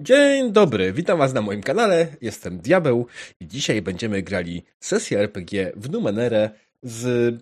[0.00, 3.06] Dzień dobry, witam was na moim kanale, jestem Diabeł
[3.40, 6.50] i dzisiaj będziemy grali sesję RPG w Numenere
[6.82, 7.34] z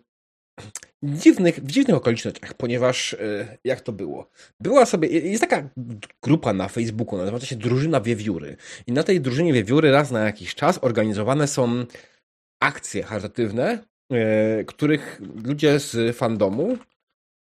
[1.03, 4.30] dziwnych, w dziwnych okolicznościach, ponieważ e, jak to było?
[4.61, 5.69] Była sobie, jest taka
[6.22, 10.54] grupa na Facebooku, nazywa się Drużyna Wiewióry i na tej Drużynie Wiewióry raz na jakiś
[10.54, 11.85] czas organizowane są
[12.63, 13.79] akcje charytatywne,
[14.13, 16.79] e, których ludzie z fandomu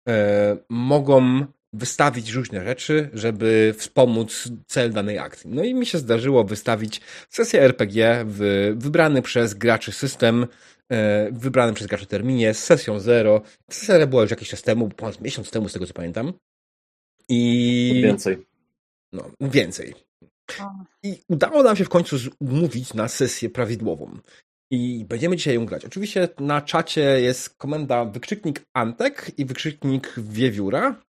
[0.10, 5.50] e, mogą wystawić różne rzeczy, żeby wspomóc cel danej akcji.
[5.50, 10.48] No i mi się zdarzyło wystawić sesję RPG w wybrany przez graczy system,
[10.90, 13.42] e, wybrany przez graczy terminie z sesją zero.
[13.72, 16.34] Sesja była już jakiś czas temu, ponad miesiąc temu, z tego co pamiętam.
[17.30, 18.02] I...
[18.04, 18.38] Więcej.
[19.14, 19.94] No, więcej.
[21.04, 24.18] I udało nam się w końcu umówić na sesję prawidłową.
[24.72, 25.86] I będziemy dzisiaj ją grać.
[25.86, 31.02] Oczywiście na czacie jest komenda wykrzyknik Antek i wykrzyknik Wiewióra.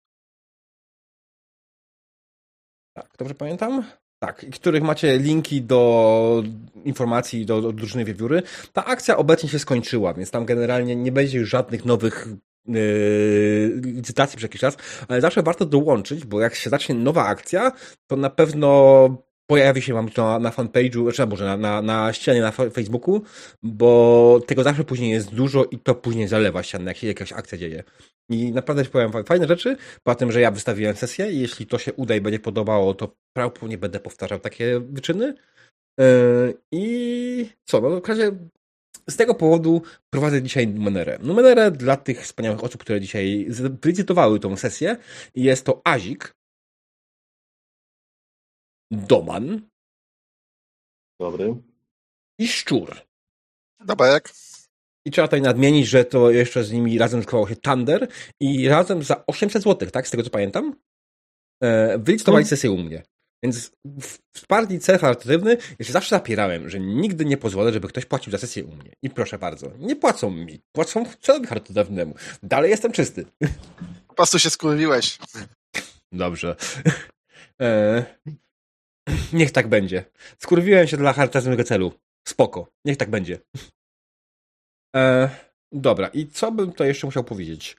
[2.94, 3.84] Tak, dobrze pamiętam?
[4.18, 6.42] Tak, których macie linki do
[6.84, 8.42] informacji do, do drużyny Wiewióry.
[8.72, 12.28] Ta akcja obecnie się skończyła, więc tam generalnie nie będzie już żadnych nowych
[12.66, 14.76] yy, licytacji przez jakiś czas,
[15.08, 17.72] ale zawsze warto dołączyć, bo jak się zacznie nowa akcja,
[18.06, 19.08] to na pewno
[19.46, 23.22] pojawi się mam to na, na fanpage'u, czy może na, na, na ścianie na Facebooku,
[23.62, 27.58] bo tego zawsze później jest dużo i to później zalewa ścianę, jak się jakaś akcja
[27.58, 27.84] dzieje.
[28.30, 31.92] I naprawdę powiem fajne rzeczy, po tym, że ja wystawiłem sesję i jeśli to się
[31.92, 35.34] uda i będzie podobało, to prawdopodobnie będę powtarzał takie wyczyny.
[35.98, 38.32] Yy, I co, no w razie
[39.10, 41.18] z tego powodu prowadzę dzisiaj Numenerę.
[41.22, 43.46] Numenerę dla tych wspaniałych osób, które dzisiaj
[43.82, 44.96] wylicytowały tą sesję
[45.34, 46.34] jest to Azik,
[48.90, 49.68] Doman.
[51.20, 51.54] Dobry.
[52.38, 53.00] I Szczur.
[53.84, 54.32] Dobek.
[55.06, 58.08] I trzeba tutaj nadmienić, że to jeszcze z nimi razem skłało się Thunder
[58.40, 60.08] i razem za 800 zł, tak?
[60.08, 60.74] Z tego co pamiętam.
[61.62, 62.48] E, wylicytowali hmm.
[62.48, 63.02] sesję u mnie.
[63.42, 63.70] Więc
[64.36, 68.30] w partii cel charytatywny ja się zawsze zapierałem, że nigdy nie pozwolę, żeby ktoś płacił
[68.30, 68.92] za sesję u mnie.
[69.02, 70.60] I proszę bardzo, nie płacą mi.
[70.72, 72.14] Płacą celowi charytatywnemu.
[72.42, 73.24] Dalej jestem czysty.
[74.08, 75.18] Po prostu się skurwiłeś.
[76.12, 76.56] Dobrze.
[77.60, 78.04] E,
[79.32, 80.04] Niech tak będzie.
[80.38, 81.92] Skurwiłem się dla charytatywnego celu.
[82.28, 82.68] Spoko.
[82.84, 83.38] Niech tak będzie.
[84.96, 85.30] E,
[85.72, 87.76] dobra, i co bym to jeszcze musiał powiedzieć?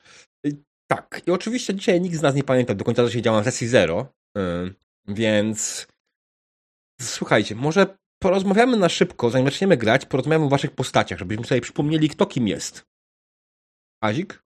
[0.88, 3.44] tak, i oczywiście dzisiaj nikt z nas nie pamięta do końca, co się działo na
[3.44, 4.70] sesji zero, e,
[5.08, 5.88] więc
[7.02, 12.10] słuchajcie, może porozmawiamy na szybko, zanim zaczniemy grać, porozmawiamy o waszych postaciach, żebyśmy sobie przypomnieli,
[12.10, 12.86] kto kim jest.
[14.04, 14.44] Azik?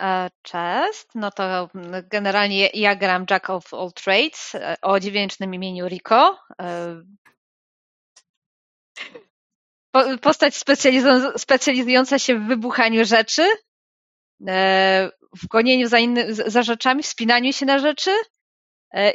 [0.00, 1.68] E, cześć, no to
[2.10, 6.38] generalnie ja gram Jack of All Trades e, o dźwięcznym imieniu Rico.
[6.60, 7.02] E,
[10.22, 10.54] postać
[11.36, 13.48] specjalizująca się w wybuchaniu rzeczy,
[15.42, 18.10] w gonieniu za, inny, za rzeczami, wspinaniu się na rzeczy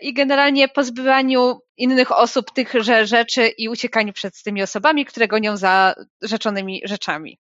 [0.02, 5.96] i generalnie pozbywaniu innych osób tychże rzeczy i uciekaniu przed tymi osobami, które gonią za
[6.22, 7.40] rzeczonymi rzeczami.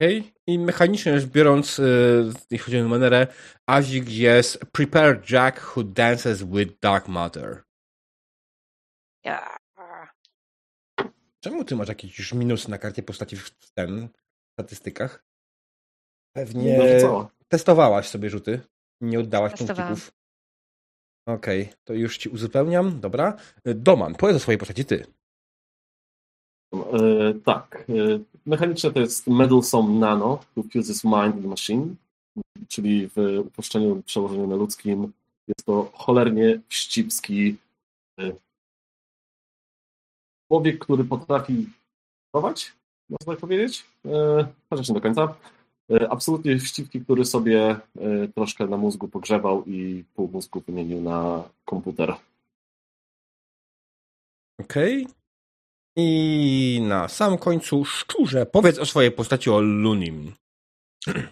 [0.00, 0.22] Okay.
[0.46, 3.26] I mechanicznie rzecz biorąc, yy, jeśli chodzi o numerę,
[3.66, 7.62] Azik jest Prepare Jack who dances with Dark Matter.
[9.24, 9.58] Yeah.
[11.40, 14.08] Czemu ty masz jakieś już minusy na karcie postaci w ten
[14.52, 15.24] statystykach?
[16.32, 18.60] Pewnie no testowałaś sobie rzuty.
[19.00, 20.12] Nie oddałaś punkcików.
[21.26, 23.00] Okej, okay, to już ci uzupełniam.
[23.00, 23.36] Dobra.
[23.64, 25.06] Doman, powiedz o swojej postaci ty.
[26.72, 27.84] E, tak.
[27.88, 31.94] E, mechanicznie to jest Meddlesome Nano, who fuses mind and machine,
[32.68, 35.12] czyli w uproszczeniu przełożeniu na ludzkim
[35.48, 37.56] jest to cholernie wścibski
[38.20, 38.32] e,
[40.48, 41.66] człowiek, który potrafi
[42.32, 42.72] chować,
[43.10, 43.86] można tak powiedzieć,
[44.70, 45.34] chociaż nie do końca.
[46.10, 47.76] Absolutnie wścibki, który sobie
[48.34, 52.14] troszkę na mózgu pogrzewał i pół mózgu wymienił na komputer.
[54.60, 55.02] Okej.
[55.04, 55.17] Okay.
[56.00, 60.34] I na sam końcu szczurze powiedz o swojej postaci o Lunim.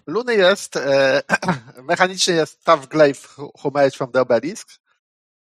[0.07, 1.23] Luny jest, e,
[1.83, 4.69] mechanicznie jest Tough Glaive Who Made from the Obelisk.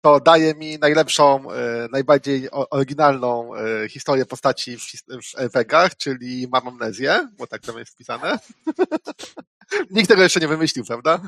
[0.02, 4.84] To daje mi najlepszą, e, najbardziej oryginalną e, historię postaci w,
[5.38, 8.40] w czyli mam amnezję, bo tak tam jest wpisane.
[9.92, 11.22] Nikt tego jeszcze nie wymyślił, prawda?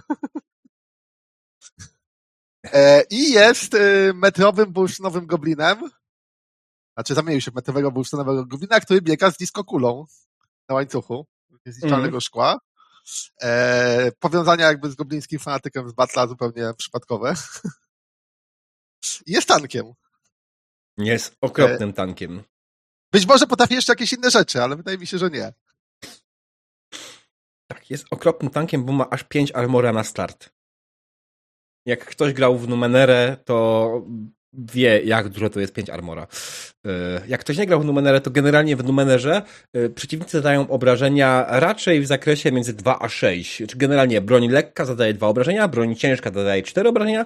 [2.73, 5.89] E, I jest e, metrowym bursztynowym goblinem,
[6.97, 10.05] znaczy zamienił się w metowego bursztynowego goblina, który biega z kulą
[10.69, 11.27] na łańcuchu
[11.65, 12.21] z niszczalnego mm.
[12.21, 12.59] szkła.
[13.41, 17.33] E, powiązania jakby z goblińskim fanatykiem z Batla zupełnie przypadkowe.
[19.27, 19.93] jest tankiem.
[20.97, 22.43] Jest okropnym e, tankiem.
[23.11, 25.53] Być może potrafi jeszcze jakieś inne rzeczy, ale wydaje mi się, że nie.
[27.67, 30.49] Tak, jest okropnym tankiem, bo ma aż 5 armora na start.
[31.85, 33.89] Jak ktoś grał w Numenerę, to
[34.53, 36.27] wie, jak dużo to jest 5 armora.
[36.85, 39.41] E, jak ktoś nie grał w Numenerę, to generalnie w Numenerze
[39.73, 43.63] e, przeciwnicy zadają obrażenia raczej w zakresie między 2 a 6.
[43.67, 47.25] Czy generalnie broń lekka zadaje 2 obrażenia, broń ciężka zadaje 4 obrażenia,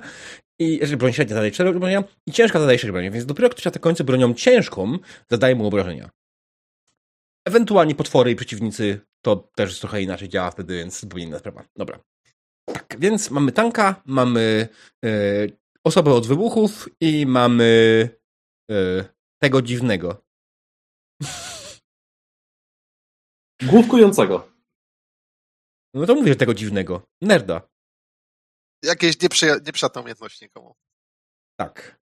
[0.59, 3.67] i znaczy broń średnia zadaje 4 obrażenia i ciężka zadaje 6 obrażenia, więc dopiero ktoś
[3.67, 4.97] atakujący bronią ciężką
[5.31, 6.09] zadaje mu obrażenia.
[7.45, 11.63] Ewentualnie potwory i przeciwnicy to też trochę inaczej działa wtedy, więc zupełnie inna sprawa.
[11.75, 11.99] Dobra.
[12.65, 14.67] Tak, więc mamy tanka, mamy
[15.03, 17.63] yy, osobę od wybuchów i mamy
[18.69, 19.05] yy,
[19.41, 20.25] tego dziwnego.
[23.63, 24.51] Główkującego.
[25.93, 27.01] No to mówię, że tego dziwnego.
[27.21, 27.61] Nerda.
[28.83, 30.75] Jakieś nieprzyja- nieprzyjatne umiejętności nikomu.
[31.59, 32.00] Tak.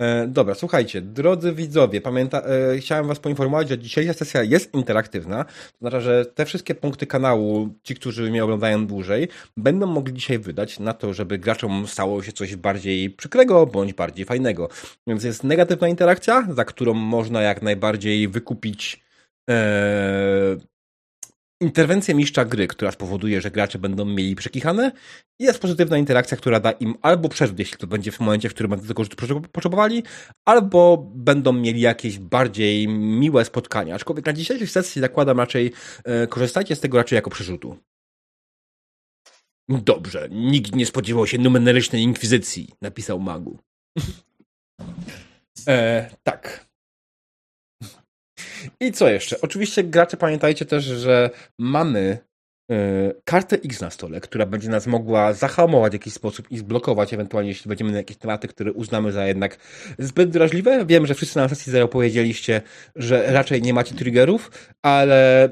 [0.00, 5.44] E, dobra, słuchajcie, drodzy widzowie, pamięta, e, chciałem was poinformować, że dzisiejsza sesja jest interaktywna.
[5.44, 10.38] To znaczy, że te wszystkie punkty kanału, ci, którzy mnie oglądają dłużej, będą mogli dzisiaj
[10.38, 14.68] wydać na to, żeby graczom stało się coś bardziej przykrego, bądź bardziej fajnego.
[15.06, 19.00] Więc jest negatywna interakcja, za którą można jak najbardziej wykupić
[19.50, 20.56] e,
[21.60, 24.92] interwencję mistrza gry, która spowoduje, że gracze będą mieli przekichane
[25.40, 28.70] jest pozytywna interakcja, która da im albo przerzut, jeśli to będzie w momencie, w którym
[28.70, 30.02] będą tego rzutu potrzebowali,
[30.44, 33.94] albo będą mieli jakieś bardziej miłe spotkania.
[33.94, 35.72] Aczkolwiek na dzisiejszej sesji zakładam raczej,
[36.04, 37.76] e, korzystajcie z tego raczej jako przerzutu.
[39.68, 43.58] Dobrze, nikt nie spodziewał się numerycznej inkwizycji, napisał Magu.
[45.68, 46.69] e, tak.
[48.80, 49.40] I co jeszcze?
[49.40, 52.18] Oczywiście gracze pamiętajcie też, że mamy
[52.68, 52.76] yy,
[53.24, 57.50] kartę X na stole, która będzie nas mogła zahamować w jakiś sposób i zblokować, ewentualnie
[57.50, 59.58] jeśli będziemy na jakieś tematy, które uznamy za jednak
[59.98, 60.86] zbyt drażliwe.
[60.86, 62.62] Wiem, że wszyscy na sesji zero powiedzieliście,
[62.96, 64.50] że raczej nie macie triggerów,
[64.82, 65.48] ale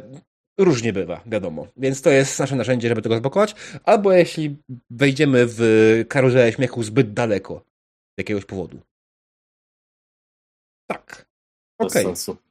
[0.59, 1.67] różnie bywa, wiadomo.
[1.77, 3.55] Więc to jest nasze narzędzie, żeby tego zblokować.
[3.85, 4.57] Albo jeśli
[4.91, 5.61] wejdziemy w
[6.09, 7.65] karuzelę śmiechu zbyt daleko
[8.17, 8.81] z jakiegoś powodu.
[10.91, 11.27] Tak.
[11.79, 12.07] Okej.
[12.07, 12.48] Okay.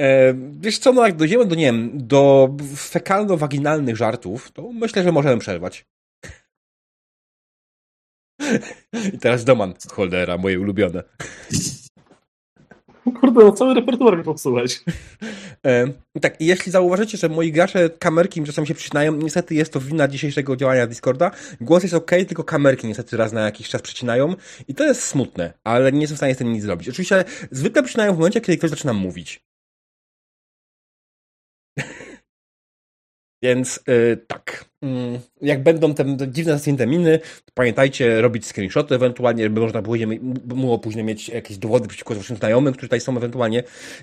[0.00, 5.12] E, wiesz co, no jak dojdziemy do, nie wiem, do fekalno-waginalnych żartów, to myślę, że
[5.12, 5.86] możemy przerwać.
[9.14, 11.02] I teraz Doman Holdera, moje ulubione.
[13.20, 14.80] Kurde, no cały repertuar mi popsułeś.
[15.66, 15.86] E,
[16.20, 20.08] tak, i jeśli zauważycie, że moi gracze kamerki czasami się przycinają, niestety jest to wina
[20.08, 21.30] dzisiejszego działania Discorda.
[21.60, 24.34] Głos jest ok, tylko kamerki niestety raz na jakiś czas przycinają
[24.68, 26.88] i to jest smutne, ale nie jestem w stanie z tym nic zrobić.
[26.88, 29.45] Oczywiście zwykle przycinają w momencie, kiedy ktoś zaczyna mówić.
[33.42, 34.64] Więc yy, tak.
[34.82, 40.20] Yy, jak będą te dziwne zasunięte miny, to pamiętajcie robić screenshoty ewentualnie, żeby można później,
[40.22, 43.62] było później mieć jakieś dowody przeciwko waszym znajomym, którzy tutaj są ewentualnie.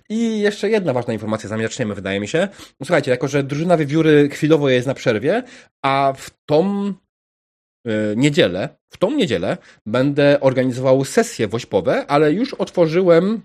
[0.09, 2.47] I jeszcze jedna ważna informacja, zanim zaczniemy, wydaje mi się.
[2.79, 5.43] No, słuchajcie, jako że drużyna wiewióry chwilowo jest na przerwie,
[5.81, 6.85] a w tą
[7.85, 13.41] yy, niedzielę, w tą niedzielę będę organizował sesje wośpowe, ale już otworzyłem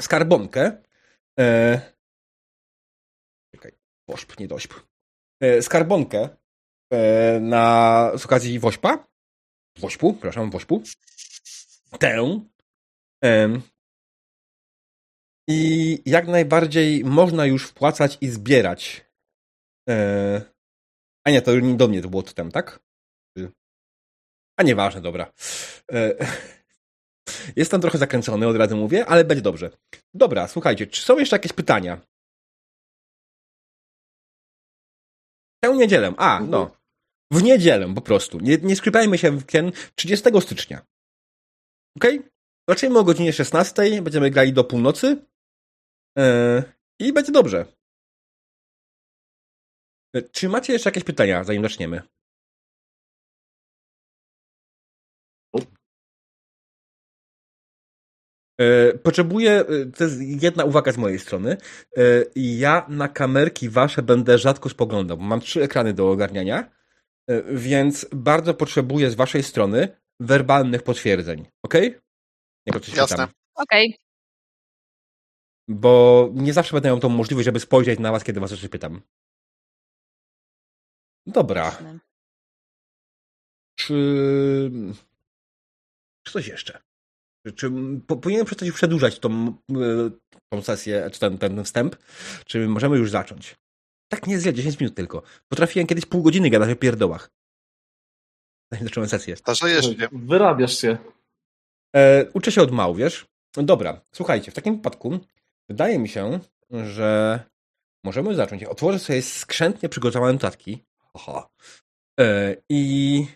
[0.00, 0.72] skarbonkę.
[1.38, 1.80] Yy,
[3.54, 3.72] czekaj,
[4.08, 4.74] wośp, nie dośp
[5.62, 6.28] skarbonkę
[6.92, 9.06] e, na, z okazji Wośpa.
[9.78, 10.82] Wośpu, przepraszam, Wośpu.
[11.98, 12.40] Tę.
[15.48, 19.04] I jak najbardziej można już wpłacać i zbierać.
[19.88, 20.42] E,
[21.26, 22.80] a nie, to nie do mnie to było totem, tak?
[24.56, 25.32] A nieważne, dobra.
[27.56, 29.70] Jestem trochę zakręcony, od razu mówię, ale będzie dobrze.
[30.14, 32.00] Dobra, słuchajcie, czy są jeszcze jakieś pytania?
[35.64, 36.14] Tę niedzielę.
[36.16, 36.62] A, no.
[36.62, 36.80] Mhm.
[37.32, 38.40] W niedzielę po prostu.
[38.40, 40.86] Nie, nie skrypajmy się w weekend 30 stycznia.
[41.96, 42.04] Ok?
[42.68, 45.26] Zaczniemy o godzinie 16, będziemy grali do północy
[46.16, 46.62] yy,
[47.00, 47.66] i będzie dobrze.
[50.16, 52.02] E, czy macie jeszcze jakieś pytania, zanim zaczniemy?
[59.02, 59.64] Potrzebuję,
[59.96, 61.56] to jest jedna uwaga z mojej strony.
[62.36, 66.70] Ja na kamerki wasze będę rzadko spoglądał, bo mam trzy ekrany do ogarniania,
[67.46, 69.88] więc bardzo potrzebuję z waszej strony
[70.20, 71.46] werbalnych potwierdzeń.
[71.62, 71.74] Ok?
[72.66, 73.28] Jak to Jasne.
[73.54, 73.86] Okej.
[73.86, 74.04] Okay.
[75.68, 79.02] Bo nie zawsze będę miał tą możliwość, żeby spojrzeć na was, kiedy was coś pytam.
[81.26, 81.64] Dobra.
[81.64, 81.98] Jasne.
[83.78, 84.70] Czy...
[86.22, 86.82] Czy coś jeszcze?
[87.56, 87.70] Czy
[88.06, 90.10] powinienem przestać przedłużać tą, e,
[90.52, 91.96] tą sesję, czy ten, ten wstęp?
[92.46, 93.56] Czy możemy już zacząć?
[94.08, 95.22] Tak nie jest 10 minut tylko.
[95.48, 97.30] Potrafiłem kiedyś pół godziny gadać o pierdołach.
[98.72, 99.36] Zanim zacząłem sesję.
[99.36, 100.08] Starzejesz się.
[100.12, 100.98] Wyrabiasz się.
[101.96, 103.26] E, uczę się od mału, wiesz?
[103.56, 105.20] Dobra, słuchajcie, w takim wypadku
[105.68, 107.40] wydaje mi się, że
[108.04, 108.64] możemy zacząć.
[108.64, 110.84] Otworzę sobie skrzętnie przygotowane notatki.
[111.14, 111.48] Aha.
[112.20, 113.26] E, I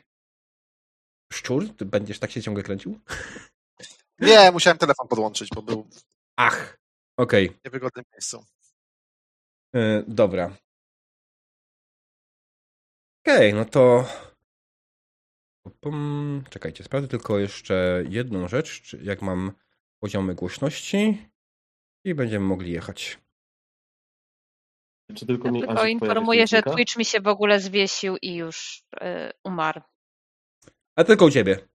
[1.32, 1.76] szczur?
[1.76, 2.98] Ty będziesz tak się ciągle kręcił?
[4.18, 5.88] Nie, musiałem telefon podłączyć, bo był
[6.37, 6.78] Ach,
[7.16, 7.48] okej.
[7.50, 8.44] w niewygodnym miejscu.
[9.75, 10.56] E, dobra.
[13.26, 14.04] Okej, no to.
[15.80, 19.52] Pum, Czekajcie, sprawdzę tylko jeszcze jedną rzecz, czy jak mam
[20.02, 21.28] poziomy głośności
[22.04, 23.18] i będziemy mogli jechać.
[25.16, 26.62] Czy tylko Ja mi tylko informuję, że?
[26.62, 29.80] Twitch mi się w ogóle zwiesił i już y, umarł.
[30.96, 31.68] A tylko u ciebie.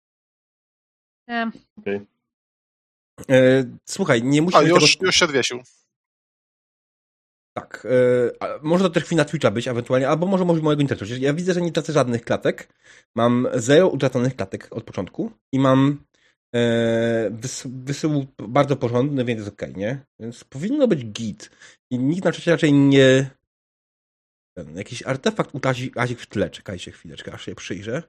[1.28, 1.50] Nie,
[1.86, 2.00] E,
[3.84, 5.06] słuchaj, nie A, musimy już, tego...
[5.06, 5.62] już się odwiesił.
[7.56, 7.86] Tak.
[7.86, 11.14] E, a może to też chwila Twitcha być ewentualnie, albo może może mojego internetu.
[11.18, 12.68] Ja widzę, że nie tracę żadnych klatek.
[13.14, 16.04] Mam zero utraconych klatek od początku i mam
[16.54, 20.06] e, wys, wysył bardzo porządny, więc jest okej, nie?
[20.20, 21.50] Więc powinno być git.
[21.90, 23.30] I nikt na czacie raczej nie...
[24.56, 26.50] Ten, jakiś artefakt utazi Azik w tle.
[26.50, 28.02] Czekajcie chwileczkę, aż się przyjrzę.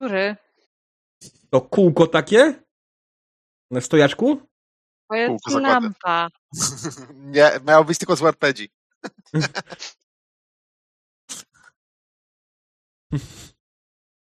[0.00, 0.36] który?
[1.50, 2.62] To kółko takie?
[3.70, 4.40] Na stojaczku?
[5.10, 6.28] To jest Kółko lampa.
[7.34, 8.66] Nie, miał być tylko z RPG.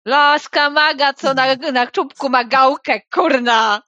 [0.06, 3.82] Laska maga, co na, na czubku ma gałkę, kurna!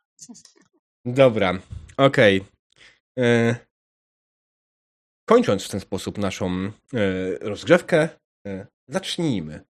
[1.05, 1.59] Dobra,
[1.97, 2.45] okej.
[3.19, 3.57] E,
[5.29, 6.71] Kończąc w ten sposób naszą e,
[7.41, 8.09] rozgrzewkę,
[8.47, 9.65] e, zacznijmy.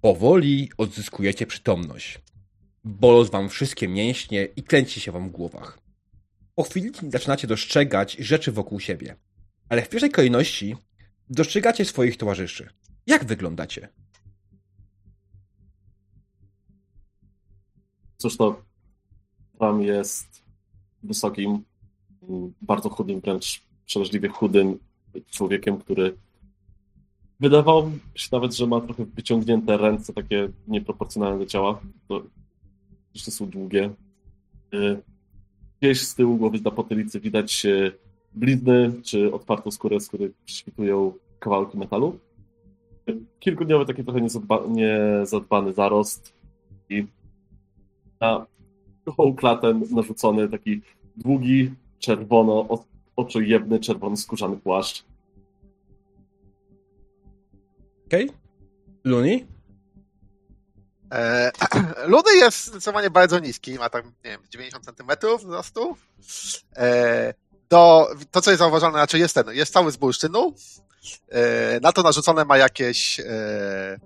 [0.00, 2.18] Powoli odzyskujecie przytomność.
[2.84, 5.78] Bolą wam wszystkie mięśnie i kręci się wam w głowach.
[6.54, 9.16] Po chwili zaczynacie dostrzegać rzeczy wokół siebie.
[9.68, 10.76] Ale w pierwszej kolejności
[11.30, 12.68] dostrzegacie swoich towarzyszy.
[13.06, 13.88] Jak wyglądacie?
[18.16, 18.62] Cóż to
[19.58, 20.42] tam jest
[21.02, 21.64] wysokim,
[22.28, 24.78] mm, bardzo chudym, wręcz przeraźliwie chudym
[25.30, 26.16] człowiekiem, który
[27.40, 31.80] wydawał się nawet, że ma trochę wyciągnięte ręce, takie nieproporcjonalne do ciała.
[32.08, 32.22] To
[33.14, 33.90] jeszcze są długie.
[34.74, 35.02] Y,
[35.80, 37.92] Gdzieś z tyłu głowy na potylicy widać y,
[38.34, 42.18] blizny, czy otwartą skórę, z której świtują kawałki metalu.
[43.40, 46.32] Kilkudniowy taki trochę niezadba- niezadbany zarost
[46.88, 47.06] i
[48.20, 48.46] na
[49.06, 50.80] gołą klatę narzucony taki
[51.16, 52.68] długi, czerwono,
[53.16, 55.04] oczojebny, czerwony skórzany płaszcz.
[58.10, 58.32] Okej?
[59.04, 59.46] Luni?
[61.12, 61.50] E,
[62.12, 65.96] Ludy jest zdecydowanie bardzo niski, ma tam, nie wiem, 90 cm wzrostu.
[66.76, 67.34] E,
[67.68, 70.54] do, to, co jest zauważalne, znaczy jest ten, jest cały z bursztynu.
[71.28, 74.00] E, na to narzucone ma jakieś, e,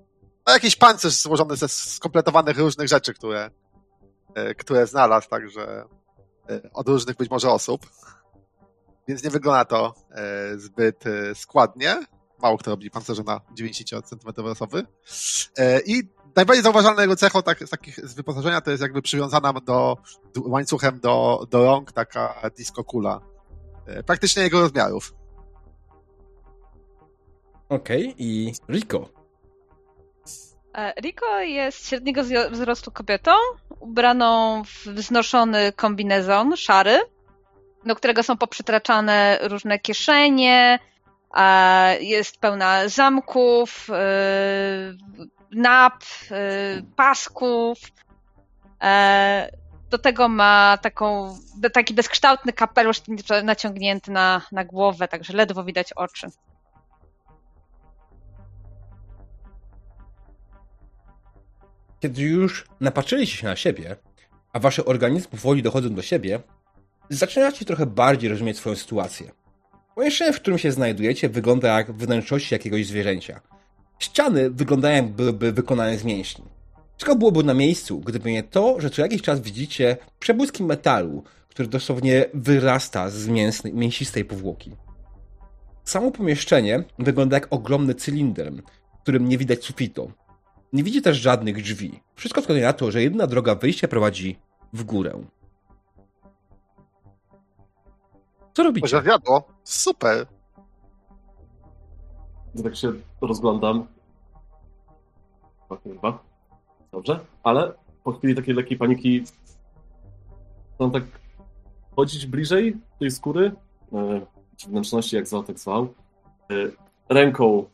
[0.47, 3.51] no jakiś pancerz złożony ze skompletowanych różnych rzeczy, które,
[4.35, 5.85] e, które znalazł, także
[6.51, 7.87] e, od różnych być może osób.
[9.09, 9.95] Więc nie wygląda to
[10.57, 12.01] zbyt składnie.
[12.43, 14.87] Mało kto robi pancerze na 90 cm osoby.
[15.59, 16.03] E, I
[16.37, 19.97] najbardziej zauważalną jego cechą tak, z takich z wyposażenia to jest jakby przywiązana do
[20.45, 23.21] łańcuchem do, do rąk taka disco kula.
[23.87, 25.15] E, Praktycznie jego rozmiarów.
[27.69, 28.15] Okej.
[28.19, 29.09] I Rico.
[30.75, 33.31] E, Rico jest średniego wzrostu kobietą,
[33.81, 37.01] ubraną w wznoszony kombinezon szary,
[37.87, 40.79] do którego są poprzytraczane różne kieszenie,
[42.01, 43.95] jest pełna zamków, e,
[45.51, 47.79] nap, e, pasków.
[48.83, 49.51] E,
[49.91, 51.39] Do tego ma taką,
[51.73, 53.03] taki bezkształtny kapelusz
[53.45, 56.27] naciągnięty na, na głowę, także ledwo widać oczy.
[62.01, 63.97] Kiedy już napatrzyliście się na siebie,
[64.53, 66.41] a wasze organizmy powoli dochodzą do siebie,
[67.11, 69.44] zaczynacie trochę bardziej rozumieć swoją sytuację.
[69.95, 73.41] Pomieszczenie, w którym się znajdujecie, wygląda jak wnętrzności jakiegoś zwierzęcia.
[73.99, 76.45] Ściany wyglądają jak byłyby wykonane z mięśni.
[76.97, 81.69] Wszystko byłoby na miejscu, gdyby nie to, że co jakiś czas widzicie przebłyski metalu, który
[81.69, 84.73] dosłownie wyrasta z mięsnej, mięsistej powłoki.
[85.85, 88.53] Samo pomieszczenie wygląda jak ogromny cylinder,
[88.99, 90.13] w którym nie widać sufitu.
[90.73, 92.01] Nie widzi też żadnych drzwi.
[92.15, 94.39] Wszystko wskazuje na to, że jedyna droga wyjścia prowadzi
[94.73, 95.25] w górę.
[98.55, 99.03] Co To robicie?
[99.03, 99.43] wiadło.
[99.65, 100.27] Super.
[102.63, 103.87] Tak się rozglądam.
[105.69, 106.19] O, chyba.
[106.93, 107.73] Dobrze, ale
[108.05, 109.25] po chwili takiej lekkiej paniki
[110.79, 111.03] mam tak
[111.97, 113.53] chodzić bliżej tej skóry,
[113.93, 114.21] e,
[114.57, 115.95] czy wnętrzności, jak zwał, tak zwał.
[116.51, 116.55] E,
[117.09, 117.65] Ręką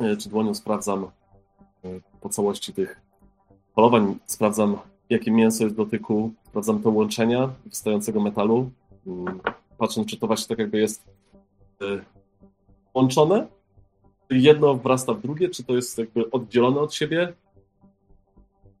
[0.00, 1.10] e, czy dłonią sprawdzam
[2.20, 3.00] po całości tych
[3.74, 4.76] polowań, sprawdzam
[5.10, 8.70] jakie mięso jest w dotyku, sprawdzam te łączenia wystającego metalu,
[9.06, 9.40] mm,
[9.80, 11.02] patrząc, czy to właśnie tak jakby jest
[11.82, 12.04] y,
[12.94, 13.46] łączone,
[14.28, 17.32] czy jedno wrasta w drugie, czy to jest jakby oddzielone od siebie.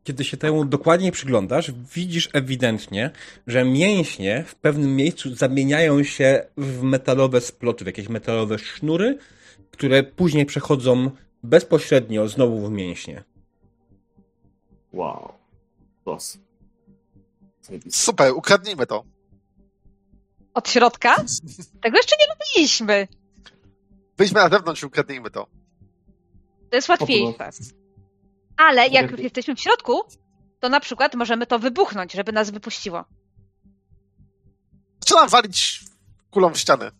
[0.04, 3.10] Kiedy się temu dokładniej przyglądasz, widzisz ewidentnie,
[3.46, 9.18] że mięśnie w pewnym miejscu zamieniają się w metalowe sploty, w jakieś metalowe sznury,
[9.70, 11.10] które później przechodzą
[11.42, 13.24] bezpośrednio znowu w mięśnie.
[14.92, 15.32] Wow.
[16.06, 16.38] Los.
[17.62, 18.00] Zajebiste.
[18.00, 19.04] Super, ukradnijmy to.
[20.54, 21.16] Od środka?
[21.82, 23.08] Tego jeszcze nie robiliśmy.
[24.18, 25.46] Wyjdźmy na zewnątrz i ukradnijmy to.
[26.70, 27.50] To jest łatwiejsze.
[28.56, 30.00] Ale jak już jesteśmy w środku,
[30.60, 33.04] to na przykład możemy to wybuchnąć, żeby nas wypuściło.
[35.00, 35.80] Zaczynam walić
[36.30, 36.90] kulą w ściany,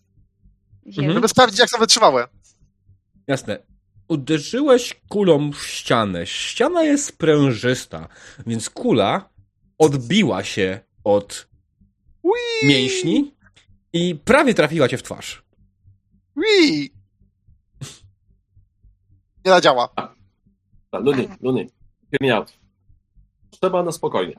[0.85, 1.13] Mhm.
[1.13, 2.27] żeby sprawdzić, jak są wytrzymałe.
[3.27, 3.59] Jasne.
[4.07, 6.25] Uderzyłeś kulą w ścianę.
[6.27, 8.07] Ściana jest sprężysta,
[8.47, 9.29] więc kula
[9.77, 11.47] odbiła się od
[12.23, 12.39] Ui!
[12.67, 13.35] mięśni
[13.93, 15.43] i prawie trafiła cię w twarz.
[16.35, 16.91] Ui!
[19.45, 19.89] Nie zadziała.
[20.93, 21.67] Luny, Luny,
[22.11, 22.59] hear me out.
[23.51, 24.35] Trzeba na spokojnie.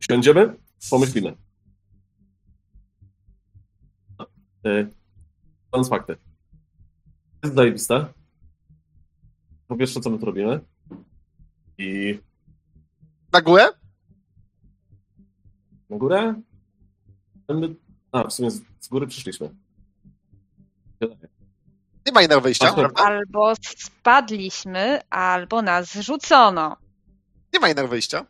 [0.00, 0.56] Siądziemy,
[0.90, 1.36] pomyślimy.
[4.64, 4.90] Yy,
[5.72, 6.16] Mówiąc fakty.
[7.44, 8.06] Jest zajebiste.
[9.68, 10.60] Po pierwsze, co my tu robimy.
[11.78, 12.18] I
[13.32, 13.68] Na górę?
[15.90, 16.34] na górę.
[17.48, 17.74] My,
[18.12, 19.50] a, w sumie z, z góry przyszliśmy.
[22.06, 22.80] Nie ma innego wyjścia, Patrzę.
[22.80, 23.02] prawda?
[23.02, 26.76] Albo spadliśmy, albo nas zrzucono.
[27.54, 28.26] Nie ma innego wyjścia.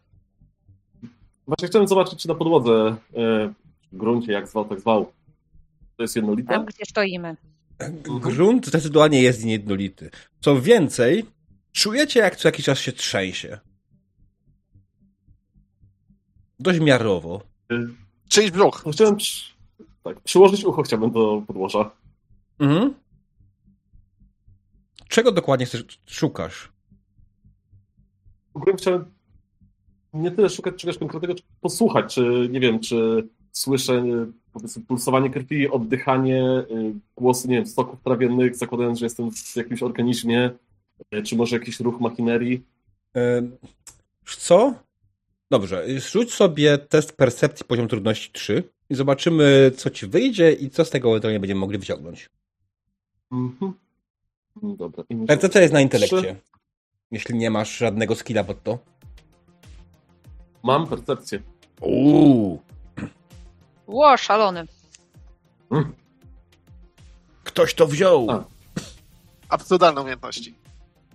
[1.46, 3.54] Właśnie chciałem zobaczyć, czy na podłodze, e,
[3.92, 5.12] w gruncie, jak zwał, tak zwał,
[5.96, 6.54] to jest jednolite.
[6.54, 7.36] Tam, gdzie stoimy.
[8.20, 10.10] Grunt zdecydowanie jest niejednolity.
[10.40, 11.26] Co więcej,
[11.72, 13.58] czujecie jak co jakiś czas się trzęsie.
[16.60, 17.42] Dość miarowo.
[18.28, 18.82] Czyjś brzuch.
[18.86, 19.16] No, Chciałem
[20.02, 21.90] tak, przyłożyć ucho chciałbym do podłoża.
[22.58, 22.94] Mhm.
[25.08, 26.72] Czego dokładnie chcesz, szukasz?
[28.54, 29.04] W ogóle chciałem
[30.14, 35.30] nie tyle szukać czegoś konkretnego, czy posłuchać, czy nie wiem, czy słyszę y, powiedzmy pulsowanie
[35.30, 40.50] krwi, oddychanie, y, głosy, nie wiem, stoków trawiennych, zakładając, że jestem w jakimś organizmie,
[41.14, 42.62] y, czy może jakiś ruch machinerii.
[44.24, 44.74] Co?
[45.50, 50.84] Dobrze, rzuć sobie test percepcji poziom trudności 3 i zobaczymy, co ci wyjdzie i co
[50.84, 52.30] z tego ewentualnie będziemy mogli wyciągnąć.
[53.32, 53.72] Mhm.
[54.62, 55.04] Mm, Dobra.
[55.10, 56.16] Muszę- Percepcja jest na intelekcie.
[56.22, 56.36] Trzy.
[57.10, 58.78] Jeśli nie masz żadnego skilla pod to.
[60.62, 61.42] Mam percepcję.
[61.80, 62.62] Uuu.
[63.86, 64.64] Ło, szalony.
[65.70, 65.92] Mm.
[67.44, 68.30] Ktoś to wziął.
[68.30, 68.44] A.
[69.48, 70.54] Absurdalne umiejętności.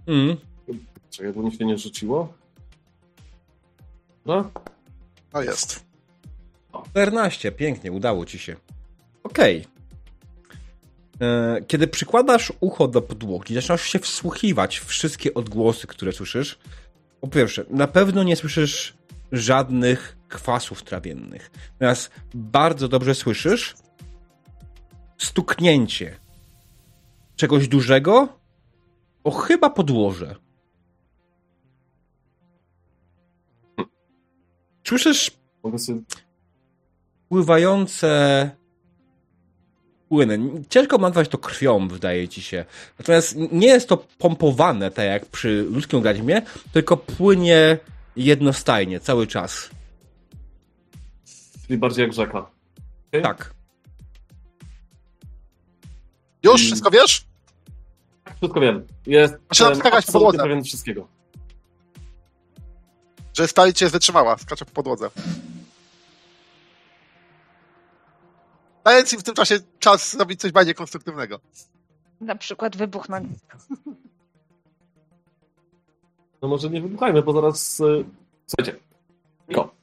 [0.07, 0.37] Mm.
[1.09, 2.33] Czekaj, bo mi się nie rzuciło.
[4.25, 4.51] No,
[5.33, 5.85] No jest.
[6.81, 8.55] 14, pięknie, udało ci się.
[9.23, 9.65] Okej.
[11.21, 16.59] E, Kiedy przykładasz ucho do podłogi, zaczynasz się wsłuchiwać w wszystkie odgłosy, które słyszysz.
[17.21, 18.93] Po pierwsze, na pewno nie słyszysz
[19.31, 21.51] żadnych kwasów trawiennych.
[21.73, 23.75] Natomiast bardzo dobrze słyszysz
[25.17, 26.19] stuknięcie
[27.35, 28.39] czegoś dużego
[29.23, 30.35] o chyba podłoże.
[34.87, 35.31] Słyszysz
[35.63, 36.01] mogę sobie
[37.33, 38.49] pływające
[40.09, 40.39] płyny.
[40.69, 42.65] Ciężko nazwać to krwią, wydaje ci się.
[42.99, 46.41] Natomiast nie jest to pompowane, tak jak przy ludzkim organizmie,
[46.73, 47.77] tylko płynie
[48.15, 49.69] jednostajnie, cały czas.
[51.67, 52.49] czyli bardziej jak rzeka.
[53.07, 53.21] Okej?
[53.23, 53.53] Tak.
[56.43, 57.25] Już wszystko wiesz?
[58.37, 58.87] Wszystko wiem.
[59.05, 60.37] Jest Zaczynam skakać po podłodze.
[60.37, 61.07] pewien wszystkiego.
[63.37, 64.37] Że stali cię jest wytrzymała.
[64.37, 65.09] Skacze po podłodze.
[68.83, 71.39] Dając im w tym czasie czas zrobić coś bardziej konstruktywnego.
[72.21, 73.27] Na przykład wybuchnąć.
[76.41, 77.79] No może nie wybuchajmy, bo zaraz...
[77.79, 78.05] y,
[78.47, 78.79] Słuchajcie.
[79.47, 79.75] Tylko.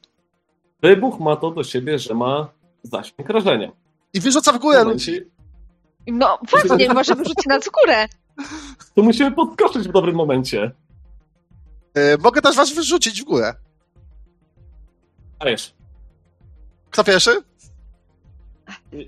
[0.82, 2.48] Wybuch ma to do siebie, że ma
[2.82, 3.72] zasięg rażenia.
[4.12, 5.20] I wyrzuca w górę ludzi.
[6.06, 8.08] No właśnie, może wyrzucić nas w górę.
[8.94, 10.70] To musimy podskoczyć w dobrym momencie.
[11.94, 13.54] Yy, mogę też was wyrzucić w górę.
[15.40, 15.74] Dajesz.
[16.90, 17.42] Kto pierwszy?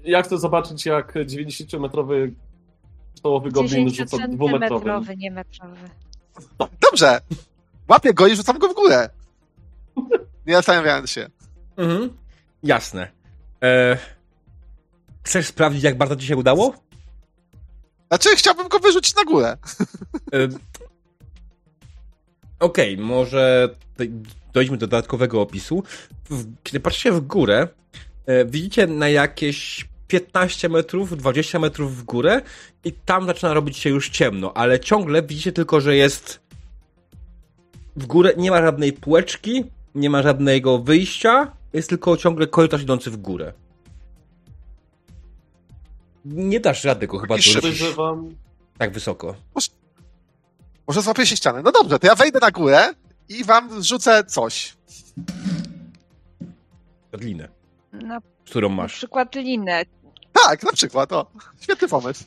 [0.04, 2.32] Ja chcę zobaczyć, jak 90-metrowy
[3.14, 4.84] stołowy goblin rzuca dwumetrowy.
[4.84, 5.76] metrowy, nie metrowy.
[6.80, 7.20] Dobrze.
[7.88, 9.08] Łapię go i rzucam go w górę.
[10.46, 11.28] Nie zastanawiając się.
[11.76, 12.16] Mhm.
[12.62, 13.08] Jasne.
[13.62, 13.98] E...
[15.22, 16.74] Chcesz sprawdzić, jak bardzo ci się udało?
[18.08, 19.56] Znaczy, chciałbym go wyrzucić na górę.
[20.32, 20.48] E...
[22.60, 24.12] Okej, może tutaj
[24.52, 25.82] dojdźmy do dodatkowego opisu.
[26.30, 27.68] W, kiedy patrzycie w górę,
[28.46, 32.42] widzicie na jakieś 15 metrów, 20 metrów w górę
[32.84, 36.40] i tam zaczyna robić się już ciemno, ale ciągle widzicie tylko, że jest
[37.96, 43.10] w górę, nie ma żadnej półeczki, nie ma żadnego wyjścia, jest tylko ciągle korytarz idący
[43.10, 43.52] w górę.
[46.24, 48.34] Nie dasz żadnego chyba dolecieć Podejrzewam,
[48.78, 49.34] tak wysoko.
[50.86, 51.62] Może złapię się ścianę.
[51.62, 52.94] No dobrze, to ja wejdę na górę
[53.28, 54.76] i wam zrzucę coś.
[57.12, 57.48] Linę,
[57.92, 58.92] Na którą masz.
[58.96, 59.82] przykład linę.
[60.32, 61.30] Tak, na przykład, o.
[61.60, 62.24] Świetny pomysł.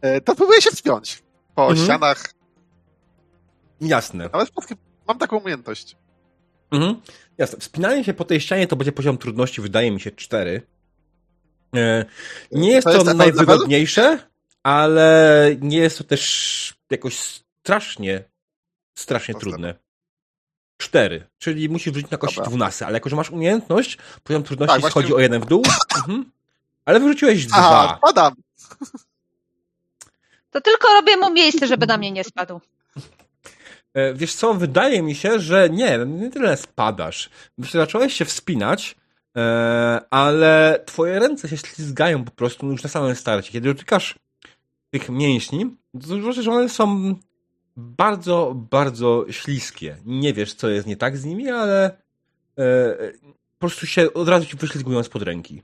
[0.00, 1.22] E, to próbuję się wspiąć
[1.54, 1.84] po Mhm.
[1.86, 2.24] ścianach.
[3.80, 4.24] Jasne.
[4.32, 4.78] Nawet przypadkiem
[5.08, 5.96] mam taką umiejętność.
[6.70, 7.00] Mhm.
[7.38, 7.58] Jasne.
[7.58, 10.62] Wspinanie się po tej ścianie to będzie poziom trudności, wydaje mi się, 4.
[11.76, 12.04] E,
[12.52, 14.18] Nie jest To to, jest najwygodniejsze,
[14.62, 18.24] ale nie jest to też jakoś strasznie,
[18.98, 19.74] strasznie trudne.
[20.78, 22.50] 4, czyli musisz wrzucić na kości Dobra.
[22.50, 25.62] 12, ale jako, że masz umiejętność, poziom trudności Tak, właśnie- schodzi o jeden w dół,
[25.96, 26.30] mhm.
[26.84, 27.98] ale wyrzuciłeś Aha, dwa.
[28.02, 28.34] padam.
[30.50, 32.60] To tylko robię mu miejsce, żeby na mnie nie spadł.
[33.94, 37.30] E, Wiesz co, wydaje mi się, że nie, nie tyle spadasz.
[37.58, 38.96] Zacząłeś się wspinać,
[39.36, 43.52] e, ale twoje ręce się ślizgają po prostu już na samym starcie.
[43.52, 44.14] Kiedy dotykasz
[44.90, 47.14] tych mięśni, to zauważysz, że one są
[47.78, 49.96] bardzo, bardzo śliskie.
[50.04, 51.86] Nie wiesz, co jest nie tak z nimi, ale
[52.58, 52.96] e,
[53.58, 55.62] po prostu się od razu ci wyślizgują spod ręki.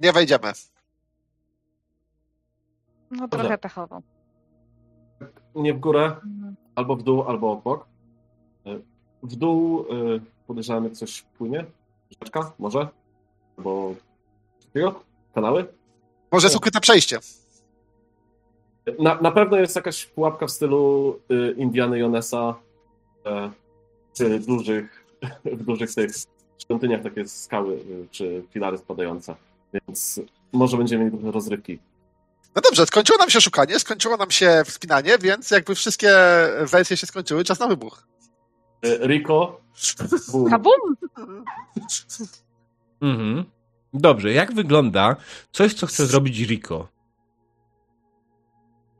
[0.00, 0.52] Nie wejdziemy.
[3.10, 3.38] No Dobra.
[3.38, 4.02] trochę pechowo.
[5.54, 6.16] nie w górę,
[6.74, 7.86] albo w dół, albo obok.
[8.66, 8.78] E,
[9.22, 9.84] W dół e,
[10.46, 11.64] podejrzewam, jak coś płynie.
[12.22, 12.88] Rzeczka, może?
[13.56, 13.94] Albo?
[15.34, 15.66] Kanały?
[16.32, 17.18] Może jest ukryte przejście.
[18.98, 22.54] Na, na pewno jest jakaś pułapka w stylu y, Indiana Jonesa,
[23.26, 23.50] e,
[24.14, 25.04] czy dużych,
[25.44, 26.10] w dużych tych
[26.58, 29.34] świątyniach takie skały, y, czy filary spadające.
[29.72, 30.20] Więc
[30.52, 31.78] może będziemy mieli trochę rozrywki.
[32.56, 36.16] No dobrze, skończyło nam się szukanie, skończyło nam się wspinanie, więc jakby wszystkie
[36.70, 38.06] wersje się skończyły, czas na wybuch.
[38.82, 39.60] E, Rico,
[40.32, 40.50] boom.
[40.50, 40.96] Kabum!
[43.00, 43.44] Mhm.
[43.94, 45.16] Dobrze, jak wygląda
[45.52, 46.88] coś, co chce zrobić Rico?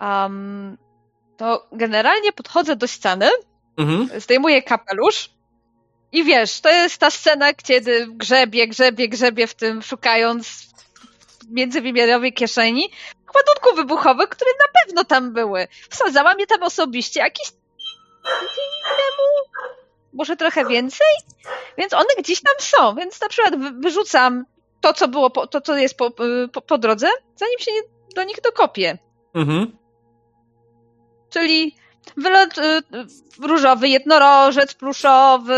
[0.03, 0.79] Um,
[1.37, 3.31] to generalnie podchodzę do ściany,
[3.77, 4.21] Mhm.
[4.21, 5.31] zdejmuję kapelusz
[6.13, 10.67] i wiesz, to jest ta scena, kiedy grzebie, grzebie, grzebie w tym, szukając
[11.51, 12.91] międzywymiarowej kieszeni
[13.35, 15.69] ładunków wybuchowych, które na pewno tam były.
[15.91, 17.51] Wsadzałam je tam osobiście jakiś
[18.25, 19.63] tydzień temu,
[20.13, 21.07] może trochę więcej,
[21.79, 24.45] więc one gdzieś tam są, więc na przykład wy- wyrzucam
[24.81, 26.11] to, co było, po, to, co jest po,
[26.53, 27.71] po, po drodze, zanim się
[28.15, 28.99] do nich dokopię.
[29.35, 29.77] Mhm.
[31.33, 31.77] Czyli
[32.17, 32.83] wylot y, y,
[33.47, 35.55] różowy jednorożec pluszowy,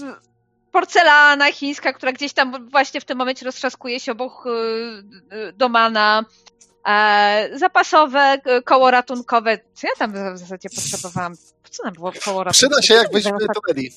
[0.00, 0.24] y,
[0.72, 4.44] porcelana chińska, która gdzieś tam właśnie w tym momencie roztrzaskuje się obok
[5.54, 6.24] domana,
[6.88, 9.58] e, zapasowe koło ratunkowe.
[9.74, 11.36] Co ja tam w zasadzie potrzebowałam?
[11.62, 12.52] Po co nam było koło ratunkowe?
[12.52, 13.92] Przyda się, jakbyśmy tonęli.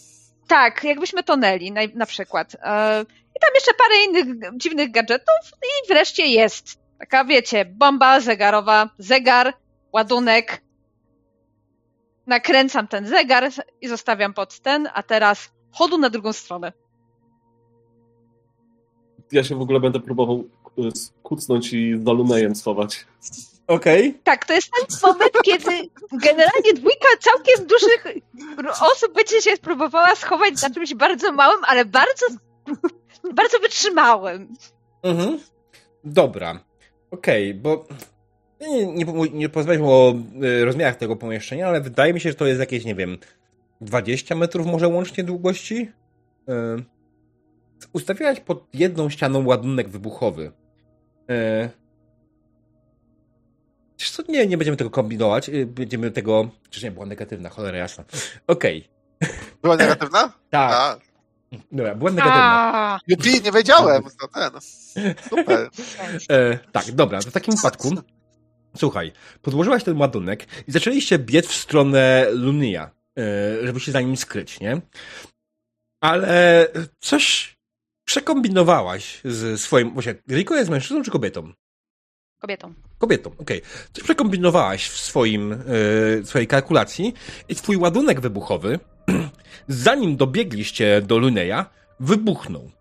[0.48, 2.56] Tak, jakbyśmy tonęli na, na przykład.
[2.56, 3.02] E,
[3.36, 9.54] I tam jeszcze parę innych dziwnych gadżetów i wreszcie jest taka, wiecie, bomba zegarowa, zegar,
[9.98, 10.62] ładunek.
[12.28, 16.74] Nakręcam ten zegar i zostawiam pod ten, a teraz chodu na drugą stronę.
[19.32, 20.38] Ja się w ogóle będę próbował
[20.78, 20.90] y,
[21.24, 23.06] kucnąć i za Lunejem schować.
[23.68, 24.20] Okej.
[24.24, 28.02] Tak, to jest ten moment, kiedy generalnie dwójka całkiem dużych
[28.92, 32.26] osób będzie się próbowała schować za czymś bardzo małym, ale bardzo,
[33.40, 34.56] bardzo wytrzymałym.
[35.04, 35.40] Mhm.
[36.04, 36.60] Dobra.
[37.12, 37.86] Okej, bo
[38.62, 42.46] nie, nie, nie porozmawialiśmy o y, rozmiarach tego pomieszczenia, ale wydaje mi się, że to
[42.46, 43.18] jest jakieś, nie wiem,
[43.82, 45.92] 20 metrów może łącznie długości.
[46.50, 46.84] Y,
[47.94, 50.52] ustawiłaś pod jedną ścianą ładunek wybuchowy.
[51.32, 51.70] Y,
[54.00, 55.52] Wiesz co, nie, nie będziemy tego kombinować.
[55.66, 56.50] Będziemy tego...
[56.70, 58.04] Czyż nie, była negatywna, cholera jasna.
[58.48, 58.90] Okej.
[59.62, 60.32] Była negatywna?
[60.50, 60.98] Tak, A,
[61.72, 63.00] dobra, była negatywna.
[63.08, 64.04] Jupi, nie wiedziałem.
[64.22, 64.62] No ten.
[65.30, 65.70] Super.
[66.30, 67.90] E, tak, dobra, to w takim wypadku.
[68.76, 74.18] Słuchaj, podłożyłaś ten ładunek i zaczęliście biec w stronę Lunia, e, żeby się za nim
[74.18, 74.82] skryć, nie?
[76.02, 76.68] Ale
[77.00, 77.56] coś
[78.06, 79.94] przekombinowałaś z swoim.
[79.94, 81.54] Właśnie, Rico jest mężczyzną czy kobietą?
[82.40, 82.74] kobietą.
[82.98, 83.62] Kobietą, okej.
[83.94, 87.14] Coś przekombinowałaś w swoim, e, swojej kalkulacji
[87.50, 88.80] i twój ładunek wybuchowy,
[89.68, 91.66] zanim dobiegliście do Luneja,
[92.00, 92.72] wybuchnął.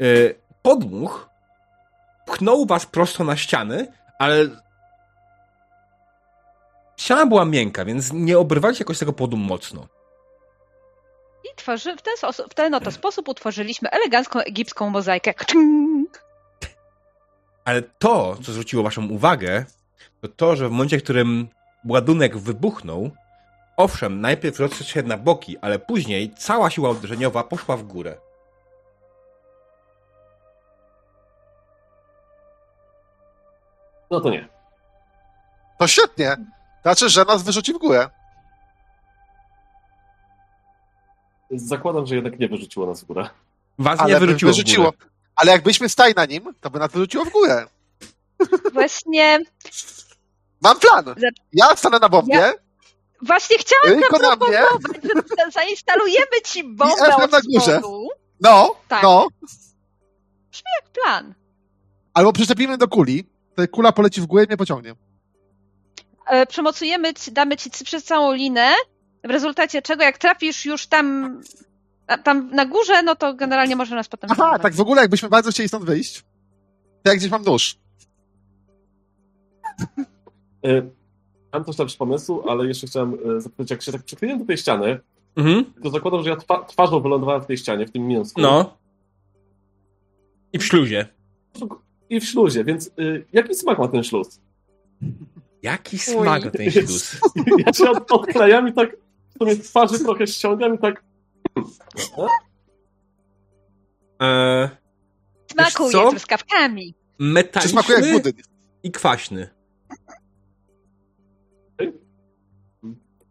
[0.00, 0.04] E,
[0.62, 1.30] podmuch
[2.26, 4.48] pchnął was prosto na ściany, ale
[6.98, 9.86] ściana była miękka, więc nie obrywaliście jakoś z tego powodu mocno.
[11.44, 15.34] I tworzy, w, ten sposób, w ten oto sposób utworzyliśmy elegancką egipską mozaikę.
[17.64, 19.64] Ale to, co zwróciło waszą uwagę,
[20.20, 21.48] to to, że w momencie, w którym
[21.88, 23.10] ładunek wybuchnął,
[23.76, 28.16] owszem, najpierw rozszedł się na boki, ale później cała siła uderzeniowa poszła w górę.
[34.10, 34.48] No to nie.
[35.78, 36.36] To świetnie.
[36.82, 38.10] Znaczy, że nas wyrzuci w górę.
[41.50, 43.28] Zakładam, że jednak nie wyrzuciło nas w górę.
[43.78, 44.92] Was Ale nie wyrzuciło, wyrzuciło.
[44.92, 45.08] W górę.
[45.36, 47.66] Ale jakbyśmy stali na nim, to by nas wyrzuciło w górę.
[48.72, 49.38] Właśnie,
[50.62, 51.04] Mam plan.
[51.52, 52.52] Ja stanę na bombie, Ja-
[53.22, 54.62] właśnie chciałam Ryjko na mnie,
[55.54, 57.78] zainstalujemy ci bombę od na górze.
[57.78, 58.08] spodu.
[58.40, 59.02] no, Tak.
[59.02, 59.28] no.
[61.04, 61.34] Plan.
[62.14, 64.94] Albo przyczepimy do kuli, to kula poleci w górę i mnie pociągnie.
[66.28, 68.70] E, przemocujemy ci, damy ci przez całą linę,
[69.24, 71.38] w rezultacie czego jak trafisz już tam,
[72.24, 74.30] tam na górze, no to generalnie może nas potem...
[74.32, 74.62] Aha, zabrać.
[74.62, 76.24] tak w ogóle jakbyśmy bardzo chcieli stąd wyjść,
[77.02, 77.78] to jak gdzieś mam nóż.
[80.66, 80.90] Y,
[81.52, 84.56] Mam też lepszy pomysł, ale jeszcze chciałem y, zapytać, jak się tak przykleiłem do tej
[84.58, 85.00] ściany,
[85.36, 85.64] Mhm.
[85.82, 88.40] to zakładam, że ja twa twarzą wylądowałem w tej ścianie, w tym minusku.
[88.40, 88.76] No.
[90.52, 91.06] I w śluzie.
[92.10, 94.40] I w śluzie, więc y, jaki smak ma ten śluz?
[95.62, 97.20] Jaki smak ma ten śluz.
[97.66, 98.96] Ja się od, odklejam i tak
[99.34, 101.04] w sumie twarzy trochę ściągam i tak
[104.20, 104.68] Eee,
[105.52, 106.94] Smakuje truskawkami.
[107.62, 108.32] Czy smakuje jak metaliczny budyń?
[108.82, 109.48] i kwaśny.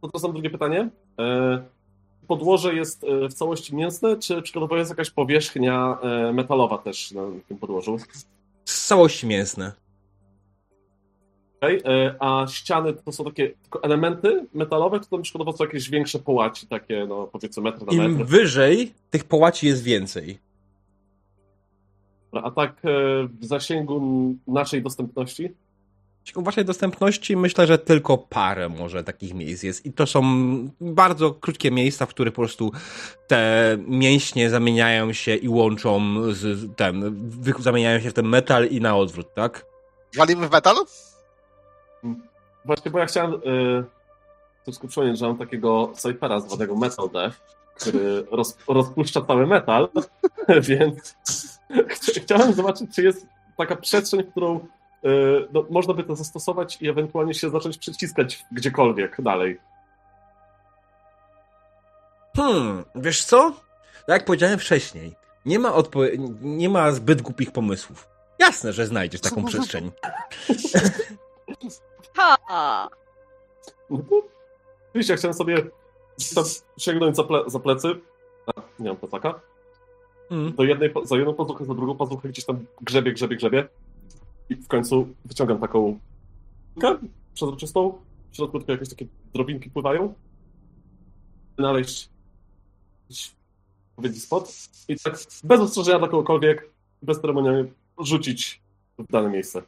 [0.01, 0.89] To to są drugie pytanie.
[1.19, 1.63] E,
[2.27, 7.21] Podłoże jest e, w całości mięsne, czy przykładowo jest jakaś powierzchnia e, metalowa też na
[7.47, 7.97] tym podłożu?
[8.65, 9.71] Z całości mięsne.
[11.61, 11.81] Okay?
[12.19, 13.51] A ściany to są takie
[13.83, 18.11] elementy metalowe, czy to przykładowo są jakieś większe połaci, takie no powiedzmy metr na Im
[18.11, 18.25] metr?
[18.25, 20.39] wyżej, tych połaci jest więcej.
[22.31, 22.89] A tak e,
[23.39, 24.01] w zasięgu
[24.47, 25.49] naszej dostępności?
[26.35, 29.85] W waszej dostępności myślę, że tylko parę może takich miejsc jest.
[29.85, 30.23] I to są
[30.81, 32.71] bardzo krótkie miejsca, w których po prostu
[33.27, 36.01] te mięśnie zamieniają się i łączą
[36.33, 37.15] z ten,
[37.59, 39.65] zamieniają się w ten metal i na odwrót, tak?
[40.17, 40.75] Walimy w metal?
[42.65, 43.38] Właśnie, bo ja chciałem e,
[44.63, 47.38] troszkę przypomnieć, że mam takiego Cyphera zwanego Metal Death,
[47.75, 49.89] który roz, rozpuszcza cały metal,
[50.69, 51.15] więc
[51.69, 53.25] chcia- chciałem zobaczyć, czy jest
[53.57, 55.10] taka przestrzeń, w którą e,
[55.53, 59.60] no, można by to zastosować i ewentualnie się zacząć przyciskać gdziekolwiek dalej.
[62.36, 63.51] Hmm, wiesz co?
[64.05, 68.07] Tak jak powiedziałem wcześniej, nie ma, odpo- nie ma zbyt głupich pomysłów.
[68.39, 69.91] Jasne, że znajdziesz taką przestrzeń.
[72.17, 72.89] Ha!
[73.89, 73.99] No
[74.89, 75.56] oczywiście, ja chciałem sobie
[76.77, 77.88] sięgnąć za, ple, za plecy.
[78.47, 79.39] A, nie mam plecaka.
[80.30, 80.53] Hmm.
[80.53, 83.67] Do jednej, za jedną pazuchę, za drugą pazuchę gdzieś tam grzebie, grzebie, grzebie.
[84.49, 85.99] I w końcu wyciągam taką
[86.73, 86.97] kulkę
[87.34, 88.01] przezroczystą.
[88.32, 90.13] W środku tylko jakieś takie drobinki pływają.
[91.58, 92.10] Znaleźć
[93.10, 93.36] jakiś
[93.89, 94.53] odpowiedni spot.
[94.88, 96.69] I tak bez ostrzeżenia dla kogokolwiek,
[97.01, 97.65] bez ceremonialnie
[97.99, 98.62] rzucić
[98.99, 99.62] w dane miejsce.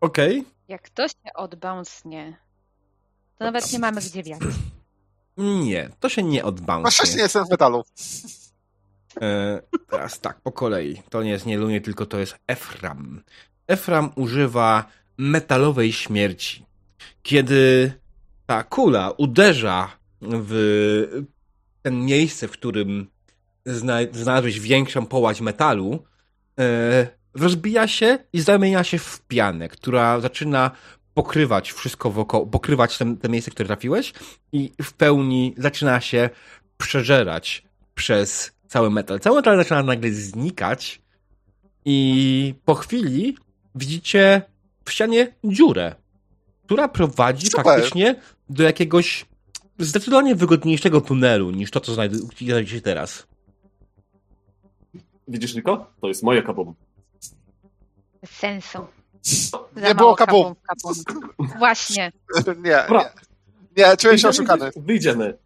[0.00, 0.44] Okej.
[0.68, 2.36] Jak to się odbouncnie,
[3.38, 4.40] to nawet nie mamy gdzie wiać.
[5.36, 6.90] Nie, to się nie Na odbounce.
[6.90, 7.84] szczęście nie jestem w metalu.
[9.20, 9.60] E,
[9.90, 11.02] teraz tak, po kolei.
[11.10, 13.22] To nie jest nie Lunie, tylko to jest Efram.
[13.66, 14.84] Efram używa
[15.18, 16.64] metalowej śmierci.
[17.22, 17.92] Kiedy
[18.46, 19.88] ta kula uderza
[20.22, 21.24] w
[21.82, 23.06] ten miejsce, w którym
[23.66, 26.04] zna znalazłeś większą połać metalu,
[26.58, 30.70] e, rozbija się i zamienia się w pianę, która zaczyna
[31.14, 34.12] pokrywać wszystko wokoło, pokrywać te, te miejsce, które trafiłeś
[34.52, 36.30] i w pełni zaczyna się
[36.78, 37.64] przeżerać
[37.94, 39.20] przez cały metal.
[39.20, 41.02] Cały metal zaczyna nagle znikać
[41.84, 43.36] i po chwili
[43.74, 44.42] widzicie
[44.84, 45.94] w ścianie dziurę,
[46.64, 47.64] która prowadzi Super.
[47.64, 48.14] faktycznie
[48.48, 49.26] do jakiegoś
[49.78, 53.26] zdecydowanie wygodniejszego tunelu niż to, co znajdujecie się teraz.
[55.28, 55.92] Widzisz, Riko?
[56.00, 56.74] To jest moje kabum.
[58.20, 58.78] Bez sensu.
[59.76, 60.54] Za Nie było kabum.
[60.62, 60.94] kabum.
[61.58, 62.12] Właśnie.
[62.64, 63.10] Nie, nie.
[63.76, 64.70] Nie, czuję się oszukany.
[64.76, 65.38] Wyjdziemy.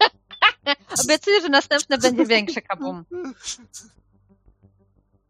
[1.04, 3.04] Obiecuję, że następne będzie większe kabum.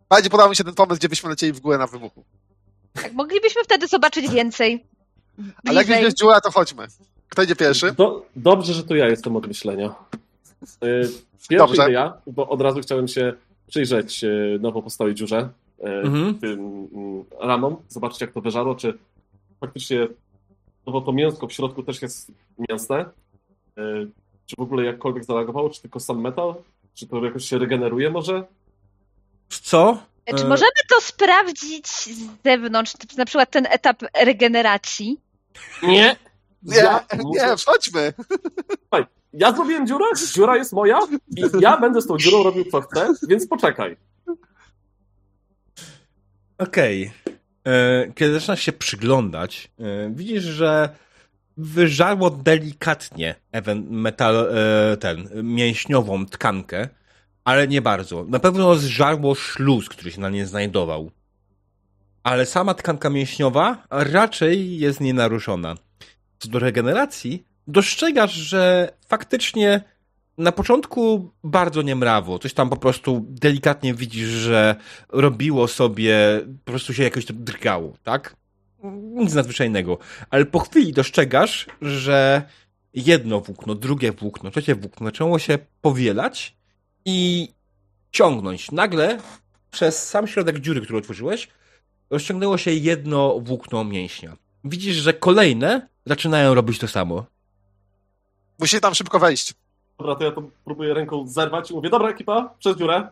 [0.08, 2.24] Bardziej podoba mi się ten pomysł, gdzie byśmy lecieli w górę na wybuchu.
[2.92, 4.86] Tak, moglibyśmy wtedy zobaczyć więcej.
[5.66, 6.04] Ale jak Bliżej.
[6.04, 6.86] jest dziura, to chodźmy.
[7.28, 7.92] Kto idzie pierwszy?
[7.92, 9.94] Do, dobrze, że to ja jestem od myślenia.
[10.84, 11.08] Y,
[11.48, 11.92] Pierwszy Dobrze.
[11.92, 13.32] ja, bo od razu chciałem się
[13.66, 15.48] przyjrzeć y, nowo powstałej dziurze.
[15.80, 16.38] E, Mhm.
[16.38, 16.60] tym
[16.94, 18.98] mm, ranom, zobaczyć jak to wyżarło, czy
[19.60, 20.08] faktycznie
[20.86, 22.32] no bo to mięsko w środku też jest
[22.68, 24.06] mięsne, e,
[24.46, 26.54] czy w ogóle jakkolwiek zareagowało, czy tylko sam metal,
[26.94, 28.44] czy to jakoś się regeneruje może?
[29.48, 29.98] Co?
[30.36, 32.08] Czy E, możemy to sprawdzić z
[32.44, 35.20] zewnątrz, na przykład ten etap regeneracji?
[35.82, 36.16] Nie!
[36.62, 38.12] Nie, Ja, nie, muszę, wchodźmy.
[39.32, 41.00] ja zrobiłem dziurę, dziura jest moja
[41.36, 43.96] i ja będę z tą dziurą robił co chcę, więc poczekaj.
[46.58, 47.10] Okej.
[47.66, 50.88] E, Kiedy zaczynasz się przyglądać, e, widzisz, że
[51.56, 53.34] wyżarło delikatnie
[53.90, 56.88] metal, e, ten, mięśniową tkankę,
[57.44, 58.24] ale nie bardzo.
[58.24, 61.10] Na pewno zżarło szluz, który się na nie znajdował.
[62.22, 65.74] Ale sama tkanka mięśniowa raczej jest nienaruszona.
[66.38, 69.82] Co do regeneracji, dostrzegasz, że faktycznie
[70.38, 72.38] na początku bardzo niemrawo.
[72.38, 74.76] Coś tam po prostu delikatnie widzisz, że
[75.08, 78.36] robiło sobie, po prostu się jakoś drgało, tak?
[79.14, 79.98] Nic nadzwyczajnego.
[80.30, 82.42] Ale po chwili dostrzegasz, że
[82.94, 86.56] jedno włókno, drugie włókno, trzecie włókno zaczęło się powielać
[87.04, 87.48] i
[88.12, 88.72] ciągnąć.
[88.72, 89.18] Nagle
[89.70, 91.48] przez sam środek dziury, którą otworzyłeś,
[92.10, 94.36] rozciągnęło się jedno włókno mięśnia.
[94.64, 97.26] Widzisz, że kolejne zaczynają robić to samo.
[98.58, 99.54] Musi tam szybko wejść.
[99.98, 103.08] Dobra, to ja to próbuję ręką zerwać i mówię, dobra ekipa, przez dziurę.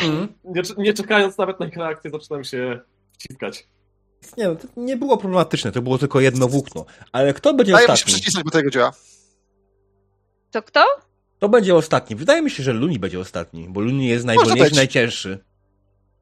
[0.00, 0.28] Mhm.
[0.44, 2.80] Nie, nie czekając nawet na ich reakcję, zaczynam się
[3.12, 3.66] wciskać.
[4.36, 6.84] Nie, no, to nie było problematyczne, to było tylko jedno włókno.
[7.12, 8.12] Ale kto będzie Daje mi się ostatni?
[8.12, 8.92] przycisnąć do tego dziura.
[10.50, 10.84] To kto?
[11.38, 12.16] To będzie ostatni.
[12.16, 15.44] Wydaje mi się, że Luni będzie ostatni, bo Luni jest najwolniejszy, najcięższy.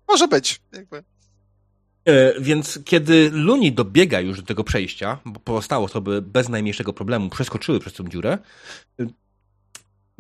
[0.09, 0.61] Może być.
[0.73, 1.05] Jakby.
[2.05, 7.31] E, więc kiedy Luni dobiega już do tego przejścia, bo pozostałe osoby bez najmniejszego problemu
[7.31, 8.39] przeskoczyły przez tą dziurę,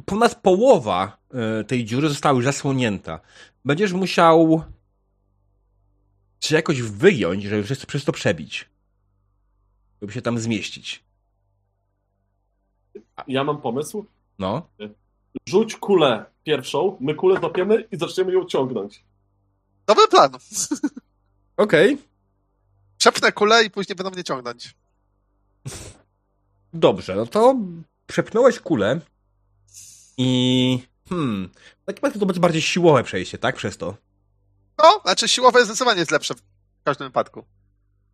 [0.06, 3.20] ponad połowa e, tej dziury została już zasłonięta.
[3.64, 4.62] Będziesz musiał
[6.40, 8.68] się jakoś wyjąć, żeby przez, przez to przebić.
[10.00, 11.04] Żeby się tam zmieścić.
[13.28, 14.06] Ja mam pomysł.
[14.38, 14.68] No.
[15.48, 19.04] Rzuć kulę pierwszą, my kulę złapiemy i zaczniemy ją ciągnąć.
[19.86, 20.30] Dobry plan.
[21.56, 21.98] Okej.
[22.98, 24.74] Przepnę kulę i później będą mnie ciągnąć.
[26.72, 27.56] Dobrze, no to
[28.06, 29.00] przepchnąłeś kulę
[30.20, 30.78] i
[31.08, 31.50] hmm,
[31.82, 33.56] w takim razie to będzie bardziej siłowe przejście, tak?
[33.56, 33.96] Przez to.
[34.78, 36.42] No, znaczy siłowe zdecydowanie jest lepsze w
[36.84, 37.44] każdym wypadku.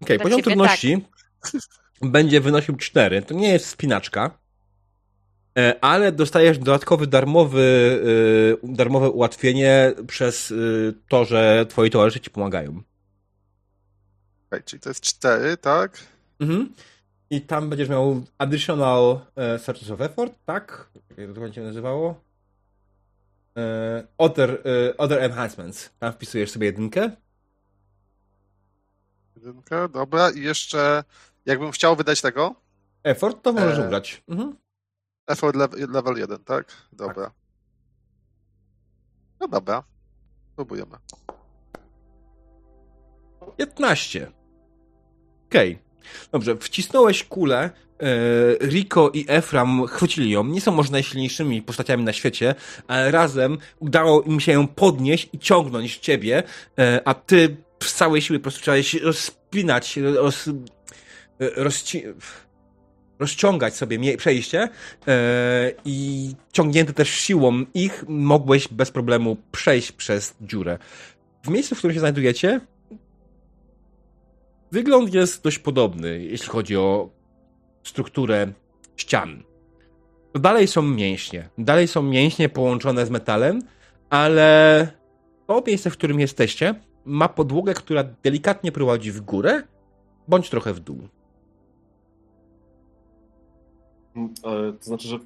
[0.02, 1.06] Okej, Dla poziom trudności
[2.02, 3.22] będzie wynosił 4.
[3.22, 4.38] To nie jest spinaczka,
[5.58, 8.00] e, ale dostajesz dodatkowy darmowy,
[8.64, 10.54] e, darmowe ułatwienie przez e,
[11.08, 12.82] to, że twoi towarzysze ci pomagają.
[14.46, 15.98] Okay, czyli to jest cztery, tak?
[16.40, 16.74] Mhm.
[17.30, 20.88] I tam będziesz miał additional e, searches of effort, tak?
[21.16, 22.20] Jak to będzie nazywało?
[23.56, 24.50] E, other,
[24.90, 25.90] e, other enhancements.
[25.98, 27.10] Tam wpisujesz sobie jedynkę.
[29.36, 30.30] Jedynka, dobra.
[30.30, 31.04] I jeszcze
[31.46, 32.54] jakbym chciał wydać tego,
[33.02, 33.86] Effort to możesz E.
[33.86, 34.22] ubrać.
[34.28, 34.56] Mhm.
[35.26, 36.72] effort level, level 1, tak?
[36.92, 37.30] Dobra.
[39.40, 39.82] No dobra.
[40.56, 40.96] Próbujemy.
[43.56, 44.32] 15.
[45.46, 45.78] Okej.
[46.32, 47.70] Dobrze, wcisnąłeś kulę.
[48.00, 50.44] E, Rico i Efram chwycili ją.
[50.44, 52.54] Nie są może najsilniejszymi postaciami na świecie,
[52.88, 56.42] ale razem udało im się ją podnieść i ciągnąć ciebie,
[56.78, 60.48] e, a ty z całej siły po prostu chciałeś rozpinać, roz,
[61.38, 62.02] rozci,
[63.18, 64.68] rozciągać sobie przejście
[65.08, 70.78] e, i ciągnięty też siłą ich mogłeś bez problemu przejść przez dziurę.
[71.42, 72.60] W miejscu, w którym się znajdujecie,
[74.72, 77.10] Wygląd jest dość podobny, jeśli chodzi o
[77.82, 78.52] strukturę
[78.96, 79.42] ścian.
[80.34, 81.48] Dalej są mięśnie.
[81.58, 83.62] Dalej są mięśnie połączone z metalem,
[84.10, 84.88] ale
[85.46, 86.74] to miejsce, w którym jesteście,
[87.04, 89.62] ma podłogę, która delikatnie prowadzi w górę,
[90.28, 91.08] bądź trochę w dół.
[94.16, 95.18] E, To znaczy, że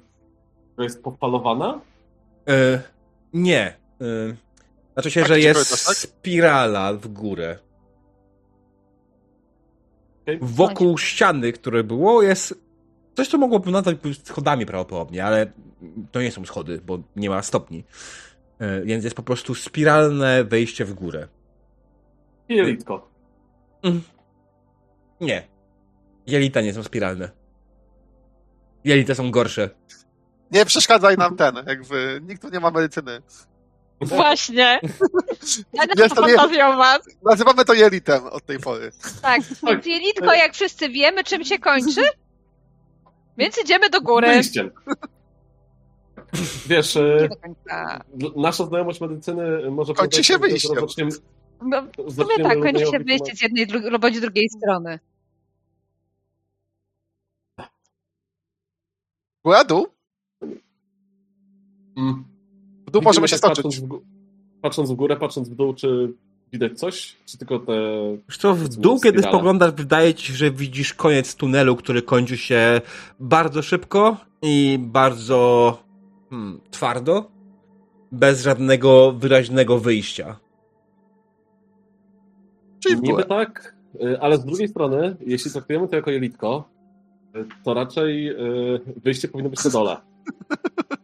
[0.75, 1.81] to jest popalowana?
[2.49, 2.81] E,
[3.33, 3.65] nie.
[4.01, 4.35] E,
[4.93, 5.95] znaczy się, Tak, że jest tak?
[5.97, 7.57] spirala w górę.
[10.41, 12.61] Wokół ściany, które było, jest
[13.13, 15.51] coś, co mogłoby nazwać schodami prawdopodobnie, ale
[16.11, 17.83] to nie są schody, bo nie ma stopni.
[18.59, 21.27] E, Więc jest po prostu spiralne wejście w górę.
[22.49, 23.09] Jelitko.
[25.21, 25.47] Nie.
[26.27, 27.31] Jelita nie są spiralne.
[28.83, 29.69] Jelita są gorsze.
[30.51, 33.21] Nie przeszkadzaj nam ten, jakby nikt tu nie ma medycyny.
[34.01, 34.79] Właśnie.
[35.97, 36.27] Wiesz, to
[36.77, 36.99] was.
[37.23, 38.91] Nazywamy to jelitem od tej pory.
[39.21, 42.01] Tak, więc jelitko, jak wszyscy wiemy, czym się kończy,
[43.37, 44.27] więc idziemy do góry.
[44.27, 44.71] Wyjściem.
[46.67, 47.29] Wiesz, e,
[48.35, 50.75] nasza znajomość medycyny może Kończy się wyjściem.
[50.79, 51.11] zaczniemy,
[51.61, 53.67] No, w sumie Zaczniemy tak, kończy się wyjście z jednej
[53.99, 54.99] bądź drugiej strony.
[59.43, 59.87] Góra, dół?
[61.97, 62.30] Mm.
[62.91, 63.55] Dół możemy się stoczyć.
[63.55, 63.99] Patrząc w, gó-
[64.61, 66.13] patrząc w górę, patrząc w dół, czy
[66.51, 67.17] widać coś?
[67.25, 67.73] Czy tylko te...
[68.39, 72.81] Co, w dół, kiedy spoglądasz, wydaje ci się, że widzisz koniec tunelu, który kończy się
[73.19, 75.77] bardzo szybko i bardzo
[76.29, 77.31] hmm, twardo,
[78.11, 80.39] bez żadnego wyraźnego wyjścia.
[82.79, 86.69] Czyli w Niby tak, y, ale z drugiej strony, jeśli traktujemy to jako jelitko,
[87.35, 89.97] y, to raczej y, wyjście powinno być na dole.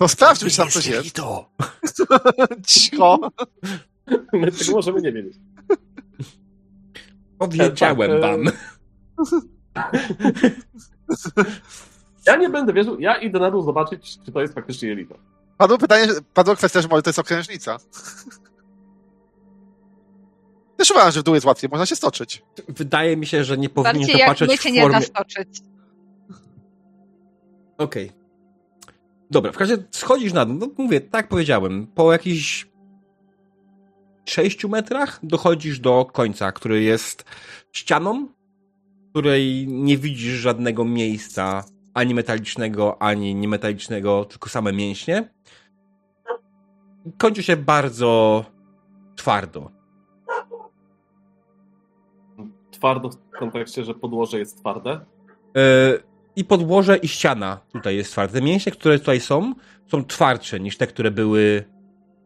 [0.00, 1.12] To sprawdźmy, czy tam coś jest.
[1.14, 1.50] to.
[2.66, 3.18] Cicho.
[4.32, 5.34] My tego możemy nie wiedzieć.
[7.38, 8.44] Powiedziałem Tak, e, wam.
[12.26, 15.14] Ja nie będę wierzył, ja idę na dół zobaczyć, czy to jest faktycznie jelito.
[15.58, 17.78] Padło pytanie, padła kwestia, że może to jest okrężnica.
[20.76, 22.42] Też uważam, że w dół jest łatwiej, można się stoczyć.
[22.68, 24.98] Wydaje mi się, że nie powinien Bardziej to jak patrzeć my w cię nie formie...
[24.98, 25.48] nastoczyć.
[27.78, 28.19] Okej.
[29.30, 30.56] Dobra, w każdym razie schodzisz na dół.
[30.56, 31.86] No mówię, tak powiedziałem.
[31.86, 32.68] Po jakichś
[34.24, 37.24] 6 metrach dochodzisz do końca, który jest
[37.72, 38.28] ścianą,
[39.10, 41.64] której nie widzisz żadnego miejsca
[41.94, 45.34] ani metalicznego, ani niemetalicznego, tylko same mięśnie.
[47.18, 48.44] Kończy się bardzo
[49.16, 49.70] twardo.
[52.70, 54.90] Twardo w kontekście, że podłoże jest twarde.
[55.56, 56.09] E,
[56.40, 58.32] I podłoże i ściana tutaj jest twarde.
[58.32, 59.54] Te mięśnie, które tutaj są,
[59.90, 61.64] są twardsze niż te, które były.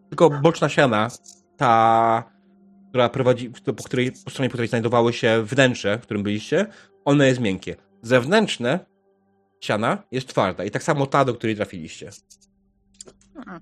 [0.08, 1.08] Tylko boczna ściana,
[1.56, 2.24] ta,
[2.88, 6.66] która prowadzi, po której po stronie, po której znajdowały się wnętrze, w którym byliście,
[7.04, 7.76] one jest miękkie.
[8.02, 8.86] Zewnętrzne
[9.60, 12.10] ściana jest twarda i tak samo ta, do której trafiliście.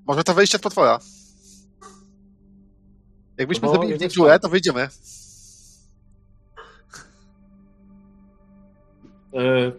[0.07, 0.99] Może to wejście z potwora.
[3.39, 4.89] Jakbyśmy No, zrobili w niej dziurę, to wyjdziemy.
[9.35, 9.73] E,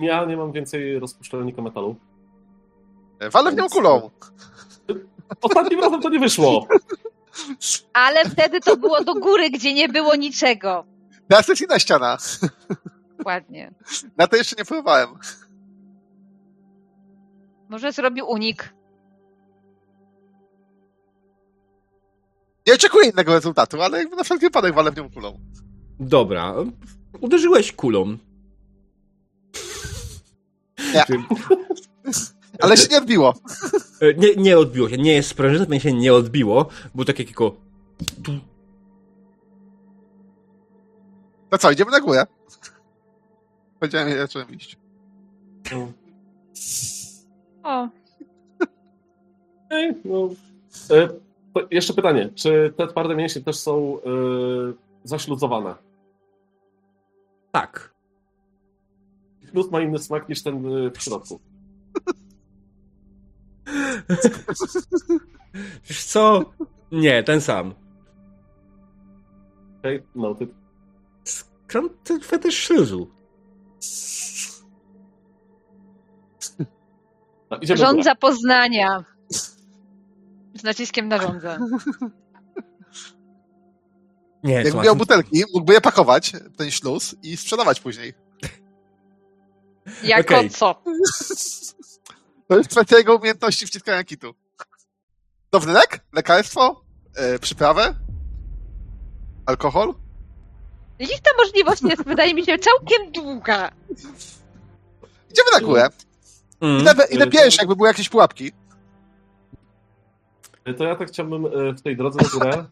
[0.00, 1.96] Ja nie mam więcej rozpuszczalnika metalu.
[3.32, 4.10] Walę w nią kulą.
[5.42, 6.66] Ostatnim razem to nie wyszło.
[7.92, 10.84] Ale wtedy to było do góry, gdzie nie było niczego.
[11.28, 12.18] Teraz jest inna ściana.
[13.24, 13.74] Ładnie.
[14.16, 15.08] Na to jeszcze nie próbowałem.
[17.68, 18.74] Może zrobił unik.
[22.66, 25.38] Nie oczekuję innego rezultatu, ale jakby na wszelki wypadek walę w nią kulą.
[26.00, 26.54] Dobra.
[27.20, 28.18] Uderzyłeś kulą.
[30.94, 31.04] Nie.
[32.62, 33.34] Ale się nie odbiło.
[34.00, 34.96] e, Nie, nie odbiło się.
[34.98, 36.68] Nie jest sprężyna, to się nie odbiło.
[36.94, 37.56] Było takie tylko.
[38.24, 38.32] Tu.
[41.50, 42.26] To co, idziemy na górę?
[43.80, 44.76] Powiedziałem, ja zacząłem iść.
[47.62, 47.88] O,
[49.70, 50.28] Ej, no.
[50.90, 51.08] E,
[51.54, 54.10] to Jeszcze pytanie, czy te twarde mięśnie też są e,
[55.04, 55.74] zaśluzowane?
[57.52, 57.89] Tak.
[59.50, 61.40] Śluz ma inny smak niż ten e, w środku.
[65.88, 66.44] Wiesz co?
[66.92, 67.74] Nie, ten sam.
[69.78, 70.48] Okej, no ty.
[71.24, 73.10] Skąd ten fetysz śluzu?
[77.50, 79.04] No, rządza Poznania.
[80.54, 81.58] Z naciskiem na rządzę.
[84.44, 88.14] Nie, Jakby miał butelki, mógłby je pakować, ten śluz, i sprzedawać później.
[90.02, 90.50] Jako Okej.
[90.50, 90.82] co?
[92.48, 94.34] To jest kwestia jego umiejętności wciskania kitu.
[95.52, 96.00] Downynek?
[96.12, 96.84] Lekarstwo?
[97.32, 97.94] Yy, przyprawę?
[99.46, 99.94] Alkohol?
[100.98, 103.70] Lista możliwości jest, wydaje mi się, całkiem długa.
[105.30, 105.88] Idziemy na górę.
[106.60, 106.80] Mm.
[106.80, 108.52] Idę, idę pierwszy, jakby były jakieś pułapki.
[110.64, 112.64] E, To ja tak chciałbym e, w tej drodze na górę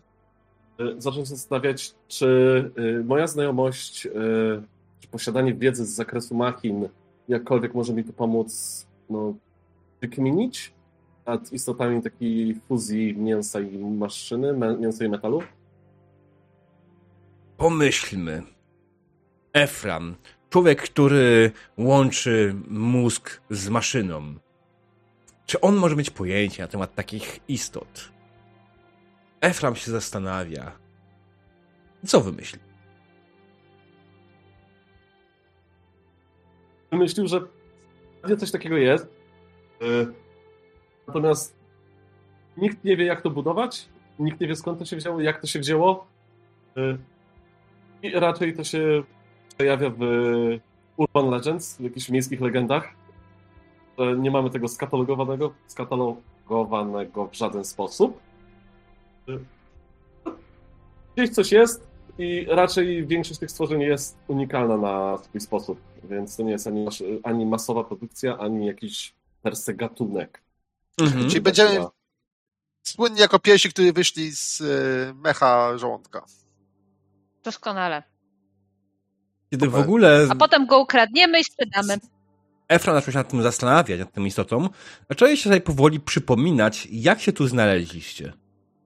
[0.98, 2.70] zacząć zastanawiać, czy
[3.04, 4.02] moja znajomość,
[5.00, 6.88] czy posiadanie wiedzy z zakresu machin
[7.28, 9.34] jakkolwiek może mi tu pomóc no,
[10.00, 10.72] wykminić
[11.26, 15.42] nad istotami takiej fuzji mięsa i maszyny, mięsa i metalu.
[17.56, 18.42] Pomyślmy.
[19.52, 20.14] Efram.
[20.50, 24.34] Człowiek, który łączy mózg z maszyną.
[25.46, 28.12] Czy on może mieć pojęcie na temat takich istot?
[29.40, 30.72] Efram się zastanawia.
[32.06, 32.67] Co wymyśli?
[36.90, 37.40] Wymyślił, że
[38.22, 39.06] pewnie coś takiego jest.
[39.80, 39.84] E,
[41.06, 41.56] Natomiast
[42.56, 45.46] nikt nie wie, jak to budować, nikt nie wie, skąd to się wzięło, jak to
[45.46, 46.06] się wzięło.
[46.76, 46.98] E,
[48.02, 49.02] I raczej to się
[49.56, 50.00] przejawia w
[50.96, 52.88] urban legends, w jakichś miejskich legendach.
[54.18, 58.18] Nie mamy tego skatalogowanego, skatalogowanego w żaden sposób.
[59.28, 59.32] E,
[61.16, 61.87] Gdzieś coś jest
[62.18, 66.86] i raczej większość tych stworzeń jest unikalna na swój sposób, więc to nie jest ani,
[67.22, 70.42] ani masowa produkcja, ani jakiś per se gatunek.
[71.00, 71.28] Mhm.
[71.28, 71.84] Czyli będziemy
[72.82, 76.24] słynni jako pierwsi, którzy wyszli z y, mecha żołądka.
[77.44, 78.02] Doskonale.
[79.50, 81.98] Kiedy w ogóle A potem go ukradniemy i sprzedamy.
[82.68, 84.68] Efra zaczął się nad tym zastanawiać, nad tą istotą,
[85.08, 88.32] zaczęli się sobie powoli przypominać, jak się tu znaleźliście.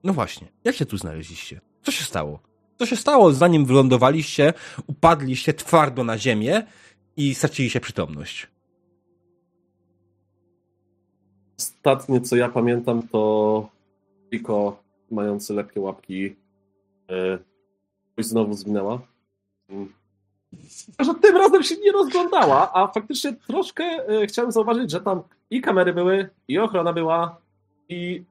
[0.03, 1.61] No właśnie, jak się tu znaleźliście?
[1.81, 2.52] Co się stało?
[2.79, 4.53] Co się stało, zanim wylądowaliście,
[4.87, 6.63] upadliście twardo na ziemię
[7.17, 8.47] i straciliście przytomność?
[11.59, 13.69] Ostatnie, co ja pamiętam, to
[14.29, 16.35] Piko mający lepkie łapki
[18.15, 19.01] coś znowu zwinęła.
[19.69, 19.93] Mm.
[20.99, 25.61] Że tym razem się nie rozglądała, a faktycznie troszkę e, chciałem zauważyć, że tam i
[25.61, 27.37] kamery były, i ochrona była,
[27.89, 28.23] i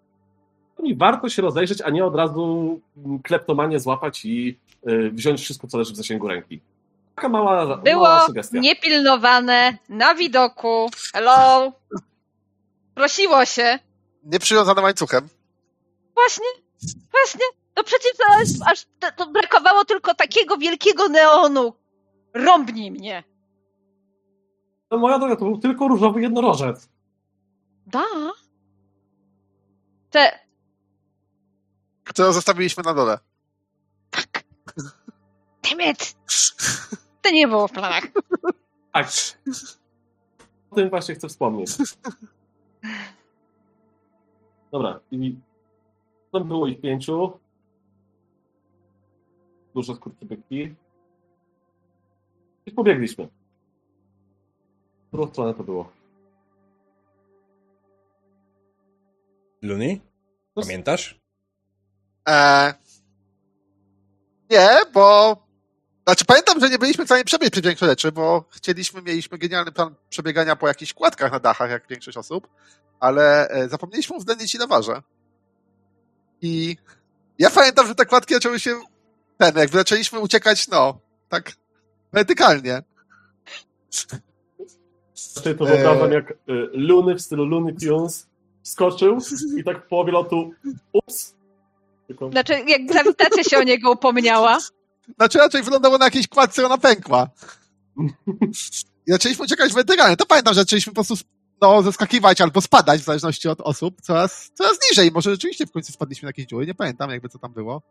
[0.86, 2.80] i warto się rozejrzeć, a nie od razu
[3.22, 6.60] kleptomanie złapać i e, wziąć wszystko, co leży w zasięgu ręki.
[7.14, 8.58] Taka mała, Było mała sugestia.
[8.60, 10.88] niepilnowane, na widoku.
[11.12, 11.72] Hello.
[12.94, 13.78] Prosiło się.
[14.24, 15.28] Nieprzywiązane łańcuchem.
[16.14, 16.46] Właśnie,
[17.10, 17.46] właśnie.
[17.76, 21.72] No przecież aż, aż to, to brakowało tylko takiego wielkiego neonu.
[22.34, 23.24] Rąbnij mnie.
[24.90, 26.88] No, moja droga, to był tylko różowy jednorożec.
[27.86, 28.02] Da.
[30.10, 30.38] Te,
[32.05, 33.18] Którą zostawiliśmy na dole.
[34.11, 34.44] tak.
[35.70, 36.16] Dammit.
[37.22, 38.05] To nie było w planach.
[38.92, 39.09] Tak.
[40.70, 41.70] O tym właśnie chcę wspomnieć.
[44.72, 45.36] Dobra, i
[46.32, 47.38] tam było ich pięciu.
[49.74, 50.74] Duże skurczybyki.
[52.66, 53.26] I pobiegliśmy.
[55.05, 55.92] W którą stronę to było?
[59.62, 60.00] Luni?
[60.57, 61.21] No, Pamiętasz?
[62.26, 62.72] Eee,
[64.50, 65.36] nie, bo...
[66.06, 69.72] Znaczy pamiętam, że nie byliśmy w stanie przebiec przez większość rzeczy, bo chcieliśmy, mieliśmy genialny
[69.72, 72.48] plan przebiegania po jakichś kładkach na dachach, jak większość osób,
[73.00, 75.02] ale e, zapomnieliśmy uwzględnić ile waży.
[76.42, 76.76] I
[77.38, 78.80] ja pamiętam, że te kładki zaczęły się
[79.38, 80.98] ten, jakby zaczęliśmy uciekać, no,
[81.28, 81.52] tak
[82.12, 82.82] wertykalnie.
[85.14, 86.34] Znaczy, to wyobrażam jak y,
[86.72, 88.26] Luny w stylu Looney Tunes
[88.62, 89.18] skoczył
[89.58, 90.50] i tak w połowie lotu
[90.92, 91.34] ups.
[92.12, 94.58] Tylko Znaczy, jak grawitacja się o niego upomniała.
[95.16, 97.28] Znaczy raczej wyglądało na jakiejś kładce, ona pękła.
[99.06, 100.16] I zaczęliśmy uciekać wertykalnie.
[100.16, 101.24] To pamiętam, że zaczęliśmy po prostu
[101.62, 105.10] no, zeskakiwać albo spadać, w zależności od osób, coraz, coraz niżej.
[105.12, 107.82] Może rzeczywiście w końcu spadliśmy na jakieś dziury, nie pamiętam jakby co tam było.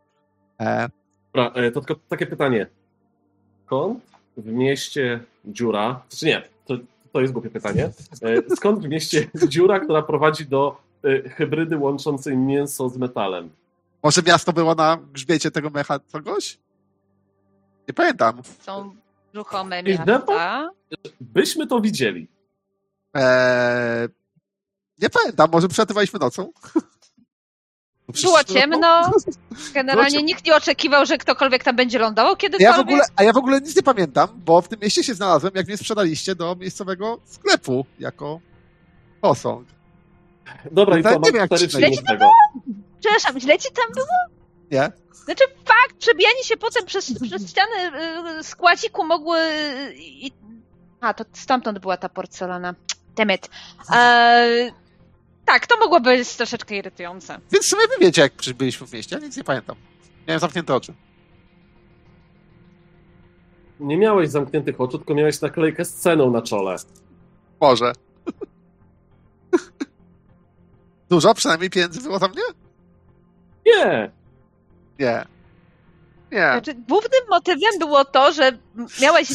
[0.60, 0.88] E,
[1.34, 2.66] Dobra, e, to tylko takie pytanie.
[3.66, 4.00] Skąd
[4.36, 6.74] w mieście dziura, znaczy nie, to,
[7.12, 7.90] to jest głupie pytanie.
[8.22, 13.50] E, Skąd w mieście dziura, która prowadzi do e, hybrydy łączącej mięso z metalem?
[14.02, 16.58] Może miasto było na grzbiecie tego mecha kogoś?
[17.88, 18.42] Nie pamiętam.
[18.60, 18.94] Są
[19.34, 20.70] ruchome miasta.
[21.20, 22.28] Byśmy to widzieli.
[23.16, 24.08] E,
[24.98, 26.52] nie pamiętam, może przelatywaliśmy nocą?
[28.22, 29.10] Było ciemno.
[29.74, 32.76] Generalnie Było nikt nie oczekiwał, że ktokolwiek tam będzie lądował Ja kiedykolwiek.
[32.76, 35.52] w ogóle, a ja w ogóle nic nie pamiętam, bo w tym mieście się znalazłem,
[35.54, 38.40] jak mnie sprzedaliście do miejscowego sklepu jako
[39.20, 39.68] posąg.
[40.72, 41.50] Dobra, No tak, nie wiem, jak
[43.02, 44.06] Przepraszam, źle ci tam było?
[44.70, 44.92] Nie?
[45.12, 47.76] Znaczy fakt, przebijanie się potem przez, przez ściany
[48.38, 49.38] y, składziku mogły...
[49.38, 50.32] y, I...
[51.00, 52.74] A, to stamtąd była ta porcelana.
[53.16, 53.50] Demet.
[53.94, 54.72] Eee,
[55.44, 57.40] tak, to mogło być troszeczkę irytujące.
[57.52, 59.76] Więc w sumie wy wiecie, jak byliśmy w mieście, ja nic nie pamiętam.
[60.26, 60.94] Miałem zamknięte oczy.
[63.80, 66.76] Nie miałeś zamkniętych oczu, tylko miałeś naklejkę z ceną na czole.
[67.60, 67.92] Może.
[71.10, 72.42] Dużo przynajmniej pieniędzy było za mnie?
[73.66, 74.10] Nie!
[74.98, 75.24] Nie.
[76.32, 76.38] Nie.
[76.52, 78.58] Znaczy, głównym motywem było to, że
[79.02, 79.28] miałeś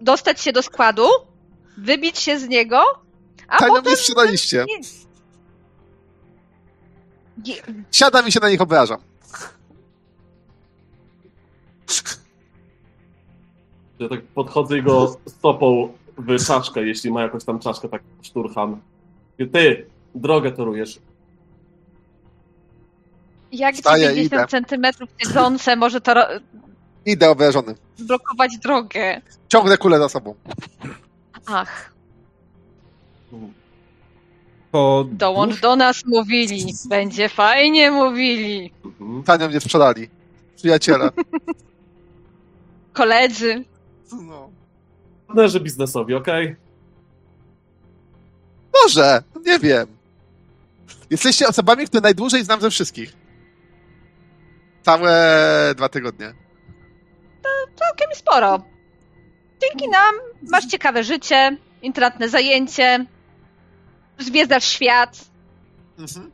[0.00, 1.06] dostać się do składu,
[1.78, 2.82] wybić się z niego,
[3.48, 3.84] a Tanio potem...
[3.92, 4.64] mnie sprzedaliście.
[4.68, 4.78] Nie...
[7.44, 7.62] Nie,
[7.92, 9.00] Siadam i się na nich obrażam.
[13.98, 18.80] Ja tak podchodzę i go stopą w czaszkę, jeśli ma jakąś tam czaszkę, tak szturcham.
[19.38, 20.98] I Ty, drogę torujesz.
[23.52, 24.48] Jak Wstaję, 90 idę.
[24.48, 26.28] centymetrów siedzące może to ro-
[27.06, 27.74] Idę obrażony.
[27.98, 29.20] blokować drogę.
[29.48, 30.34] Ciągnę kulę za sobą.
[31.46, 31.92] Ach,
[34.70, 36.74] Po dołącz do nas, mówili.
[36.88, 38.72] Będzie fajnie, mówili.
[38.84, 39.22] Mhm.
[39.22, 40.08] Tanio mnie sprzedali.
[40.56, 41.10] Przyjaciele.
[42.92, 43.64] Koledzy.
[44.12, 44.50] No.
[45.26, 46.56] Partnerzy biznesowi, okej?
[48.82, 49.86] Może, nie wiem.
[51.10, 53.12] Jesteście osobami, które najdłużej znam ze wszystkich.
[54.82, 56.34] Całe dwa tygodnie.
[57.76, 58.62] Całkiem sporo.
[59.62, 60.14] Dzięki nam
[60.50, 63.06] masz ciekawe życie, intratne zajęcie,
[64.18, 65.24] zwiedzasz świat.
[65.98, 66.30] Mhm.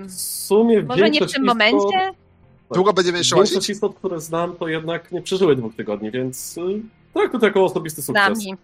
[0.00, 2.12] Ym, W sumie może nie w większość tym istot- momencie?
[2.72, 3.70] Długo będziemy jeszcze Większość łazić?
[3.70, 6.60] istot, które znam, to jednak nie przeżyły dwóch tygodni, więc y,
[7.14, 8.38] tak, to jako osobisty Z sukces.
[8.38, 8.56] nami.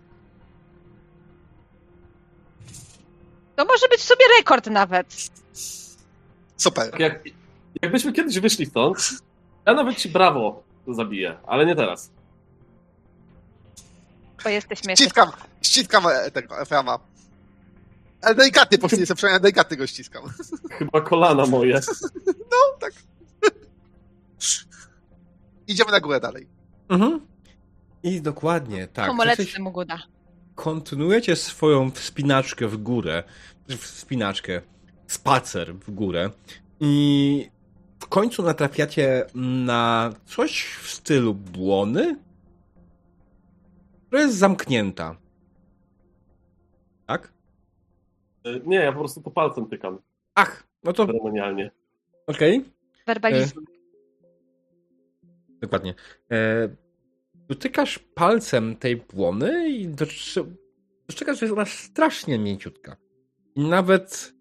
[3.56, 5.06] To może być w sobie rekord nawet.
[6.56, 7.00] Super.
[7.00, 7.20] Jak,
[7.82, 9.10] jakbyśmy kiedyś wyszli stąd,
[9.66, 12.10] ja nawet ci brawo zabiję, ale nie teraz.
[14.44, 14.96] Bo jesteśmy.
[14.96, 15.30] Ściskam,
[15.62, 16.98] ściskam e, tego Eframa.
[18.22, 20.22] Ale delikatnie poświęcę, przynajmniej delikatnie go ściskam.
[20.78, 21.80] Chyba kolana moje.
[25.66, 26.46] Idziemy na górę dalej.
[26.88, 27.20] Mhm.
[28.02, 29.12] I dokładnie, tak.
[29.24, 29.98] Jesteś- mu uda.
[30.54, 33.24] kontynuujecie swoją wspinaczkę w górę,
[33.78, 34.62] wspinaczkę,
[35.06, 36.30] spacer w górę
[36.80, 37.50] i
[37.98, 39.26] w końcu natrafiacie
[39.64, 42.16] na coś w stylu błony,
[44.06, 45.16] która jest zamknięta.
[47.06, 47.32] Tak?
[48.46, 49.98] Y, Nie, ja po prostu po palcem tykam
[50.34, 51.70] Ach, no to ceremonialnie.
[52.26, 52.64] okej.
[53.06, 53.64] Werbalizm.
[55.60, 55.94] Dokładnie.
[56.30, 56.68] E,
[57.34, 60.54] dotykasz palcem tej błony i dostrze-
[61.06, 62.96] dostrzegasz, że jest ona strasznie mięciutka.
[63.54, 64.34] I nawet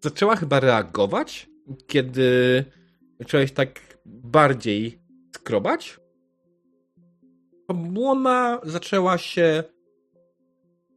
[0.00, 1.50] zaczęła chyba reagować,
[1.86, 2.64] kiedy
[3.18, 4.98] zacząłeś tak bardziej
[5.34, 6.00] skrobać.
[7.66, 9.64] To błona zaczęła się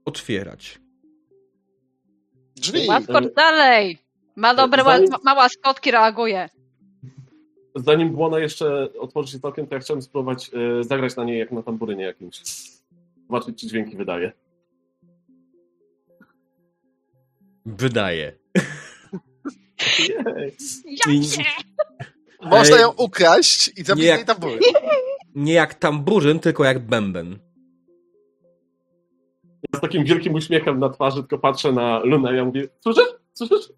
[0.06, 0.80] otwierać.
[2.56, 2.88] Drzwi!
[2.88, 3.98] Łaskocz dalej!
[4.36, 6.50] Ma dobre, Zanim- ma, mała skotki reaguje.
[7.76, 11.52] Zanim błona jeszcze otworzy się całkiem, to ja chciałem spróbować y, zagrać na niej jak
[11.52, 12.42] na tamburynie jakimś.
[13.28, 14.32] Zobaczyć, czy dźwięki wydaje.
[17.66, 18.34] Wydaje.
[20.00, 20.12] I-
[20.86, 21.44] Ja cię!
[22.42, 24.60] Można Ej, ją ukraść i zabić nie jej jak- tambury.
[25.36, 27.39] Nie jak tamburzyn, tylko jak bęben.
[29.74, 33.06] Ja z takim wielkim uśmiechem na twarzy tylko patrzę na Lunę i ja mówię, słyszysz?
[33.34, 33.70] Słyszysz?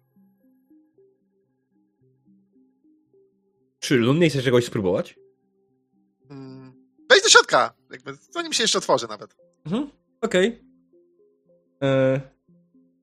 [3.80, 5.18] Czy Lun nie chce czegoś spróbować?
[6.30, 6.72] Mm.
[7.10, 9.36] Wejdź do środka, jakby, zanim się jeszcze otworzy nawet.
[9.66, 9.90] Mhm,
[10.20, 10.60] okej.
[11.82, 12.20] E,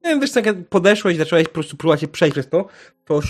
[0.03, 2.67] Nie wiem, wiesz, tak jak podeszłeś i zacząłeś po prostu próbować się przejść przez to,
[3.05, 3.21] to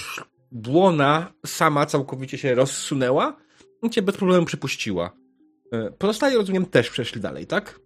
[0.51, 3.37] błona sama całkowicie się rozsunęła
[3.83, 5.11] i cię bez problemu przypuściła.
[5.71, 7.79] E, Pozostali, rozumiem, też przeszli dalej, tak?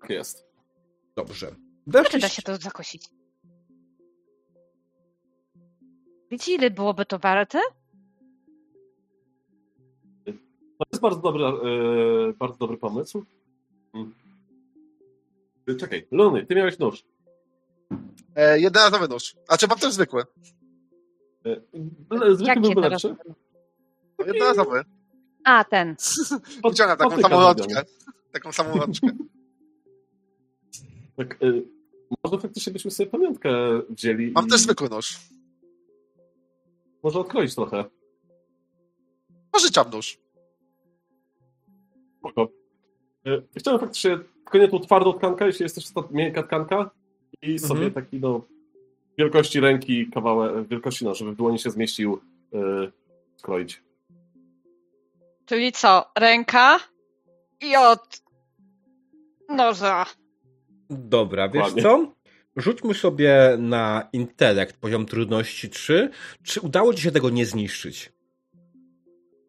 [0.00, 0.46] Tak jest.
[1.16, 1.46] Dobrze.
[1.46, 2.28] Czy da Weszliście...
[2.28, 3.08] się to zakosić?
[6.30, 7.60] Wiecie, ile byłoby to warte?
[10.78, 13.24] To jest bardzo dobry, e, bardzo dobry pomysł.
[13.94, 14.14] Mm.
[15.80, 17.04] Czekaj, Luny, ty miałeś nóż.
[18.36, 19.36] E, jednorazowy nóż.
[19.48, 20.22] A czy mam też zwykły?
[21.52, 23.16] E, Zwykły byłby lepszy.
[24.18, 24.84] No, jednorazowy.
[25.44, 25.96] A, ten.
[26.70, 27.82] Wyciąga taką samą rączkę.
[28.32, 29.08] Taką samą rączkę.
[31.16, 31.52] Tak, e,
[32.24, 33.50] może faktycznie byśmy sobie pamiątkę
[33.90, 35.18] wzięli Mam i też zwykły nóż.
[37.02, 37.84] może odkroić trochę.
[39.52, 40.18] Pożyczam nóż.
[42.18, 42.48] Spoko.
[43.26, 46.90] E, Chciałem faktycznie, tylko nie tą twardą tkankę, jeśli jest też ta miękka tkanka
[47.42, 47.68] i Mhm.
[47.68, 48.42] sobie taki, no,
[49.18, 52.20] wielkości ręki, kawałek, wielkości, no, żeby w dłoni się zmieścił,
[52.54, 52.58] e,
[53.36, 53.82] skroić.
[55.46, 56.04] Czyli co?
[56.18, 56.78] Ręka
[57.60, 58.22] i od
[59.48, 60.06] noża.
[60.90, 62.12] Dobra, wiesz co?
[62.56, 66.10] Rzućmy sobie na intelekt poziom trudności 3.
[66.42, 68.12] Czy udało ci się tego nie zniszczyć?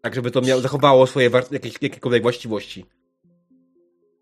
[0.01, 2.86] Tak, żeby to miało, zachowało swoje jakieś, jakiekolwiek właściwości.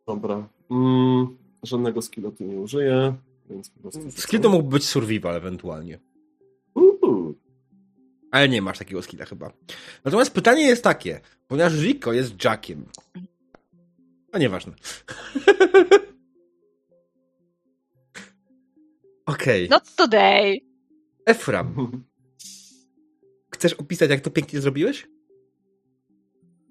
[0.08, 0.48] Dobra.
[0.72, 3.14] Mm, żadnego skilla tu nie użyję,
[3.50, 4.12] więc po prostu...
[4.12, 6.00] Skill to mógł być survival ewentualnie.
[6.74, 7.36] Uhu.
[8.32, 9.52] Ale nie masz takiego skilla chyba.
[10.06, 12.86] Natomiast pytanie jest takie, ponieważ Rico jest Jackiem.
[14.32, 14.74] A nieważne.
[19.26, 19.70] Okej.
[19.70, 20.60] Not today.
[21.26, 21.92] Efram,
[23.52, 25.08] chcesz opisać, jak to pięknie zrobiłeś?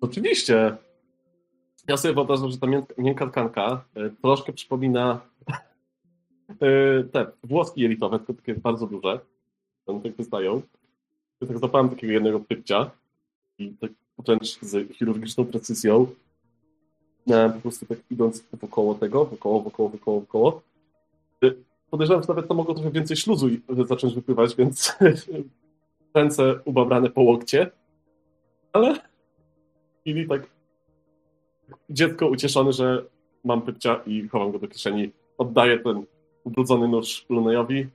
[0.00, 0.76] Oczywiście.
[1.88, 2.66] Ja sobie wyobrażam, że ta
[2.98, 5.20] miękka, tkanka e, troszkę przypomina
[7.12, 9.20] te włoski jelitowe, takie bardzo duże.
[9.86, 10.62] One tak wystają.
[11.40, 12.90] Ja tak zapałem takiego jednego pypcia
[13.58, 16.06] i tak wręcz z chirurgiczną precyzją
[17.26, 20.62] po prostu tak idąc wokoło tego, wokoło, wokoło, wokoło, wokoło.
[21.44, 21.50] E,
[21.90, 24.96] Podejrzewam, że nawet to mogło trochę więcej śluzu zacząć wypływać, więc
[26.14, 27.70] ręce ubabrane po łokcie.
[28.72, 28.94] Ale
[30.00, 30.46] chwili tak
[31.90, 33.04] dziecko ucieszone, że
[33.44, 35.10] mam pypcia i chowam go do kieszeni.
[35.38, 36.04] Oddaję ten
[36.46, 37.88] ubrudzony nóż Lunejowi.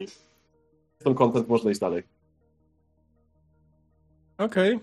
[0.00, 0.06] i
[0.94, 2.02] Jestem content, można iść dalej.
[4.38, 4.80] Okej.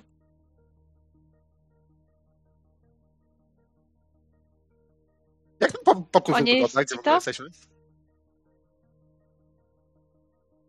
[5.59, 6.83] Jak ten po- pokój wygląda?
[6.83, 7.45] Gdzie w ogóle jesteśmy?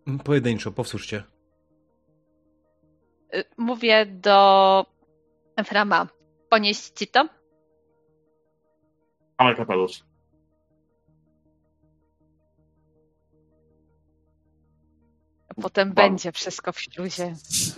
[0.07, 0.19] Okay.
[0.25, 1.23] Pojedynczo, powtórzcie.
[3.35, 4.87] Y, Mówię do
[5.57, 6.09] Eframa.
[6.51, 7.29] Ponieść ci to?
[9.37, 10.05] Ale kapelusz.
[15.63, 15.95] Potem Mam.
[15.95, 17.35] będzie wszystko w śluzie.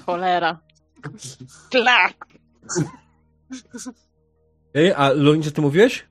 [0.07, 0.61] Cholera.
[1.71, 2.15] Klak!
[4.75, 6.07] Ej, a Loni, co ty mówiłeś?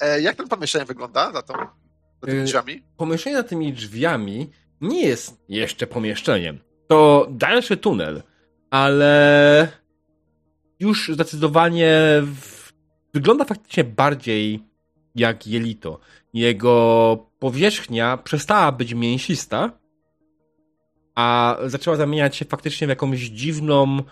[0.00, 1.54] E, jak ten pomieszczenie wygląda za tą
[2.22, 2.82] za tymi Y, drzwiami?
[2.96, 6.58] Pomieszczenie za tymi drzwiami nie jest jeszcze pomieszczeniem.
[6.88, 8.22] To dalszy tunel,
[8.70, 9.68] ale
[10.80, 11.90] już zdecydowanie
[12.22, 12.72] w...
[13.14, 14.62] wygląda faktycznie bardziej
[15.14, 16.00] jak jelito.
[16.32, 19.70] Jego powierzchnia przestała być mięsista,
[21.14, 24.02] a zaczęła zamieniać się faktycznie w jakąś dziwną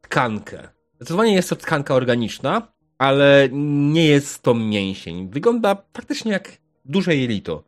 [0.00, 0.68] tkankę.
[0.96, 3.48] Zdecydowanie jest to tkanka organiczna, ale
[3.92, 5.30] nie jest to mięsień.
[5.30, 6.52] Wygląda faktycznie jak
[6.84, 7.64] duże jelito.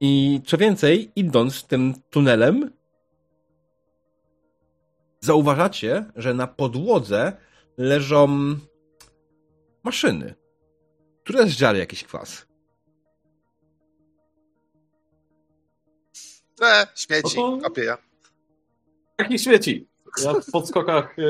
[0.00, 2.70] I co więcej, idąc tym tunelem,
[5.20, 7.32] zauważacie, że na podłodze
[7.78, 8.28] leżą
[9.82, 10.34] maszyny,
[11.24, 12.46] które zżarły jakiś kwas.
[16.62, 17.98] E, śmieci, No to- kopię ja.
[19.20, 19.86] Jak nie świeci.
[20.24, 21.22] Ja w podskokach e,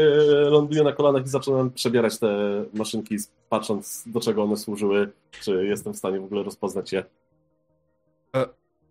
[0.51, 2.29] ląduję na kolanach i zaczynam przebierać te
[2.75, 3.17] maszynki,
[3.49, 7.05] patrząc do czego one służyły, czy jestem w stanie w ogóle rozpoznać je.
[8.37, 8.45] Są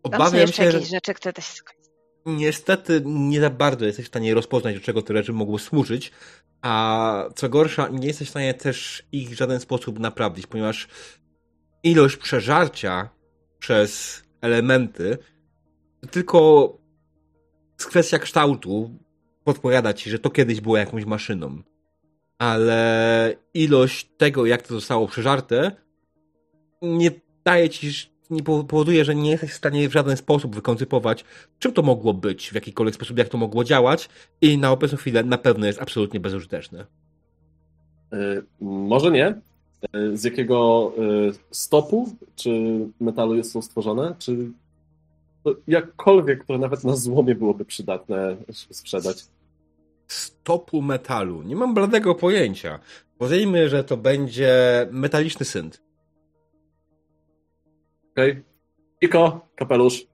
[0.04, 1.92] Obawiam się, że jakieś rzeczy, które da się skończyć.
[2.26, 6.12] niestety nie za bardzo jesteś w stanie rozpoznać, do czego te rzeczy mogły służyć,
[6.62, 10.88] a co gorsza, nie jesteś w stanie też ich w żaden sposób naprawić, ponieważ
[11.84, 13.10] ilość przeżarcia
[13.60, 15.18] przez elementy
[16.12, 16.70] tylko
[17.86, 18.92] kwestia kształtu
[19.44, 21.62] podpowiada ci, że to kiedyś było jakąś maszyną.
[22.38, 25.72] Ale ilość tego, jak to zostało przeżarte,
[26.82, 27.12] nie
[27.46, 27.92] daje ci,
[28.30, 31.26] nie powoduje, że nie jesteś w stanie w żaden sposób wykoncypować,
[31.60, 34.10] czym to mogło być, w jakikolwiek sposób, jak to mogło działać
[34.42, 36.86] i na obecną chwilę na pewno jest absolutnie bezużyteczne.
[38.14, 39.28] E, Może nie.
[39.94, 41.02] E, Z jakiego e,
[41.52, 44.16] stopu czy metalu jest to stworzone?
[44.20, 44.52] Czy
[45.68, 49.26] jakkolwiek, które nawet na złomie byłoby przydatne sprzedać?
[50.08, 51.42] Stopu metalu.
[51.42, 52.80] Nie mam bladego pojęcia.
[53.18, 55.82] Powiedzmy, że to będzie metaliczny synt.
[58.12, 58.44] Okej.
[59.02, 60.06] Iko, kapelusz.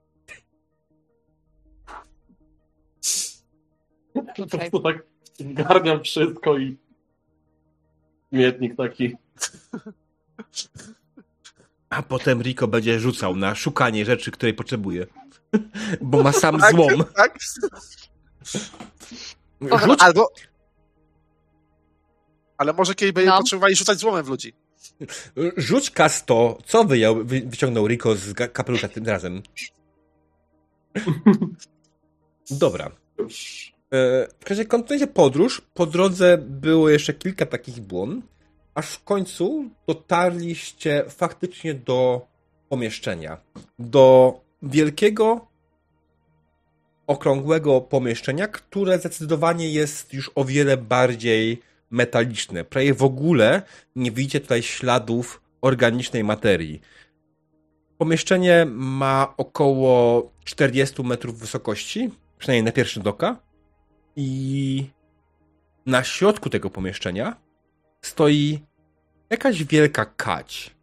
[4.12, 5.06] Po prostu tak
[5.40, 6.76] garniam wszystko i
[8.32, 9.16] mietnik taki.
[11.90, 15.06] A potem Rico będzie rzucał na szukanie rzeczy, której potrzebuje.
[16.00, 17.04] Bo ma sam Tak, złom.
[17.16, 17.38] Tak?
[19.60, 20.28] Rzuć, Albo...
[22.58, 23.38] Ale może kiedyś by No.
[23.38, 24.52] potrzebowali rzucać złomem w ludzi.
[25.56, 26.54] rzuć K100.
[26.66, 29.42] Co wyjął, wy, wyciągnął Rico z kapelusza tym razem?
[32.50, 32.86] Dobra.
[32.86, 35.62] E, W razie kontynuujecie podróż.
[35.74, 38.22] Po drodze było jeszcze kilka takich błon,
[38.76, 42.26] aż w końcu dotarliście faktycznie do
[42.68, 43.36] pomieszczenia.
[43.78, 45.46] Do wielkiego,
[47.06, 52.64] okrągłego pomieszczenia, które zdecydowanie jest już o wiele bardziej metaliczne.
[52.64, 53.62] Prawie w ogóle
[53.96, 56.80] nie widzicie tutaj śladów organicznej materii.
[57.98, 63.36] Pomieszczenie ma około 40 metrów wysokości, przynajmniej na pierwszy rzut oka.
[64.16, 64.86] I
[65.86, 67.45] na środku tego pomieszczenia
[68.06, 68.60] stoi
[69.30, 70.76] jakaś wielka kać.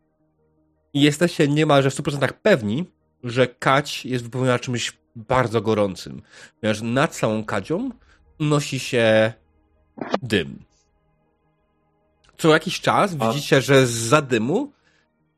[0.94, 2.86] I jesteście niemalże w 100% pewni,
[3.24, 6.22] że kać jest wypełniona czymś bardzo gorącym.
[6.62, 7.90] Ponieważ nad całą kadzią
[8.40, 9.34] unosi się
[10.22, 10.64] dym.
[12.38, 14.72] Co jakiś czas widzicie, że z dymu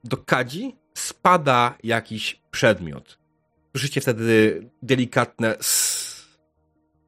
[0.04, 3.18] do kadzi spada jakiś przedmiot.
[3.72, 6.06] Słyszycie wtedy delikatne s.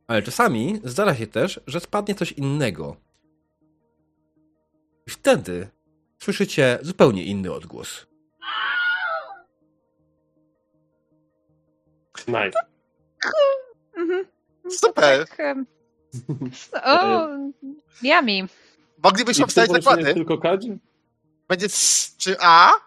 [0.07, 3.06] Ale czasami zdarza się też, że spadnie coś innego.
[5.07, 5.67] I wtedy
[6.19, 8.07] słyszycie zupełnie inny odgłos.
[12.27, 12.59] Nice.
[13.97, 14.25] Mhm.
[14.69, 15.27] Super.
[15.27, 15.65] Tak, em,
[16.83, 17.27] o,
[18.01, 18.47] yummy.
[19.03, 20.13] Moglibyśmy I wstać zakłady.
[20.13, 20.77] tylko kadzi?
[21.47, 21.67] Będzie
[22.17, 22.73] czy A?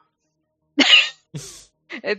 [2.04, 2.16] E,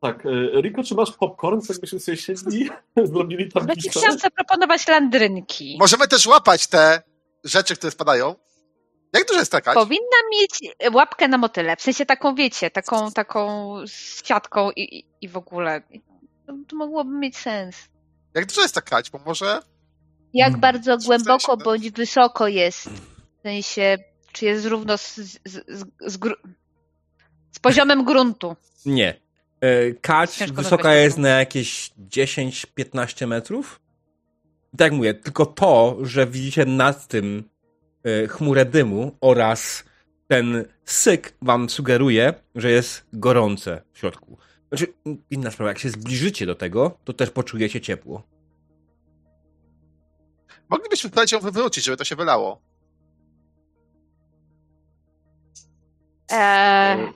[0.00, 0.26] Tak.
[0.26, 2.70] e, Riko, czy masz popcorn, co jakbyśmy sobie siedli,
[3.04, 3.90] zrobili Będzie tablicę?
[4.00, 5.76] chciałam zaproponować landrynki.
[5.80, 7.02] Możemy też łapać te
[7.44, 8.34] rzeczy, które spadają.
[9.12, 9.74] Jak dużo jest taka?
[9.74, 15.28] Powinna mieć łapkę na motyle, w sensie taką, wiecie, taką, taką z siatką i, i-
[15.28, 15.82] w ogóle.
[16.46, 17.76] To, to mogłoby mieć sens.
[18.34, 19.10] Jak dużo jest ta kać?
[19.10, 19.62] Bo może...
[20.34, 20.60] Jak Mm.
[20.60, 21.64] bardzo W głęboko no.
[21.64, 22.88] bądź wysoko jest?
[22.88, 23.98] W sensie,
[24.32, 26.48] czy jest równo z, z, z, z, gru-
[27.52, 28.56] z poziomem gruntu?
[28.86, 29.20] Nie.
[29.60, 33.80] E, Kać Ciężko wysoka jest na jakieś 10-15 metrów.
[34.74, 37.50] I Tak jak mówię, tylko to, że widzicie nad tym
[38.04, 39.84] e, chmurę dymu oraz
[40.28, 44.38] ten syk wam sugeruje, że jest gorące w środku.
[44.68, 44.86] Znaczy,
[45.30, 48.22] inna sprawa, jak się zbliżycie do tego, to też poczujecie ciepło.
[50.68, 52.60] Moglibyśmy spróbować ją wywrócić, żeby to się wylało.
[56.32, 57.12] Eee,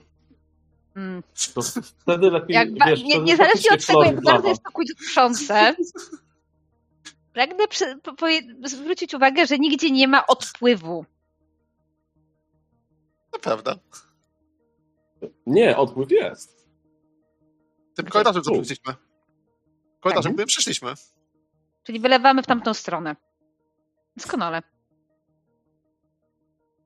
[0.97, 1.23] mm.
[1.55, 5.77] To wtedy lepiej, Jak wiesz, nie, wtedy niezależnie od tego, jak bardzo jest to kuszące,
[7.33, 11.05] pragnę przy, po, poje- zwrócić uwagę, że nigdzie nie ma odpływu.
[13.31, 13.77] To prawda.
[15.47, 16.67] Nie, odpływ jest.
[17.95, 18.57] Tym korytarzem, co Tu.
[18.63, 18.95] przyszliśmy.
[20.01, 20.33] Korytarzem, Tak.
[20.33, 20.95] którym przyszliśmy.
[21.83, 23.17] Czyli wylewamy w tamtą stronę.
[24.17, 24.63] Doskonale.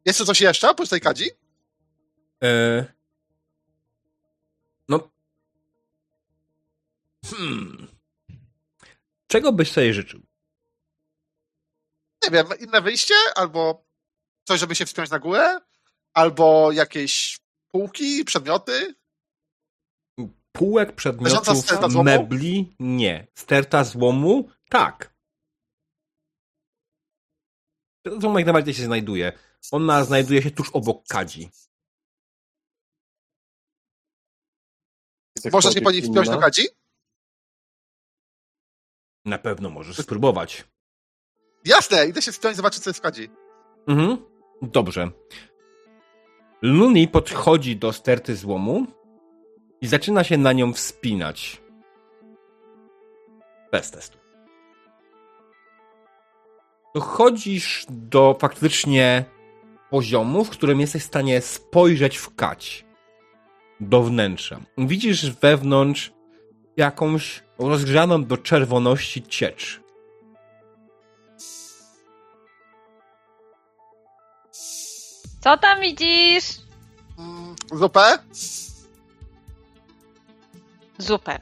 [0.05, 1.31] Jest tu coś jeszcze oprócz tej kadzi?
[2.45, 2.98] E...
[7.31, 7.89] Hmm.
[9.27, 10.21] Czego byś sobie życzył?
[12.25, 13.15] Nie wiem, inne wyjście?
[13.37, 13.87] Albo
[14.45, 15.61] coś, żeby się wspiąć na górę?
[16.15, 18.95] Albo jakieś półki, przedmioty?
[20.53, 22.77] Półek, przedmiotów, mebli?
[22.79, 23.27] Nie.
[23.35, 24.51] Sterta złomu?
[24.71, 25.15] Tak.
[28.19, 29.33] Złomu jak najbardziej się znajduje.
[29.71, 31.51] Ona znajduje się tuż obok kadzi.
[35.53, 36.69] Można się po nich wspiąć na kadzi?
[39.29, 40.65] Na pewno możesz spróbować.
[41.65, 43.31] Jasne, idę się wspiąć, zobaczyć, co jest w kadzi.
[43.89, 44.17] Mhm.
[44.63, 45.11] Dobrze.
[46.63, 48.87] Luni podchodzi do sterty złomu
[49.81, 51.63] i zaczyna się na nią wspinać.
[53.73, 54.19] Bez testu.
[56.95, 59.25] Dochodzisz do faktycznie
[59.91, 62.85] poziomu, w którym jesteś w stanie spojrzeć w kać.
[63.81, 64.61] Do wnętrza.
[64.79, 66.13] Widzisz wewnątrz
[66.77, 69.81] jakąś rozgrzaną do czerwoności ciecz.
[75.41, 76.45] Co tam widzisz?
[77.19, 78.19] Mm, Zupę?
[80.99, 81.39] Zupę.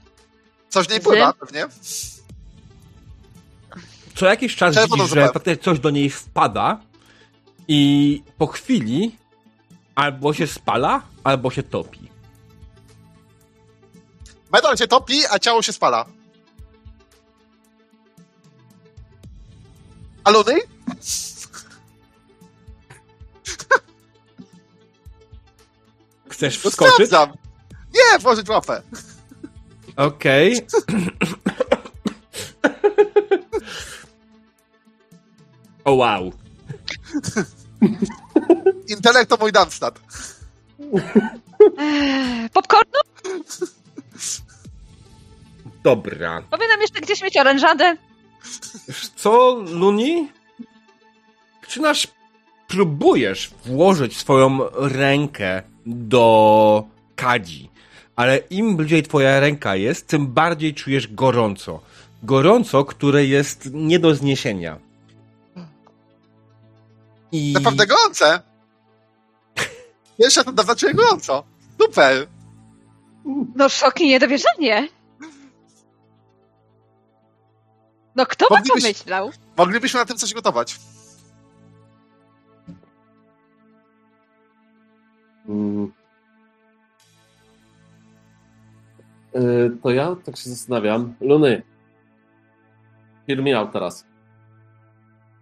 [0.68, 1.04] Coś w niej Z?
[1.04, 1.66] pływa, pewnie.
[4.14, 5.32] co jakiś czas Czerwoną widzisz, że zupę.
[5.32, 6.80] faktycznie coś do niej wpada
[7.68, 9.16] i po chwili
[9.94, 12.08] albo się spala, albo się topi.
[14.56, 16.04] Metal się topi, a ciało się spala.
[20.24, 20.54] A Luny?
[26.28, 26.94] Chcesz No wskoczyć?
[26.94, 27.36] sprawdzam.
[27.94, 28.82] Nie, włożyć łapę.
[29.96, 30.66] Okej.
[35.84, 36.32] o wow.
[38.88, 40.00] Intelekt to mój Darmstadt.
[42.52, 43.00] Popcornu?
[45.86, 46.42] Dobra.
[46.50, 47.96] Powinnam jeszcze gdzieś mieć orężadę.
[49.16, 50.28] Co, Luni?
[51.62, 52.08] Zaczynasz,
[52.68, 56.84] próbujesz włożyć swoją rękę do
[57.16, 57.70] kadzi,
[58.16, 61.80] ale im bliżej twoja ręka jest, tym bardziej czujesz gorąco.
[62.22, 64.78] Gorąco, które jest nie do zniesienia.
[67.32, 67.52] I...
[67.52, 68.40] Naprawdę gorące.
[70.18, 71.44] Pierwszy raz dawno czuję gorąco.
[71.82, 72.26] Super.
[73.54, 74.95] No szok i niedowierzanie.
[78.16, 79.30] No kto by Moglibyś- pomyślał?
[79.56, 80.78] Moglibyśmy na tym coś gotować.
[85.48, 85.92] Mm.
[89.36, 91.14] Y, To ja tak się zastanawiam.
[91.20, 91.62] Luny.
[93.28, 94.04] Hear me out teraz.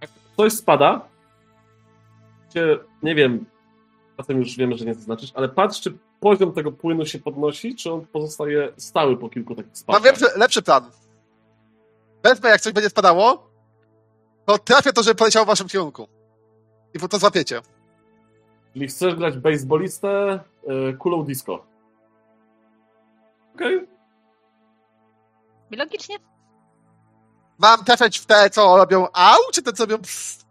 [0.01, 1.09] Jak coś spada,
[2.55, 3.47] cię, nie wiem,
[4.17, 7.93] czasem już wiemy, że nie zaznaczysz, ale patrz, czy poziom tego płynu się podnosi, czy
[7.93, 10.05] on pozostaje stały po kilku takich Mam spadkach.
[10.05, 10.85] lepszy, lepszy plan.
[12.25, 13.51] Wezmę, jak coś będzie spadało,
[14.47, 16.09] to trafię to, żeby poleciało w waszym kierunku.
[16.95, 17.61] I po to złapiecie.
[18.73, 20.41] Czyli chcesz grać baseballistę
[20.91, 21.67] y, kulą disco.
[23.55, 23.87] Okej.
[25.71, 26.17] I Logicznie.
[27.59, 30.45] Mam trafiać w te, co robią au, czy te, co robią psst?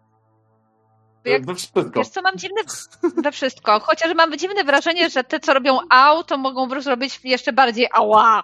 [1.26, 1.82] Jak- We wszystko.
[1.96, 2.62] Wiesz co, mam dziwne...
[3.24, 3.80] We wszystko.
[3.80, 7.54] Chociaż mam dziwne wrażenie, że te, co robią au, to mogą po prostu robić jeszcze
[7.54, 8.44] bardziej ała.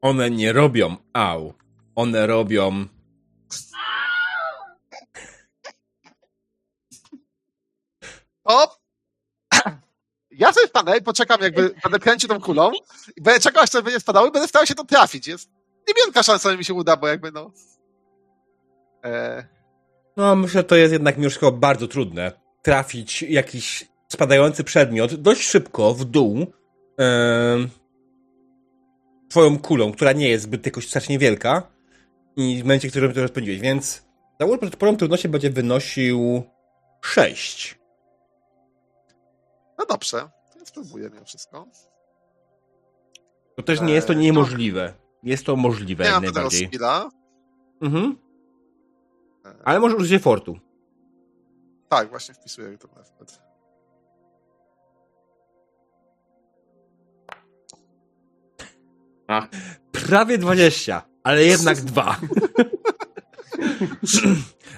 [0.00, 1.54] One nie robią au.
[1.94, 2.86] One robią...
[8.44, 8.78] O!
[10.30, 12.70] Ja sobie stanę i poczekam, jakby będę kręcił tą kulą
[13.16, 15.26] i będę czekał, aż to będzie spadało i będę starał się to trafić.
[15.26, 15.50] Jest
[15.88, 17.50] niewielka szansa, że mi się uda, bo jakby no...
[19.04, 19.44] E,
[20.16, 22.32] No, myślę, że to jest jednak mimo wszystko bardzo trudne.
[22.62, 26.46] Trafić jakiś spadający przedmiot dość szybko w dół
[26.98, 27.68] em,
[29.28, 31.62] twoją kulą, która nie jest zbyt jakoś strasznie wielka
[32.36, 34.02] i w momencie, w którym to rozpędziłeś, więc
[34.40, 36.42] załóżmy, że poziom trudności będzie wynosił
[37.00, 37.78] 6.
[39.78, 40.18] no dobrze,
[40.52, 41.66] to ja spróbuję mimo wszystko.
[43.56, 44.94] To też nie jest to Eee, niemożliwe.
[45.22, 46.66] Jest to możliwe Nie jak najbardziej.
[46.68, 47.10] skilla.
[47.82, 48.16] Mhm.
[49.44, 50.58] E, Ale może użyć efortu.
[51.88, 53.40] Tak, właśnie wpisuję ten effort.
[59.28, 59.48] Ach,
[59.92, 62.16] Prawie 20, ale jednak dwa.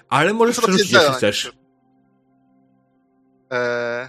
[0.09, 1.53] ale możesz przerzucić, jeśli chcesz.
[3.51, 4.09] Eee,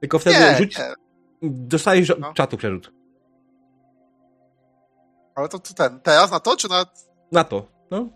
[0.00, 0.94] Tylko wtedy nie, rzuć, nie,
[1.42, 2.32] dostajesz No.
[2.34, 2.92] czatu przerzut.
[5.34, 6.86] ale to, to ten, teraz na to, czy na,
[7.32, 7.66] Na to.
[7.90, 8.08] No.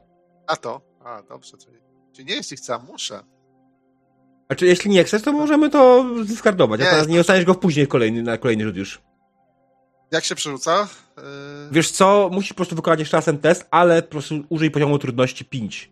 [0.49, 0.81] na to?
[1.05, 1.77] A, dobrze, czyli,
[2.13, 3.21] czyli nie, jeśli chcę, a muszę.
[4.47, 6.81] Znaczy, jeśli nie chcesz, to możemy to zdyskardować.
[6.81, 9.03] A teraz nie dostaniesz go później kolejny, na kolejny rzut już.
[10.11, 10.89] Jak się przerzuca?
[11.17, 11.25] Eee,
[11.71, 14.99] Wiesz co, musisz po prostu wykonać jeszcze raz ten test, ale po prostu użyj poziomu
[14.99, 15.91] trudności 5.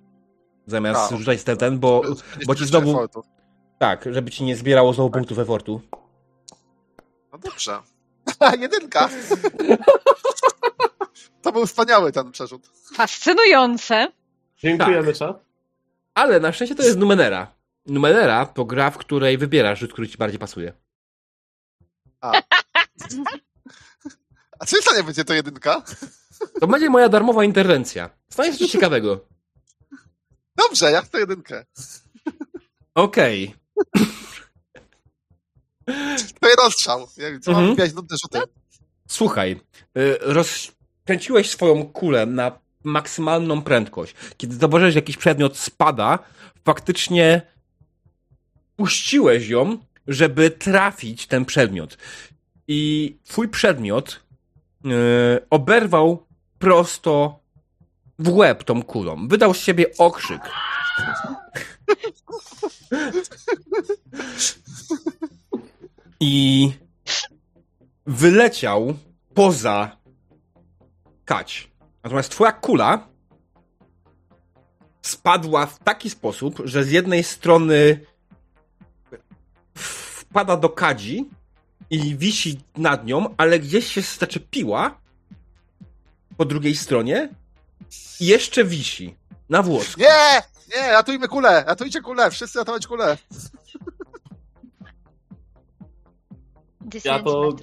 [0.66, 2.02] Zamiast A, rzucać ten, ten bo,
[2.46, 2.90] bo ci znowu...
[2.90, 3.22] effortu.
[3.78, 5.80] Tak, żeby ci nie zbierało znowu punktów efortu.
[7.32, 7.78] No dobrze.
[8.60, 9.08] Jedynka.
[11.42, 12.70] To był wspaniały ten przerzut.
[12.94, 14.08] Fascynujące.
[14.58, 15.44] dziękujemy, czat.
[16.14, 17.54] Ale na szczęście to jest Numenera.
[17.86, 20.72] Numenera to gra, w której wybierasz rzut, który ci bardziej pasuje.
[22.20, 22.32] A.
[24.62, 25.82] A czy to nie będzie to jedynka?
[26.60, 28.10] To będzie moja darmowa interwencja.
[28.32, 29.20] Stanie się coś ciekawego.
[30.56, 31.64] Dobrze, ja chcę jedynkę.
[32.94, 33.54] Okej.
[36.40, 37.08] To jest rozstrzał.
[37.16, 37.66] Ja wiem, co Mhm.
[37.66, 38.40] mam wbijać nudne rzuty.
[39.08, 39.60] Słuchaj,
[39.98, 44.14] y, rozkręciłeś swoją kulę na maksymalną prędkość.
[44.36, 46.18] Kiedy zauważyłeś, że jakiś przedmiot spada,
[46.64, 47.42] faktycznie
[48.76, 51.98] puściłeś ją, żeby trafić ten przedmiot.
[52.68, 54.20] I twój przedmiot
[54.84, 56.26] y, oberwał
[56.58, 57.40] prosto
[58.18, 59.28] w łeb tą kulą.
[59.28, 60.42] Wydał z siebie okrzyk.
[66.20, 66.72] I
[68.06, 68.94] wyleciał
[69.34, 69.96] poza
[71.24, 71.70] kać.
[72.04, 73.08] Natomiast twoja kula
[75.02, 78.00] spadła w taki sposób, że z jednej strony
[79.74, 81.30] wpada do kadzi
[81.93, 84.99] i wisi nad nią, ale gdzieś się zaczepiła
[86.36, 87.28] po drugiej stronie
[88.20, 89.14] i jeszcze wisi
[89.49, 90.01] na włosku.
[90.01, 90.43] Nie!
[90.76, 91.64] Nie, ratujmy kulę!
[91.66, 92.30] Ratujcie kulę!
[92.30, 93.16] Wszyscy ratować kulę!
[97.05, 97.57] Ja to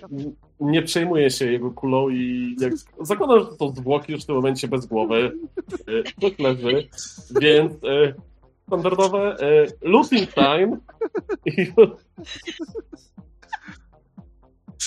[0.59, 4.67] nie przejmuję się jego kulą i jak zakładam, że to zwłoki już w tym momencie
[4.67, 5.31] bez głowy.
[5.89, 6.89] y, To leży.
[7.41, 8.15] Więc y,
[8.67, 10.77] standardowe y, looting time.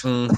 [0.04, 0.28] I, Mm.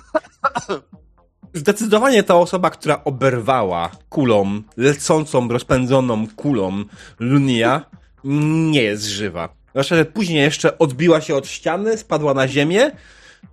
[1.55, 6.85] Zdecydowanie ta osoba, która oberwała kulą, lecącą, rozpędzoną kulą
[7.19, 7.85] Lunia,
[8.25, 9.49] nie jest żywa.
[9.71, 12.91] Zwłaszcza, że później jeszcze odbiła się od ściany, spadła na ziemię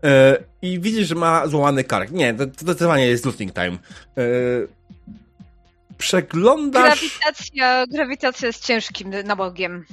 [0.03, 2.11] e, i widzisz, że ma złamany kark.
[2.11, 3.77] Nie, to, to zdecydowanie jest looting time.
[4.17, 4.23] E,
[5.97, 6.99] przeglądasz...
[6.99, 9.85] Grawitacja, grawitacja jest ciężkim nabogiem.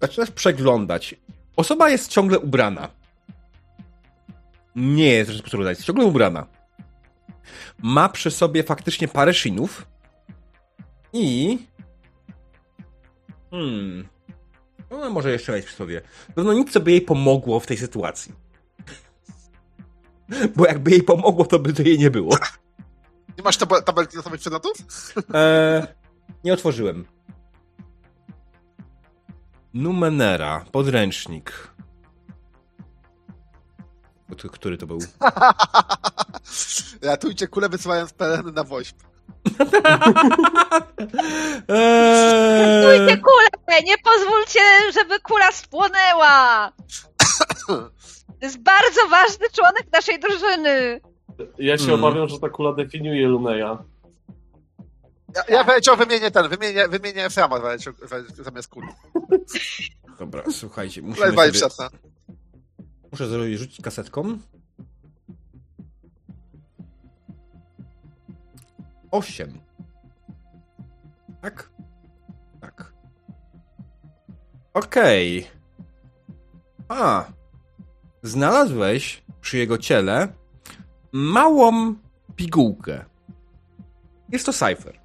[0.00, 1.14] Zaczynasz przeglądać.
[1.60, 2.88] Osoba jest ciągle ubrana.
[4.76, 6.46] Nie jest rzecz potrzebna, jest ciągle ubrana.
[7.78, 9.86] Ma przy sobie faktycznie parę szinów
[11.12, 11.58] i...
[13.50, 14.08] Hmm...
[14.90, 16.02] No, może jeszcze mieć przy sobie.
[16.34, 18.32] Pewno nic, co by jej pomogło w tej sytuacji.
[20.56, 22.36] Bo jakby jej pomogło, to by to jej nie było.
[23.38, 24.72] Nie masz tab- tabelki na samych przedmiotów?
[25.34, 25.86] Eee,
[26.44, 27.04] nie otworzyłem.
[29.74, 31.70] Numenera, podręcznik.
[34.52, 34.98] Który to był?
[37.02, 38.96] Ratujcie kulę wysyłając peleny na woźb.
[41.68, 43.82] Ratujcie Eee, kulę!
[43.84, 44.60] Nie pozwólcie,
[44.94, 46.72] żeby kula spłonęła!
[47.66, 51.00] To jest bardzo ważny członek naszej drużyny.
[51.58, 52.04] ja się Mm.
[52.04, 53.78] obawiam, że ta kula definiuje Luneja.
[55.36, 57.92] Ja, ja Welcio wymienię ten, wymienię, wymienię Eframa Welcio,
[58.44, 58.88] zamiast kuli.
[60.18, 61.90] Dobra, słuchajcie, musimy sobie, przydatna.
[63.12, 64.38] muszę zrobić, rzucić kasetką.
[69.10, 69.60] Osiem.
[71.42, 71.70] Tak?
[72.60, 72.92] Tak.
[74.74, 75.46] Okej.
[76.88, 77.24] A,
[78.22, 80.28] znalazłeś przy jego ciele
[81.12, 81.94] małą
[82.36, 83.04] pigułkę.
[84.28, 84.99] Jest to cypher.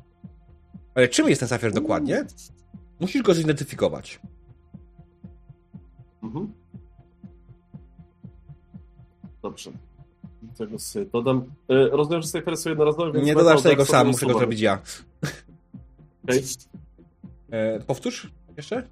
[0.95, 2.25] Ale czym jest ten cypher dokładnie?
[2.99, 4.19] Musisz go zidentyfikować.
[6.23, 6.53] Mhm.
[9.41, 9.71] Dobrze.
[10.57, 11.45] Tego sobie dodam.
[11.69, 13.25] E, rozumiem, że cyfery są jednorazowe, więc...
[13.25, 14.81] Nie dodasz tego sam, muszę go zrobić ja.
[16.23, 16.43] Okej.
[17.51, 18.87] E, powtórz jeszcze?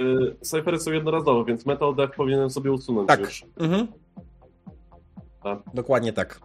[0.00, 3.20] Y, Cyfery są jednorazowe, więc metal deck powinienem sobie usunąć Tak.
[3.20, 3.44] już.
[3.56, 3.86] Mhm.
[5.42, 5.58] Tak.
[5.74, 6.40] Dokładnie tak.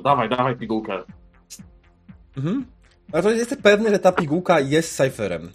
[0.00, 1.02] To dawaj, dawaj pigułkę.
[2.36, 2.66] Mhm.
[3.12, 5.52] Ale to jesteś pewny, że ta pigułka jest cyferem.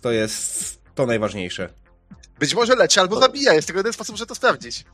[0.00, 1.68] To jest to najważniejsze.
[2.38, 4.84] Być może leczy albo zabija, jest tylko jeden sposób, żeby to sprawdzić.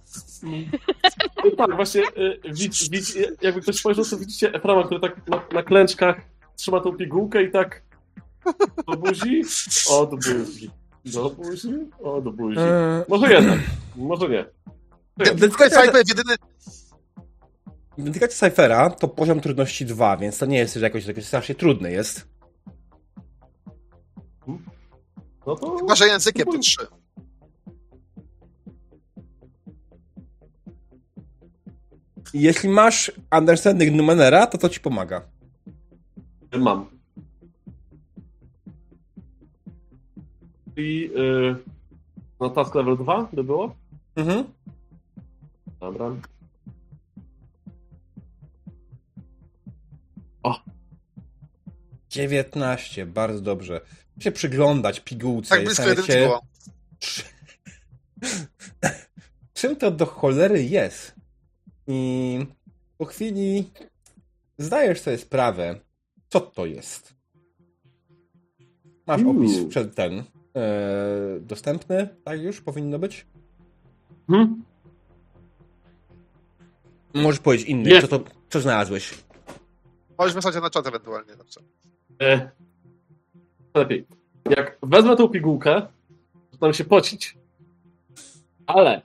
[1.44, 5.42] Y, Tak, właśnie, y, widz, widz, jakby ktoś spojrzał, to widzicie Eframa, który tak na,
[5.52, 6.16] na klęczkach
[6.56, 7.82] trzyma tą pigułkę i tak
[8.86, 9.42] do buzi,
[9.90, 10.70] o do buzi,
[11.04, 12.58] do buzi, o do buzi.
[12.58, 13.58] Eee, Może jednak,
[13.96, 14.44] może nie.
[15.20, 16.34] Identyfikacja, Cypher jedyny...
[17.98, 21.92] identyfikacja cyfera to poziom trudności 2, więc to nie jest że jakoś, jakoś strasznie trudny
[21.92, 22.28] jest.
[25.46, 25.76] No to...
[25.76, 26.86] Chyba, że językiem to trzy.
[32.34, 35.22] I jeśli masz understanding numenera, to to ci pomaga.
[36.58, 36.86] Mam.
[40.76, 41.56] I y,
[42.40, 43.74] no task level 2 by było?
[44.16, 44.44] Mhm.
[45.80, 46.10] Dobra.
[52.10, 53.80] 19, bardzo dobrze.
[54.16, 55.48] Muszę się przyglądać pigułce.
[55.48, 56.42] Tak blisko jedynki było.
[59.58, 61.14] czym to do cholery jest.
[61.86, 62.38] I
[62.98, 63.70] po chwili
[64.58, 65.80] zdajesz sobie sprawę,
[66.28, 67.14] co to jest.
[69.06, 70.24] Masz opis przed ten e,
[71.40, 73.26] dostępny, tak już powinno być?
[74.26, 74.64] Hmm?
[77.14, 78.20] Możesz powiedzieć inny, co to,
[78.50, 79.14] co znalazłeś.
[80.18, 81.36] Możesz wysłać na czat ewentualnie.
[81.36, 81.60] Dobrze.
[82.22, 82.50] E,
[83.74, 84.06] lepiej.
[84.50, 85.86] Jak wezmę tą pigułkę,
[86.52, 87.38] zaczynam się pocić.
[88.66, 89.02] Ale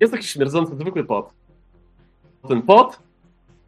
[0.00, 1.30] jest taki śmierdzący zwykły pot.
[2.48, 2.98] Ten pot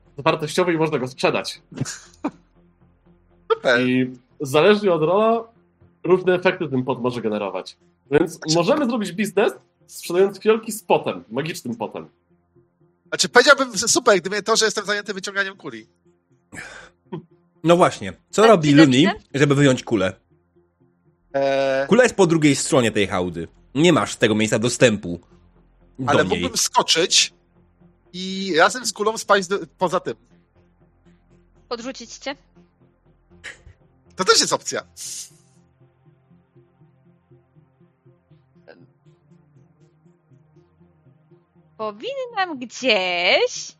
[0.07, 1.63] jest wartościowy i można go sprzedać.
[3.53, 3.81] Super.
[3.81, 4.11] I
[4.41, 5.45] zależnie od rola,
[6.05, 7.77] różne efekty ten pot może generować.
[8.11, 9.53] Więc możemy zrobić biznes
[9.87, 12.09] sprzedając fiolki z potem, magicznym potem.
[13.09, 15.87] Znaczy powiedziałbym super, gdyby nie to, że jestem zajęty wyciąganiem kuli.
[17.65, 20.13] No właśnie, co Tak robi Luni, żeby wyjąć kulę?
[21.35, 23.49] Eee, Kula jest po drugiej stronie tej hałdy.
[23.75, 25.21] Nie masz z tego miejsca dostępu
[25.99, 26.29] do ale niej.
[26.29, 27.35] mógłbym skoczyć
[28.13, 30.15] i razem z kulą spaść do, poza tym.
[31.69, 32.37] Podrzucić cię?
[34.17, 34.83] To też jest opcja.
[41.77, 43.77] Powinnam gdzieś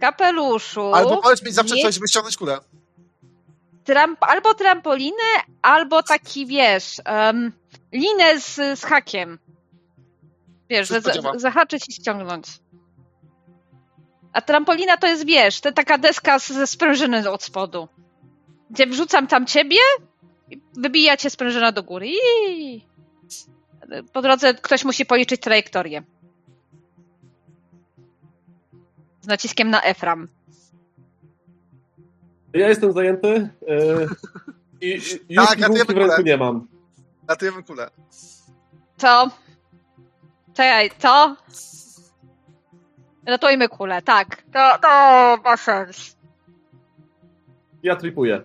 [0.00, 2.58] kapeluszu Albo powiedz mi zawsze mieć coś, żeby ściągnąć kulę.
[3.84, 5.22] tramp albo trampolinę,
[5.62, 7.52] albo taki, wiesz, um,
[7.92, 9.38] linę z, z hakiem.
[10.70, 11.00] Wiesz, że
[11.36, 12.46] zahaczyć i ściągnąć.
[14.32, 17.88] A trampolina to jest, wiesz, to taka deska z- ze sprężyny od spodu.
[18.70, 19.76] Gdzie wrzucam tam ciebie
[20.50, 22.08] i wybija cię sprężyna do góry.
[22.08, 22.82] I...
[24.12, 26.02] Po drodze ktoś musi policzyć trajektorię.
[29.26, 30.28] Z naciskiem na Efram.
[32.54, 34.06] Ja jestem zajęty e,
[34.80, 34.88] i,
[35.28, 36.68] i już Tak, ja w ręku nie mam.
[37.28, 37.90] Latujemy kulę.
[38.98, 39.30] To.
[40.54, 41.36] Czekaj, to.
[43.26, 44.42] Ratujmy kulę, tak.
[44.52, 44.88] To, to
[45.44, 46.16] ma sens.
[47.82, 48.42] Ja tripuję.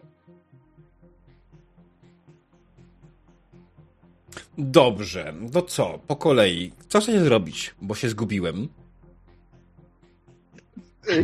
[4.57, 5.99] Dobrze, to co?
[6.07, 6.73] Po kolei.
[6.87, 7.75] Co chcecie zrobić?
[7.81, 8.80] Bo się zgubiłem.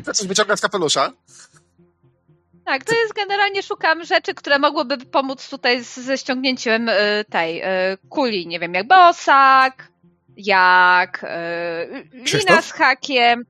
[0.05, 1.13] To coś wyciąga z kapelusza.
[2.65, 6.95] Tak, to jest generalnie szukam rzeczy, które mogłyby pomóc tutaj z, ze ściągnięciem y,
[7.29, 7.65] tej y,
[8.09, 8.47] kuli.
[8.47, 9.87] Nie wiem, jak bosak,
[10.37, 11.27] jak y,
[12.39, 13.45] lina z hakiem.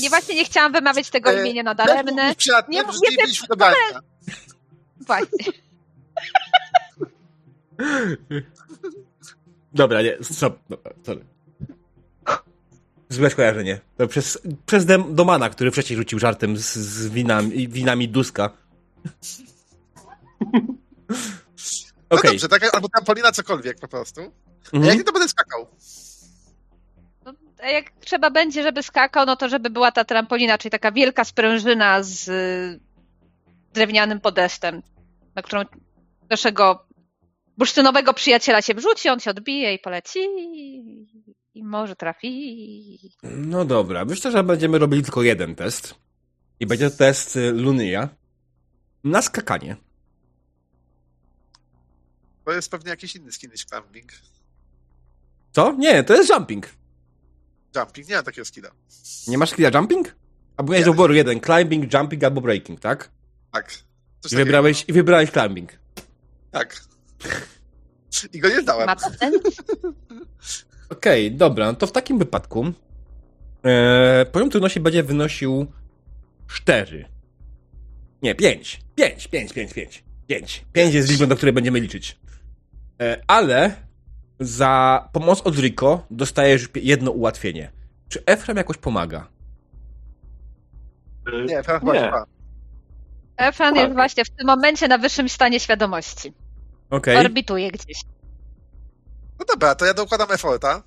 [0.00, 2.12] Nie właśnie nie chciałam wymawiać tego E, imienia nadaremne.
[2.22, 4.00] mówisz przyjatnie, Nie- wrzucili nie- byliśmy do garnka.
[5.00, 5.52] Właśnie.
[9.74, 10.58] Dobra, nie, stop.
[10.68, 11.24] Dobra, sorry.
[13.10, 13.80] Złe skojarzenie.
[13.96, 18.50] To przez, przez dem, Domana, który wcześniej rzucił żartem z, z winami, winami Duska.
[22.10, 22.30] No Okej.
[22.30, 24.20] dobrze, tak, albo trampolina, cokolwiek po prostu.
[24.72, 24.96] Mhm.
[24.96, 25.66] jak to będę skakał?
[27.24, 27.32] No,
[27.62, 31.24] a jak trzeba będzie, żeby skakał, no to żeby była ta trampolina, czyli taka wielka
[31.24, 32.30] sprężyna z
[33.72, 34.82] drewnianym podestem,
[35.34, 35.62] na którą
[36.30, 36.86] naszego
[37.56, 40.18] bursztynowego przyjaciela się wrzuci, on się odbije i poleci
[41.54, 42.98] i może trafi.
[43.22, 45.94] No dobra, myślę, że będziemy robili tylko jeden test.
[46.60, 48.08] I będzie to test y, Lunia
[49.04, 49.76] na skakanie.
[52.44, 54.12] To jest pewnie jakiś inny skin niż climbing.
[55.52, 55.72] Co?
[55.72, 56.68] Nie, to jest jumping.
[57.76, 58.70] Jumping, nie mam takiego skilla.
[59.28, 60.16] Nie masz skilla jumping?
[60.56, 60.86] Albo miałeś Nie.
[60.86, 63.10] do wyboru jeden, climbing, jumping albo breaking, tak?
[63.52, 63.74] Tak.
[64.20, 65.72] Coś I wybrałeś, I wybrałeś climbing.
[66.50, 66.80] Tak.
[68.32, 68.86] I go nie zdałem.
[68.86, 68.96] Ma?
[70.90, 72.72] Okej, dobra, no to w takim wypadku
[73.64, 75.66] e, poziom trudności będzie wynosił
[76.48, 77.04] 4.
[78.22, 78.80] Nie, 5.
[78.94, 80.04] 5, 5, 5, 5.
[80.26, 80.64] 5.
[80.72, 82.18] 5 jest liczbą, do której będziemy liczyć.
[83.00, 83.72] E, ale
[84.40, 87.70] za pomoc od Rico dostajesz jedno ułatwienie.
[88.08, 89.28] Czy Efrem jakoś pomaga?
[91.46, 92.12] Nie, to chyba Nie.
[93.36, 96.32] Efran jest właśnie w tym momencie na wyższym stanie świadomości.
[96.90, 97.16] Okej.
[97.16, 98.00] Orbituje gdzieś.
[99.40, 100.82] No dobra, to ja dokładam efforta.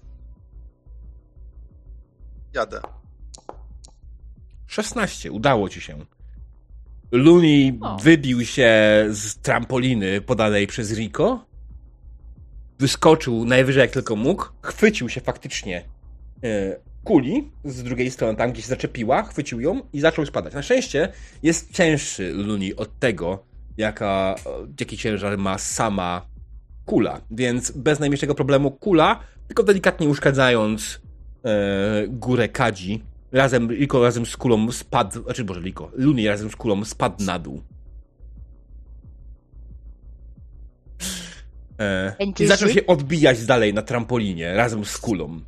[2.53, 2.81] Jadę.
[4.67, 6.05] 16, udało ci się.
[7.11, 7.97] Luni O.
[7.97, 8.69] wybił się
[9.09, 11.45] z trampoliny podanej przez Rico.
[12.79, 14.45] Wyskoczył najwyżej jak tylko mógł.
[14.61, 15.83] Chwycił się faktycznie
[16.43, 19.23] e, kuli z drugiej strony, tam gdzie się zaczepiła.
[19.23, 20.53] Chwycił ją i zaczął spadać.
[20.53, 21.11] Na szczęście
[21.43, 23.45] jest cięższy Luni od tego,
[23.77, 26.32] jaka, e, jaki ciężar ma sama
[26.85, 27.21] kula.
[27.31, 31.01] Więc bez najmniejszego problemu kula, tylko delikatnie uszkadzając
[31.45, 36.55] e, górę kadzi, razem, Liko razem z kulą spadł, znaczy Boże, Liko, Luni razem z
[36.55, 37.61] kulą spadł na dół.
[41.79, 45.39] E, I zaczął się odbijać dalej na trampolinie razem z kulą.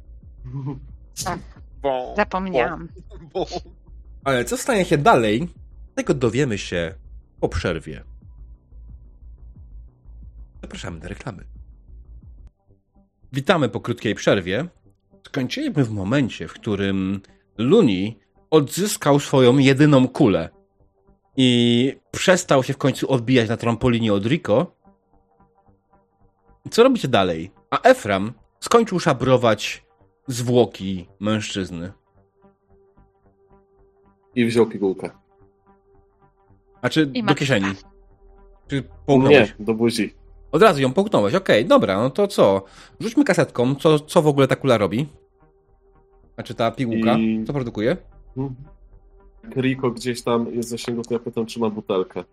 [1.82, 2.14] Bo...
[2.18, 2.90] Zapomniałam.
[4.24, 5.48] Ale co stanie się dalej,
[5.95, 6.94] tego dowiemy się
[7.40, 8.03] po przerwie.
[10.65, 11.43] Zapraszamy na reklamy.
[13.33, 14.67] Witamy po krótkiej przerwie.
[15.27, 17.21] Skończyliśmy w momencie, w którym
[17.57, 18.19] Luni
[18.49, 20.49] odzyskał swoją jedyną kulę
[21.37, 24.75] i przestał się w końcu odbijać na trampolinie od Rico.
[26.71, 27.51] Co robicie dalej?
[27.69, 29.85] A Efram skończył szabrować
[30.27, 31.91] zwłoki mężczyzny.
[34.35, 35.09] I wziął pigułkę.
[36.81, 37.67] A czy I do kieszeni?
[38.67, 39.53] Czy połknąłeś?
[39.59, 40.24] Nie, do buzi.
[40.56, 42.64] Od razu ją połknąłeś, okej, dobra, no to co?
[42.99, 45.07] Rzućmy kasetką, co, co w ogóle ta kula robi?
[46.36, 47.98] Znaczy ta pigułka, I- co produkuje?
[48.38, 48.56] Mhm.
[49.56, 52.23] Riko gdzieś tam jest w zasięgu, to ja pytam, czy ma butelkę.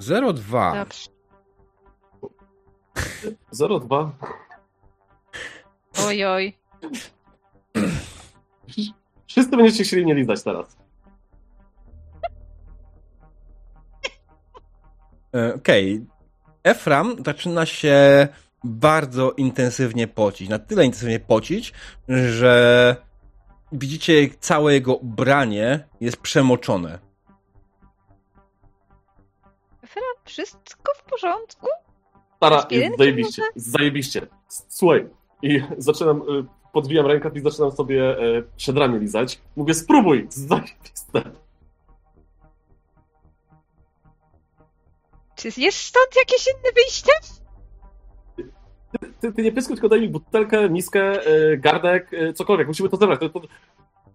[0.00, 0.74] 0,2.
[0.74, 1.08] Dobrze.
[3.52, 4.10] 0,2.
[6.06, 6.52] Oj, oj.
[9.26, 10.76] Wszyscy będziecie chcieli nie lizać teraz.
[15.34, 16.06] E, Okej.
[16.64, 18.28] Efram zaczyna się
[18.64, 20.48] bardzo intensywnie pocić.
[20.48, 21.72] Na tyle intensywnie pocić,
[22.08, 22.96] że
[23.72, 26.98] widzicie całe jego ubranie jest przemoczone.
[29.82, 31.66] Efran, wszystko w porządku?
[32.36, 33.42] Stara, jest zajebiście.
[33.56, 34.26] Zajebiście.
[34.48, 35.08] Słuchaj.
[35.42, 39.40] I zaczynam, y, podwijam rękę i zaczynam sobie y, przedramię lizać.
[39.56, 40.26] Mówię, spróbuj!
[40.30, 41.39] Zajebiste.
[45.40, 47.12] Czy jest stąd jakieś inne wyjście?
[49.20, 52.68] Ty, ty nie pyskuj, tylko daj mi butelkę, miskę, y, gardek, y, cokolwiek.
[52.68, 53.20] Musimy to zebrać.
[53.20, 53.40] To, to,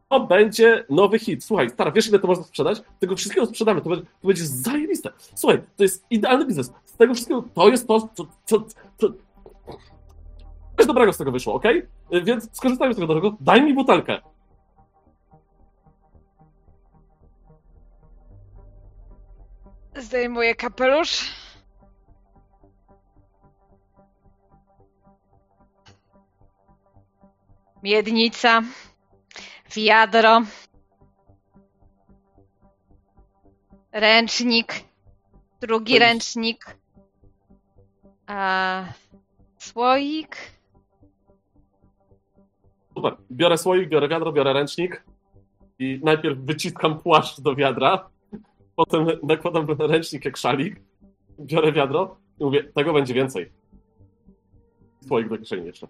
[0.10, 1.43] to będzie nowy hit.
[1.43, 2.81] Słuchaj, stara, wiesz ile to można sprzedać?
[2.99, 3.81] Tego wszystkiego sprzedamy.
[3.81, 5.11] To będzie, to będzie zajebiste.
[5.35, 6.72] Słuchaj, to jest idealny biznes.
[6.85, 8.27] Z tego wszystkiego to jest to, co...
[8.45, 8.65] co,
[8.97, 9.07] co
[10.77, 11.88] Coś dobrego z tego wyszło, okej?
[12.14, 13.38] Y, Więc skorzystajmy z tego dobrego.
[13.41, 14.22] Daj mi butelkę.
[19.96, 21.32] Zdejmuję kapelusz.
[27.84, 28.62] Miednica.
[29.76, 30.42] Wiadro.
[33.92, 34.74] Ręcznik.
[35.62, 36.78] Drugi jest- ręcznik.
[38.28, 38.84] A,
[39.58, 40.38] słoik.
[42.96, 43.18] Super.
[43.32, 45.04] Biorę słoik, biorę wiadro, biorę ręcznik
[45.80, 48.10] i najpierw wyciskam płaszcz do wiadra,
[48.76, 50.81] potem nakładam ręcznik jak szalik,
[51.39, 53.52] biorę wiadro i mówię, tego będzie więcej.
[55.07, 55.88] Słoik do kieszeni jeszcze.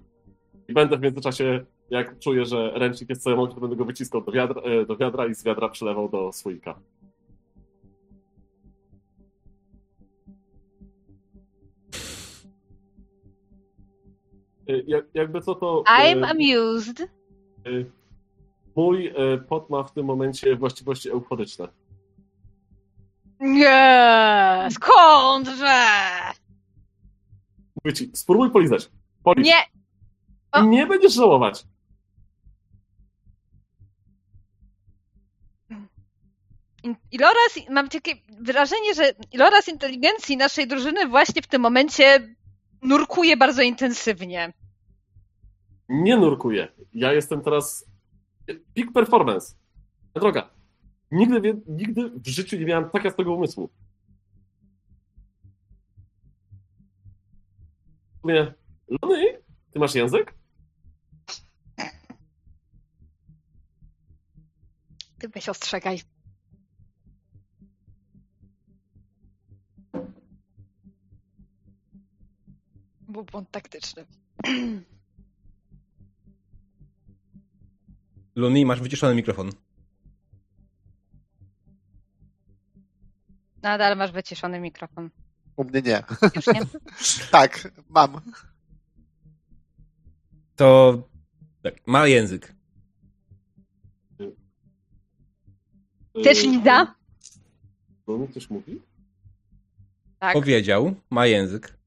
[0.68, 4.32] I będę w międzyczasie, jak czuję, że ręcznik jest mogę, to będę go wyciskał do
[4.32, 6.80] wiadra, e, do wiadra i z wiadra przelewał do słoika.
[14.68, 15.84] E, Jak, jakby co to...
[15.88, 17.08] e, I'm amused.
[18.76, 21.68] Mój e, pot ma w tym momencie właściwości euforyczne.
[23.40, 25.86] Nie, skądże?
[27.76, 28.90] Mówię ci, spróbuj polizać.
[29.24, 29.46] Poliz.
[29.46, 29.58] Nie!
[30.52, 30.62] O.
[30.62, 31.64] Nie będziesz żałować.
[37.12, 42.36] Iloraz, mam takie wrażenie, że iloraz inteligencji naszej drużyny właśnie w tym momencie
[42.82, 44.54] nurkuje bardzo intensywnie.
[45.90, 46.68] Nie nurkuję.
[46.94, 47.86] Ja jestem teraz
[48.76, 49.56] peak performance.
[50.14, 50.55] Droga.
[51.16, 53.70] Nigdy, nigdy w życiu nie miałem tak jasnego umysłu.
[58.24, 58.54] Mówię,
[59.02, 60.34] Lony, ty masz język?
[65.20, 66.02] Ty weź ostrzegaj.
[73.02, 74.06] Był błąd taktyczny.
[78.36, 79.50] Luni, masz wyciszony mikrofon.
[83.66, 85.10] Nadal masz wyciszony mikrofon.
[85.56, 86.04] U mnie nie.
[86.36, 86.62] Już nie?
[87.32, 88.22] Tak, mam.
[90.56, 90.98] To
[91.64, 92.56] tak, ma język.
[96.24, 96.96] Też Liza?
[98.08, 98.82] Lony coś mówi?
[100.20, 100.34] Tak.
[100.34, 101.78] Powiedział, ma język.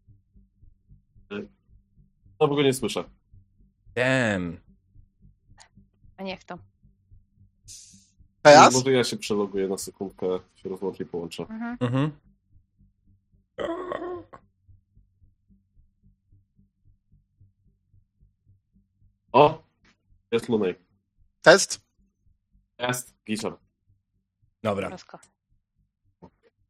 [2.40, 3.05] No, bo go nie słyszę.
[3.94, 4.56] Damn.
[6.16, 6.59] A niech to.
[8.52, 8.74] Teraz?
[8.74, 11.42] Może ja się przeloguję na sekundkę, się rozłączę i połączę.
[11.42, 11.76] Mhm.
[11.80, 12.10] Mhm.
[19.32, 19.62] O!
[20.30, 20.74] Jest Lunej.
[21.42, 21.80] Test?
[22.78, 23.14] Jest.
[23.26, 23.56] Giczem.
[24.62, 24.96] Dobra.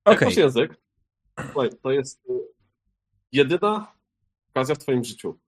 [0.04, 0.28] Okej.
[0.28, 0.76] masz język,
[1.52, 2.32] słuchaj, to jest y,
[3.32, 3.92] jedyna
[4.50, 5.38] okazja w twoim życiu.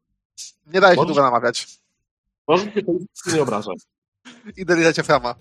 [0.66, 1.81] Nie daje się Możesz- długo namawiać.
[2.48, 3.70] Może cię to nic nie obraża.
[4.57, 5.35] Idę lizać Eframa.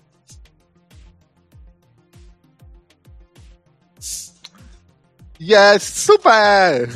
[5.40, 5.98] Jest!
[6.04, 6.88] Super!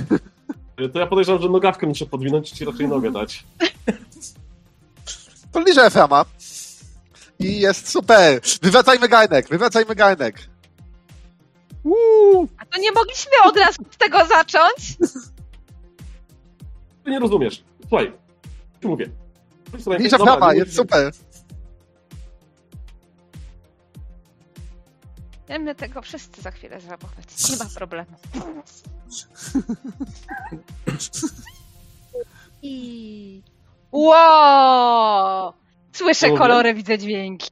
[0.81, 3.45] Y, To ja podejrzewam, że nogawkę muszę podwinąć i ci raczej nogę dać.
[5.53, 6.25] To liżę Eframa.
[7.39, 8.41] I jest super!
[8.63, 9.49] Wywracajmy gajnek!
[9.49, 10.37] Wywracajmy gajnek!
[11.85, 12.49] Uuu!
[12.59, 14.97] A to nie mogliśmy od razu z tego zacząć?
[17.05, 17.65] Ty nie rozumiesz.
[17.89, 18.13] Słuchaj,
[18.83, 19.11] ci mówię.
[19.83, 20.81] Słuchaj, Liżę Eframa, jest musisz-
[25.45, 25.49] super!
[25.49, 27.51] Będziemy tego wszyscy za chwilę żabować.
[27.51, 28.11] Nie ma problemu.
[32.63, 33.43] I...
[33.93, 35.53] Wow!
[35.93, 37.51] Słyszę kolory, widzę dźwięki.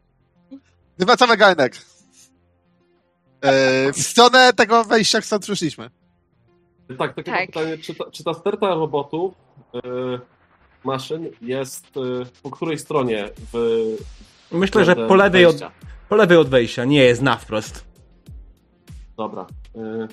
[0.99, 1.75] Wywracamy gajnek.
[1.75, 1.81] Yy,
[3.93, 5.91] w stronę tego wejścia, stąd przyszliśmy.
[6.99, 7.47] Tak, takie Tak.
[7.47, 9.35] pytanie, czy ta, czy ta sterta robotów,
[9.75, 9.79] y,
[10.85, 12.01] maszyn jest y,
[12.43, 13.79] po której stronie w
[14.51, 15.57] Myślę, że po lewej, od?
[16.13, 16.85] Po lewej od wejścia.
[16.85, 17.85] Nie jest na wprost.
[19.17, 19.47] Dobra.
[19.77, 20.09] Y,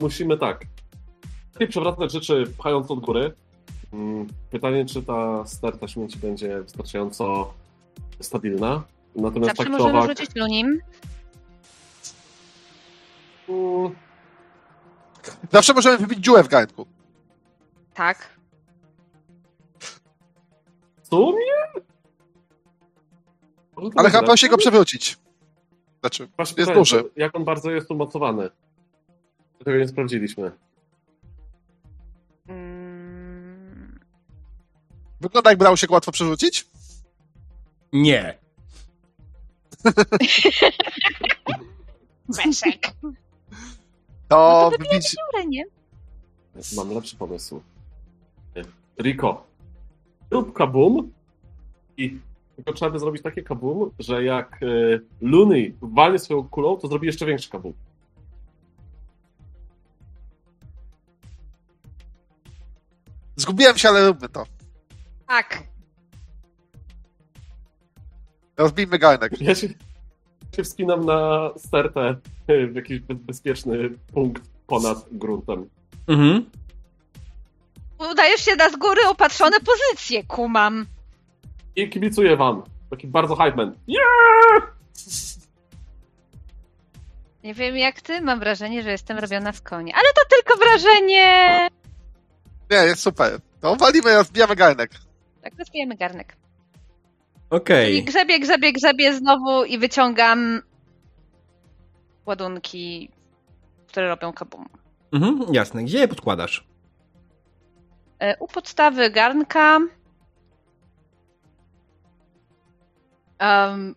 [0.00, 0.64] musimy tak.
[1.54, 3.34] Lepiej przewracać rzeczy pchając od góry.
[3.92, 7.54] Mm, Pytanie, czy ta sterta śmieci będzie wystarczająco
[8.20, 8.82] stabilna.
[9.16, 10.80] Natomiast Zawsze tak możemy owak, rzucić lunim.
[13.48, 13.94] mm,
[15.52, 16.86] Zawsze możemy wybić dziurę w gajnku.
[17.94, 18.38] Tak.
[21.02, 21.82] w sumie?
[23.80, 24.48] To Ale chyba lepsze?
[24.48, 25.18] go przewrócić.
[26.00, 27.04] Znaczy, Masz jest duży.
[27.16, 28.50] Jak on bardzo jest umocowany?
[29.64, 30.52] Tego nie sprawdziliśmy.
[32.48, 34.00] Mm,
[35.20, 36.66] Wygląda jakby dało się go łatwo przerzucić.
[37.92, 38.38] Nie.
[42.28, 42.82] Beszek.
[43.02, 43.10] To
[44.28, 45.10] No to wybić...
[45.10, 45.64] dziurę, nie?
[46.76, 47.62] Mam lepszy pomysł.
[49.02, 49.46] Rico,
[50.30, 51.12] rób kabum
[51.96, 52.18] i
[52.64, 57.06] tylko trzeba by zrobić takie kabum, że jak y, Luny walnie swoją kulą, to zrobi
[57.06, 57.72] jeszcze większy kabum.
[63.36, 64.44] Zgubiłem się, ale róbmy to.
[65.28, 65.62] Tak.
[68.56, 69.40] Rozbijmy gajnek.
[69.40, 69.68] Ja się,
[70.56, 72.16] się wspinam na stertę
[72.50, 75.68] y, w jakiś be- bezpieczny punkt ponad gruntem.
[76.08, 76.50] Mhm.
[78.10, 80.86] Udajesz się na z góry opatrzone pozycje, kumam.
[81.76, 82.62] I kibicuję wam.
[82.90, 83.74] Taki bardzo hype man.
[83.88, 84.76] Yeah!
[87.44, 89.92] Nie wiem jak ty, mam wrażenie, że jestem robiona w konie.
[89.94, 91.68] Ale to tylko wrażenie!
[92.70, 93.40] Nie, jest super.
[93.60, 94.90] To walimy, rozbijamy gajnek.
[95.42, 96.36] Tak, rozbijemy garnek.
[97.50, 97.96] Okej.
[97.96, 100.62] I grzebie, grzebie, grzebie znowu i wyciągam
[102.26, 103.10] ładunki,
[103.86, 104.66] które robią kabum.
[105.12, 105.84] Mhm, jasne.
[105.84, 106.66] Gdzie je podkładasz?
[108.18, 109.78] E, U podstawy garnka
[113.40, 113.94] um,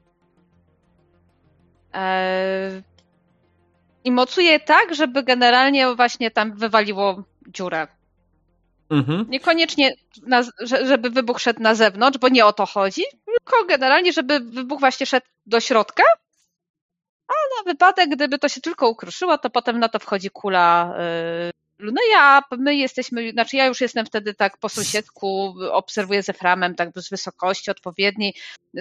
[1.94, 2.82] e,
[4.03, 7.88] i mocuję tak, żeby generalnie właśnie tam wywaliło dziurę.
[8.90, 9.26] Mhm.
[9.30, 9.94] Niekoniecznie,
[10.28, 14.40] na, że- żeby wybuch szedł na zewnątrz, bo nie o to chodzi, tylko generalnie, żeby
[14.40, 16.03] wybuch właśnie szedł do środka,
[17.28, 20.95] a na wypadek, gdyby to się tylko ukruszyło, to potem na to wchodzi kula
[21.84, 26.30] yy, Luneja, a my jesteśmy, znaczy ja już jestem wtedy tak po sąsiedku, obserwuję z
[26.30, 28.34] Eframem tak z wysokości odpowiedniej,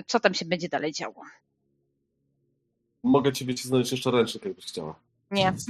[0.06, 1.24] co tam się będzie dalej działo.
[3.02, 4.94] Mogę ci wycisnąć jeszcze ręcznik, jakbyś chciała.
[5.30, 5.52] Nie.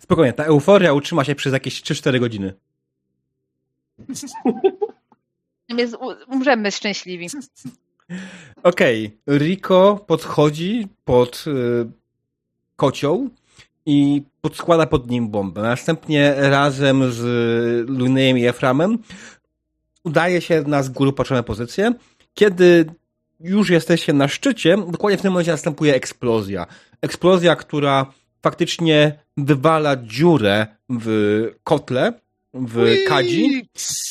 [0.00, 2.54] Spokojnie, ta euforia utrzyma się przez jakieś 3-4 godziny.
[6.28, 7.28] Umrzemy szczęśliwi.
[8.62, 11.90] Okej, Rico podchodzi pod y,
[12.78, 13.30] kocioł
[13.86, 15.62] i podskłada pod nim bombę.
[15.62, 17.22] Następnie razem z
[17.88, 18.98] Lunejem i Eframem
[20.04, 21.92] udaje się na z góry patrzone pozycje.
[22.34, 22.86] Kiedy
[23.40, 26.66] już jesteście na szczycie, dokładnie w tym momencie następuje eksplozja.
[27.02, 31.08] Eksplozja, która faktycznie wywala dziurę w
[31.64, 32.12] kotle,
[32.54, 33.68] w kadzi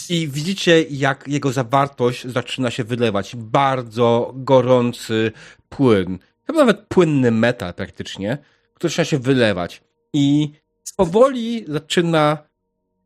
[0.10, 3.36] i widzicie, jak jego zawartość zaczyna się wylewać.
[3.36, 5.32] Bardzo gorący
[5.70, 6.20] płyn.
[6.48, 8.38] Chyba nawet płynny metal praktycznie,
[8.78, 9.84] który zaczyna się wylewać.
[10.14, 10.52] I
[10.96, 12.38] powoli zaczyna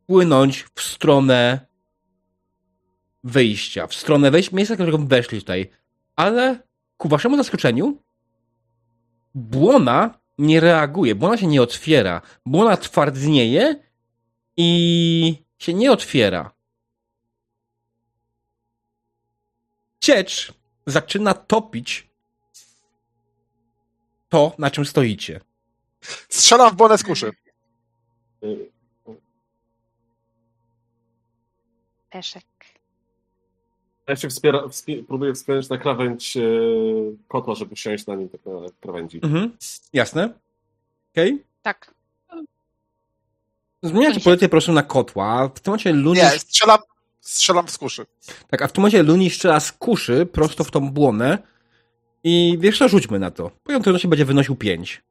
[0.06, 1.66] płynąć w stronę
[3.24, 5.70] wyjścia, w stronę wejścia, miejsca, którego weszli tutaj.
[6.16, 6.58] Ale
[6.96, 7.98] ku waszemu zaskoczeniu
[9.34, 12.22] błona nie reaguje, błona się nie otwiera.
[12.46, 13.82] Błona twardnieje
[14.56, 16.50] i się nie otwiera.
[20.00, 20.52] Ciecz
[20.86, 22.10] zaczyna topić
[24.28, 25.40] to, na czym stoicie.
[26.28, 27.32] Strzelam w bonę z kuszy.
[32.10, 32.44] Peszek.
[34.08, 36.40] Ja się wspiera, wspi- próbuję wspierać na krawędź e,
[37.28, 39.20] kotła, żeby siąść na nim tak na krawędzi.
[39.22, 39.56] Mhm.
[39.92, 40.28] Jasne.
[41.12, 41.44] Okej.
[41.62, 41.94] Tak.
[43.82, 45.48] Zmieniacie pozycję proszę na kotła.
[45.48, 46.18] W tym momencie Luni...
[46.20, 46.78] Nie, strzelam,
[47.20, 48.06] strzelam z kuszy.
[48.50, 51.38] Tak, a w tym momencie Luni strzela z kuszy prosto w tą błonę
[52.24, 53.50] i wiesz co, rzućmy na to.
[53.64, 55.02] Poziom trudności będzie wynosił 5.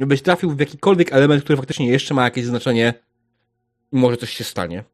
[0.00, 2.94] Żebyś trafił w jakikolwiek element, który faktycznie jeszcze ma jakieś znaczenie
[3.92, 4.84] i może coś się stanie.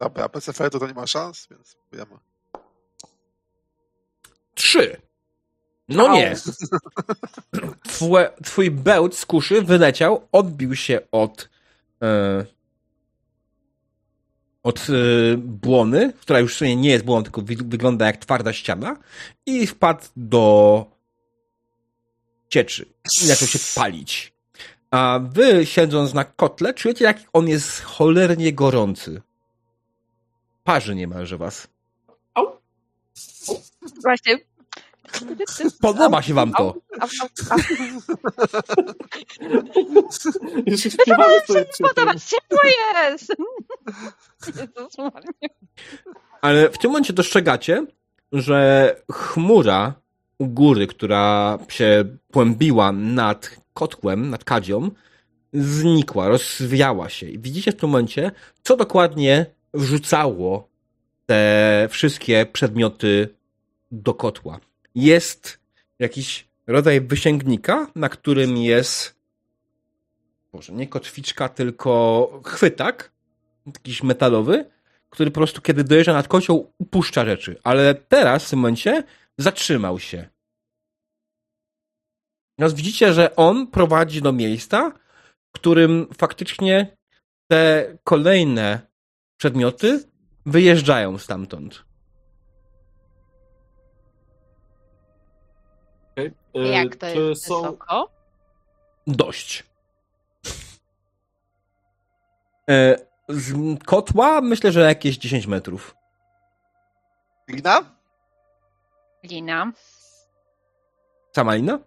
[0.00, 2.18] Dobra, PCF to, to nie ma szans, więc wiemy.
[4.54, 4.96] Trzy.
[5.88, 6.34] No nie.
[7.88, 11.48] Twoje, twój bełt z kuszy wyleciał, odbił się od
[12.02, 12.44] e,
[14.62, 18.52] od e, błony, która już w sumie nie jest błoną, tylko wy, wygląda jak twarda
[18.52, 18.96] ściana
[19.46, 20.86] i wpadł do
[22.48, 22.86] cieczy
[23.22, 24.32] i zaczął się palić.
[24.90, 29.22] A wy, siedząc na kotle, czujecie, jak on jest cholernie gorący.
[30.64, 31.68] Parzy niemalże was.
[34.02, 34.38] Właśnie.
[35.80, 36.74] Podoba się wam to.
[37.00, 37.58] Au, au, au.
[40.66, 41.88] Jeszcze śpiewamy sobie przy tym.
[41.88, 43.32] Podoba się, ciepło jest!
[46.42, 47.86] Ale w tym momencie dostrzegacie,
[48.32, 49.94] że chmura
[50.38, 54.90] u góry, która się płębiła nad kotłem, nad kadzią,
[55.52, 57.28] znikła, rozwiała się.
[57.28, 58.30] I widzicie w tym momencie,
[58.62, 60.68] co dokładnie wrzucało
[61.26, 63.28] te wszystkie przedmioty
[63.90, 64.60] do kotła.
[64.94, 65.58] Jest
[65.98, 69.16] jakiś rodzaj wysięgnika, na którym jest
[70.52, 73.12] może nie kotwiczka, tylko chwytak,
[73.66, 74.64] jakiś metalowy,
[75.10, 77.56] który po prostu kiedy dojeżdża nad kocioł, upuszcza rzeczy.
[77.62, 79.02] Ale teraz w tym momencie
[79.38, 80.28] zatrzymał się.
[82.58, 84.92] Teraz widzicie, że on prowadzi do miejsca,
[85.48, 86.96] w którym faktycznie
[87.50, 88.80] te kolejne
[89.36, 90.04] przedmioty
[90.46, 91.84] wyjeżdżają stamtąd.
[96.12, 96.32] Okej.
[96.54, 98.10] E, Jak to czy jest są, wysoko?
[99.06, 99.64] Dość.
[102.70, 102.96] E,
[103.28, 103.54] z
[103.84, 105.96] kotła myślę, że jakieś 10 metrów.
[107.48, 107.95] Glina?
[109.30, 109.72] Lina.
[111.36, 111.78] Sama lina?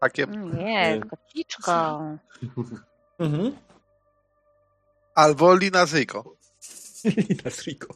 [0.00, 0.26] Takie.
[0.26, 1.72] Nie, kotliczką.
[3.18, 3.56] Mhm.
[5.14, 6.24] Albo lina z Rico.
[7.28, 7.94] Lina z Rico.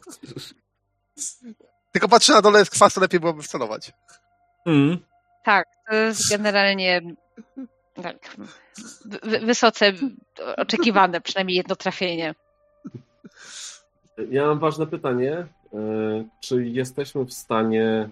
[1.91, 3.91] Tylko patrzę na dole jest kwas, to lepiej byłoby wcelować.
[4.65, 4.97] Mm.
[5.43, 7.01] Tak, to jest generalnie
[8.03, 8.35] tak,
[9.05, 9.93] wy- wysoce
[10.57, 12.35] oczekiwane, przynajmniej jedno trafienie.
[14.29, 15.31] Ja mam ważne pytanie.
[15.37, 15.47] E,
[16.39, 18.09] Czy jesteśmy w stanie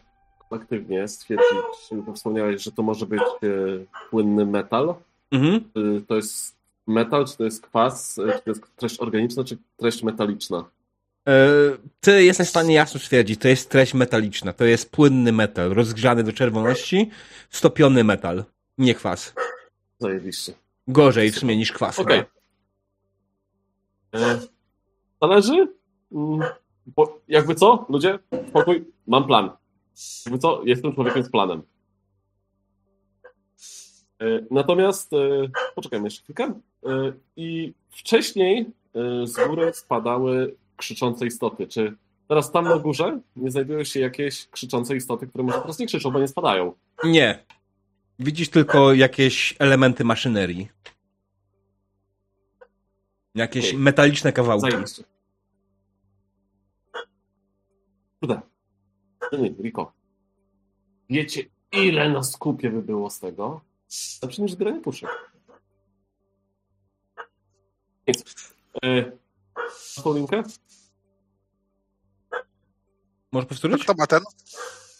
[0.51, 1.47] kolektywnie stwierdzić,
[1.91, 3.47] bo wspomniałeś, że to może być e,
[4.09, 4.95] płynny metal?
[5.31, 5.71] Mhm.
[5.73, 6.55] Czy to jest
[6.87, 10.65] metal, czy to jest kwas, e, czy to jest treść organiczna, czy treść metaliczna?
[11.27, 11.33] E,
[11.99, 16.23] Ty jesteś w stanie jasno stwierdzić, to jest treść metaliczna, to jest płynny metal, rozgrzany
[16.23, 17.09] do czerwoności,
[17.49, 18.43] stopiony metal,
[18.77, 19.33] nie kwas.
[19.99, 20.53] Zajebiście.
[20.87, 21.99] Gorzej w sumie niż kwas.
[21.99, 22.23] Okej.
[24.15, 24.39] E,
[25.21, 25.67] Zależy.
[26.11, 26.39] Mm,
[26.95, 28.19] Bo jakby co, ludzie,
[28.49, 29.49] spokój, mam plan.
[30.25, 31.61] Jakby co, jestem człowiekiem z planem.
[34.21, 35.17] E, Natomiast, e,
[35.75, 36.43] poczekajmy jeszcze chwilkę.
[36.85, 38.65] E, I wcześniej
[39.23, 41.67] z góry spadały krzyczące istoty.
[41.67, 41.97] Czy
[42.27, 46.11] teraz tam na górze nie znajdują się jakieś krzyczące istoty, które może teraz nie krzyczą,
[46.11, 46.73] bo nie spadają?
[47.03, 47.45] Nie.
[48.19, 50.69] Widzisz tylko jakieś elementy maszynerii.
[53.35, 53.79] Jakieś Okej.
[53.79, 54.71] metaliczne kawałki.
[54.71, 55.03] Zajebiście.
[58.19, 58.41] Kurde.
[59.31, 59.93] Nie, Riko.
[61.09, 63.61] Wiecie, ile na skupie by było z tego?
[64.23, 65.09] Lepsze niż zbieranie puszek.
[68.07, 68.53] Nic.
[68.83, 69.11] E,
[69.55, 70.43] masz tą linkę?
[73.31, 73.83] Możesz powtórzyć?
[73.83, 74.21] Kto ma ten?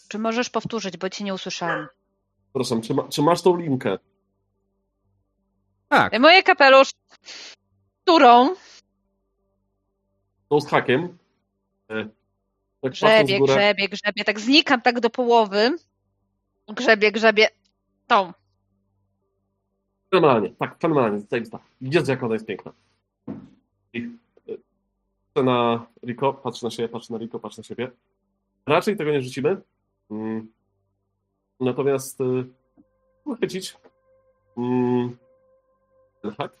[0.08, 1.86] Czy możesz powtórzyć, bo cię nie usłyszałem?
[2.52, 3.98] Proszę, czy, ma, czy masz tą linkę?
[5.88, 6.14] Tak.
[6.14, 6.90] E, Moje kapelusz,
[8.04, 8.54] którą
[10.48, 11.18] Tą z hakiem?
[11.90, 12.08] E,
[12.82, 15.76] tak grzebie, grzebie, grzebie, tak znikam tak do połowy.
[16.68, 17.48] Grzebie, grzebie,
[18.06, 18.32] tą.
[20.10, 21.58] Fenomenalnie, tak, fenomenalnie, zajebista.
[21.80, 22.72] Jezu, jak ona jest piękna.
[23.92, 23.98] I
[24.48, 24.52] e,
[25.34, 27.90] patrzę na Rico, patrzę na siebie, patrzę na Rico, patrzę na siebie.
[28.66, 29.56] Raczej tego nie rzucimy.
[30.10, 30.52] Mm.
[31.60, 32.44] Natomiast y,
[33.24, 33.76] uchwycić
[34.56, 35.16] mm,
[36.22, 36.52] ten hak.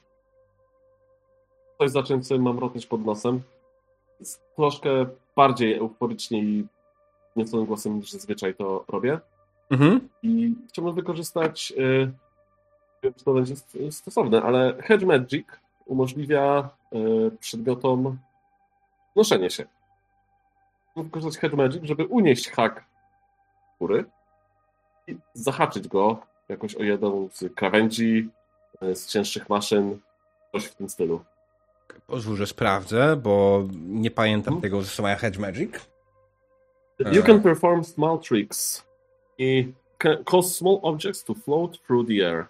[1.78, 3.40] Coś za czym mam rotać pod nosem.
[4.56, 6.66] Troszkę bardziej euforycznie i
[7.36, 9.20] nieco głosem niż zazwyczaj to robię.
[9.70, 10.08] Mhm.
[10.22, 12.12] I chciałbym wykorzystać, y,
[13.02, 15.46] wiem, czy to będzie st- stosowne, ale Hedge Magic
[15.86, 18.18] umożliwia y, przedmiotom
[19.16, 19.64] noszenie się.
[20.90, 22.84] Chciałbym wykorzystać Hedge Magic, żeby unieść hak
[23.80, 24.04] góry
[25.06, 26.18] i zahaczyć go
[26.48, 28.30] jakoś o jedną z krawędzi,
[28.82, 29.98] y, z cięższych maszyn,
[30.52, 31.24] coś w tym stylu.
[32.06, 34.62] Pozwól, że sprawdzę, bo nie pamiętam Mhm.
[34.62, 35.70] tego zastosowania Hedge Magic.
[36.98, 37.22] You E.
[37.22, 38.84] can perform small tricks
[39.38, 42.46] i ca- cause small objects to float through the air.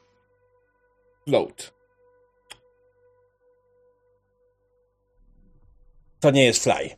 [1.28, 1.72] Float.
[6.20, 6.90] To nie jest fly.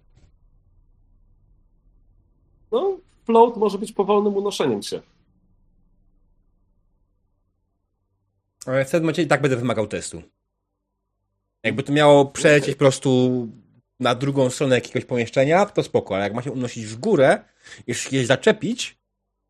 [2.72, 5.00] No, float może być powolnym unoszeniem się.
[8.66, 10.22] Ale w tym momencie i tak będę wymagał testu.
[11.64, 13.48] Jakby to miało przelecieć po prostu
[14.00, 17.44] na drugą stronę jakiegoś pomieszczenia, to spoko, ale jak ma się unosić w górę,
[17.86, 18.98] jeśli je zaczepić,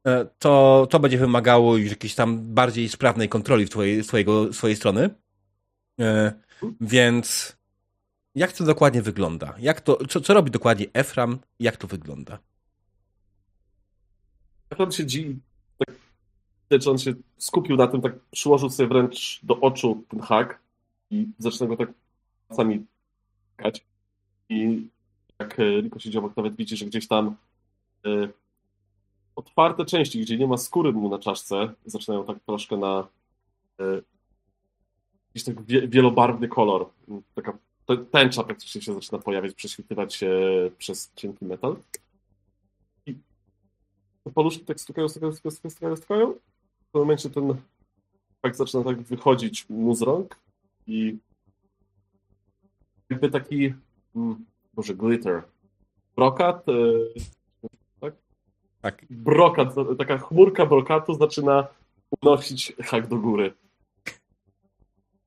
[0.06, 4.76] e, to, to będzie wymagało już jakiejś tam bardziej sprawnej kontroli w twojej, swojego, swojej
[4.76, 5.10] strony.
[6.00, 6.32] E,
[6.80, 7.56] Więc
[8.34, 9.54] jak to dokładnie wygląda?
[9.58, 11.38] Jak to, co, co robi dokładnie Efram?
[11.60, 12.38] Jak to wygląda?
[14.78, 15.38] On siedzi,
[16.68, 20.58] tak, że on się skupił na tym, tak przyłożył sobie wręcz do oczu ten hak
[21.10, 21.88] i zaczyna go tak
[22.54, 22.86] palcami
[23.56, 23.84] kać.
[24.48, 24.88] I
[25.38, 27.36] jak e, Riko siedzi obok, nawet widzi, że gdzieś tam
[28.06, 28.28] e,
[29.36, 33.08] otwarte części, gdzie nie ma skóry mu na czaszce, zaczynają tak troszkę na
[33.80, 33.84] e,
[35.28, 36.90] jakiś tak wie, wielobarwny kolor.
[37.34, 37.58] Taka
[38.10, 40.30] tęcza praktycznie się zaczyna pojawiać, prześwitywać się
[40.78, 41.76] przez cienki metal.
[43.06, 43.14] I
[44.24, 46.32] te paluszki tak stukają, stukają, stukają, stukają, stukają.
[46.32, 47.54] W tym momencie ten
[48.40, 50.38] tak zaczyna tak wychodzić mu z rąk
[50.86, 51.18] i
[53.24, 53.74] jakby taki
[54.16, 54.44] mm,
[54.76, 55.42] może glitter.
[56.16, 56.72] Brokat, e,
[58.00, 58.14] tak?
[58.80, 59.04] Tak.
[59.10, 61.66] Brokat, taka chmurka brokatu zaczyna
[62.22, 63.54] unosić hak do góry.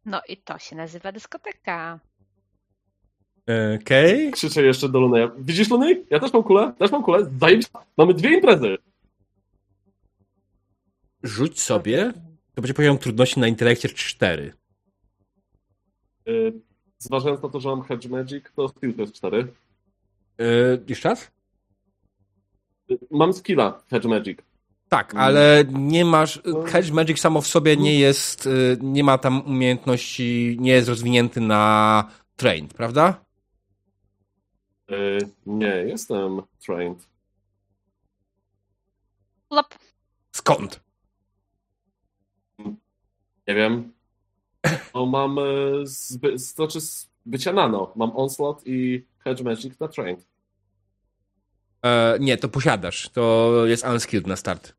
[0.05, 1.99] No i to się nazywa dyskoteka.
[3.81, 4.31] Okej.
[4.31, 5.31] Krzyczę jeszcze do Luneja.
[5.37, 6.05] Widzisz Lunej?
[6.09, 7.29] Ja też mam kulę, też mam kulę.
[7.39, 7.71] Zajebiście.
[7.97, 8.77] Mamy dwie imprezy.
[11.23, 12.13] Rzuć sobie.
[12.55, 14.53] To będzie poziom trudności na intelekcie 4.
[16.25, 16.66] Yy,
[16.99, 19.53] Zważając na to, że mam Hedge Magic, to skill to jest 4.
[20.39, 20.43] E,
[20.87, 21.31] jeszcze raz?
[23.11, 24.39] Mam skilla Hedge Magic.
[24.89, 25.23] Tak, Mm.
[25.23, 26.41] ale nie masz.
[26.67, 28.45] Hedge Magic samo w sobie nie jest.
[28.45, 32.03] y, Nie ma tam umiejętności, nie jest rozwinięty na
[32.35, 33.25] trained, prawda?
[34.89, 37.07] Yy, Nie, jestem trained.
[39.51, 39.75] Lop.
[40.31, 40.79] Skąd?
[43.47, 43.93] Nie wiem.
[44.95, 45.41] No mam e,
[45.83, 47.93] z, by- z, znaczy z bycia nano.
[47.95, 50.27] Mam Onslaught i Hedge Magic na trained.
[51.85, 53.09] E, nie, to posiadasz.
[53.09, 54.75] To jest unskilled na start.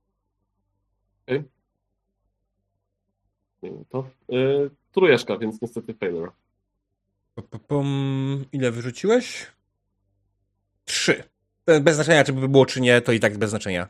[3.62, 4.08] Nie wiem, to.
[4.28, 6.30] Yy, Trójeszka, więc niestety failure.
[7.68, 8.44] Pum.
[8.52, 9.46] Ile wyrzuciłeś?
[10.84, 11.24] Trzy.
[11.66, 13.88] E, Bez znaczenia, czy by było, czy nie, to i tak bez znaczenia.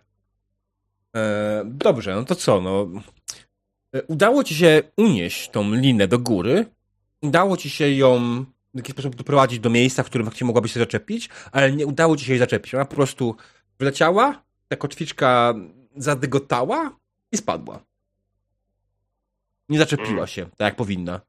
[1.16, 2.60] E, dobrze, no to co?
[2.60, 3.00] No, E,
[4.08, 6.66] Udało ci się unieść tą linę do góry.
[7.22, 8.44] Udało ci się ją
[8.74, 12.16] w jakiś sposób doprowadzić do miejsca, w którym faktycznie mogłaby się zaczepić, ale nie udało
[12.16, 12.74] ci się jej zaczepić.
[12.74, 13.36] Ona po prostu
[13.78, 15.54] wleciała, ta kotwiczka
[15.96, 16.96] zadygotała
[17.32, 17.84] i spadła.
[19.68, 21.20] Nie zaczepiła się, tak jak powinna.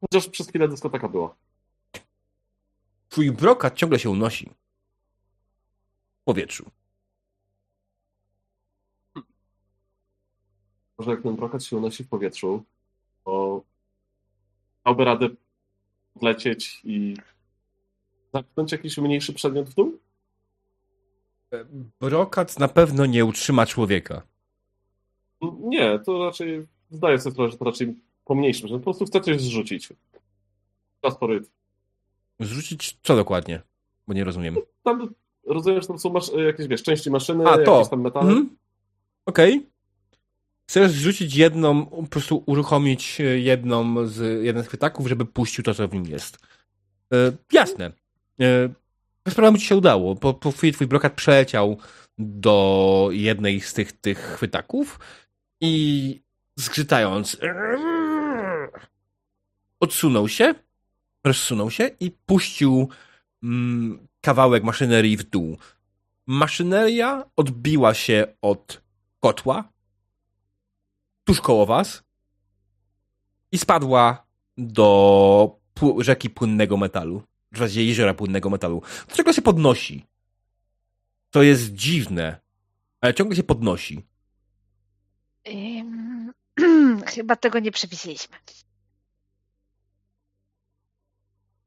[0.00, 1.36] Chociaż przez chwilę dyskoteka była.
[3.08, 4.50] Twój brokat ciągle się unosi.
[6.20, 6.70] W powietrzu.
[10.98, 12.62] Może jak ten brokat się unosi w powietrzu,
[13.24, 13.62] to
[14.84, 15.28] dałby radę
[16.22, 17.16] lecieć i
[18.34, 19.98] zapchnąć jakiś mniejszy przedmiot w dół?
[22.00, 24.22] Brokat na pewno nie utrzyma człowieka.
[25.60, 29.40] Nie, to raczej zdaję sobie sprawę, że to raczej pomniejszy, że po prostu chcę coś
[29.40, 29.92] zrzucić.
[31.02, 31.16] Czas.
[32.40, 33.62] Zrzucić co dokładnie?
[34.08, 34.56] Bo nie rozumiem.
[34.82, 35.14] Tam
[35.46, 36.14] rozumiem, że tam są
[36.46, 37.74] jakieś wiesz, części maszyny, A, to.
[37.76, 38.28] jakieś tam metale.
[38.28, 38.56] Mhm.
[39.26, 39.66] Okej.
[40.68, 45.74] Chcesz zrzucić jedną, po prostu uruchomić e, jedną z, jeden z chwytaków, żeby puścił to,
[45.74, 46.38] co w nim jest.
[47.12, 47.92] E, jasne.
[48.40, 48.68] E,
[49.24, 50.16] bez problemu ci się udało.
[50.16, 51.76] Po, po chwili twój brokat przeleciał
[52.18, 54.98] do jednej z tych, tych chwytaków
[55.60, 56.22] i
[56.56, 57.36] zgrzytając
[59.80, 60.54] odsunął się,
[61.24, 62.88] rozsunął się i puścił
[63.42, 65.58] mm, kawałek maszynerii w dół.
[66.26, 68.82] Maszyneria odbiła się od
[69.20, 69.71] kotła
[71.24, 72.02] tuż koło was
[73.52, 74.26] i spadła
[74.56, 75.60] do
[75.98, 77.22] rzeki płynnego metalu.
[77.52, 78.82] W zasadzie jeziora płynnego metalu.
[79.08, 80.06] To ciągle się podnosi.
[81.30, 82.40] To jest dziwne,
[83.00, 84.02] ale ciągle się podnosi.
[87.14, 88.36] Chyba tego nie przewidzieliśmy.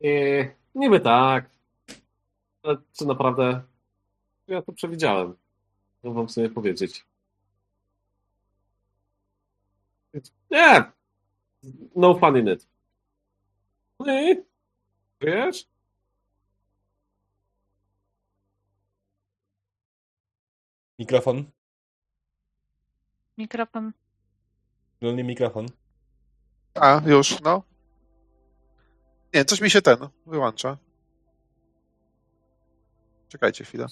[0.02, 1.50] Eee, niby tak.
[2.64, 3.62] Ale czy naprawdę
[4.48, 5.36] ja to przewidziałem?
[6.02, 7.06] Co wam sobie powiedzieć?
[10.52, 10.92] Nie!
[11.96, 12.68] No fun in it.
[14.00, 14.44] No i?
[15.22, 15.68] Wiesz?
[21.00, 21.52] Mikrofon.
[23.38, 23.92] Mikrofon.
[25.02, 25.66] Dolny mikrofon.
[26.76, 27.64] A, już, no.
[29.34, 30.78] Nie, coś mi się ten wyłącza.
[33.30, 33.88] Czekajcie chwilę.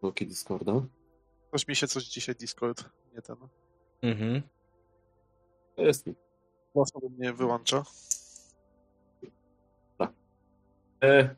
[0.00, 0.72] Bloki Discorda.
[1.50, 2.84] Coś mi się coś dzisiaj Discord,
[3.14, 3.36] nie ten.
[4.02, 4.42] Mhm.
[5.76, 6.06] To jest
[6.74, 7.84] Mocno mnie wyłącza.
[11.02, 11.34] E,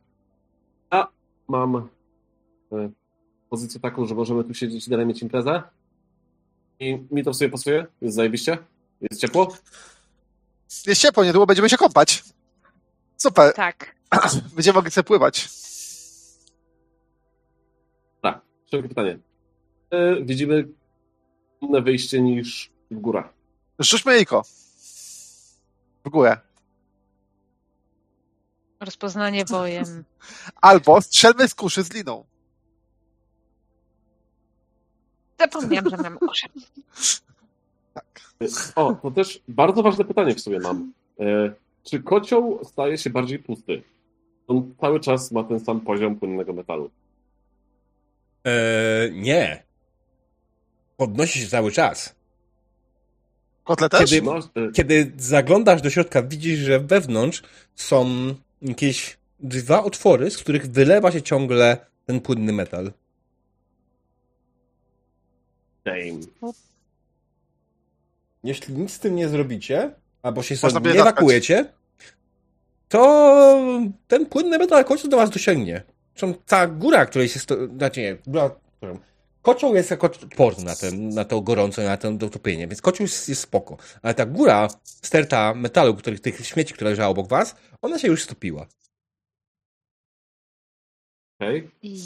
[0.91, 1.09] a
[1.49, 2.91] mam e,
[3.51, 5.63] pozycję taką, że możemy tu siedzieć i dalej mieć imprezę.
[6.79, 7.87] I mi to w sobie pasuje.
[8.01, 8.59] Jest zajebiście.
[9.01, 9.57] Jest ciepło.
[10.87, 12.25] Jest ciepło, niedługo będziemy się kąpać.
[13.17, 13.55] Super.
[13.55, 13.97] Tak.
[14.55, 15.49] Będziemy mogli sobie pływać.
[18.23, 19.19] Tak, szybkie pytanie.
[19.91, 20.69] E, widzimy
[21.61, 23.33] inne wyjście niż w górach.
[23.79, 24.43] Rzućmy jajko.
[26.05, 26.37] W górę.
[28.81, 30.05] Rozpoznanie wojen.
[30.61, 32.25] Albo strzelmy z kuszy z liną.
[35.39, 36.47] Zapomniałam, że mam orze.
[37.95, 38.21] Tak.
[38.77, 40.93] O, to też bardzo ważne pytanie w sumie mam.
[41.21, 41.53] E,
[41.85, 43.83] czy kocioł staje się bardziej pusty?
[44.49, 46.91] On cały czas ma ten sam poziom płynnego metalu.
[48.45, 49.63] Eee, nie.
[51.01, 52.15] Podnosi się cały czas.
[53.65, 54.11] Kotle też?
[54.11, 57.43] Kiedy- Kiedy zaglądasz do środka, widzisz, że wewnątrz
[57.75, 58.07] są
[58.63, 62.93] jakieś dwa otwory, z których wylewa się ciągle ten płynny metal.
[65.85, 66.53] Dame.
[68.45, 69.91] Jeśli nic z tym nie zrobicie,
[70.23, 71.65] albo się stąd nie ewakuujecie,
[72.89, 73.61] to
[74.09, 75.83] ten płynny metal w końcu do was dosięgnie.
[76.17, 77.41] Zresztą ta góra, której się...
[77.41, 77.67] Sto...
[77.67, 78.51] Znaczy nie, góra...
[79.43, 83.29] Kocioł jest jako odporny na, ten, na to gorąco, na to utopienie, więc kocioł jest,
[83.29, 83.77] jest spoko.
[84.03, 88.23] Ale ta góra, sterta metalu, których, tych śmieci, które leżały obok was, ona się już
[88.23, 88.67] stopiła.
[91.41, 91.71] Okej.
[91.83, 92.01] I...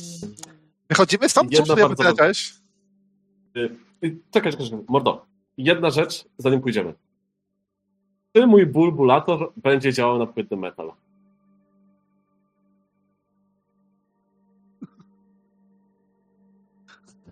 [0.88, 2.54] Wychodzimy stąd, czy bardzo cześć?
[3.56, 3.76] Y,
[4.30, 4.84] Czekaj, czekaj, czekaj.
[4.88, 5.26] Mordo.
[5.56, 6.94] Jedna rzecz, zanim pójdziemy.
[8.36, 10.92] Czy mój bulbulator będzie działał na płynny metal?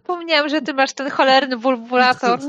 [0.02, 2.40] Zapomniałam, że ty masz ten cholerny bulbulator.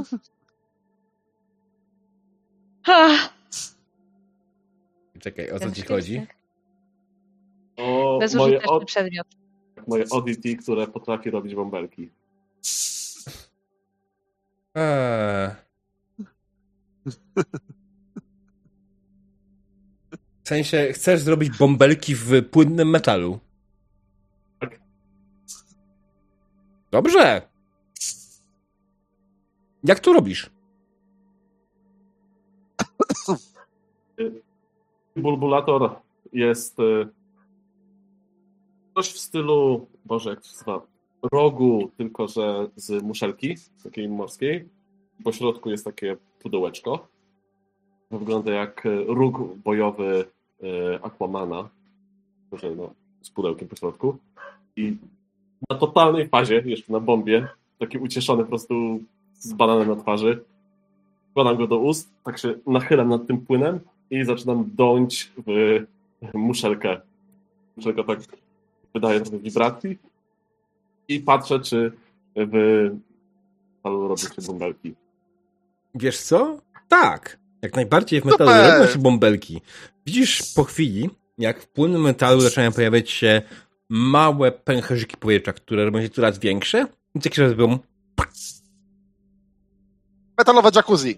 [5.20, 6.28] Czekaj, o co ci chodzi?
[7.78, 9.28] O moje, od, przedmiot.
[9.88, 12.10] moje ODT, które potrafi robić bąbelki.
[14.76, 15.50] Eee.
[20.44, 23.40] W sensie, chcesz zrobić bąbelki w płynnym metalu.
[26.94, 27.42] Dobrze.
[29.84, 30.50] Jak to robisz?
[35.16, 35.96] Bulbulator
[36.34, 37.08] jest y,
[38.96, 40.88] coś w stylu, Boże, jak to
[41.32, 44.70] rogu, tylko że z muszelki takiej morskiej.
[45.24, 47.08] Po środku jest takie pudełeczko.
[48.12, 50.26] Wygląda jak róg bojowy
[50.64, 51.70] y, Aquamana,
[52.52, 54.18] może no, z pudełkiem po środku.
[54.76, 54.98] I
[55.70, 57.46] na totalnej fazie, jeszcze na bombie,
[57.80, 59.00] taki ucieszony po prostu
[59.40, 60.44] z bananem na twarzy,
[61.32, 63.80] wkładam go do ust, tak się nachylam nad tym płynem
[64.12, 65.84] i zaczynam dąć w
[66.34, 67.02] muszelkę.
[67.78, 68.20] Muszelka tak
[68.94, 69.98] wydaje trochę wibracji
[71.08, 71.92] i patrzę, czy
[72.36, 72.90] w
[73.78, 74.94] metalu robią się bąbelki.
[75.96, 76.58] Wiesz co?
[76.88, 77.38] Tak.
[77.62, 79.62] Jak najbardziej w metalu robią się bąbelki.
[80.06, 83.42] Widzisz po chwili, jak w płynnym metalu zaczynają pojawiać się
[83.90, 87.80] małe pęcherzyki powietrza, które robią się coraz większe i takie się robią
[90.38, 91.18] Metalowe jacuzzi.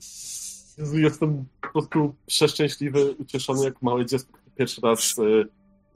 [0.78, 5.48] Jezu, jestem po prostu przeszczęśliwy, ucieszony jak małe dziecko, pierwszy raz y,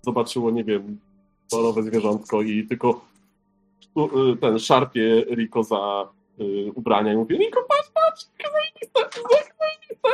[0.05, 0.99] zobaczyło, nie wiem,
[1.51, 3.05] kolorowe zwierzątko i tylko
[4.33, 6.09] y, ten szarpie Riko za
[6.39, 10.09] y, ubrania i mówi Riko, patrz, patrz, jakie zajebiste, jakie zajebiste.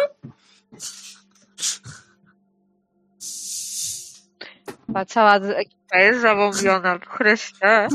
[4.88, 7.88] Chyba cała ekipa jest zamówiona, Chryste.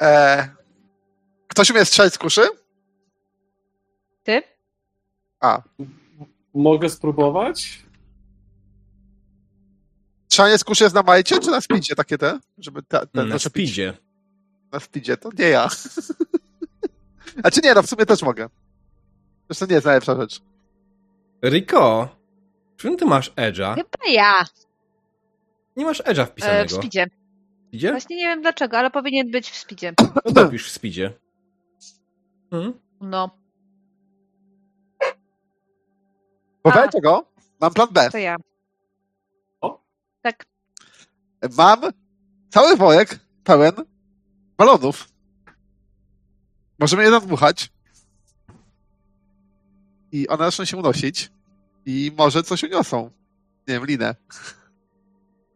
[0.00, 0.48] E,
[1.48, 2.42] ktoś umie strzelać z kuszy?
[4.22, 4.42] Ty?
[5.40, 5.62] A,
[6.54, 7.82] Mogę spróbować?
[10.28, 12.38] strzelanie z kuszy jest na majcie, czy na speedzie takie te?
[12.58, 13.94] Żeby te, ten na speedzie.
[14.72, 15.68] Na speedzie, to nie ja.
[17.44, 18.48] A czy nie, no w sumie też mogę.
[19.48, 20.40] Zresztą nie jest najlepsza rzecz.
[21.44, 22.08] Rico,
[22.76, 23.74] czy ty masz Edge'a?
[23.74, 24.44] Chyba ja.
[25.76, 26.74] Nie masz Edge'a E, w wpisanego.
[26.76, 27.06] speedzie.
[27.68, 27.90] Speedzie?
[27.90, 29.92] Właśnie nie wiem dlaczego, ale powinien być w speedzie.
[30.24, 31.12] No dopisz w speedzie.
[32.50, 32.72] Hmm?
[33.00, 33.30] No,
[36.64, 36.88] A.
[36.88, 37.26] czego?
[37.60, 38.10] Mam plan B.
[38.10, 38.36] to ja.
[39.60, 39.80] O.
[40.22, 40.46] Tak.
[41.56, 41.80] Mam
[42.50, 43.72] cały worek pełen
[44.58, 45.08] balonów.
[46.78, 47.72] Możemy je nadmuchać.
[50.12, 51.30] I one zaczną się unosić.
[51.86, 53.10] I może coś uniosą.
[53.68, 54.14] Nie wiem, linę.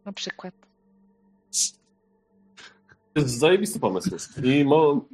[0.06, 0.54] Na przykład.
[3.14, 4.10] To jest zajebisty pomysł.
[4.44, 5.04] I mo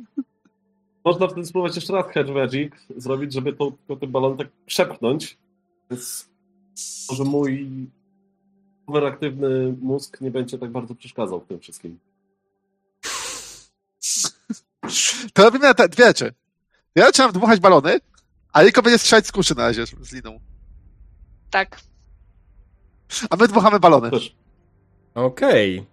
[1.04, 5.38] można wtedy spróbować jeszcze raz Hedge Magic zrobić, żeby to, to ten balon tak przepchnąć.
[5.90, 6.28] Więc
[7.10, 7.68] może mój
[8.86, 11.98] overaktywny mózg nie będzie tak bardzo przeszkadzał w tym wszystkim.
[15.32, 16.34] To robimy te dwie rzeczy.
[16.94, 18.00] Ja zaczynam dmuchać balony,
[18.52, 20.40] a Riko będzie strzelać z kuszy na razie z liną.
[21.50, 21.80] Tak.
[23.30, 24.10] A my dmuchamy balony.
[24.10, 24.41] Też
[25.14, 25.86] Okej.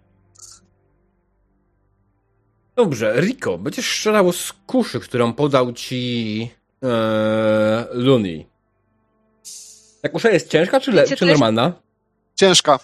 [2.76, 6.50] Dobrze, Rico, będziesz strzelał z kuszy, którą podał ci
[6.82, 8.46] ee, Luni.
[10.02, 11.72] Ta kusza jest ciężka czy, le- czy jest- normalna?
[12.34, 12.78] Ciężka.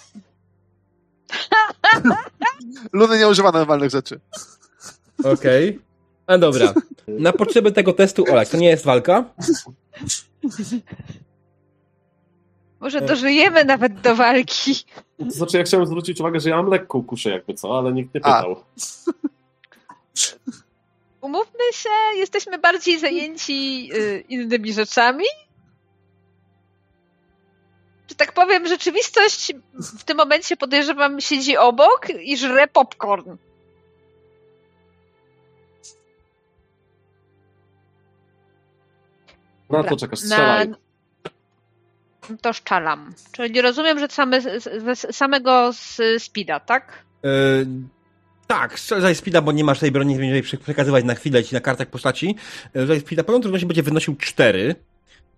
[2.92, 4.20] Luny nie używa normalnych rzeczy.
[5.24, 5.78] Okej.
[6.26, 6.74] A dobra.
[7.08, 9.24] Na potrzeby tego testu, Olek, to nie jest walka?
[12.80, 14.74] Może dożyjemy nawet do walki.
[15.28, 18.20] Znaczy, ja chciałem zwrócić uwagę, że ja mam lekką kuszę jakby co, ale nikt nie
[18.20, 18.56] pytał.
[21.20, 25.24] Umówmy się, jesteśmy bardziej zajęci y, innymi rzeczami.
[28.08, 33.36] Że tak powiem, rzeczywistość w tym momencie podejrzewam siedzi obok i żre popcorn.
[39.70, 39.90] Na Dobra.
[39.90, 40.85] to czekasz, strzelaj.
[42.42, 43.14] To szczalam.
[43.32, 47.04] Czyli rozumiem, że same, z- samego z speeda, tak?
[47.24, 47.28] E,
[48.46, 51.60] tak, strzelaj speeda, bo nie masz tej broni, nie będziesz przekazywać na chwilę ci na
[51.60, 52.36] kartach postaci.
[52.74, 54.74] E, Za speeda poziom trudności będzie wynosił 4.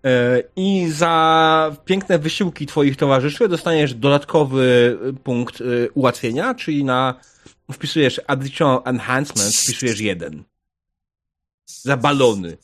[0.05, 5.63] E, I za piękne wysiłki twoich towarzyszy dostaniesz dodatkowy punkt
[5.93, 7.19] ułatwienia, czyli na
[7.71, 10.43] wpisujesz additional enhancement, wpisujesz jeden.
[11.65, 12.57] Za balony.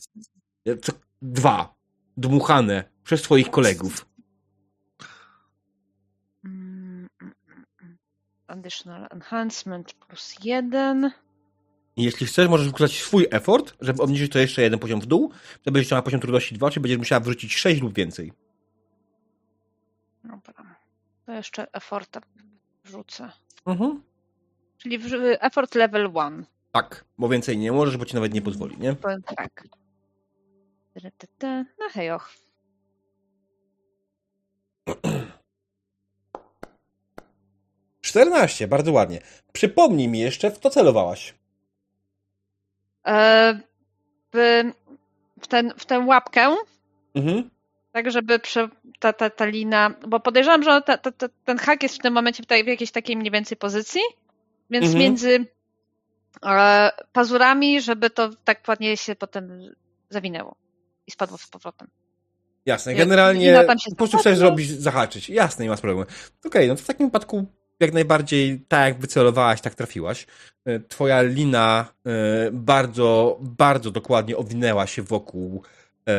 [1.22, 1.74] Dwa.
[2.16, 4.06] Dmuchane przez twoich kolegów.
[8.56, 11.10] Additional enhancement plus jeden.
[11.96, 15.72] Jeśli chcesz, możesz wykorzystać swój effort, żeby obniżyć to jeszcze jeden poziom w dół, to
[15.72, 18.32] będziesz miała poziom trudności 2, czyli będziesz musiała wrzucić 6 lub więcej.
[20.24, 20.76] Dobra.
[21.26, 22.20] To jeszcze efforta
[22.84, 23.30] wrzucę.
[23.66, 24.02] Mhm.
[24.78, 24.98] Czyli
[25.40, 26.44] effort level one.
[26.72, 28.96] Tak, bo więcej nie możesz, bo ci nawet nie pozwoli, nie?
[29.36, 29.68] Tak.
[31.38, 31.64] Ty.
[31.78, 32.32] No hejoch.
[38.16, 39.20] Czternaście, bardzo ładnie.
[39.52, 41.34] Przypomnij mi jeszcze, w co celowałaś.
[43.06, 43.60] e,
[44.34, 44.62] w,
[45.40, 46.56] w, ten, w tę łapkę,
[47.14, 47.50] Mhm.
[47.92, 48.40] tak żeby
[48.98, 52.14] ta, ta, ta lina, bo podejrzewam, że ta, ta, ta, ten hak jest w tym
[52.14, 54.00] momencie w, tej, w jakiejś takiej mniej więcej pozycji,
[54.70, 55.02] więc Mhm.
[55.04, 55.46] między
[56.46, 59.74] e, pazurami, żeby to tak ładnie się potem
[60.10, 60.56] zawinęło
[61.06, 61.88] i spadło z powrotem.
[62.66, 65.28] Jasne, generalnie po prostu chcesz zrobić, zahaczyć.
[65.28, 66.10] Jasne, nie ma problemu.
[66.46, 67.46] Okej, no to w takim wypadku
[67.80, 70.26] jak najbardziej tak jak wycelowałaś, tak trafiłaś.
[70.64, 72.10] E, Twoja lina e,
[72.52, 75.62] bardzo, bardzo dokładnie owinęła się wokół
[76.08, 76.16] e,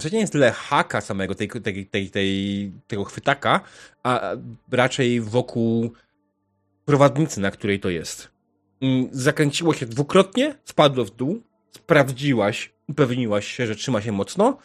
[0.00, 3.60] znaczy nie jest tyle haka samego, tej, tej, tej, tej, tego chwytaka,
[4.02, 4.30] a
[4.72, 5.92] raczej wokół
[6.84, 8.30] prowadnicy, na której to jest.
[8.80, 14.58] Mm, Zakręciło się dwukrotnie, spadło w dół, sprawdziłaś, upewniłaś się, że trzyma się mocno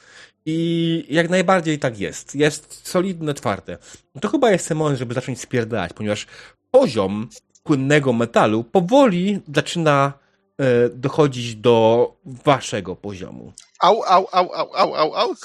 [0.45, 2.35] i jak najbardziej tak jest.
[2.35, 3.77] Jest solidne, twarde.
[4.15, 6.27] No to chyba jest ten moment, żeby zacząć spierdalać, ponieważ
[6.71, 7.29] poziom
[7.63, 10.13] płynnego metalu powoli zaczyna
[10.57, 13.53] e, dochodzić do waszego poziomu.
[13.79, 15.35] Au, au, au, au, au, au, au.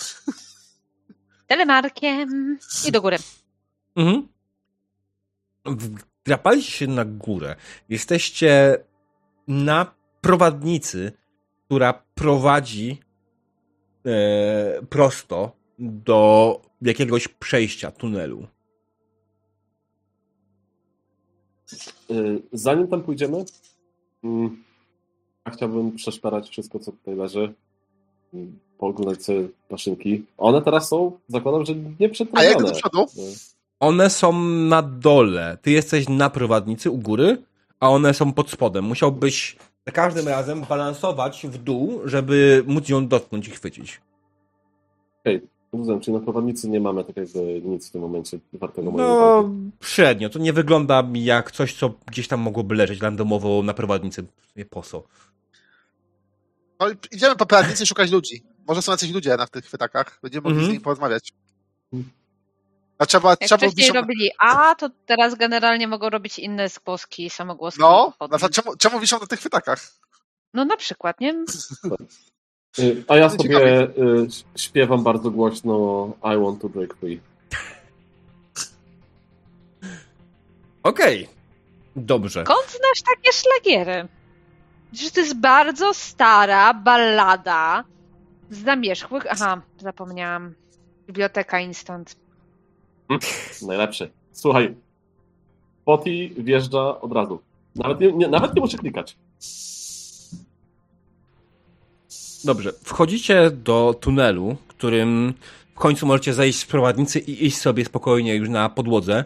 [1.47, 2.59] Telemarkiem
[2.89, 3.19] i do góry.
[3.97, 4.29] Mhm.
[6.25, 7.57] Wdrapaliście się na górę.
[7.89, 8.79] Jesteście
[9.49, 11.13] na prowadnicy,
[11.65, 13.01] która prowadzi
[14.91, 18.47] prosto do jakiegoś przejścia, tunelu.
[22.11, 23.45] Y, Zanim tam pójdziemy,
[24.25, 24.65] mm,
[25.47, 27.55] ja chciałbym przeszperać wszystko, co tutaj leży.
[28.35, 30.25] Mm, Pooglądać sobie maszynki.
[30.39, 31.75] One teraz są, zakładam, że
[32.33, 33.03] A jak do przodu?
[33.03, 33.35] Y,
[33.81, 35.59] One są na dole.
[35.63, 37.43] Ty jesteś na prowadnicy u góry,
[37.81, 38.85] a one są pod spodem.
[38.85, 39.57] Musiałbyś
[39.87, 44.01] za każdym razem balansować w dół, żeby móc ją dotknąć i chwycić.
[45.73, 49.71] Rozumiem, czyli na prowadnicy nie mamy tak jakby nic w tym momencie wartego No, uwagi.
[49.83, 50.29] średnio.
[50.29, 54.25] To nie wygląda mi jak coś, co gdzieś tam mogłoby leżeć randomowo na prowadnicy.
[54.57, 55.03] Nie po co.
[56.81, 58.43] No, idziemy po prawnicy szukać ludzi.
[58.69, 60.19] Może są jacyś ludzie na tych chwytakach.
[60.23, 60.67] Będziemy mogli Mhm.
[60.67, 61.33] z nimi porozmawiać.
[62.99, 67.31] A trzeba, Jak trzeba wcześniej byś- robili A, to teraz generalnie mogą robić inne głoski,
[67.31, 67.81] samogłoski.
[67.81, 69.81] No, przykład czemu, czemu wiszą na tych chwytakach?
[70.55, 71.45] No na przykład, nie?
[72.79, 73.89] Y, A ja sobie y,
[74.57, 77.21] śpiewam bardzo głośno I want to break free.
[80.83, 81.29] Okej.
[81.97, 82.45] Dobrze.
[82.45, 84.09] Skąd znasz takie szlagiery?
[84.93, 87.85] Przecież to jest bardzo stara ballada
[88.51, 89.27] z zamierzchłych...
[89.31, 90.55] Aha, zapomniałam.
[91.07, 92.17] Biblioteka Instant.
[93.69, 94.11] Najlepszy.
[94.33, 94.75] Słuchaj,
[95.85, 97.41] Poti wjeżdża od razu.
[97.75, 99.17] Nawet nie, nie, nawet nie muszę klikać.
[102.45, 102.73] Dobrze.
[102.85, 105.35] Wchodzicie do tunelu, którym
[105.75, 109.25] w końcu możecie zejść z prowadnicy i iść sobie spokojnie już na podłodze.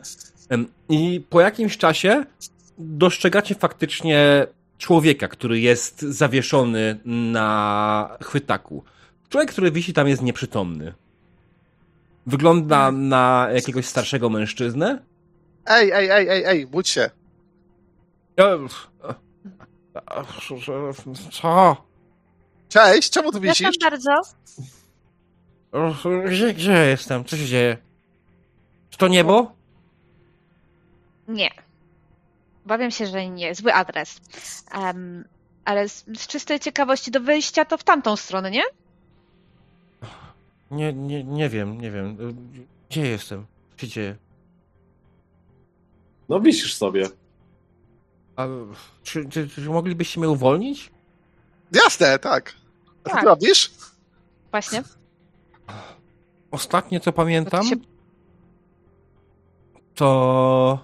[0.89, 2.25] I po jakimś czasie
[2.79, 4.47] dostrzegacie faktycznie
[4.79, 8.85] człowieka, który jest zawieszony na chwytaku.
[9.29, 10.95] Człowiek, który wisi tam jest nieprzytomny.
[12.27, 14.99] Wygląda na jakiegoś starszego mężczyznę.
[15.67, 17.11] Ej, ej, ej, ej, ej, budź się.
[21.33, 21.77] Co?
[22.69, 23.69] Cześć, czemu tu wisisz?
[23.79, 24.35] Przepraszam bardzo.
[26.27, 27.25] Gdzie, gdzie jestem?
[27.25, 27.77] Co się dzieje?
[28.91, 29.53] Czy to niebo?
[31.29, 31.51] Nie.
[32.65, 33.55] Obawiam się, że nie.
[33.55, 34.21] Zły adres.
[34.73, 35.25] Em,
[35.65, 38.63] ale z, z czystej ciekawości do wyjścia to w tamtą stronę, nie?
[40.71, 42.17] Nie, nie, nie wiem, nie wiem.
[42.91, 43.47] Gdzie jestem?
[43.77, 44.17] Co się dzieje?
[46.29, 47.09] No wisisz sobie.
[48.37, 48.47] A,
[49.03, 50.91] czy, czy, czy moglibyście mnie uwolnić?
[51.73, 52.55] Jasne, tak.
[53.05, 53.21] A Tak.
[53.21, 53.71] ty robisz?
[54.51, 54.83] Właśnie.
[56.51, 57.77] Ostatnie co pamiętam, się-
[59.95, 60.79] to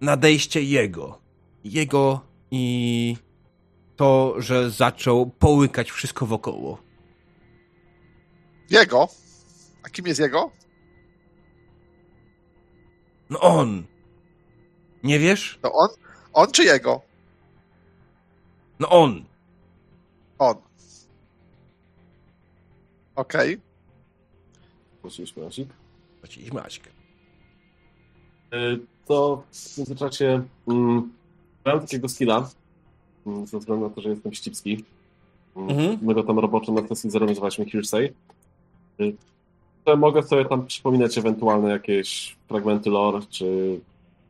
[0.00, 1.18] nadejście jego.
[1.64, 2.20] Jego
[2.50, 3.16] i
[3.96, 6.78] to, że zaczął połykać wszystko wokoło.
[8.70, 9.08] Jego?
[9.82, 10.50] A kim jest jego?
[13.30, 13.84] No on!
[15.02, 15.58] Nie wiesz?
[15.62, 15.88] To on?
[16.32, 17.00] On czy jego?
[18.80, 19.24] No on!
[20.38, 20.54] On.
[23.16, 23.60] Okej.
[25.00, 25.68] Prosiliśmy Asik.
[26.20, 26.60] Płaciliśmy.
[28.54, 31.12] Y, To w międzyczasie mm,
[31.66, 32.50] miałem takiego skilla,
[33.26, 34.84] mm, ze względu na to, że jestem ścipski.
[35.56, 35.98] Mm, Mhm.
[36.02, 38.14] My go tam roboczo na sesji zero nazywaliśmy Hearsay.
[39.86, 43.80] Że mogę sobie tam przypominać ewentualne jakieś fragmenty lore, czy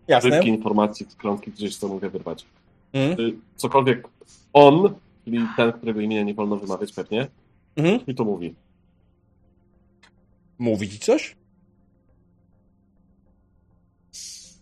[0.08, 0.30] Jasne.
[0.30, 2.46] rybki informacji, krątki gdzieś co mogę wyrwać.
[2.92, 3.40] Mhm.
[3.56, 4.08] Cokolwiek
[4.52, 4.94] on,
[5.24, 7.28] czyli ten, którego imienia nie wolno wymawiać pewnie,
[7.76, 8.00] Mhm.
[8.08, 8.54] mi to mówi.
[10.58, 11.36] Mówi ci coś?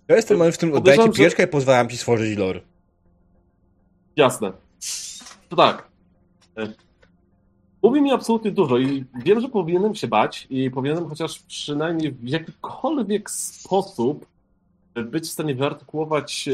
[0.09, 1.03] Ja jestem w tym oddaję ci
[1.39, 2.61] że- i pozwalam ci stworzyć lore.
[4.17, 4.53] Jasne.
[5.49, 5.89] To tak.
[7.83, 12.29] Mówi mi absolutnie dużo i wiem, że powinienem się bać i powinienem chociaż przynajmniej w
[12.29, 14.27] jakikolwiek sposób
[14.95, 16.53] być w stanie wyartykułować e,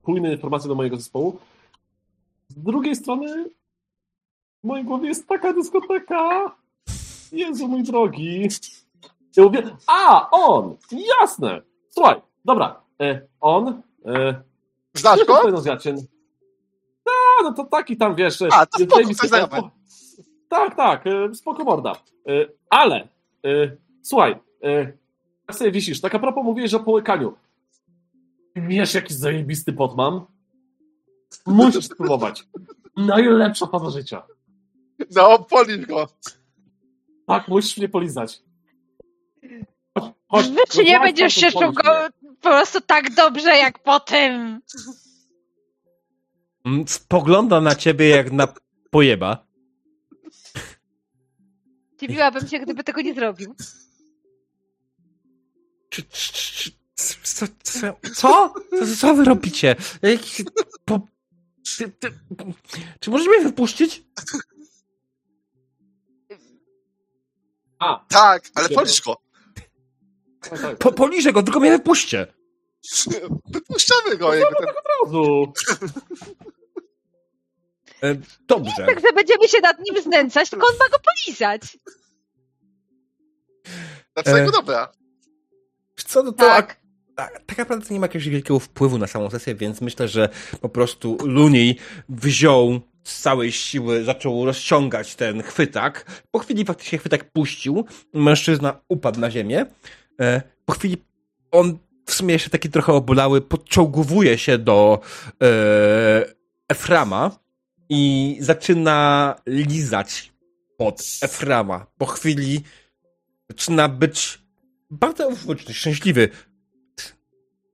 [0.00, 1.38] spójne informacje do mojego zespołu.
[2.48, 3.50] Z drugiej strony
[4.64, 6.54] w mojej głowie jest taka dyskoteka.
[7.32, 8.48] Jezu mój drogi.
[9.36, 10.76] Ja mówię, a, on!
[11.20, 11.62] Jasne!
[11.90, 13.82] Słuchaj, dobra, e, on...
[14.06, 14.42] E,
[14.94, 15.42] Znasz go?
[17.06, 18.42] A, no to taki tam, wiesz...
[18.42, 19.40] A, to spoko, zajebisty, coś
[20.52, 21.92] Tak, tak, e, spoko morda.
[22.28, 23.08] E, ale,
[23.46, 24.36] e, słuchaj,
[25.48, 27.34] jak sobie wisisz, tak a propos mówiłeś o połykaniu.
[28.56, 30.26] Wiesz, jaki zajebisty pot mam?
[31.46, 32.46] Musisz spróbować.
[32.96, 34.22] Najlepsza faza życia.
[35.14, 36.08] No, polisz go.
[37.26, 38.42] Tak, musisz mnie polizać.
[39.98, 41.72] Chodź, chodź, Wy czy nie będziesz się czuł
[42.42, 44.60] po prostu tak dobrze jak po tym?
[46.64, 48.48] Mm, Spogląda na ciebie jak na
[48.90, 49.51] pojeba.
[52.02, 53.54] Dziwiłabym się, gdyby tego nie zrobił.
[55.88, 57.46] Czy, czy, czy, co, co,
[58.14, 58.54] co?
[58.80, 59.76] Co, co wy robicie?
[60.84, 61.06] Po,
[61.78, 62.12] ty, ty,
[63.00, 64.02] czy możesz mnie wypuścić?
[67.78, 69.16] A, Tak, ale polisz go.
[70.40, 70.78] tak, tak.
[70.78, 72.26] Po, poliżę go, tylko mnie wypuśćcie.
[73.46, 74.34] Wypuszczamy go.
[74.34, 74.74] Jakby ten...
[75.04, 75.52] razu.
[78.04, 78.14] E,
[78.48, 78.86] Dobrze.
[78.86, 81.78] Tak, że będziemy się nad nim znęcać, tylko on ma go polizać.
[84.14, 84.92] Dla twojego E, dobra.
[85.96, 86.76] Co to, to Tak.
[87.16, 90.28] tak, tak naprawdę to nie ma jakiegoś wielkiego wpływu na samą sesję, więc myślę, że
[90.60, 96.22] po prostu Luni wziął z całej siły, zaczął rozciągać ten chwytak.
[96.30, 97.84] Po chwili faktycznie chwytak puścił,
[98.14, 99.66] mężczyzna upadł na ziemię.
[100.20, 100.96] E, Po chwili
[101.50, 105.00] on w sumie jeszcze taki trochę obolały, podczołgowuje się do
[105.42, 105.46] e,
[106.68, 107.30] Eframa
[107.88, 110.32] i zaczyna lizać
[110.76, 111.86] pod Eframa.
[111.98, 112.60] Po chwili
[113.50, 114.42] zaczyna być
[114.90, 116.28] bardzo euforyczny, szczęśliwy.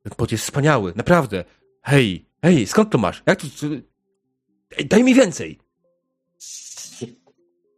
[0.03, 1.45] Ten pot jest wspaniały, naprawdę.
[1.83, 3.23] Hej, hej, skąd to masz?
[3.27, 3.47] Jak to...
[4.85, 5.59] Daj mi więcej.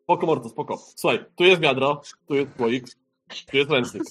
[0.03, 0.79] Spoko, mordo, spoko.
[0.97, 2.85] Słuchaj, tu jest wiadro, tu jest słoik,
[3.51, 4.03] tu jest ręcznik.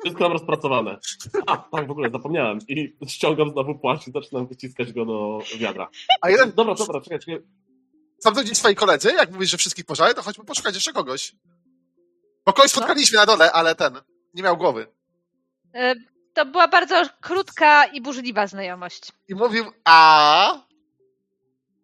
[0.00, 0.98] Wszystko mam rozpracowane.
[1.46, 2.58] A, tak, w ogóle zapomniałem.
[2.68, 5.88] I ściągam znowu płaszcz i zaczynam wyciskać go do wiadra.
[6.20, 7.40] A jeden, Dobra, dobra, czekaj, czekaj.
[8.22, 9.12] Są to gdzieś twoi koledzy?
[9.12, 11.34] Jak mówisz, że wszystkich pożary, to chodźmy poszukać jeszcze kogoś.
[12.46, 14.00] Bo kogoś spotkaliśmy na dole, ale ten
[14.34, 14.86] nie miał głowy.
[15.74, 15.94] E,
[16.34, 19.12] To była bardzo krótka i burzliwa znajomość.
[19.28, 20.66] I mówił, a.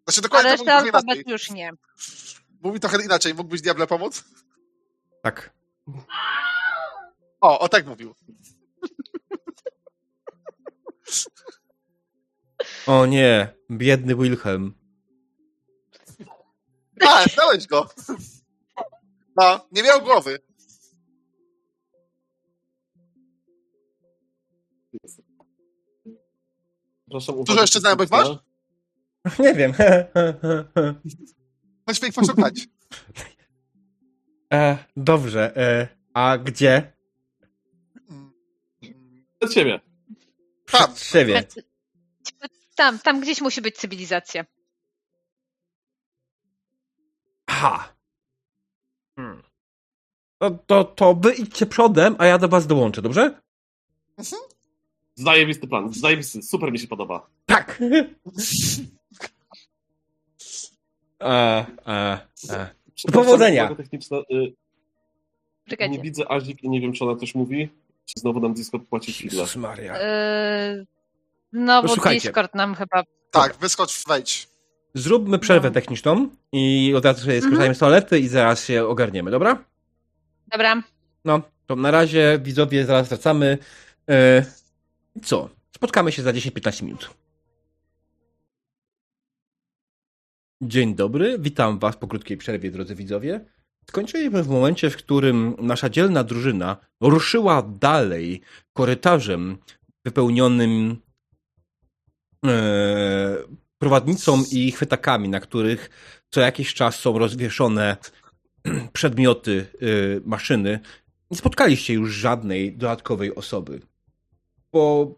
[0.05, 1.25] Znaczy dokładnie to resztę mówił inaczej.
[1.27, 1.71] już nie.
[2.63, 3.35] Mówi trochę inaczej.
[3.35, 4.25] Mógłbyś Diable pomóc?
[5.23, 5.51] Tak.
[7.41, 8.15] O, o tak mówił.
[12.87, 14.75] O nie, biedny Wilhelm.
[17.09, 17.89] A, znałeś go.
[19.37, 20.39] No, nie miał głowy.
[27.09, 28.29] Przepraszam, Dużo jeszcze znajomych masz?
[29.39, 29.73] Nie wiem.
[31.87, 32.69] Chodźmy ich poszukać.
[34.53, 36.93] e, dobrze, e, a gdzie?
[39.39, 39.81] Przed siebie.
[40.71, 40.95] Tam.
[40.95, 41.45] Przed siebie.
[42.75, 44.45] Tam, tam gdzieś musi być cywilizacja.
[47.63, 47.95] Aha.
[49.17, 49.43] Hmm.
[50.39, 53.41] To, to, to wy idźcie przodem, a ja do was dołączę, dobrze?
[55.15, 57.27] Zajebisty plan, zajebisty, super mi się podoba.
[57.47, 57.83] Tak.
[61.19, 62.19] a, a,
[62.51, 62.67] a.
[62.95, 63.75] Przepraszam, powodzenia.
[63.75, 64.53] Techniczna, y, nie
[65.69, 65.99] Czekajcie.
[66.03, 67.69] widzę Azik i nie wiem, czy ona coś mówi.
[68.05, 69.45] Czy znowu nam Discord płaci chwilę.
[69.57, 69.99] Maria.
[69.99, 70.87] Yy,
[71.53, 72.29] Znowu No słuchajcie.
[72.29, 73.03] Discord nam chyba...
[73.31, 74.52] Tak, wyskocz, wejdź.
[74.95, 75.75] Zróbmy przerwę No.
[75.75, 79.65] techniczną i od razu sobie skorzystajmy z toalety i zaraz się ogarniemy, dobra?
[80.53, 80.83] Dobra.
[81.25, 83.59] No, to na razie widzowie, zaraz wracamy.
[84.11, 84.45] E,
[85.23, 85.49] co?
[85.77, 87.11] Spotkamy się za 10-15 minut.
[90.63, 93.45] Dzień dobry, witam was po krótkiej przerwie, drodzy widzowie.
[93.89, 98.41] Skończyliśmy w momencie, w którym nasza dzielna drużyna ruszyła dalej
[98.73, 99.59] korytarzem
[100.05, 100.97] wypełnionym
[102.47, 103.37] e,
[103.83, 105.91] prowadnicą i chwytakami, na których
[106.31, 107.97] co jakiś czas są rozwieszone
[108.93, 110.81] przedmioty y, maszyny.
[111.31, 113.81] Nie spotkaliście już żadnej dodatkowej osoby.
[114.71, 115.15] Po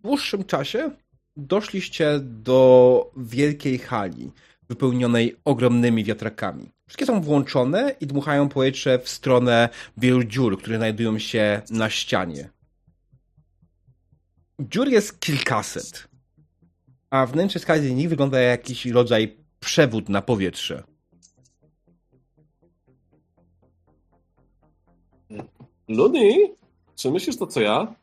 [0.00, 0.90] dłuższym czasie
[1.36, 4.32] doszliście do wielkiej hali
[4.68, 6.70] wypełnionej ogromnymi wiatrakami.
[6.86, 12.50] Wszystkie są włączone i dmuchają powietrze w stronę wielu dziur, które znajdują się na ścianie.
[14.60, 16.11] Dziur jest kilkaset,
[17.12, 20.82] a wnętrze każdej z nich wygląda jak jakiś rodzaj przewód na powietrze.
[25.88, 26.36] Luni,
[26.96, 27.94] czy myślisz to co ja?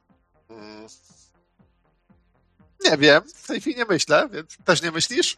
[0.50, 0.88] Mm.
[2.86, 5.38] Nie wiem, w tej chwili nie myślę, więc też nie myślisz?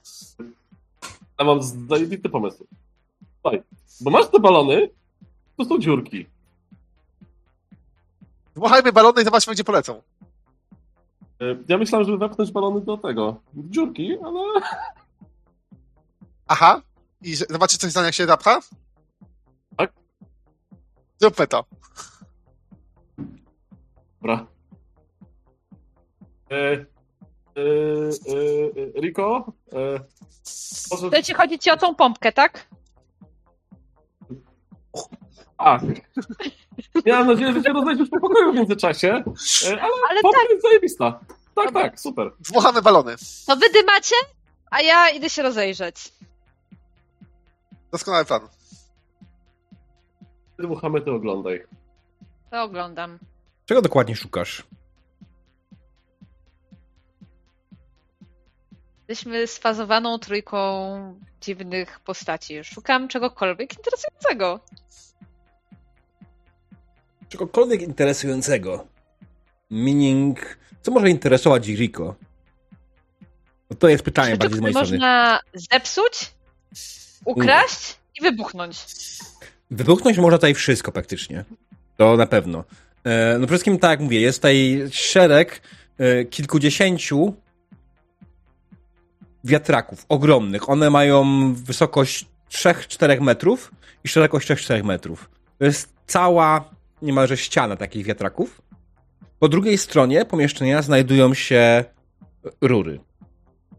[1.40, 2.68] Ja mam zajebisty pomysł.
[3.42, 3.64] Słuchaj,
[4.02, 4.90] bo masz te balony,
[5.58, 6.26] to są dziurki.
[8.56, 10.02] Dmuchajmy balony i zobaczmy, gdzie polecą.
[11.42, 13.42] E, Ja myślałem, żeby wepchnąć balony do tego.
[13.54, 14.40] Dziurki, ale.
[16.48, 16.82] Aha.
[17.22, 18.60] I zobaczysz coś za jak się zapcha?
[19.78, 19.94] Tak.
[21.20, 21.66] Zróbmy to.
[24.22, 24.48] Dobra.
[26.52, 26.86] E, e,
[28.96, 30.00] e, Riko, e,
[30.92, 31.10] może...
[31.10, 32.68] To ci chodzi ci o tą pompkę, tak?
[35.58, 35.80] A.
[37.06, 39.08] Miałem nadzieję, że się rozejdziesz po pokoju w międzyczasie,
[39.68, 41.20] e, ale, Ale pompka jest zajebista.
[41.56, 41.82] Tak, Dobra.
[41.82, 42.32] tak, super.
[42.40, 43.16] Dmuchamy balony.
[43.48, 44.16] To wy dymacie,
[44.72, 46.14] a ja idę się rozejrzeć.
[47.92, 48.42] Doskonały plan.
[50.60, 51.66] Dmuchamy, ty oglądaj.
[52.52, 53.20] To oglądam.
[53.66, 54.64] Czego dokładnie szukasz?
[59.08, 60.60] Jesteśmy sfazowaną trójką
[61.42, 62.64] dziwnych postaci.
[62.64, 64.60] Szukam czegokolwiek interesującego.
[67.30, 68.88] Czegokolwiek interesującego.
[69.70, 72.16] Meaning, co może interesować Rico?
[73.70, 74.92] No to jest pytanie Rzeczy, bardziej z mojej strony.
[74.92, 76.32] można zepsuć,
[77.26, 78.78] ukraść i wybuchnąć.
[79.72, 81.46] Wybuchnąć można tutaj wszystko praktycznie.
[81.98, 82.64] To na pewno.
[83.04, 85.62] E, No przede wszystkim, tak jak mówię, jest tutaj szereg
[85.98, 87.34] e, kilkudziesięciu
[89.44, 90.70] wiatraków ogromnych.
[90.70, 93.72] One mają wysokość 3-4 metrów
[94.04, 95.30] i szerokość 3-4 metrów.
[95.58, 96.70] To jest cała
[97.02, 98.62] niemalże ściana takich wiatraków.
[99.40, 101.84] Po drugiej stronie pomieszczenia znajdują się
[102.62, 103.00] rury.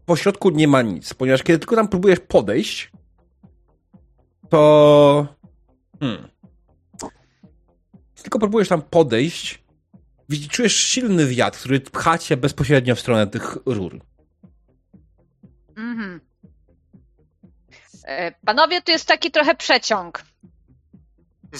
[0.05, 2.91] Po środku nie ma nic, ponieważ kiedy tylko tam próbujesz podejść,
[4.49, 5.27] to
[5.99, 6.27] Hmm.
[8.23, 9.63] Tylko próbujesz tam podejść,
[10.49, 13.99] czujesz silny wiatr, który pcha cię bezpośrednio w stronę tych rur.
[15.77, 16.21] Mhm.
[18.07, 20.23] E, Panowie, tu jest taki trochę przeciąg.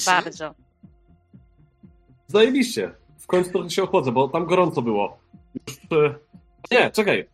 [0.06, 0.56] Bardzo.
[2.28, 2.92] Zajebiście.
[3.20, 5.20] W końcu trochę się ochłodzę, bo tam gorąco było.
[5.68, 6.16] Już, e...
[6.72, 7.30] Nie, czekaj.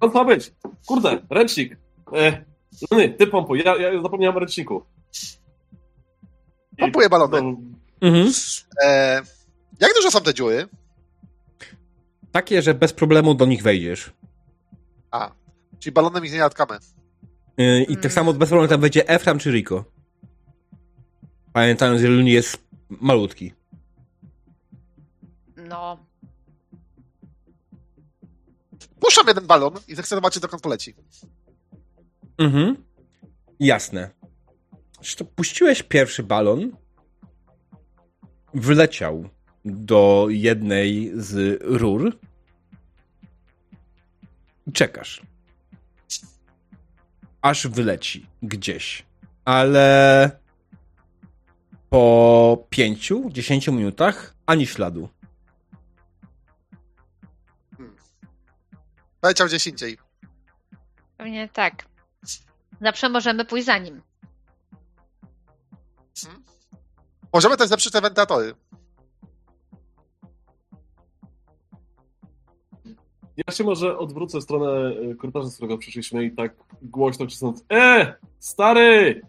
[0.00, 0.52] Co to ma być?
[0.86, 1.76] Kurde, ręcznik.
[2.16, 2.44] E...
[2.90, 4.84] Lony, ty pompuj, ja, ja zapomniałem o ręczniku.
[6.72, 7.42] I- Pompuję balony.
[7.42, 7.56] No,
[8.08, 8.32] Mhm.
[8.84, 9.22] E,
[9.80, 10.68] jak duże są te dziury?
[12.32, 14.12] Takie, że bez problemu do nich wejdziesz.
[15.10, 15.30] A,
[15.82, 16.78] czyli balonem ich nie natkamy.
[17.58, 18.10] Yy, I tak Mm.
[18.10, 19.84] samo bez problemu tam wejdzie Efram czy Rico.
[21.52, 23.52] Pamiętając, że Luni jest malutki.
[25.56, 26.06] No.
[29.00, 30.94] Puszczam jeden balon i chcę zobaczyć, dokąd poleci.
[32.38, 32.76] Mhm.
[33.60, 34.10] Jasne.
[34.96, 36.76] Zresztą puściłeś pierwszy balon,
[38.54, 39.28] wleciał
[39.64, 42.18] do jednej z rur
[44.66, 45.22] i czekasz.
[47.42, 49.06] Aż wyleci gdzieś.
[49.44, 50.30] Ale
[51.90, 55.08] po pięciu, dziesięciu minutach ani śladu.
[59.20, 59.98] Poleciał gdzieś indziej.
[61.16, 61.84] Pewnie tak.
[62.80, 64.02] Zawsze możemy pójść za nim.
[67.32, 68.54] Możemy też zepsuć te wentylatory.
[73.36, 77.64] Ja się może odwrócę w stronę e, korytarza, z którego przyszliśmy i tak głośno krzycząc
[77.72, 78.14] E!
[78.38, 79.22] Stary!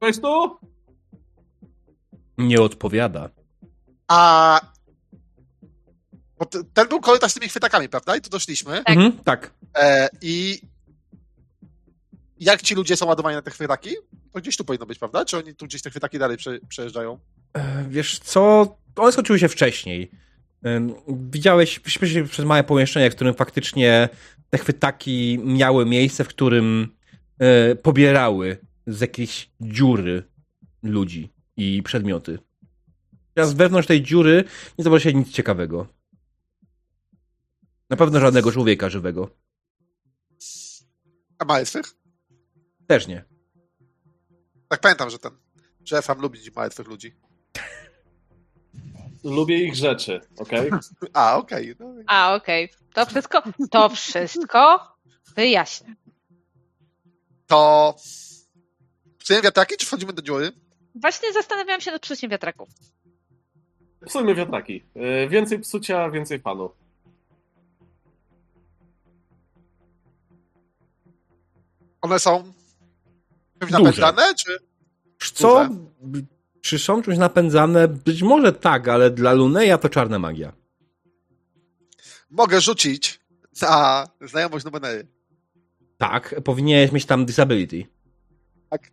[0.00, 0.56] Weź tu?
[2.38, 3.30] Nie odpowiada.
[4.08, 4.60] A...
[6.38, 8.16] Bo ten był korytarz z tymi chwytakami, prawda?
[8.16, 8.72] I tu doszliśmy.
[8.84, 8.96] Tak.
[8.96, 9.54] Mhm, tak.
[9.76, 10.60] E, I
[12.40, 13.90] jak ci ludzie są ładowani na te chwytaki?
[14.32, 15.24] To gdzieś tu powinno być, prawda?
[15.24, 17.18] Czy oni tu gdzieś te chwytaki dalej prze, przejeżdżają?
[17.54, 20.10] E, Wiesz co, one skończyły się wcześniej.
[21.08, 24.08] Widziałeś, się przez małe pomieszczenie, w którym faktycznie
[24.50, 26.96] te chwytaki miały miejsce, w którym
[27.38, 30.22] e, pobierały z jakiejś dziury
[30.82, 32.38] ludzi i przedmioty.
[33.34, 34.44] Teraz wewnątrz tej dziury
[34.78, 35.86] nie zobaczy się nic ciekawego.
[37.90, 39.30] Na pewno żadnego człowieka żywego.
[41.38, 41.94] A martwych?
[42.86, 43.24] Też nie.
[44.68, 45.32] Tak pamiętam, że ten,
[45.84, 47.14] że Efram lubi martwych ludzi.
[49.24, 50.70] Lubię ich rzeczy, okej?
[51.12, 51.74] A, okej.
[51.80, 52.68] No, A, okej.
[52.94, 54.80] To wszystko, to wszystko
[55.36, 55.94] wyjaśnię.
[57.46, 57.94] to
[59.18, 60.52] psujemy wiatraki, czy wchodzimy do dziury?
[60.94, 62.68] Właśnie zastanawiałam się nad psuciem wiatraków.
[64.06, 64.84] Psujmy wiatraki.
[64.94, 66.70] E, Więcej psucia, więcej fanu.
[72.00, 72.52] One są
[73.60, 73.78] Duże.
[73.78, 74.58] napędzane, czy...
[75.34, 75.68] Co?
[76.62, 77.88] Czy są czymś napędzane?
[77.88, 80.52] Być może tak, ale dla Luneja to czarna magia.
[82.30, 83.20] Mogę rzucić
[83.62, 85.06] na znajomość Numenery.
[85.98, 87.86] Tak, powinieneś mieć tam disability.
[88.70, 88.90] Tak.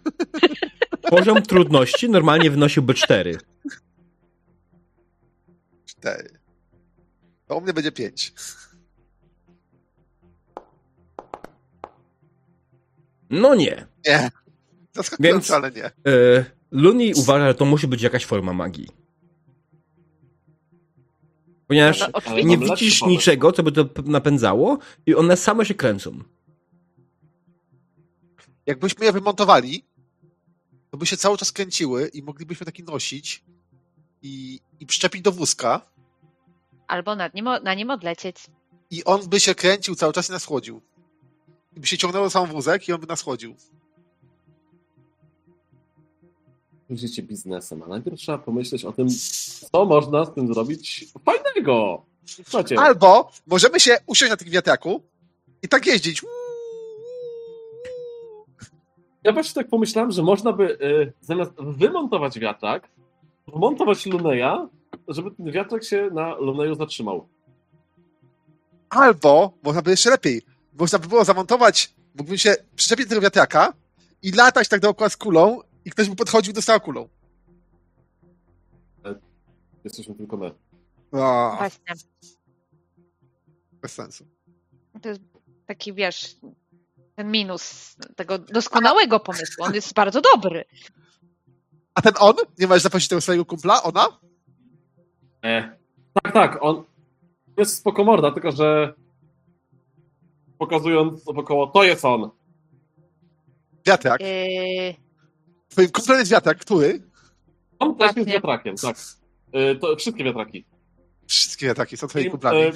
[1.10, 3.38] Poziom trudności normalnie wynosiłby 4.
[5.86, 6.38] Cztery.
[7.46, 8.32] To u mnie będzie pięć.
[13.30, 13.86] No nie.
[14.06, 14.30] Nie.
[14.92, 15.84] Zaskakujące, Więc- ale nie.
[15.84, 16.44] E,
[16.74, 18.88] Luni uważa, że to musi być jakaś forma magii.
[21.66, 26.18] Ponieważ No, nie lepszy widzisz niczego, co by to napędzało i one same się kręcą.
[28.66, 29.84] Jakbyśmy je wymontowali,
[30.90, 33.44] to by się cały czas kręciły i moglibyśmy taki nosić
[34.22, 35.80] i, i przyczepić do wózka
[36.86, 38.36] Albo na nim, na nim odlecieć.
[38.90, 40.80] i on by się kręcił cały czas i nas chłodził.
[41.76, 43.56] I by się ciągnęło sam wózek i on by nas chłodził.
[46.90, 49.08] Życie biznesem, a najpierw trzeba pomyśleć o tym,
[49.72, 52.04] co można z tym zrobić fajnego.
[52.26, 55.02] Słuchajcie, Albo możemy się usiąść na tym wiatraku
[55.62, 56.22] i tak jeździć.
[59.24, 62.88] ja właśnie tak pomyślałem, że można by y, zamiast wymontować wiatrak,
[63.46, 64.68] wmontować Luneja,
[65.08, 67.28] żeby ten wiatrak się na Luneju zatrzymał.
[68.90, 70.42] Albo, można by jeszcze lepiej,
[70.78, 73.72] można by było zamontować, mógłbym się przyczepić do tego wiatraka
[74.22, 77.08] i latać tak dookoła z kulą i ktoś by podchodził i dostał kulą.
[79.84, 80.50] Jesteśmy tylko my.
[81.12, 81.94] O, Właśnie.
[83.82, 84.26] bez sensu.
[85.02, 85.20] To jest
[85.66, 86.36] taki, wiesz,
[87.14, 89.64] ten minus tego doskonałego pomysłu.
[89.64, 90.64] On jest bardzo dobry.
[91.94, 92.34] A ten on?
[92.58, 93.82] Nie możesz zaprosić tego swojego kumpla?
[93.82, 94.06] Ona?
[95.44, 95.76] E,
[96.22, 96.84] tak, tak, on
[97.58, 98.94] jest spoko morda, tylko że
[100.58, 102.30] pokazując wokoło, to jest on.
[103.86, 104.20] Wiatrak.
[104.20, 104.94] Yy,
[105.74, 107.02] Twoim kumplem jest wiatrak, który?
[107.78, 108.96] On też Tak, jest wiatrakiem, tak.
[109.52, 110.64] E, to wszystkie wiatraki.
[111.26, 112.58] Wszystkie wiatraki są twoimi I, kumplami.
[112.60, 112.72] e,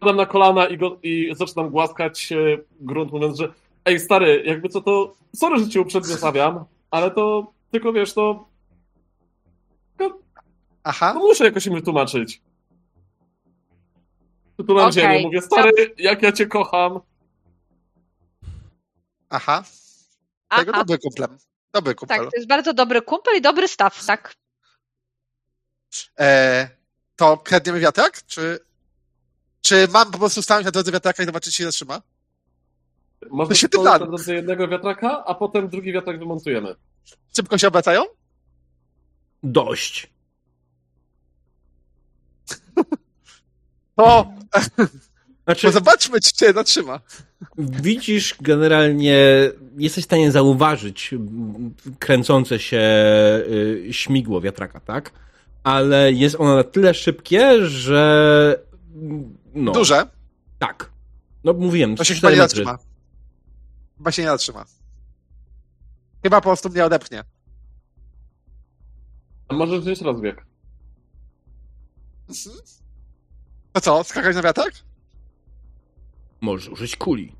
[0.00, 2.36] Padam na kolana i, go, i zaczynam głaskać e,
[2.80, 3.52] grunt, mówiąc, że
[3.84, 8.48] ej stary, jakby co to, sorry, że cię uprzednio stawiam, ale to tylko wiesz, to,
[9.98, 10.18] to
[10.84, 11.14] Aha.
[11.14, 12.40] muszę jakoś im wytłumaczyć.
[14.56, 15.02] Tytułem Okej.
[15.02, 17.00] ziemię, mówię, stary, jak ja cię kocham.
[19.30, 19.64] Aha.
[20.56, 21.38] Tego aha, dobry kumplem.
[21.72, 22.18] Dobry kumpel.
[22.18, 24.34] tak, to jest bardzo dobry kumpel i dobry staw, tak?
[26.20, 26.68] E,
[27.16, 28.26] to kradniemy wiatrak?
[28.26, 28.58] Czy,
[29.60, 32.02] czy mam po prostu stanąć na drodze wiatraka i zobaczyć, czy się zatrzyma?
[33.30, 34.00] Można stworzyć plan.
[34.00, 36.74] na drodze jednego wiatraka, a potem drugi wiatrak wymontujemy.
[37.36, 38.04] Szybko się obracają?
[39.42, 40.12] Dość.
[43.96, 44.32] To,
[45.44, 47.00] Znaczy, zobaczmy, czy się zatrzyma.
[47.58, 49.16] widzisz generalnie,
[49.76, 51.14] jesteś w stanie zauważyć
[51.98, 52.80] kręcące się
[53.48, 55.10] y, śmigło wiatraka, tak?
[55.64, 58.64] Ale jest ono na tyle szybkie, że
[59.54, 60.06] no, Duże.
[60.58, 60.90] tak.
[61.44, 62.64] No mówiłem, To się 4 chyba nie metry.
[62.64, 62.78] zatrzyma.
[63.98, 64.64] Chyba się nie zatrzyma.
[66.22, 67.24] Chyba po prostu mnie odepchnie.
[69.48, 70.46] A może wziąć rozbieg.
[72.28, 72.56] Mhm.
[73.72, 74.72] To co, skakać na wiatrak?
[76.42, 77.36] Możesz użyć kuli.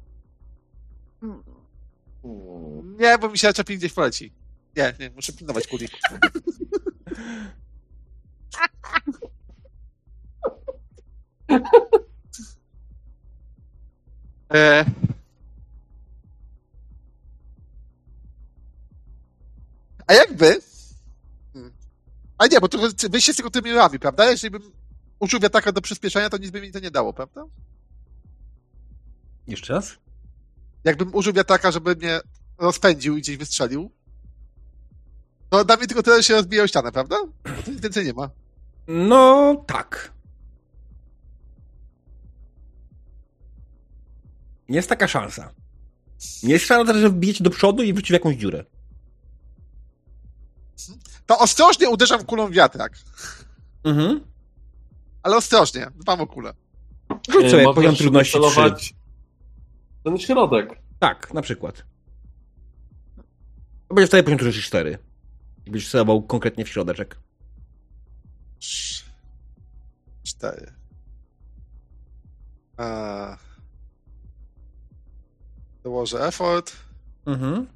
[2.98, 4.32] Nie, bo mi się czepi gdzieś poleci.
[4.76, 5.88] Nie, nie, muszę pilnować kuli.
[14.54, 14.84] e...
[20.06, 20.60] A jakby?
[21.52, 21.72] Hmm.
[22.38, 24.30] A nie, bo to wy- wyjście z tymi rami, prawda?
[24.30, 24.62] Jeżeli bym
[25.20, 27.44] użył wiatraka do przyspieszenia, to nic by mi to nie dało, prawda?
[29.46, 29.92] Jeszcze raz?
[30.84, 32.20] Jakbym użył wiatraka, żeby mnie
[32.58, 33.90] rozpędził i gdzieś wystrzelił,
[35.50, 37.16] to da mi tylko tyle, że się rozbije o ścianę, prawda?
[37.44, 38.30] Bo to nic więcej nie ma.
[38.88, 40.12] No, tak.
[44.68, 45.54] Jest taka szansa.
[46.42, 48.64] Jest szansa, że wbijecie do przodu i wróci w jakąś dziurę.
[51.26, 52.92] To ostrożnie uderzam kulą w wiatrak.
[53.84, 54.20] Mhm.
[55.22, 56.54] Ale ostrożnie, dbam o kulę.
[57.30, 58.94] Rzuć sobie poziom trudności 3.
[60.04, 60.78] Ten środek.
[60.98, 61.84] Tak, na przykład.
[63.88, 64.98] To będzie wtedy poziom trudności 4.
[65.64, 67.18] Jakbyś celował konkretnie w środeczek.
[70.22, 70.72] Cztery.
[72.78, 73.36] Eee.
[75.82, 76.72] Dołożę effort.
[77.26, 77.66] Mhm.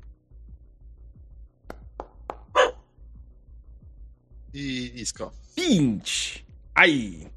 [4.55, 5.33] I nisko.
[5.57, 6.45] 5.
[6.75, 7.31] Aj.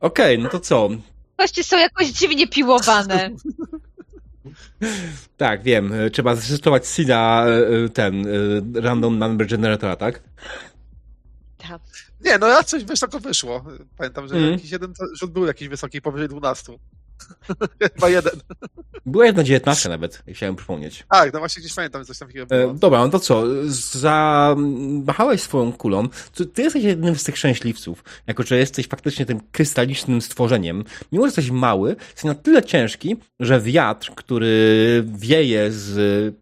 [0.00, 0.88] Okej, no to co?
[1.40, 3.30] Kości są jakoś dziwnie piłowane.
[5.36, 5.92] Tak, wiem.
[5.92, 8.30] E, Trzeba zrejestrować Sina e, ten e,
[8.80, 10.22] random number generatora, tak?
[11.68, 11.80] Tak.
[12.24, 13.64] Nie, no ja coś wysoko wyszło.
[13.96, 14.52] Pamiętam, że Mhm.
[14.52, 16.72] jakiś jeden rzut był jakiś wysoki, powyżej 12.
[17.94, 18.32] Chyba jeden.
[19.06, 21.04] Była jedna 19 nawet, chciałem przypomnieć.
[21.10, 22.56] Tak, no właśnie gdzieś pamiętam, coś tam takiego.
[22.56, 23.44] E, dobra, no to co?
[23.98, 26.08] Zamachałeś swoją kulą.
[26.34, 30.84] Ty ty jesteś jednym z tych szczęśliwców, jako że jesteś faktycznie tym krystalicznym stworzeniem.
[31.12, 36.34] Mimo, że jesteś mały, jesteś na tyle ciężki, że wiatr, który wieje z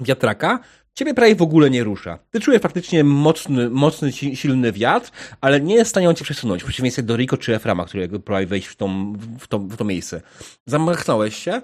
[0.00, 0.60] wiatraka,
[0.98, 2.18] ciebie prawie w ogóle nie rusza.
[2.30, 5.10] Ty czujesz faktycznie mocny, mocny, si- silny wiatr,
[5.40, 8.20] ale nie jest w stanie on cię przesunąć, w przeciwieństwie do Rico czy Eframa, którego
[8.20, 10.20] próbowałeś wejść w, tą, w, to, w to miejsce.
[10.66, 11.62] Zamachnąłeś się,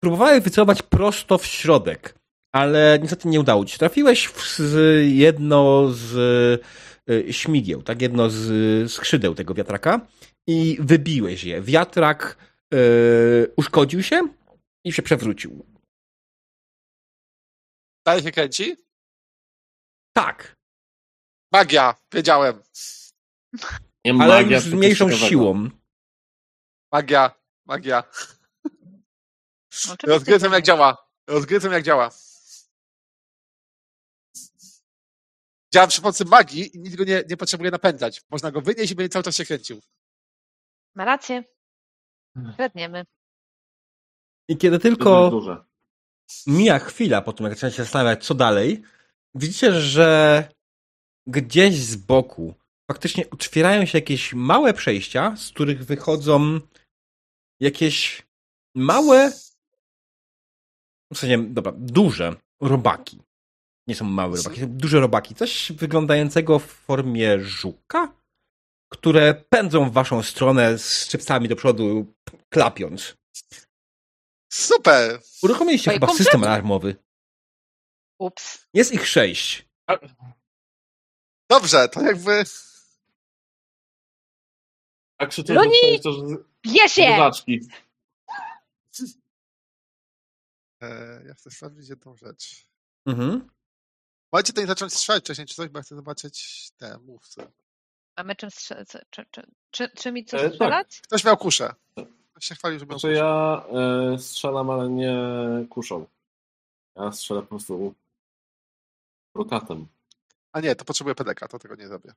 [0.00, 2.14] próbowałeś wycelować prosto w środek,
[2.52, 3.78] ale niestety nie udało ci się.
[3.78, 4.60] Trafiłeś w
[5.08, 6.14] jedno z
[7.10, 8.02] y, śmigieł, tak?
[8.02, 10.00] Jedno z skrzydeł tego wiatraka
[10.46, 11.62] i wybiłeś je.
[11.62, 12.36] Wiatrak
[12.74, 12.78] y,
[13.56, 14.22] uszkodził się
[14.84, 15.73] i się przewrócił.
[18.04, 18.76] Dalej się kręci?
[20.12, 20.56] Tak,
[21.54, 22.62] Magia, wiedziałem.
[24.04, 25.70] Nie ale magia, już z mniejszą siłą.
[26.92, 27.30] Magia,
[27.66, 28.04] magia.
[29.72, 30.06] Oczywiście.
[30.06, 31.08] Rozgryzłem jak działa.
[31.26, 32.10] Rozgryzłem jak działa.
[35.74, 38.22] Działa przy pomocy magii i nic go nie, nie potrzebuje napędzać.
[38.30, 39.80] Można go wynieść i będzie cały czas się kręcił.
[40.94, 41.44] Ma rację.
[42.56, 43.04] Kradniemy.
[44.48, 45.30] I kiedy tylko.
[46.46, 48.82] Mija chwila po tym, jak zaczynacie się zastanawiać, co dalej,
[49.34, 50.48] widzicie, że
[51.26, 52.54] gdzieś z boku
[52.90, 56.60] faktycznie otwierają się jakieś małe przejścia, z których wychodzą
[57.60, 58.22] jakieś
[58.76, 59.32] małe,
[61.12, 63.22] w sensie, dobra, duże robaki.
[63.86, 65.34] Nie są małe robaki, są duże robaki.
[65.34, 68.12] Coś wyglądającego w formie żuka,
[68.92, 72.14] które pędzą w waszą stronę z szczypcami do przodu,
[72.48, 73.16] klapiąc.
[74.54, 75.20] Super!
[75.42, 76.24] Uruchomiliście Oj, chyba kompletnie.
[76.24, 76.96] system alarmowy.
[78.18, 78.66] Ups.
[78.74, 79.68] Jest ich sześć.
[81.50, 82.44] Dobrze, to jakby...
[85.18, 85.70] A krzyczę, Luni!
[85.92, 87.06] że to jest Bierz je!
[87.06, 87.60] zwierzaczki.
[90.82, 92.66] E, ja chcę sprawdzić jedną rzecz.
[93.06, 93.50] Mhm.
[94.32, 97.46] Możecie tutaj zacząć strzelać wcześniej czy coś, bo ja chcę zobaczyć te mówcy.
[98.16, 98.88] Mamy czym strzelać?
[99.10, 100.52] Czy, czy, czy, czy mi co E, tak.
[100.54, 101.00] strzelać?
[101.00, 101.74] Ktoś miał kuszę.
[102.40, 103.64] Się chwalił, Znaczy ja
[104.14, 105.16] e, strzelam, ale nie
[105.70, 106.06] kuszą.
[106.96, 107.94] Ja strzelę po prostu
[109.34, 109.86] brokatem.
[110.52, 112.14] A nie, to potrzebuję PDK, to tego nie zrobię.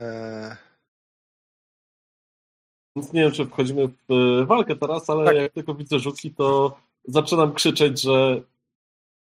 [0.00, 0.56] Eee,
[2.96, 4.12] Więc nie wiem, czy wchodzimy w
[4.42, 5.36] e, walkę teraz, ale Tak.
[5.36, 8.42] jak tylko widzę żuki, to zaczynam krzyczeć, że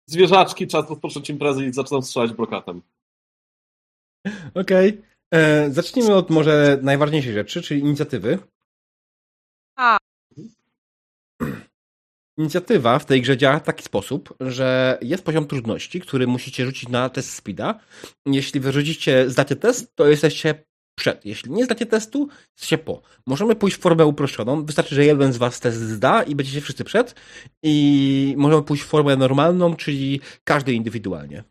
[0.07, 2.83] zwierzaczki, czas rozpocząć imprezę i zaczynam strzelać brokatem.
[4.55, 5.03] Okej.
[5.33, 8.39] E, Zacznijmy od może najważniejszej rzeczy, czyli inicjatywy.
[9.77, 9.99] A.
[12.39, 16.89] Inicjatywa w tej grze działa w taki sposób, że jest poziom trudności, który musicie rzucić
[16.89, 17.81] na test speeda.
[18.27, 20.65] Jeśli wyrzucicie, zdacie test, to jesteście
[20.95, 21.27] przed.
[21.27, 23.03] Jeśli nie zdacie testu, jesteście po.
[23.27, 24.65] Możemy pójść w formę uproszczoną.
[24.65, 27.15] Wystarczy, że jeden z was test zda i będziecie wszyscy przed.
[27.63, 31.45] I możemy pójść w formę normalną, czyli każdy indywidualnie.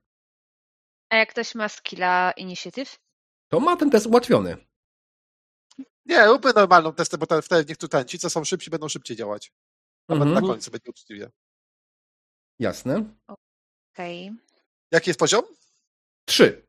[1.10, 3.01] A jak ktoś ma skilla inicjatyw?
[3.52, 4.58] To ma ten test ułatwiony.
[6.06, 9.18] nie, róbmy normalną testę, bo te, wtedy niech tutaj ci, co są szybsi, będą szybciej
[9.18, 9.52] działać.
[10.10, 10.44] Nawet Mhm.
[10.44, 11.32] na końcu będzie uczciwie.
[12.60, 13.16] Jasne.
[13.94, 14.32] Okej.
[14.92, 15.46] Jaki jest poziom?
[16.26, 16.68] Trzy.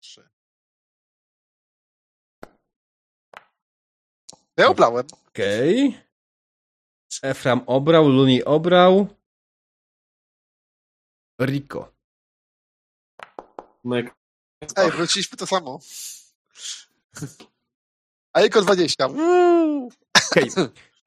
[0.00, 0.28] Trzy.
[4.56, 5.06] Ja oblałem.
[5.28, 6.00] Okej.
[7.22, 9.08] Efram obrał, Luni obrał.
[11.40, 11.95] Rico.
[13.86, 14.14] Mek.
[14.76, 15.78] Ej, wróciliśmy to samo.
[18.32, 19.06] A tylko 20.
[19.06, 19.92] Uuu.
[20.30, 20.50] Okej.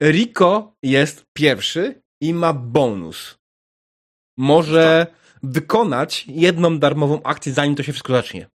[0.02, 3.38] Rico jest pierwszy i ma bonus.
[4.36, 5.06] Może
[5.42, 8.46] wykonać jedną darmową akcję, zanim to się wszystko zacznie.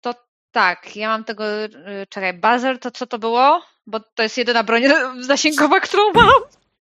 [0.00, 0.14] To
[0.50, 1.70] tak, ja mam tego, y,
[2.08, 3.62] czekaj, buzzer, to co to było?
[3.86, 4.82] Bo to jest jedyna broń
[5.20, 6.30] zasięgowa, którą mam.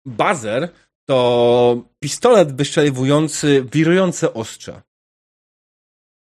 [0.05, 0.73] Bazer
[1.11, 4.81] to pistolet wystrzeliwujący wirujące ostrza.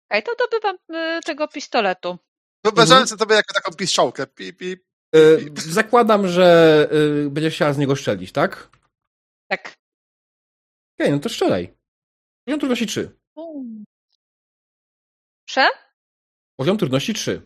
[0.10, 2.18] Okej, to dobywam y, tego pistoletu.
[2.64, 4.28] Wyobrażałem sobie tobie jako taką piszczołkę.
[4.28, 4.78] Pi, pi.
[5.16, 6.48] Y, zakładam, że
[7.26, 8.70] y, będziesz chciała z niego strzelić, tak?
[9.48, 9.76] Tak.
[11.00, 11.78] Okej, no to strzelaj.
[12.46, 13.18] Poziom trudności 3.
[15.48, 15.68] Prze?
[16.60, 17.42] Poziom trudności 3.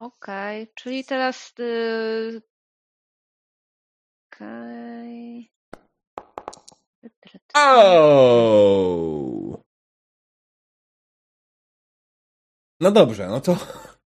[0.00, 1.54] Okej, czyli teraz.
[1.58, 2.42] y,
[4.32, 5.57] Okej.
[7.54, 8.88] Oh!
[12.80, 13.56] No dobrze, no to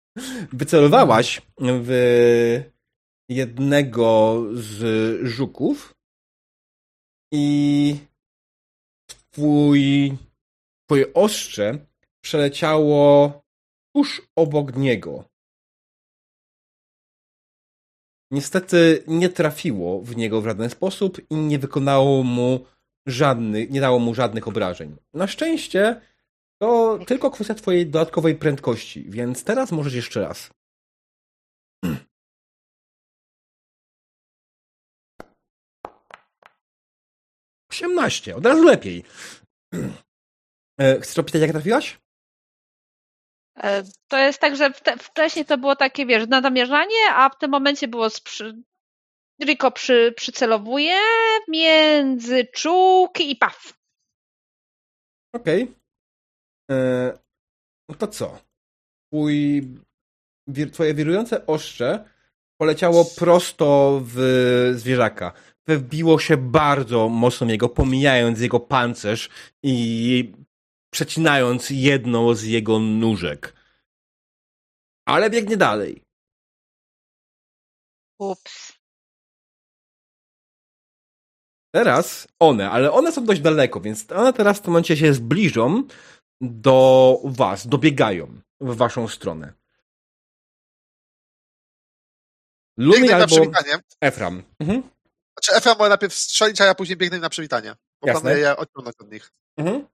[0.53, 1.91] wycelowałaś w
[3.29, 4.81] jednego z
[5.27, 5.93] żuków
[7.33, 7.95] i
[9.07, 10.17] twój,
[10.85, 11.85] twoje ostrze
[12.23, 13.41] przeleciało
[13.95, 15.25] tuż obok niego.
[18.31, 22.65] Niestety nie trafiło w niego w żaden sposób i nie wykonało mu
[23.11, 24.95] żadnych, nie dało mu żadnych obrażeń.
[25.13, 26.01] Na szczęście
[26.61, 30.49] to tylko kwestia twojej dodatkowej prędkości, więc teraz możesz jeszcze raz.
[37.71, 39.03] Osiemnaście, od razu lepiej.
[40.79, 41.99] E, chcesz opisać, jak trafiłaś?
[43.57, 47.87] E, To jest tak, że wcześniej to było takie, wiesz, nadamierzanie, a w tym momencie
[47.87, 48.07] było.
[49.45, 50.99] Rico przy, przycelowuje
[51.47, 53.79] między czułki i paf.
[55.35, 55.75] Okej.
[56.71, 57.19] E,
[57.89, 58.39] No to co?
[59.07, 59.67] Twój,
[60.47, 62.09] wir, twoje wirujące ostrze
[62.61, 64.17] poleciało prosto w
[64.75, 65.33] zwierzaka.
[65.67, 69.29] Wbiło się bardzo mocno w niego, pomijając jego pancerz
[69.63, 70.33] i
[70.93, 73.53] przecinając jedną z jego nóżek.
[75.07, 76.01] Ale biegnie dalej.
[78.19, 78.78] Ups.
[81.71, 85.83] Teraz one, ale one są dość daleko, więc one teraz w tym momencie się zbliżą
[86.41, 89.53] do was, dobiegają w waszą stronę.
[92.77, 93.35] Na albo.
[94.01, 94.43] Efram.
[94.59, 94.83] Mhm.
[95.39, 97.75] Znaczy Efra może najpierw strzelić, a ja później biegnę na przywitanie.
[98.01, 98.21] Bo Jasne.
[98.21, 99.31] planuję je odciągnąć od nich.
[99.57, 99.85] Mhm.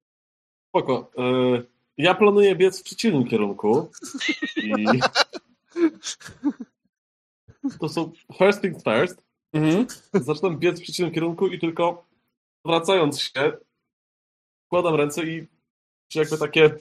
[0.70, 1.12] Spoko.
[1.18, 1.22] E,
[1.98, 3.92] Ja planuję biec w przeciwnym kierunku.
[4.58, 5.00] I...
[7.80, 9.22] To są first things first.
[9.56, 9.88] Mhm.
[10.26, 12.06] Zaczynam biec w przeciwnym kierunku i tylko
[12.66, 13.58] wracając się,
[14.66, 15.48] wkładam ręce i
[16.08, 16.76] czy jakby takie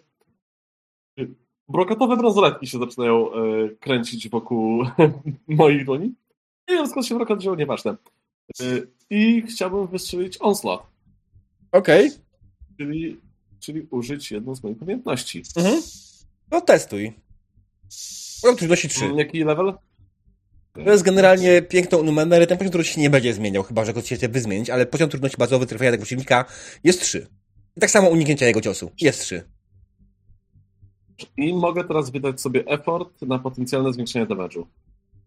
[1.69, 4.85] brokatowe bransoletki się zaczynają e, kręcić wokół
[5.49, 6.15] moich dłoni.
[6.69, 7.97] Nie wiem skąd się brokat wziął, nieważne.
[8.61, 8.65] E,
[9.11, 10.87] I chciałbym wystrzelić onslaught,
[11.73, 12.11] Okej.
[12.79, 13.21] czyli,
[13.61, 15.43] czyli użyć jedną z moich umiejętności.
[15.57, 15.83] Mhm.
[16.51, 17.13] No testuj.
[18.43, 19.13] Poziom trudności 3.
[19.17, 19.75] Jaki level?
[20.75, 22.47] To jest generalnie piękną numerę.
[22.47, 25.37] Ten poziom trudności nie będzie zmieniał, chyba że go chcecie wy zmienić, ale poziom trudności
[25.39, 26.45] bazowy trafienia tego przeciwnika
[26.85, 27.27] jest 3.
[27.77, 28.91] I tak samo uniknięcia jego ciosu.
[29.01, 29.43] Jest 3.
[31.37, 34.65] I mogę teraz wydać sobie effort na potencjalne zwiększenie damage'u.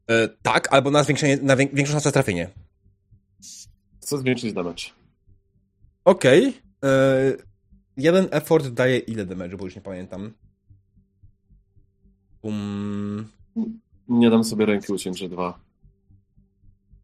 [0.10, 2.49] E, tak, albo na zwiększenie, na wię- większą szansę trafienie.
[4.02, 4.84] Chcę zwiększyć damage.
[6.06, 6.53] Okej.
[6.84, 7.48] E,
[7.98, 10.34] Jeden effort daje ile damage, bo już nie pamiętam.
[12.41, 13.28] Um,
[14.09, 15.59] Nie dam sobie ręki uciąć, że dwa.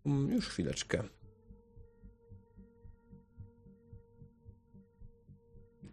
[0.05, 1.03] um, już chwileczkę.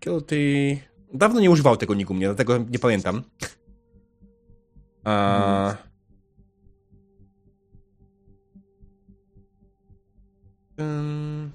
[0.05, 0.79] Guilty.
[1.15, 3.23] Dawno nie używał tego niku mnie, dlatego nie pamiętam.
[5.05, 5.77] A...
[10.79, 11.53] Um,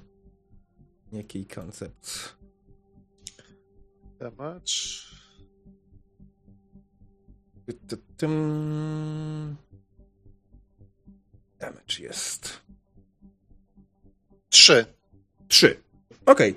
[1.12, 2.36] jaki koncept?
[4.18, 5.15] Damage.
[7.66, 9.56] Ty- ty- tym.
[11.58, 12.60] Damage jest.
[14.48, 14.86] Trzy.
[15.48, 15.80] Trzy.
[16.26, 16.54] Okej.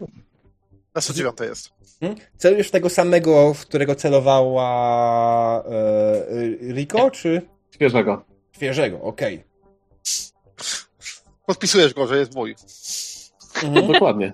[0.95, 1.69] Na 109 jest.
[2.01, 2.27] Mhm.
[2.37, 7.41] Celujesz w tego samego, w którego celowała e, Rico, czy
[7.71, 8.25] Świeżego.
[8.51, 9.01] świeżego?
[9.01, 9.43] Okej.
[11.45, 12.55] Podpisujesz go, że jest mój.
[13.63, 13.87] Mhm.
[13.93, 14.33] Dokładnie.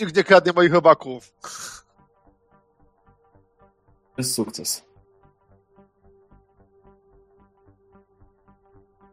[0.00, 1.34] Nikt nie kradnie moich robaków.
[4.18, 4.84] Jest sukces.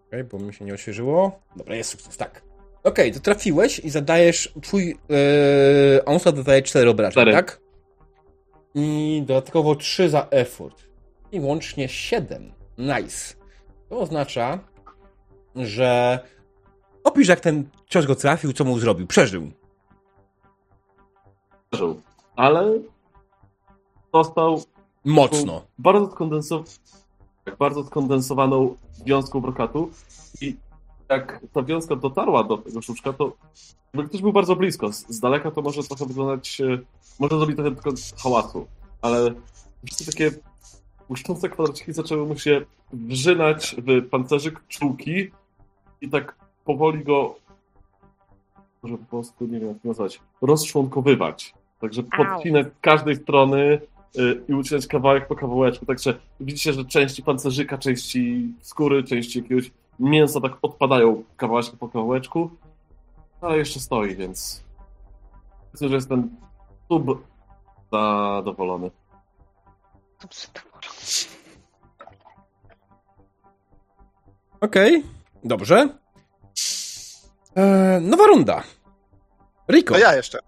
[0.09, 1.39] Okej, bo mi się nie odświeżyło.
[1.55, 2.41] Dobra, jest sukces, tak.
[2.83, 4.53] Okej, to trafiłeś i zadajesz.
[4.61, 7.61] Twój yy, onslaught dodaje 4 obrażeń, tak?
[8.75, 10.83] I dodatkowo 3 za effort.
[11.31, 12.51] I łącznie 7.
[12.77, 13.35] Nice.
[13.89, 14.59] To oznacza,
[15.55, 16.19] że.
[17.03, 19.07] Opisz, jak ten cios go trafił, co mu zrobił.
[19.07, 19.51] Przeżył.
[21.69, 22.01] Przeżył.
[22.35, 22.79] Ale
[24.13, 24.63] dostał
[25.05, 25.65] Mocno.
[25.77, 26.79] bardzo, skondensow...
[27.57, 29.89] bardzo skondensowaną wiązką brokatu
[30.41, 30.55] i
[31.09, 33.31] jak ta wiązka dotarła do tego szuczka, to
[33.93, 34.93] jakby ktoś był bardzo blisko.
[34.93, 36.79] Z, z daleka to może trochę wyglądać, e,
[37.19, 37.91] może zrobić trochę tylko
[38.23, 38.67] hałasu,
[39.01, 39.33] ale
[39.85, 40.39] wszystkie takie
[41.07, 42.61] błyszczące kwadraciki zaczęły mu się
[42.93, 45.31] wrzynać w pancerzyk czułki
[46.01, 46.35] i tak
[46.65, 47.35] powoli go
[48.83, 51.53] może po prostu, nie wiem jak to nazwać, rozczłonkowywać.
[51.81, 53.81] Także podcinać z każdej strony
[54.47, 55.85] i ucinać kawałek po kawałeczku.
[55.85, 62.49] Także widzicie, że części pancerzyka, części skóry, części jakiegoś mięsa tak odpadają kawałeczek po kawałeczku,
[63.41, 64.63] ale jeszcze stoi, więc
[65.73, 66.29] myślę, że jestem
[66.87, 67.27] sub
[67.91, 68.91] zadowolony.
[74.61, 75.03] Okej,
[75.43, 75.89] dobrze.
[77.55, 78.63] E, nowa runda.
[79.71, 79.93] Rico.
[79.93, 80.39] To ja jeszcze.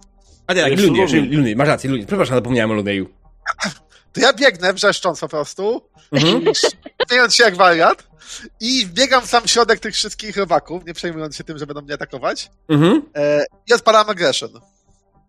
[0.47, 2.05] A nie, tak, Lunie, Lunie, masz rację, Lunie.
[2.05, 3.20] Przepraszam, zapomniałem o Lunieju.
[4.13, 5.81] To ja biegnę wrzeszcząc po prostu,
[6.11, 6.43] Mhm.
[7.09, 8.03] śmiejąc się jak wariat
[8.59, 11.93] i biegam w sam środek tych wszystkich robaków, nie przejmując się tym, że będą mnie
[11.93, 12.51] atakować.
[12.69, 13.01] Mhm.
[13.15, 14.49] E, I odpalam aggression,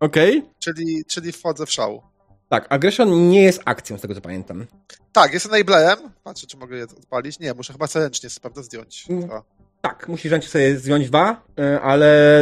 [0.00, 0.42] Okej.
[0.58, 2.02] czyli, czyli wchodzę w szał.
[2.48, 4.66] Tak, aggression nie jest akcją, z tego co pamiętam.
[5.12, 5.98] Tak, jestem enablerem.
[6.24, 7.38] Patrzę, czy mogę je odpalić.
[7.38, 9.04] Nie, muszę chyba sobie ręcznie prawda, zdjąć.
[9.10, 9.28] Mm.
[9.28, 9.42] To.
[9.80, 12.32] Tak, musisz ręcznie sobie zdjąć dwa, e, ale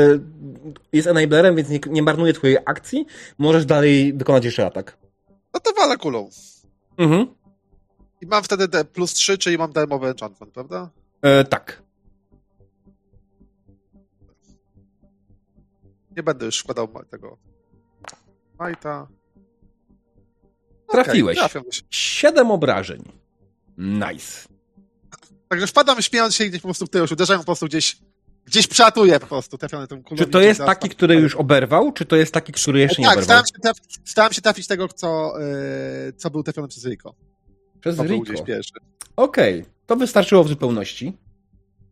[0.93, 3.07] jest enablerem, więc nie, nie marnuje twojej akcji.
[3.39, 4.97] Możesz dalej wykonać jeszcze atak.
[5.55, 6.31] No to walę kulą.
[6.99, 7.35] Mhm.
[8.21, 10.91] I mam wtedy D plus 3, czyli mam darmowy enchantment, prawda?
[11.23, 11.83] E, tak.
[16.17, 17.39] Nie będę już wkładał tego
[18.59, 19.07] majta.
[20.91, 21.39] Trafiłeś.
[21.39, 21.83] Okay, trafiam się.
[21.91, 23.03] Siedem obrażeń.
[23.79, 24.49] Nice.
[25.49, 27.99] Także wpadam śmiejąc się i gdzieś po prostu w tył, uderzają po prostu gdzieś,
[28.51, 30.19] gdzieś przatuję po prostu trafiony tym kulą.
[30.19, 33.17] Czy to jest taki, który już oberwał, czy to jest taki, który jeszcze nie Tak,
[33.17, 33.25] oberwał?
[33.25, 35.35] starałem się, trafić, starałem się trafić tego, co,
[36.07, 37.15] yy, co był trafiony przez Rico.
[37.81, 38.33] Przez To Rico.
[39.17, 41.17] Okej, to wystarczyło w zupełności,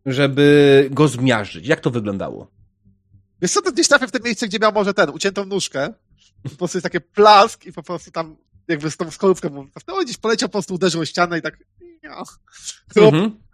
[0.07, 1.67] żeby go zmiażdżyć.
[1.67, 2.51] Jak to wyglądało?
[3.43, 5.93] Wiesz co, to gdzieś trafię w te miejsce, gdzie miał może ten, uciętą nóżkę.
[6.43, 8.37] Po prostu jest takie plask i po prostu tam
[8.69, 11.59] jakby z tą skorupką no, gdzieś poleciał, po prostu uderzył o ścianę i tak.
[12.97, 13.48] Mhm.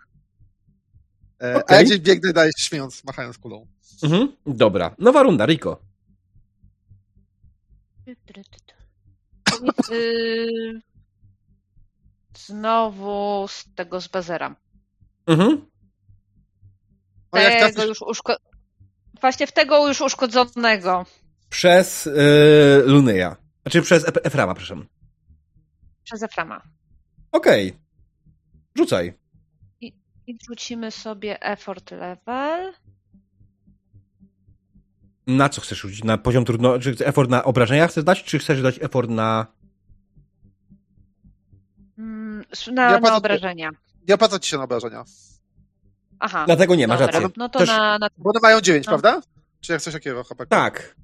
[1.43, 3.66] E, A ja gdzieś biegnę dalej śmiejąc, machając kulą.
[4.02, 4.36] Mhm.
[4.47, 5.81] Dobra, nowa runda, Rico.
[9.44, 10.81] Powiedz, y,
[12.39, 14.56] Znowu z tego z bazera.
[15.27, 15.66] Mhm.
[17.32, 18.36] Jak Tego trafisz, już uszko...
[19.20, 21.06] Właśnie w tego już uszkodzonego.
[21.48, 23.36] Przez yy, Luneja.
[23.62, 24.86] Znaczy przez Ef- Eframa, przepraszam.
[26.05, 26.62] Przez Eframa.
[27.32, 27.77] Okej.
[28.77, 29.15] Rzucaj.
[30.26, 32.72] I wrzucimy sobie effort level.
[35.26, 36.05] Na co chcesz rzucić?
[36.05, 36.78] Na poziom trudno...
[36.78, 39.46] Czy effort na obrażenia chcesz dać, czy chcesz dać effort na...
[41.98, 43.70] Mm, Na, Ja na obrażenia.
[44.09, 45.05] nie opłaca ci się na obrażenia.
[46.18, 46.44] Aha.
[46.46, 47.28] Dlatego nie, masz dobra, rację.
[47.36, 48.90] No to Też- na, na, Bo one mają 9, No.
[48.90, 49.22] prawda?
[49.60, 50.48] Czy jak coś takiego, chłopak?
[50.48, 50.96] Tak,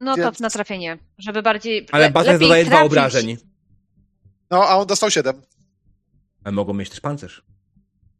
[0.00, 0.98] no to Więc- na trafienie.
[1.18, 1.86] Żeby bardziej.
[1.92, 2.86] ale lepiej dodaje dwa trafić.
[2.92, 3.36] obrażeń.
[4.50, 5.42] No, a on dostał 7.
[6.44, 7.42] Ale mogą mieć też pancerz.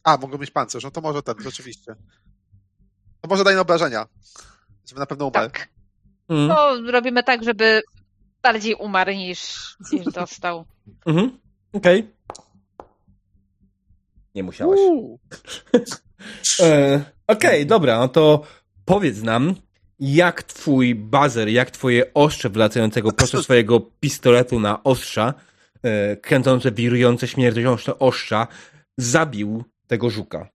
[0.05, 1.95] A, mogą mieć pancerz, no to może ten, rzeczywiście.
[3.20, 4.07] To może daj na obrażenia.
[4.89, 5.51] Żeby na pewno umarł.
[5.51, 5.69] Tak.
[6.29, 6.49] Mhm.
[6.49, 7.83] To robimy tak, żeby
[8.43, 10.65] bardziej umarł niż, niż dostał.
[11.07, 11.39] Mhm.
[11.73, 12.11] Okej.
[14.35, 14.81] Nie musiałeś.
[14.81, 15.19] Uuu.
[16.61, 18.43] E, Okej, dobra, no to
[18.85, 19.55] powiedz nam,
[19.99, 25.35] jak twój bazer, jak twoje ostrze wlatującego prosto swojego pistoletu na ostrza,
[25.83, 28.47] e, kręcące, wirujące, śmiertelnościne ostrza,
[28.99, 30.48] zabił tego żuka.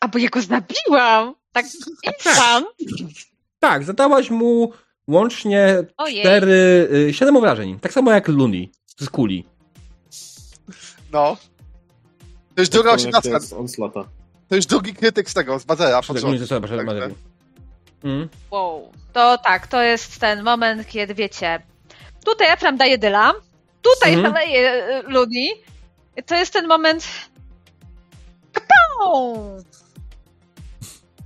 [0.00, 1.34] A bo ja go zabiłam!
[1.52, 1.66] Tak,
[2.04, 2.66] instant!
[3.58, 4.72] Tak, zadałaś mu
[5.08, 6.20] łącznie Ojej.
[6.20, 7.80] cztery, y, siedem obrażeń.
[7.80, 9.46] Tak samo jak Luni z kuli.
[11.12, 11.36] No.
[12.54, 13.56] To już druga Tak, To osiemnastka.
[13.56, 14.04] onslata.
[14.48, 16.02] To już drugi krytyk z tego, z Bazera.
[16.02, 17.14] Tak, to Bazeru.
[18.04, 18.28] Mm.
[18.50, 18.92] Wow.
[19.12, 21.62] To tak, to jest ten moment, kiedy wiecie.
[22.24, 23.32] Tutaj Efram daje Dyla,
[23.82, 24.34] tutaj Mhm.
[24.34, 25.48] daje e, Luni.
[26.26, 27.06] To jest ten moment.
[28.70, 29.34] Kapą!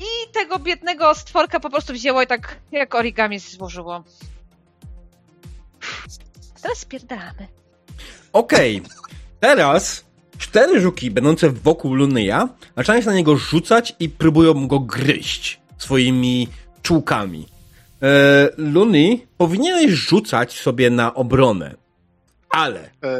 [0.01, 4.05] I tego biednego stworka po prostu wzięło i tak jak origami złożyło.
[6.63, 7.49] Teraz spierdalamy.
[8.33, 8.83] Okej,
[9.41, 10.05] teraz
[10.39, 16.49] cztery żuki będące wokół Lunyja zaczynają się na niego rzucać i próbują go gryźć swoimi
[16.83, 17.47] czułkami.
[18.03, 21.75] E, Luny, powinieneś rzucać sobie na obronę,
[22.51, 23.19] ale E,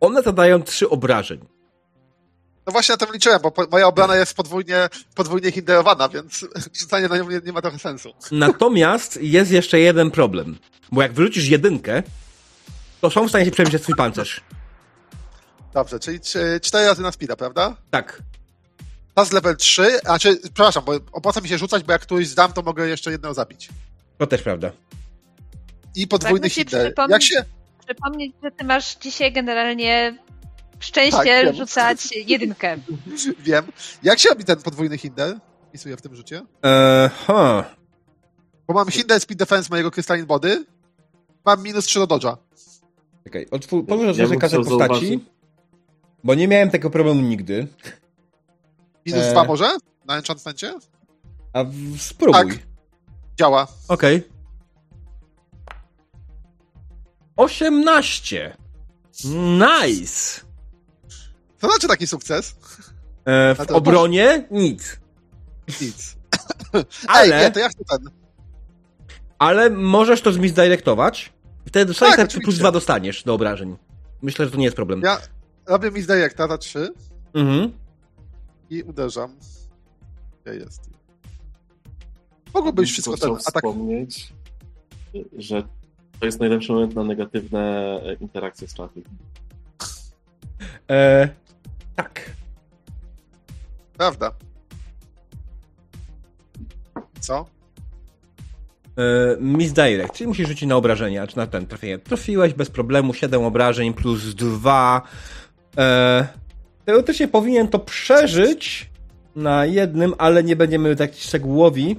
[0.00, 1.53] one zadają trzy obrażeń.
[2.66, 6.46] No właśnie na tym liczyłem, bo po- moja obrona jest podwójnie, podwójnie hinderowana, więc
[6.80, 8.12] rzucanie na nią nie, nie ma trochę sensu.
[8.32, 10.58] Natomiast jest jeszcze jeden problem,
[10.92, 12.02] bo jak wyrzucisz jedynkę,
[13.00, 14.40] to są w stanie się przebić przez twój pancerz.
[15.74, 17.76] Dobrze, czyli czy- cztery razy na speeda, prawda?
[17.90, 18.22] Tak.
[19.14, 22.52] Czas level 3, a czy, przepraszam, bo opłaca mi się rzucać, bo jak któryś zdam,
[22.52, 23.68] to mogę jeszcze jednego zabić.
[24.18, 24.70] To też prawda.
[25.94, 26.86] I podwójny Tak, hinder.
[26.94, 27.44] przypomnieć- Jak się,
[27.86, 30.18] Przypomnieć, że ty masz dzisiaj generalnie
[30.84, 31.54] szczęście wiem.
[31.54, 32.76] rzucać jedynkę.
[33.46, 33.64] wiem,
[34.02, 35.36] jak się robi ten podwójny hinder?
[35.68, 36.42] Wpisuję w tym rzucie.
[36.62, 37.64] Eee, huh.
[38.66, 40.64] Bo mam hinder speed defense mojego Crystalline Body,
[41.44, 42.36] mam minus 3 do dodge'a.
[43.88, 45.20] Powiem, że Ja kartę chciał postaci, zauważyć-
[46.24, 47.66] bo nie miałem tego problemu nigdy.
[49.06, 49.30] Minus E.
[49.32, 49.76] 2 może?
[50.04, 50.74] Na enchantmencie?
[51.52, 52.40] A w, spróbuj.
[52.48, 52.58] Tak.
[53.38, 53.66] Działa.
[53.88, 54.22] Okej.
[57.36, 58.56] 18.
[59.24, 60.43] Nice.
[61.64, 62.56] To znaczy taki sukces?
[63.24, 65.00] E, w obronie nic.
[65.80, 66.16] Nic.
[67.08, 68.10] Ale, Ej, nie, to ja chcę ten.
[69.38, 71.32] ale możesz to zmisdirectować.
[71.66, 72.44] Wtedy dostaniesz Tak, oczywiście.
[72.44, 73.76] plus dwa dostaniesz do obrażeń.
[74.22, 75.00] Myślę, że to nie jest problem.
[75.04, 75.18] Ja
[75.66, 76.92] robię mi directa za 3
[77.34, 77.72] Mhm.
[78.70, 79.36] i uderzam.
[80.44, 80.90] Gdzie jest?
[82.54, 83.44] Mogło być wszystko ten atak.
[83.64, 84.32] wspomnieć,
[85.38, 85.62] że
[86.20, 87.60] to jest najlepszy moment na negatywne
[88.04, 89.02] e, interakcje z czatem.
[90.90, 91.28] E,
[91.96, 92.30] tak.
[93.96, 94.32] Prawda.
[97.20, 97.46] Co?
[98.98, 101.98] E, misdirect, czyli musisz rzucić na obrażenia, czy na ten trafienie.
[101.98, 105.02] Trafiłeś bez problemu, 7 obrażeń plus 2.
[105.78, 106.28] E,
[106.84, 108.90] teoretycznie powinien to przeżyć
[109.36, 111.96] na jednym, ale nie będziemy tak szczegółowi.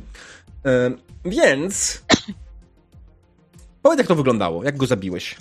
[0.65, 0.91] E,
[1.25, 2.03] więc.
[3.81, 5.35] Powiedz, jak to wyglądało, jak go zabiłeś.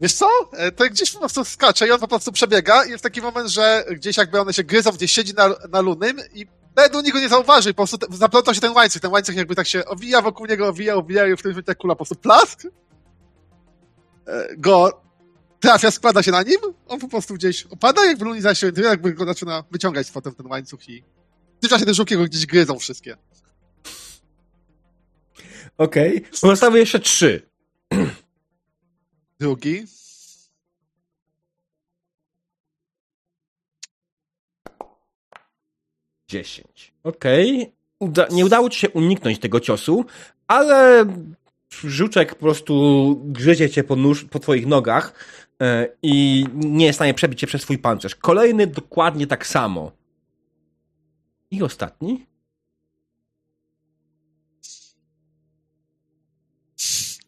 [0.00, 0.28] Wiesz co?
[0.52, 3.48] E, To gdzieś po prostu skacze i on po prostu przebiega i jest taki moment,
[3.50, 6.46] że gdzieś jakby one się gryzą, gdzieś siedzi na, na lunym i
[6.76, 9.66] nawet niego nie zauważy, po prostu te- zaplątał się ten łańcuch, ten łańcuch jakby tak
[9.66, 12.64] się owija wokół niego, owija, owija i w tym momencie kula po prostu plask
[14.26, 15.02] e, go
[15.60, 16.58] trafia, składa się na nim,
[16.88, 20.10] on po prostu gdzieś opada, jakby Luni zaś się orientuje, jakby go zaczyna wyciągać z
[20.10, 21.02] potem ten łańcuch i
[21.58, 23.16] w tym czasie te żółki go gdzieś gryzą wszystkie.
[25.78, 26.24] Okej.
[26.40, 27.42] Pozostały jeszcze 3.
[29.40, 29.84] Drugi.
[36.28, 36.92] Dziesięć.
[37.02, 37.72] Okej.
[38.00, 40.04] Uda- nie udało ci się uniknąć tego ciosu,
[40.46, 41.06] ale
[41.70, 42.74] żuczek po prostu
[43.24, 45.14] gryzie cię po, nóż, po twoich nogach
[45.62, 48.14] e, i nie jest w stanie przebić cię przez twój pancerz.
[48.14, 49.92] Kolejny dokładnie tak samo.
[51.50, 52.26] I ostatni?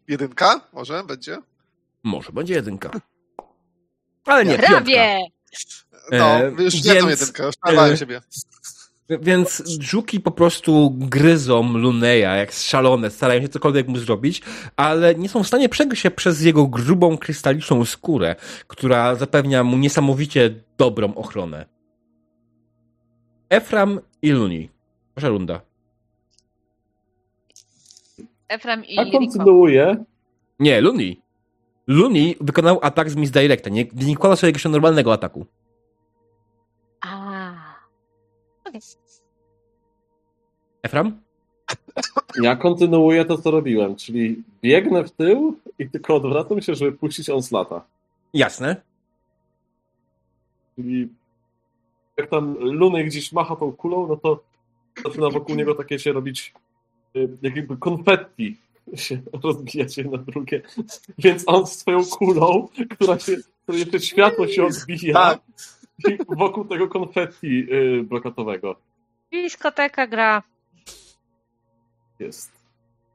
[0.09, 1.52] Jedynka może będzie?
[2.05, 2.91] Może będzie jedynka.
[4.27, 4.69] Ale nie, piątka.
[4.69, 5.19] Prawie!
[6.13, 8.21] No, E, już więc, jedną jedynkę, e, siebie.
[9.09, 14.43] Więc żuki po prostu gryzą Luneja jak szalone, starają się cokolwiek mu zrobić,
[14.77, 19.77] ale nie są w stanie przegryźć się przez jego grubą, krystaliczną skórę, która zapewnia mu
[19.77, 21.67] niesamowicie dobrą ochronę.
[23.51, 24.71] Efram i Luni.
[25.17, 25.61] Wasza runda.
[28.49, 29.19] Efram i Riko.
[29.19, 30.05] kontynuuję.
[30.59, 31.22] Nie, Luni.
[31.87, 35.47] Luni wykonał atak z Misdirecta, nie, nie kładał sobie jeszcze normalnego ataku.
[37.01, 37.53] A.
[40.83, 41.21] Efram?
[42.43, 47.31] Ja kontynuuję to, co robiłem, czyli biegnę w tył i tylko odwracam się, żeby puścić
[47.31, 47.85] on z lata.
[48.35, 48.77] Jasne.
[50.77, 51.09] Czyli
[52.17, 54.43] jak tam Luny gdzieś macha tą kulą, no to
[55.05, 56.55] zaczyna wokół niego takie się robić
[57.17, 58.57] y, jak jakby konfetti
[58.95, 60.63] się rozbija się na drugie.
[61.19, 63.37] Więc on swoją kulą, która się,
[63.69, 65.41] jeszcze światło się odbija Tak.
[66.09, 68.77] i wokół tego konfetti y, blokatowego
[69.33, 70.43] Dyskoteka gra.
[72.19, 72.53] jest.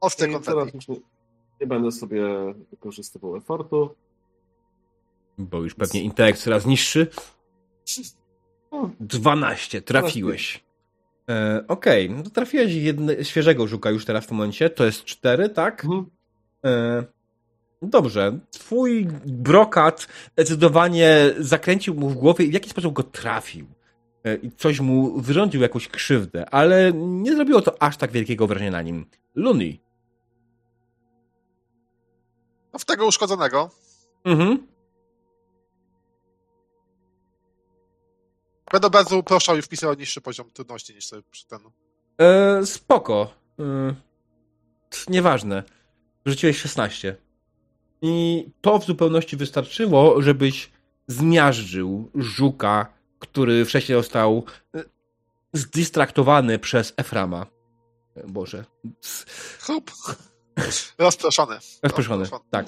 [0.00, 0.46] Ostre konfetti.
[0.58, 0.96] teraz już nie,
[1.60, 2.22] nie będę sobie
[2.70, 3.94] wykorzystywał efortu.
[5.38, 7.06] Bo już pewnie intelekt coraz niższy.
[9.00, 10.64] 12, trafiłeś.
[11.28, 14.70] E, Okej, no to trafiłeś jedne, świeżego żuka już teraz w tym momencie.
[14.70, 15.84] To jest 4, tak?
[15.84, 16.06] Mhm.
[16.64, 17.04] E,
[17.82, 18.38] dobrze.
[18.50, 23.66] Twój brokat zdecydowanie zakręcił mu w głowie i w jakiś sposób go trafił.
[24.24, 28.70] E, I coś mu wyrządził jakąś krzywdę, ale nie zrobiło to aż tak wielkiego wrażenia
[28.70, 29.06] na nim.
[29.34, 29.80] Luni.
[32.72, 33.70] No w tego uszkodzonego.
[34.24, 34.67] Mhm.
[38.72, 41.60] Będę od razu proszał i wpisywał niższy poziom trudności niż sobie przy ten.
[42.20, 43.34] E, spoko.
[43.58, 43.94] E,
[45.08, 45.62] nieważne.
[46.26, 47.16] Rzuciłeś 16.
[48.02, 50.70] I to w zupełności wystarczyło, żebyś
[51.06, 54.84] zmiażdżył żuka, który wcześniej został e,
[55.52, 57.46] zdistraktowany przez Eframa.
[58.16, 58.64] E, Boże.
[59.60, 59.90] Chrup.
[60.98, 61.58] Rozproszony.
[61.82, 62.66] Rozproszony, tak.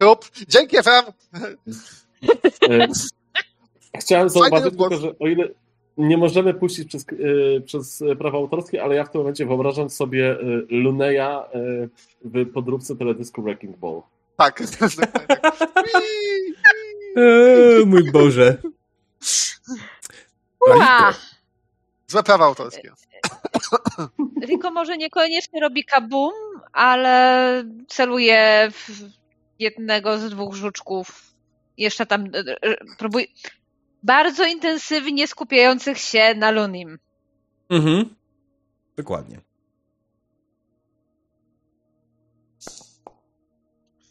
[0.00, 0.30] Chrup.
[0.48, 1.12] Dzięki, FM.
[3.92, 5.48] E, Chciałem zauważyć tylko, że o ile
[5.96, 7.06] nie możemy puścić przez,
[7.56, 10.36] e, przez prawa autorskie, ale ja w tym momencie wyobrażam sobie e,
[10.70, 11.88] Luneja e,
[12.24, 14.02] w podróbce teledysku Wrecking Ball.
[14.36, 14.62] Tak.
[15.00, 15.42] tak.
[17.16, 18.56] E, mój Boże.
[20.68, 21.14] Ua!
[22.06, 22.92] Złe prawa autorskie.
[24.46, 26.32] Riko może niekoniecznie robi kabum,
[26.72, 28.90] ale celuje w
[29.58, 31.22] jednego z dwóch żuczków.
[31.76, 33.26] Jeszcze tam e, e, próbuje.
[34.02, 36.98] Bardzo intensywnie skupiających się na Lunim.
[37.70, 38.14] Mhm.
[38.96, 39.40] Dokładnie.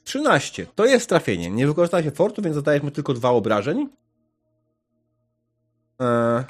[0.04, 0.66] 13.
[0.76, 1.50] To jest trafienie.
[1.50, 3.90] Nie wykorzystałeś efortu, więc zadajesz mu tylko dwa obrażeń.
[6.00, 6.44] Eee,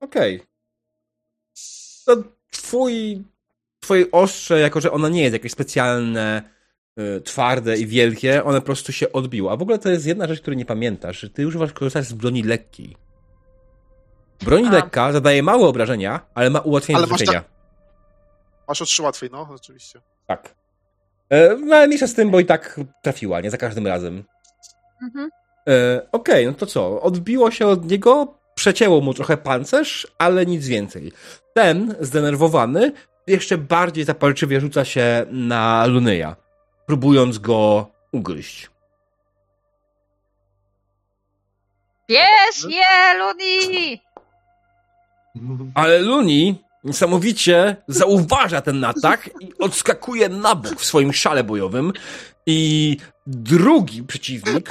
[0.00, 0.42] Okej.
[2.04, 2.16] To
[2.50, 3.24] twój,
[3.80, 6.42] twoje ostrze, jako że ono nie jest jakieś specjalne,
[7.24, 9.52] twarde i wielkie, one po prostu się odbiło.
[9.52, 12.12] A w ogóle to jest jedna rzecz, której nie pamiętasz, że ty używasz korzystać z
[12.12, 12.96] broni lekkiej.
[14.44, 14.70] Broń A.
[14.70, 17.44] lekka zadaje małe obrażenia, ale ma ułatwienie Ale do masz trafienia.
[18.68, 20.00] Masz o trzy łatwiej, no, oczywiście.
[20.26, 20.54] Tak.
[21.30, 24.24] E, no ale mniejsza z tym, bo i tak trafiła, nie za każdym razem.
[25.02, 25.30] Mhm.
[25.68, 27.00] E, Okej, no to co?
[27.00, 31.12] Odbiło się od niego, przecięło mu trochę pancerz, ale nic więcej.
[31.54, 32.92] Ten, zdenerwowany,
[33.26, 36.36] jeszcze bardziej zapalczywie rzuca się na Luneja,
[36.86, 38.70] próbując go ugryźć.
[42.08, 44.00] Bierz je, Luni!
[45.74, 51.92] Ale Luni niesamowicie zauważa ten atak i odskakuje na bok w swoim szale bojowym
[52.46, 52.96] i
[53.26, 54.68] drugi przeciwnik,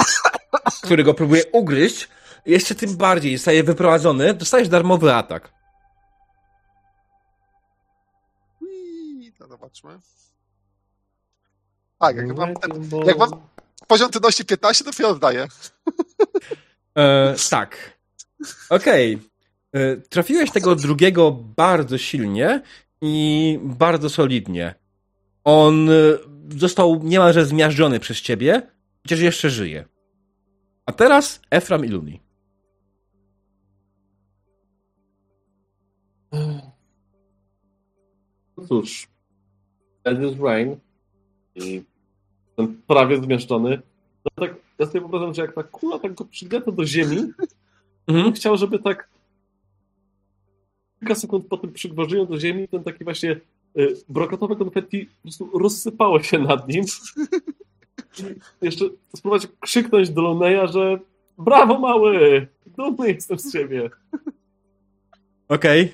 [0.84, 2.10] który go próbuje ugryźć,
[2.46, 5.54] jeszcze tym bardziej zostaje wyprowadzony, dostajesz darmowy atak.
[9.20, 10.00] I to zobaczmy.
[12.02, 13.30] Tak, jak mam, ten, Bo- jak mam
[13.88, 15.48] poziom trudności 15, to dopiero oddaję.
[16.98, 17.98] E, tak.
[18.70, 19.20] Okej.
[19.74, 22.62] E, Trafiłeś tego drugiego bardzo silnie
[23.02, 24.76] i bardzo solidnie.
[25.44, 25.94] On e,
[26.58, 28.62] został niemalże zmiażdżony przez ciebie,
[29.04, 29.86] chociaż jeszcze żyje.
[30.86, 32.22] A teraz Efram i Luni.
[38.58, 39.08] No cóż,
[40.44, 40.80] Rain
[41.56, 41.84] i
[42.68, 43.82] ten prawie zmieszczony,
[44.26, 47.18] no tak, ja sobie wyobrażam, że jak ta kula tak go przygniata do ziemi,
[48.08, 48.34] Mhm.
[48.34, 49.10] chciał, żeby tak
[51.00, 53.32] kilka sekund po tym przygwożeniu do ziemi ten taki właśnie
[53.78, 56.86] y, brokatowe konfetti po prostu rozsypało się nad nim.
[58.62, 61.00] I jeszcze spróbować krzyknąć do Loneya, że
[61.38, 63.90] brawo mały, dumny jestem z ciebie.
[65.50, 65.94] Okej.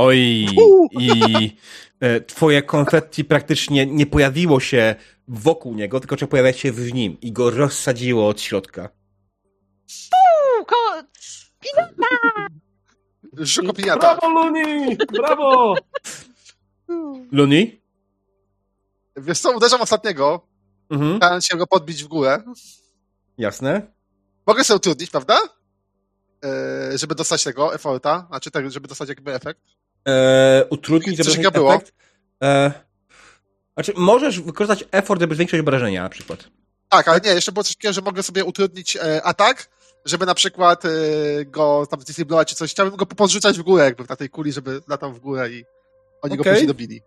[0.00, 0.46] Oj,
[1.00, 1.56] i
[2.00, 4.94] e, twoje konfetti praktycznie nie pojawiło się
[5.28, 8.88] wokół niego, tylko że pojawia się w nim i go rozsadziło od środka.
[10.60, 11.02] U, ko-
[13.32, 14.16] Żuko piniata.
[14.16, 15.74] Brawo Luni, brawo!
[17.32, 17.80] Luni?
[19.16, 20.46] Wiesz co, uderzam ostatniego,
[20.90, 22.42] Mhm, starając się go podbić w górę.
[23.38, 23.82] jasne.
[24.46, 25.38] Mogę sobie utrudnić, prawda?
[26.44, 29.60] E, żeby dostać tego efforta, znaczy tak, żeby dostać jakby efekt.
[30.08, 31.74] E, utrudnić, żeby ten było?
[31.74, 31.92] efekt.
[32.42, 32.72] E,
[33.74, 36.44] znaczy, możesz wykorzystać effort, żeby zwiększyć obrażenia na przykład.
[36.88, 39.68] Tak, ale nie, jeszcze było coś takiego, że mogę sobie utrudnić e, atak,
[40.04, 40.88] żeby na przykład e,
[41.44, 42.70] go tam zdisablować czy coś.
[42.70, 45.64] Chciałbym go podrzucać w górę jakby na tej kuli, żeby latał w górę i
[46.22, 46.52] oni go Okej.
[46.52, 47.02] później dobili.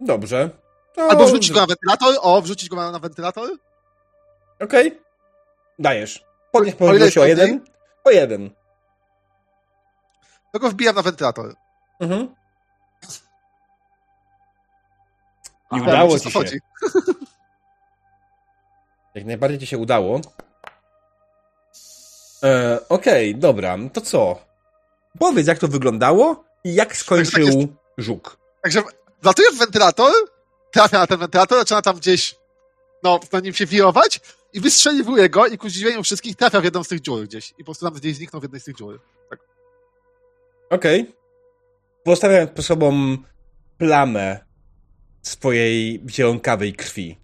[0.00, 0.50] Dobrze.
[0.94, 1.10] To...
[1.10, 3.50] Albo wrzucić go na wentylator, o, wrzucić go na, na wentylator.
[4.60, 4.98] Okej.
[5.78, 6.24] Dajesz.
[6.52, 7.60] Podnieś O możliwość o jest jeden.
[8.04, 8.50] O jeden.
[10.52, 11.54] To go wbijam na wentylator.
[12.00, 12.34] Mhm.
[15.72, 16.38] I A, udało ci co się.
[16.38, 16.58] chodzi.
[19.14, 20.20] Jak najbardziej ci się udało.
[22.42, 23.76] E, Okej, dobra.
[23.92, 24.38] To co?
[25.18, 28.36] Powiedz, jak to wyglądało i jak skończył Tak, żuk.
[28.62, 28.82] Także
[29.22, 30.12] wlatuję w wentylator,
[30.70, 32.36] trafia na ten wentylator, zaczyna tam gdzieś
[33.02, 34.20] no, na nim się wirować
[34.52, 37.50] i wystrzeliwuje go i ku zdziwieniu wszystkich trafia w jedną z tych dziur gdzieś.
[37.50, 39.00] I po prostu tam gdzieś zniknął w jednej z tych dziur.
[40.70, 41.14] Okej.
[42.08, 43.16] Pozostawiając po sobą
[43.78, 44.38] plamę
[45.22, 47.18] swojej zielonkawej krwi.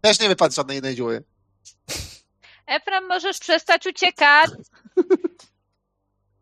[0.00, 1.24] Też nie wypadł z żadnej innej dziury.
[2.66, 4.50] Efram, możesz przestać uciekać.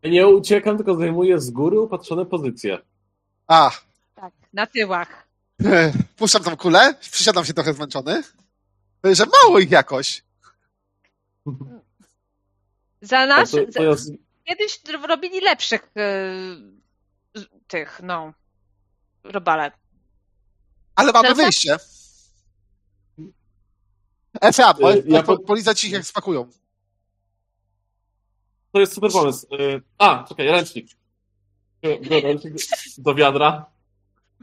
[0.03, 2.77] Nie uciekam, tylko zajmuję z góry upatrzone pozycje.
[3.47, 3.71] A,
[4.15, 5.27] Tak, na tyłach.
[6.17, 8.23] puszczam tą kulę, przysiadam się trochę zmęczony.
[9.03, 10.23] Że mało ich jakoś.
[13.01, 14.11] Za nas To, to ja, z-
[14.43, 18.33] kiedyś robili lepszych yy, tych, no,
[19.23, 19.71] robale.
[20.95, 21.77] Ale mamy Teraz- wyjście.
[24.73, 26.49] Po, E, ja po, po- ich jak spakują.
[28.71, 29.47] to jest super pomysł.
[29.55, 30.87] Y, A, czekaj, ręcznik.
[32.23, 32.53] Ręcznik
[32.97, 33.65] do wiadra.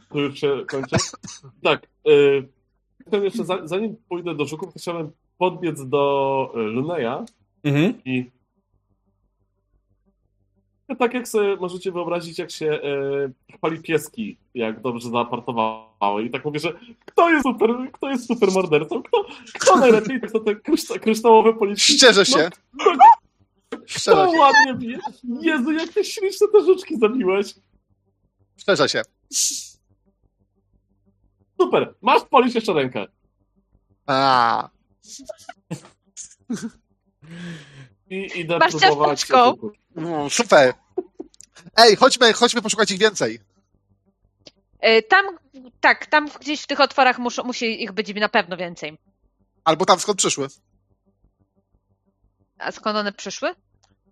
[0.09, 0.97] Tu już się kończy.
[1.63, 1.87] Tak.
[2.09, 2.49] y,
[3.13, 7.25] jeszcze, za- zanim pójdę do żuków, to chciałem podbiec do y, Luneya
[7.65, 8.05] Mhm.
[8.05, 8.31] i
[10.97, 12.67] tak jak sobie możecie wyobrazić, jak się
[13.51, 16.25] e, chwali pieski, jak dobrze zaapartowały.
[16.25, 16.73] I tak mówię, że
[17.05, 19.03] kto jest super, kto jest super mordercą?
[19.03, 20.21] Kto, kto najlepiej?
[20.21, 21.93] Tak to te kryszta, kryształowe policzki.
[21.93, 22.51] Szczerze się.
[22.75, 22.85] No,
[23.87, 24.39] Szczerze To się.
[24.39, 24.99] ładnie bije.
[25.41, 27.55] Jezu, jak ty śliczne te żuczki zabiłeś.
[28.57, 29.03] Szczerze się.
[31.61, 33.07] Super, masz polić jeszcze rękę.
[34.07, 34.69] A,
[38.11, 39.27] I idę Masz próbować.
[39.97, 40.75] mm, super.
[41.77, 43.41] Ej, chodźmy, chodźmy poszukać ich więcej.
[44.81, 45.39] E, Tam,
[45.81, 48.99] tak, tam gdzieś w tych otworach muszą, musi ich być na pewno więcej.
[49.65, 50.49] Albo tam skąd przyszły.
[52.59, 53.55] A skąd one przyszły?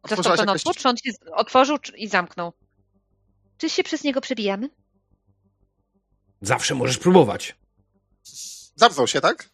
[0.09, 0.61] Został ten jakaś...
[0.67, 2.53] otwór, czy on się otworzył czy- i zamknął?
[3.59, 4.71] Czy się przez niego przebijamy?
[6.41, 7.57] Zawsze możesz próbować.
[8.75, 9.51] Zamknął się, tak?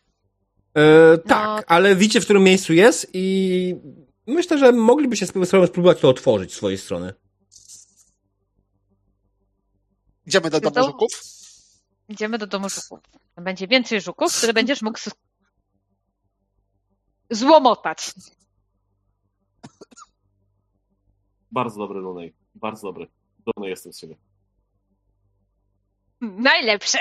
[0.76, 1.62] E, tak, No.
[1.66, 3.76] ale widzicie, w którym miejscu jest i
[4.26, 7.14] myślę, że moglibyście spróbować spróbować to otworzyć z swojej strony.
[10.26, 11.10] Idziemy do domu żuków.
[12.08, 13.00] Idziemy do domu żuków.
[13.36, 14.98] Będzie więcej żuków, które będziesz mógł
[17.30, 18.12] złomotać.
[21.50, 22.34] Bardzo dobry Lunej.
[22.54, 23.06] Bardzo dobry.
[23.46, 24.16] Dumny jestem z siebie.
[26.20, 26.98] Najlepsze!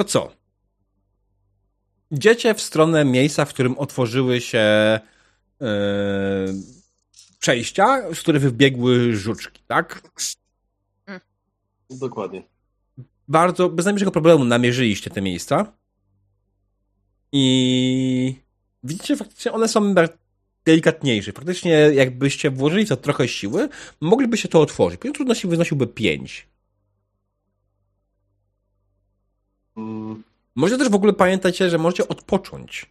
[0.00, 0.32] To co?
[2.10, 5.00] Idziecie w stronę miejsca, w którym otworzyły się e,
[7.38, 10.02] przejścia, z których wybiegły żuczki, tak?
[11.90, 12.42] Dokładnie.
[13.28, 15.72] Bardzo, bez najmniejszego problemu namierzyliście te miejsca.
[17.32, 18.34] I
[18.84, 19.94] widzicie, faktycznie one są
[20.64, 21.32] delikatniejsze.
[21.32, 23.68] Faktycznie, jakbyście włożyli w to trochę siły,
[24.00, 25.00] mogliby się to otworzyć.
[25.00, 26.49] Poziom trudności wynosiłby 5.
[30.56, 32.86] Może też w ogóle pamiętajcie, że możecie odpocząć.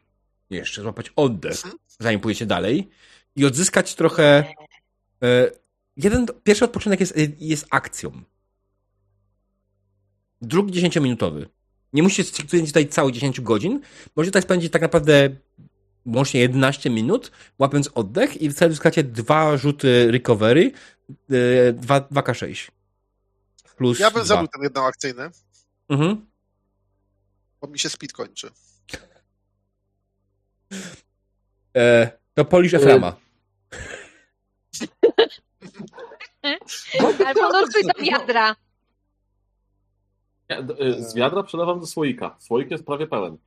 [0.50, 1.56] Jeszcze, złapać oddech,
[2.00, 2.90] zanim pójdziecie dalej.
[3.36, 4.44] I odzyskać trochę.
[5.24, 5.52] E,
[5.98, 8.12] jeden, pierwszy odpoczynek jest, jest akcją.
[10.42, 11.46] Drugi 10-minutowy.
[11.94, 13.82] Nie musicie spędzić tutaj całe 10 godzin.
[14.16, 15.30] Możecie tutaj spędzić tak naprawdę
[16.06, 20.72] łącznie 11 minut, łapiąc oddech i wtedy uzyskacie dwa rzuty recovery,
[21.10, 22.72] e, dwa- 2K6.
[23.78, 24.26] Plus Ja bym dwa.
[24.26, 25.30] zrobił ten jednoakcyjny,
[25.90, 26.26] Mhm.
[27.62, 28.52] Bo mi się speed kończy.
[31.78, 33.16] E, to polisz Eframa.
[37.26, 38.56] Albo nurkuj do wiadra.
[40.50, 42.36] Ja, d- y, z wiadra przelewam do słoika.
[42.40, 43.38] Słoik jest prawie pełen.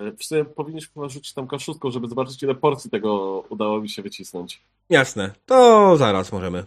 [0.00, 3.88] Y, W sumie powinniśmy chyba rzucić tam kaszustką, żeby zobaczyć, ile porcji tego udało mi
[3.88, 4.62] się wycisnąć.
[4.90, 5.30] Jasne.
[5.46, 6.64] To zaraz możemy.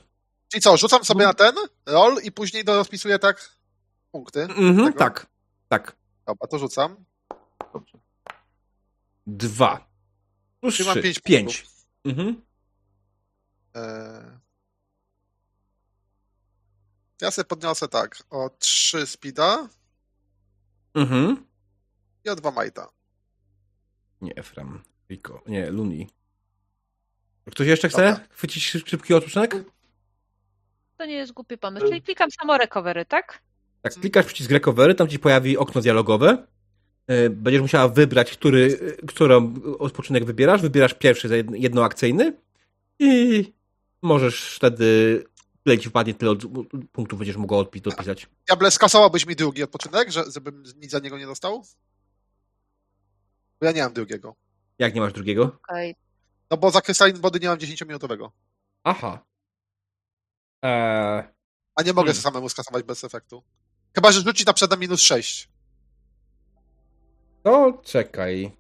[0.51, 3.50] Czyli co, rzucam sobie na ten roll i później do- rozpisuję tak
[4.11, 4.42] punkty.
[4.42, 5.00] Mhm, Tego?
[5.00, 5.27] tak.
[5.69, 5.95] Tak.
[6.27, 7.06] Dobra, to rzucam.
[7.73, 7.97] Dobrze.
[9.27, 9.88] Dwa.
[10.61, 11.03] Plus Czyli mam trzy.
[11.03, 11.65] pięć Pięć.
[12.06, 12.41] Mhm.
[13.73, 14.38] Eee...
[17.22, 19.67] Ja sobie podniosę tak, o 3 speeda
[20.93, 21.45] Mhm.
[22.25, 22.89] i o 2 majta.
[24.22, 24.83] Nie Efram.
[25.09, 25.41] Rico.
[25.47, 26.09] Nie, Luni.
[27.51, 28.27] Ktoś jeszcze chce Dobra.
[28.30, 29.56] chwycić szyb- szybki odpoczynek?
[30.97, 31.85] To nie jest głupi pomysł.
[31.88, 33.41] Czyli klikam samo recovery, tak?
[33.93, 36.48] Tak, klikasz przycisk recovery, tam ci pojawi okno dialogowe.
[37.07, 40.61] E, Będziesz musiała wybrać, który, którą odpoczynek wybierasz.
[40.61, 42.33] Wybierasz pierwszy, jednoakcyjny
[42.99, 43.53] i
[44.01, 45.24] możesz wtedy,
[45.64, 46.43] tyle ci wpadnie, tyle od,
[46.91, 48.27] punktów będziesz mogła odpi- odpisać.
[48.48, 51.64] Diable, skasowałbyś mi drugi odpoczynek, że, żebym nic za niego nie dostał?
[53.59, 54.35] Bo ja nie mam drugiego.
[54.80, 55.43] Jak nie masz drugiego?
[55.43, 55.95] Okej.
[56.51, 58.30] No bo za Crystalline Body nie mam 10-minutowego.
[58.83, 59.25] Aha.
[60.61, 61.24] Eee,
[61.75, 62.22] A nie mogę hmm.
[62.22, 63.43] samemu skasować bez efektu.
[63.98, 65.50] Chyba, że rzucić na na minus 6.
[67.43, 68.51] to czekaj.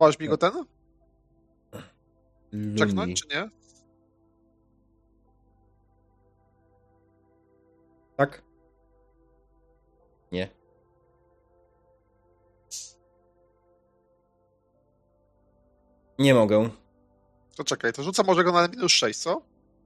[0.00, 0.52] Możesz mi go ten?
[2.52, 2.78] Luni.
[2.78, 3.50] Czeknąć, czy nie?
[8.16, 8.42] Tak?
[10.32, 10.48] Nie.
[16.18, 16.70] Nie mogę.
[17.56, 19.42] To czekaj, to rzucam może go na minus 6, co?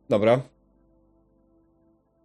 [0.08, 0.40] Dobra.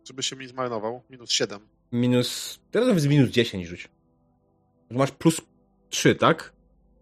[0.03, 1.03] Żeby się mi zmarnował.
[1.09, 1.80] Minus 7.
[1.91, 2.59] Minus.
[2.71, 3.89] Teraz z minus 10 rzuć.
[4.89, 5.41] Masz plus
[5.89, 6.53] 3, tak?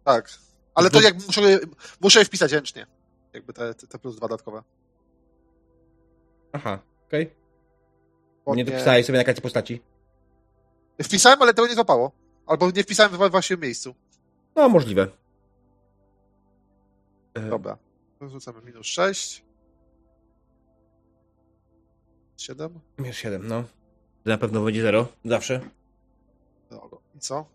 [0.04, 0.30] Tak.
[0.76, 1.60] Ale to jak muszę,
[2.02, 2.88] muszę je wpisać ręcznie.
[3.34, 4.64] Jakby te, te, plus dwa dodatkowe.
[6.54, 7.34] Aha, okej.
[8.46, 9.82] Bo Nie dopisałeś sobie na karcie postaci.
[11.04, 12.12] Wpisałem, ale tego nie złapało.
[12.48, 13.96] Albo nie wpisałem we właściwym miejscu.
[14.56, 15.08] No, możliwe.
[17.34, 17.78] E, Dobra.
[18.22, 19.44] Rzucamy minus 6.
[22.38, 22.80] 7.
[22.98, 23.64] Minus 7, no.
[24.30, 25.08] Na pewno będzie 0.
[25.26, 25.60] Zawsze.
[26.70, 26.98] Dobra.
[27.16, 27.46] I co?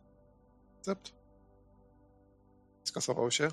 [0.79, 1.13] Akcept.
[2.85, 3.45] Skasował się.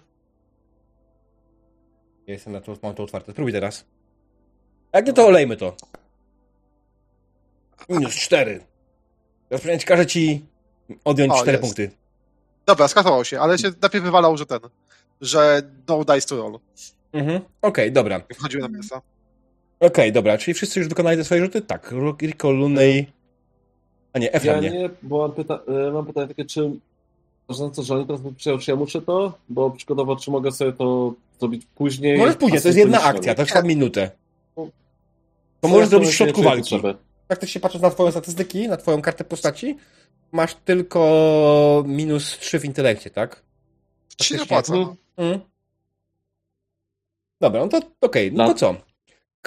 [2.27, 3.31] Ja jestem na to, mam to otwarte.
[3.31, 3.85] Spróbuj teraz.
[4.93, 5.75] Jak nie, to olejmy to.
[7.89, 8.63] Minus 4.
[9.49, 10.45] Rozpoczynać każe ci
[11.05, 11.61] Odjąć O, 4 jest.
[11.61, 11.91] punkty.
[12.65, 14.59] Dobra, skasował się, ale się najpierw wywalał, że ten,
[15.21, 16.59] że no dice to roll,
[17.13, 17.41] Mhm.
[17.61, 18.15] Okej, dobra.
[18.15, 19.01] jak wchodziły na mięsa.
[19.81, 21.61] Okej, dobra, czyli wszyscy już wykonali te swoje rzuty?
[21.61, 23.07] Tak, Rico, Lunej...
[24.13, 24.69] A nie, Efra Ja nie.
[24.71, 26.71] nie, bo mam, pyta e, mam pytanie takie, czy
[27.49, 29.33] że oni teraz by przyjął, czy ja muszę to?
[29.49, 32.17] Bo przykładowo, czy mogę sobie to zrobić później?
[32.17, 34.11] Możesz później, to jest jedna akcja, to trwa minutę.
[34.55, 34.67] To
[35.61, 36.81] Co możesz ja zrobić w środku walki.
[37.29, 39.77] Jak też się patrzysz na twoją statystyki, na twoją kartę postaci,
[40.31, 43.43] masz tylko minus 3 w intelekcie, tak?
[44.37, 44.73] To opłaca.
[44.73, 44.95] no.
[45.17, 45.39] Mm.
[47.41, 48.49] Dobra, no to okej, no No.
[48.53, 48.75] to co?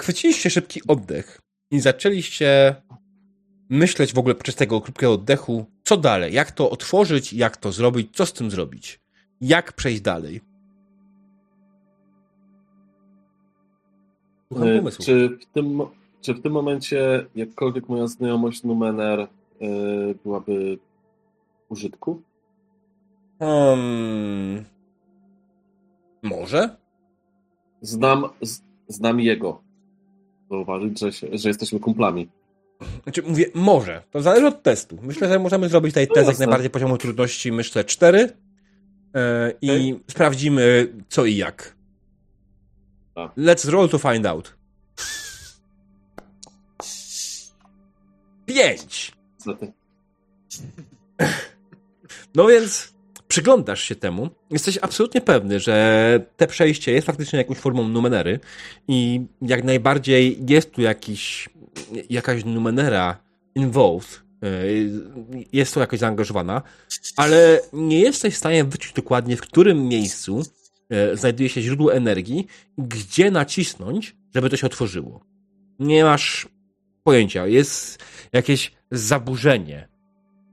[0.01, 1.41] Chwyciliście szybki oddech
[1.71, 2.75] i zaczęliście
[3.69, 8.15] myśleć w ogóle podczas tego krótkiego oddechu, co dalej, jak to otworzyć, jak to zrobić,
[8.15, 8.99] co z tym zrobić,
[9.41, 10.41] jak przejść dalej.
[14.47, 15.05] Słucham E, pomysłu.
[15.05, 15.81] Czy w, tym,
[16.21, 19.27] czy w tym momencie jakkolwiek moja znajomość Numener e,
[20.23, 20.77] byłaby
[21.69, 22.21] użytku?
[23.39, 24.65] Hmm...
[26.23, 26.75] Może?
[27.81, 29.64] Znam, z, znam jego.
[30.49, 32.29] Zauważyć, że, się, że jesteśmy kumplami.
[33.03, 34.03] Znaczy, mówię, może.
[34.11, 34.97] To zależy od testu.
[35.01, 38.31] Myślę, że możemy zrobić tutaj test jak najbardziej poziomu trudności, myślę, 4 yy,
[39.61, 41.75] i sprawdzimy co i jak.
[43.15, 43.31] Tak.
[43.37, 44.55] Let's roll to find out.
[48.45, 49.11] 5!
[49.35, 49.73] Niestety.
[52.35, 52.94] No więc
[53.35, 54.29] przyglądasz się temu.
[54.49, 58.39] Jesteś absolutnie pewny, że te przejście jest faktycznie jakąś formą numenery
[58.87, 61.49] i jak najbardziej jest tu jakiś,
[62.09, 63.17] jakaś numenera
[63.55, 66.61] involved, yy, jest tu jakoś zaangażowana,
[67.17, 70.43] ale nie jesteś w stanie wyczuć dokładnie, w którym miejscu
[70.89, 72.47] yy, znajduje się źródło energii,
[72.77, 75.19] gdzie nacisnąć, żeby to się otworzyło.
[75.79, 76.47] Nie masz
[77.03, 77.47] pojęcia.
[77.47, 79.87] Jest jakieś zaburzenie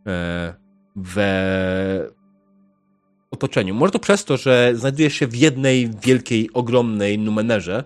[0.07, 0.55] e,
[0.97, 2.22] we
[3.33, 3.75] otoczeniu.
[3.75, 7.85] Może to przez to, że znajdujesz się w jednej wielkiej, ogromnej numenerze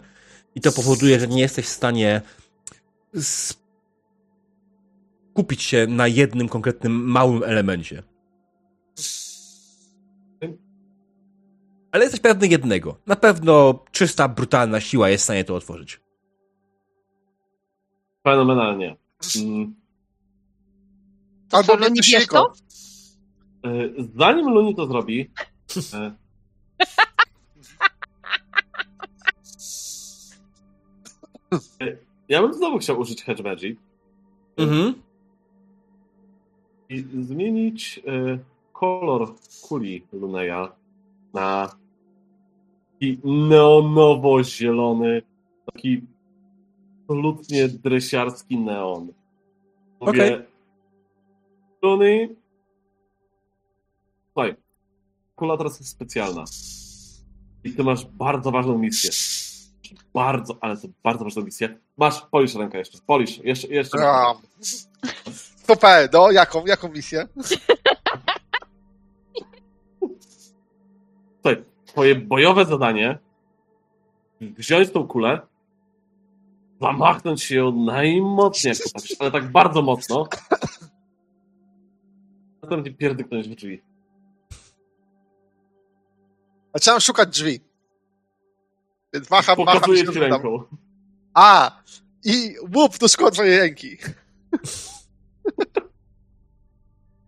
[0.55, 2.23] i to powoduje, że nie jesteś w stanie
[5.33, 8.03] skupić się na jednym konkretnym małym elemencie.
[11.93, 13.01] Ale jesteś pewny jednego.
[13.07, 16.01] Na pewno czysta, brutalna siła jest w stanie to otworzyć.
[18.25, 18.97] Fenomenalnie.
[19.37, 19.75] Mm,
[21.53, 22.53] Albo też wiesz to?
[23.65, 23.69] E,
[24.17, 25.31] Zanim Luni to zrobi,
[25.95, 26.13] e,
[31.81, 31.97] e,
[32.29, 33.79] ja bym znowu chciał użyć Hedge Magic
[34.59, 34.95] Mhm.
[36.89, 38.01] i zmienić
[38.73, 40.73] kolor kuli Luneja
[41.35, 41.77] na
[42.93, 45.23] taki neonowo-zielony,
[45.73, 46.03] taki
[47.03, 49.13] absolutnie dresiarski neon.
[50.01, 50.47] Mówię, Okej.
[51.83, 52.29] Luny,
[55.37, 56.45] kula teraz jest specjalna
[57.65, 59.11] i ty masz bardzo ważną misję.
[60.15, 61.79] Bardzo, ale to bardzo ważną misję.
[61.97, 63.99] Masz, polisz rękę jeszcze, polisz, jeszcze, jeszcze.
[63.99, 64.35] A.
[65.67, 67.29] Super, no jaką, jaką misję?
[71.35, 73.19] Słuchaj, twoje bojowe zadanie
[74.41, 75.41] wziąć tą kulę,
[76.81, 80.27] zamachnąć się ją najmocniej, jak potrafisz, ale tak bardzo mocno.
[82.63, 83.83] Następnie pierdyknąć w drzwi.
[86.77, 87.61] Zacząłem szukać drzwi.
[89.13, 89.75] Więc macham, macham.
[89.75, 90.23] Pokazuję się ci tam.
[90.23, 90.63] ręką.
[91.35, 91.83] A!
[92.25, 93.97] I łup do szkła twojej ręki.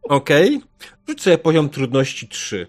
[0.02, 0.60] Okej.
[1.08, 2.66] Rzuć sobie poziom trudności 3.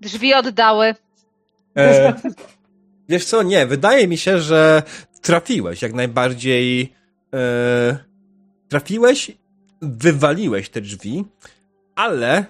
[0.00, 0.94] Drzwi oddały.
[1.76, 2.14] E,
[3.08, 4.82] wiesz co, nie, wydaje mi się, że
[5.22, 6.99] trafiłeś jak najbardziej.
[7.34, 8.04] E,
[8.68, 9.32] trafiłeś,
[9.82, 11.24] wywaliłeś te drzwi,
[11.94, 12.46] ale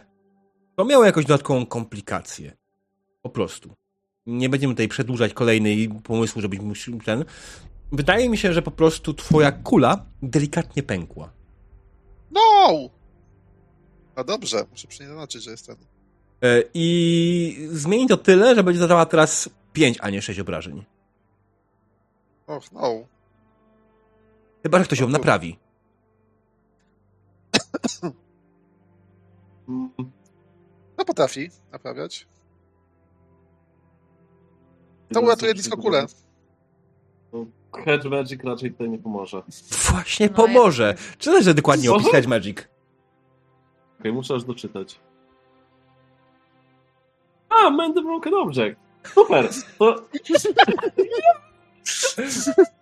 [0.77, 2.53] to miało jakąś dodatkową komplikację.
[3.23, 3.75] Po prostu.
[4.27, 7.25] Nie będziemy tutaj przedłużać kolejnej pomysłu, żebyś musiał ten.
[7.93, 11.33] Wydaje mi się, że po prostu twoja kula delikatnie pękła.
[12.31, 12.91] No!
[14.17, 15.77] No dobrze, muszę przynajmniej zaznaczyć, że jest ten.
[16.43, 20.85] E, I zmieni to tyle, że będzie zadała teraz 5, a nie 6 obrażeń.
[22.47, 23.07] Och, no.
[24.63, 25.59] Chyba, że ktoś ją naprawi.
[30.99, 32.27] No potrafi naprawiać.
[35.13, 36.07] To uratuje blisko kulę.
[37.85, 39.43] Hedge Magic raczej tutaj nie pomoże.
[39.91, 40.95] Właśnie No, pomoże.
[41.19, 41.97] Czy należy dokładnie Co?
[41.97, 42.59] opisać Magic?
[44.01, 45.01] Okej, muszę aż doczytać.
[47.49, 48.81] A, Mend the Broken Object.
[49.15, 49.49] Super!
[49.79, 49.97] To...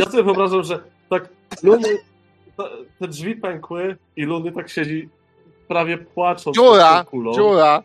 [0.00, 1.28] ja sobie wyobrażam, że tak
[1.62, 1.88] Luny,
[2.98, 5.08] te, drzwi pękły i Luny tak siedzi
[5.68, 7.32] prawie płacząc Dziura, tą kulą.
[7.32, 7.82] dziura.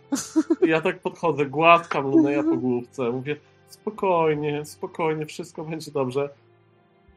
[0.65, 3.35] I ja tak podchodzę, głaskam Lunę po główce, mówię
[3.67, 6.29] spokojnie, spokojnie, wszystko będzie dobrze.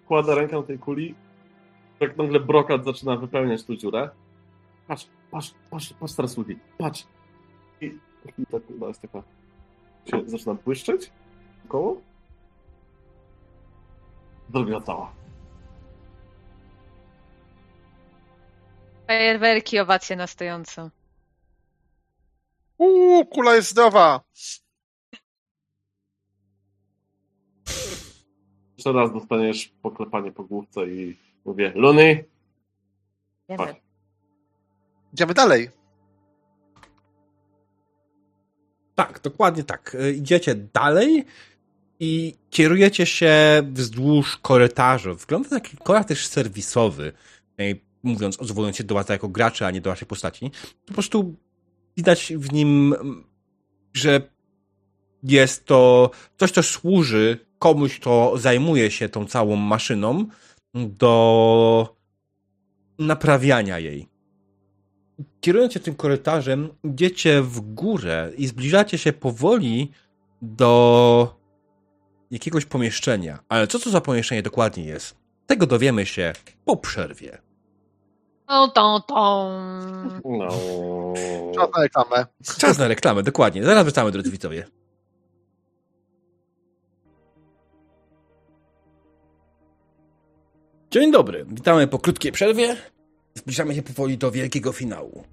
[0.09, 1.15] Kładę rękę na tej kuli,
[1.99, 4.10] tak nagle brokat zaczyna wypełniać tu dziurę.
[4.89, 7.07] Patrz, patrz, patrz, patrz teraz ludzi, patrz.
[7.81, 7.86] I,
[8.39, 9.23] i tak kula jest taka,
[10.10, 11.10] się zaczyna błyszczeć
[11.68, 12.01] koło.
[14.86, 15.12] Cała.
[19.07, 20.91] Fajerwerki, owacje na stojąco.
[22.78, 24.20] Uuu, kula jest zdrowa.
[28.77, 32.25] Jeszcze raz dostaniesz poklepanie po główce i mówię, Luny,
[33.57, 33.77] chodź.
[35.12, 35.70] Idziemy dalej.
[38.94, 39.94] Tak, dokładnie tak.
[39.94, 41.25] Y, Idziecie dalej
[42.01, 45.15] i kierujecie się wzdłuż korytarza.
[45.15, 47.12] Wygląda jak korytarz serwisowy.
[48.02, 50.51] Mówiąc, odwołując się do was jako graczy, a nie do waszej postaci.
[50.86, 51.35] Po prostu
[51.97, 52.94] widać w nim,
[53.94, 54.20] że
[55.23, 60.27] jest to coś, co służy komuś, kto zajmuje się tą całą maszyną
[60.75, 61.97] do
[62.99, 64.09] naprawiania jej
[65.41, 69.91] kierując się tym korytarzem, idziecie w górę i zbliżacie się powoli
[70.43, 71.38] do
[72.31, 73.39] jakiegoś pomieszczenia.
[73.48, 75.15] Ale co to za pomieszczenie dokładnie jest?
[75.47, 76.32] Tego dowiemy się
[76.65, 77.39] po przerwie.
[78.48, 79.50] Tą, tą, tą.
[80.24, 80.48] No.
[81.55, 82.26] Czas na reklamę.
[82.58, 83.65] Czas na reklamę, dokładnie.
[83.65, 84.66] Zaraz wracamy, drodzy widzowie.
[90.90, 92.76] Dzień dobry, witamy po krótkiej przerwie.
[93.34, 95.24] Zbliżamy się powoli do wielkiego finału.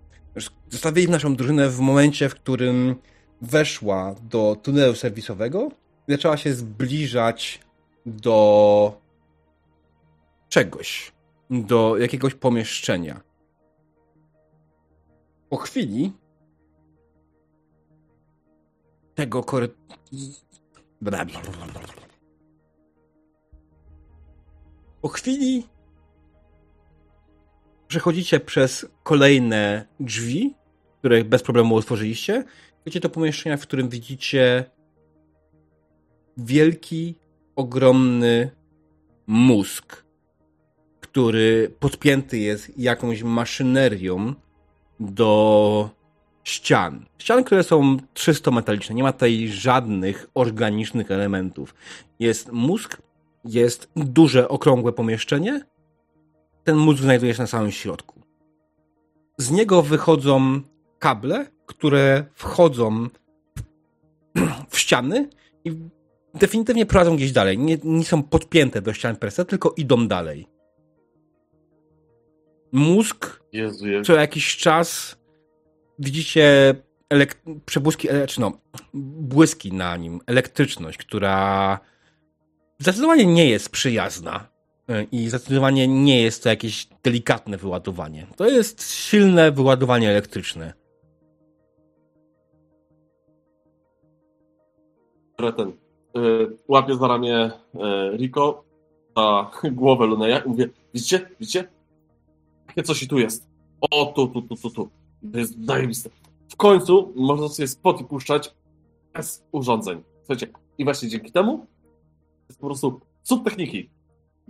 [0.70, 2.96] Zostawiliśmy naszą drużynę w momencie, w którym
[3.42, 5.72] weszła do tunelu serwisowego
[6.08, 7.60] zaczęła się zbliżać
[8.06, 9.02] do
[10.50, 11.12] czegoś,
[11.50, 13.22] do jakiegoś pomieszczenia.
[15.50, 16.12] Po chwili
[19.16, 19.70] tego kory...
[21.02, 22.06] Bla, bla, bla, bla, bla.
[25.02, 25.68] Po chwili
[27.88, 30.56] przechodzicie przez kolejne drzwi,
[31.00, 32.44] które bez problemu otworzyliście.
[32.86, 34.66] Widzicie to pomieszczenia, w którym widzicie
[36.38, 37.16] wielki,
[37.56, 38.52] ogromny
[39.28, 40.06] mózg,
[41.02, 44.34] który podpięty jest jakąś maszynerią
[45.00, 45.90] do
[46.44, 47.06] ścian.
[47.18, 48.96] Ścian, które są czysto metaliczne.
[48.96, 51.76] Nie ma tutaj żadnych organicznych elementów.
[52.20, 53.02] Jest mózg,
[53.46, 55.66] jest duże, okrągłe pomieszczenie.
[56.64, 58.22] Ten mózg znajduje się na samym środku.
[59.38, 60.62] Z niego wychodzą
[61.00, 63.08] kable, które wchodzą
[64.70, 65.30] w ściany
[65.66, 65.72] i
[66.40, 67.58] definitywnie prowadzą gdzieś dalej.
[67.58, 70.48] Nie, nie są podpięte do ścian se, tylko idą dalej.
[72.72, 74.06] Mózg Jezu, jak...
[74.06, 75.18] co jakiś czas
[76.00, 76.76] widzicie
[77.14, 78.58] elek- przebłyski, czy no,
[78.94, 81.80] błyski na nim, elektryczność, która
[82.80, 84.48] zdecydowanie nie jest przyjazna
[84.90, 88.28] y, i zdecydowanie nie jest to jakieś delikatne wyładowanie.
[88.36, 90.74] To jest silne wyładowanie elektryczne.
[95.38, 95.85] y,
[96.68, 98.64] łapie za ramię y, Rico,
[99.18, 101.68] za głowę Luneja i mówię, widzicie, widzicie?
[102.68, 103.48] Takie coś i tu jest.
[103.82, 104.90] O, tu, tu, tu, tu, tu.
[105.32, 106.10] To jest zajebiste.
[106.50, 108.56] W końcu można sobie spoty puszczać
[109.14, 110.04] bez urządzeń.
[110.18, 111.66] Słuchajcie, i właśnie dzięki temu
[112.50, 113.90] jest po prostu cud techniki.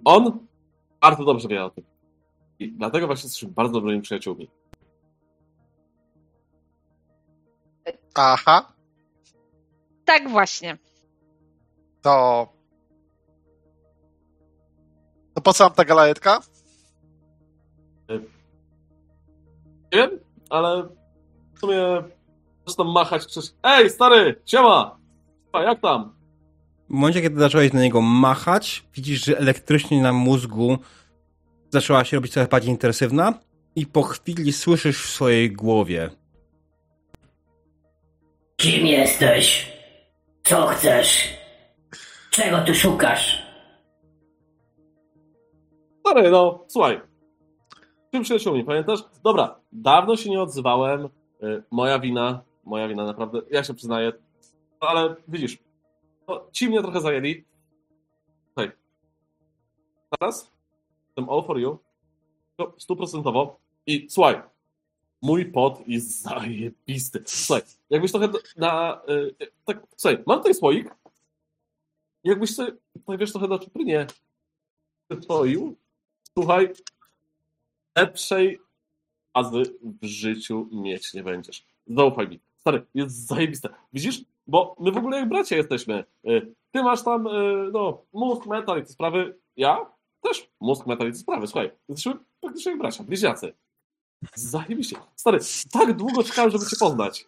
[0.05, 0.39] On
[1.01, 1.83] bardzo dobrze wie o tym.
[2.59, 4.49] I dlatego właśnie jesteśmy bardzo dobrymi przyjaciółmi.
[8.15, 8.73] Aha,
[10.05, 10.77] Tak właśnie.
[12.05, 12.47] To...
[15.33, 16.39] To po co nam ta galaretka?
[18.09, 18.17] Nie
[19.91, 20.19] wiem,
[20.49, 20.87] ale
[21.55, 22.03] w sumie
[22.67, 23.55] zaczynam machać przez...
[23.63, 24.97] Ej, stary, siema!
[25.53, 26.15] A jak tam?
[26.89, 30.77] W momencie, kiedy zacząłeś na niego machać, widzisz, że elektrycznie na mózgu
[31.69, 33.33] zaczęła się robić coraz bardziej intensywna
[33.75, 36.09] i po chwili słyszysz w swojej głowie
[38.57, 39.71] Kim jesteś?
[40.43, 41.44] Co chcesz?
[42.35, 43.45] Czego tu szukasz?
[45.99, 47.01] Stary, no, słuchaj.
[48.11, 48.99] Tym przyjaciółmi, pamiętasz?
[49.23, 51.09] Dobra, dawno się nie odzywałem.
[51.43, 53.41] Y, Moja wina, moja wina, naprawdę.
[53.51, 54.11] Ja się przyznaję.
[54.79, 55.57] Ale widzisz,
[56.27, 57.45] no, ci mnie trochę zajęli.
[58.45, 58.71] Słuchaj.
[60.19, 60.51] Teraz
[61.07, 61.79] jestem all for you.
[62.57, 63.57] To Stuprocentowo.
[63.87, 64.41] I słuchaj,
[65.21, 67.23] mój pot jest zajebisty.
[67.25, 69.01] Słuchaj, jakbyś trochę na...
[69.09, 70.95] y, tak, słuchaj, mam tutaj słoik.
[72.25, 74.07] Jakbyś sobie, tutaj wiesz, trochę na czuprynie
[75.09, 75.75] przyswoił,
[76.33, 76.73] słuchaj,
[77.97, 78.59] lepszej
[79.33, 79.63] fazy
[80.01, 81.65] w życiu mieć nie będziesz.
[81.87, 82.39] Zaufaj mi.
[82.57, 83.69] Stary, jest zajebiste.
[83.93, 84.23] Widzisz?
[84.47, 86.03] Bo my w ogóle jak bracia jesteśmy.
[86.27, 89.39] Y, Ty masz tam, y, no, mózg, metal i te sprawy.
[89.57, 91.47] Ja też mózg, metal i te sprawy.
[91.47, 93.53] Słuchaj, jesteśmy praktycznie jak bracia, bliźniacy.
[94.35, 94.97] Zajebiście.
[95.15, 95.39] Stary,
[95.71, 97.27] tak długo czekałem, żeby cię poznać.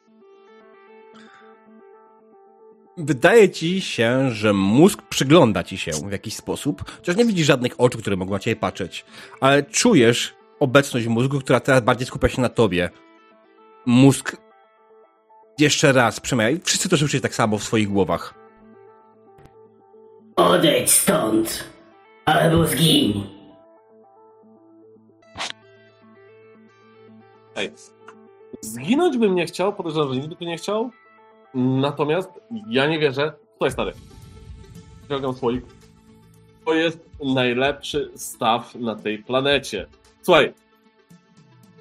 [2.97, 7.81] Wydaje ci się, że mózg przygląda ci się w jakiś sposób, chociaż nie widzisz żadnych
[7.81, 9.05] oczu, które mogą na ciebie patrzeć,
[9.41, 12.89] ale czujesz obecność mózgu, która teraz bardziej skupia się na tobie.
[13.85, 14.37] Mózg
[15.59, 18.33] jeszcze raz przemawia i wszyscy to słyszycie tak samo w swoich głowach.
[20.35, 21.63] Odejdź stąd,
[22.25, 23.23] albo zgiń.
[27.55, 27.71] Ej,
[28.61, 30.91] zginąć bym nie chciał, podejrzewam, że nigdy by nie chciał.
[31.57, 32.29] Natomiast
[32.69, 33.33] ja nie wierzę.
[33.51, 33.93] Słuchaj, stary.
[35.01, 35.65] Wyciągam słoik.
[36.65, 39.87] To jest najlepszy staw na tej planecie.
[40.21, 40.53] Słuchaj.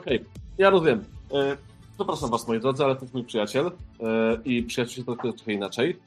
[0.01, 0.25] Okej,
[0.59, 1.05] ja rozumiem.
[1.33, 1.57] E,
[1.97, 3.67] przepraszam was, moi drodzy, ale to jest mój przyjaciel.
[3.67, 3.73] E,
[4.45, 5.99] I przyjaciół się trochę, inaczej.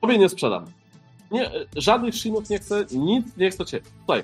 [0.00, 0.64] Tobie nie sprzedam.
[1.30, 3.80] Nie, e, żadnych szynów nie chcę, nic nie chcę cię.
[3.98, 4.22] Słuchaj.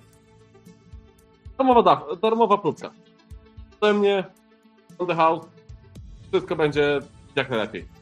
[1.58, 2.90] Darmowa, da, darmowa próbka.
[3.80, 4.24] Ode mnie,
[4.98, 5.46] on the house,
[6.32, 7.00] wszystko będzie
[7.36, 8.01] jak najlepiej.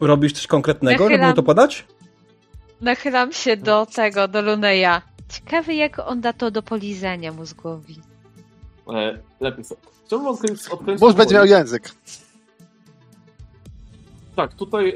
[0.00, 1.30] Robisz coś konkretnego, żeby Nachylam.
[1.30, 1.86] mu to podać?
[2.80, 5.02] Nachylam się do tego, do Luneja.
[5.28, 8.00] Ciekawy, jak on da to do polizania mózgowi.
[8.94, 9.80] E, lepiej sobie.
[10.06, 11.90] Chciałbym odkręcić, odkręcić Mózg będzie miał język.
[14.36, 14.94] Tak, tutaj e,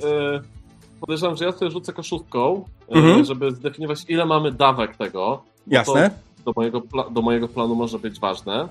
[1.00, 3.24] podejrzewam, że ja sobie rzucę koszulką, e, Mhm.
[3.24, 5.42] żeby zdefiniować, ile mamy dawek tego.
[5.66, 6.10] Jasne.
[6.44, 8.68] To do, mojego pla- do mojego planu może być ważne.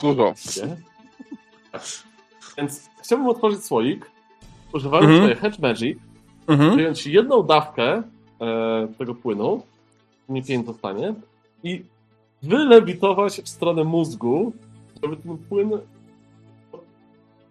[0.00, 0.34] Dużo.
[0.56, 0.76] Nie?
[2.58, 4.10] Więc chciałbym otworzyć słoik,
[4.74, 5.20] używając Mhm.
[5.22, 5.98] swojej Hedge Magic,
[6.48, 6.76] Mhm.
[6.76, 8.02] wyjąć jedną dawkę
[8.40, 9.62] e, tego płynu,
[10.28, 11.14] nie pięć zostanie,
[11.62, 11.84] i
[12.42, 14.52] wylewitować w stronę mózgu,
[15.02, 15.70] żeby ten płyn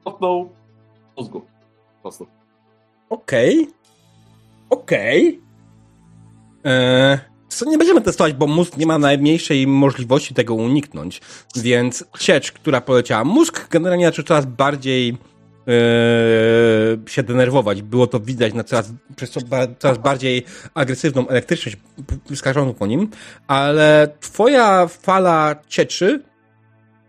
[0.04, 0.50] kopnął
[1.18, 1.40] mózgu.
[1.42, 2.28] Po prostu.
[3.10, 3.68] Okej.
[4.70, 5.42] Okej.
[6.64, 7.18] Eee,
[7.50, 11.22] Co nie będziemy testować, bo mózg nie ma najmniejszej możliwości tego uniknąć.
[11.56, 13.24] Więc ciecz, która poleciała.
[13.24, 15.10] Mózg generalnie zaczął coraz bardziej
[15.68, 17.82] eee, się denerwować.
[17.82, 21.78] Było to widać na coraz, przez co ba, coraz bardziej agresywną elektryczność
[22.36, 23.10] skażoną po nim.
[23.48, 26.24] Ale twoja fala cieczy,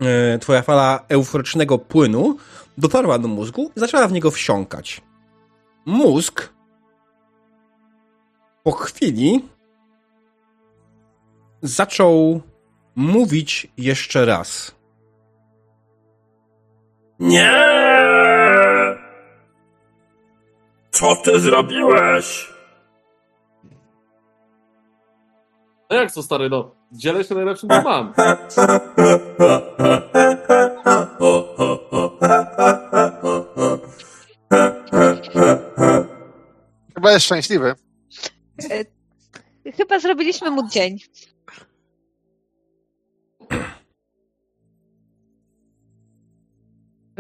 [0.01, 2.37] eee, twoja fala euforycznego płynu
[2.79, 5.01] dotarła do mózgu i zaczęła w niego wsiąkać
[5.87, 6.53] mózg
[8.63, 9.45] po chwili
[11.63, 12.41] zaczął
[12.97, 14.75] mówić jeszcze raz.
[17.19, 17.53] Nie!
[20.91, 22.51] Co ty zrobiłeś?
[25.91, 26.75] No jak co stary, no?
[26.93, 28.15] Dzielę się najlepszym, co mam.
[36.95, 37.75] Chyba jest szczęśliwy.
[39.77, 40.99] Chyba zrobiliśmy mu dzień.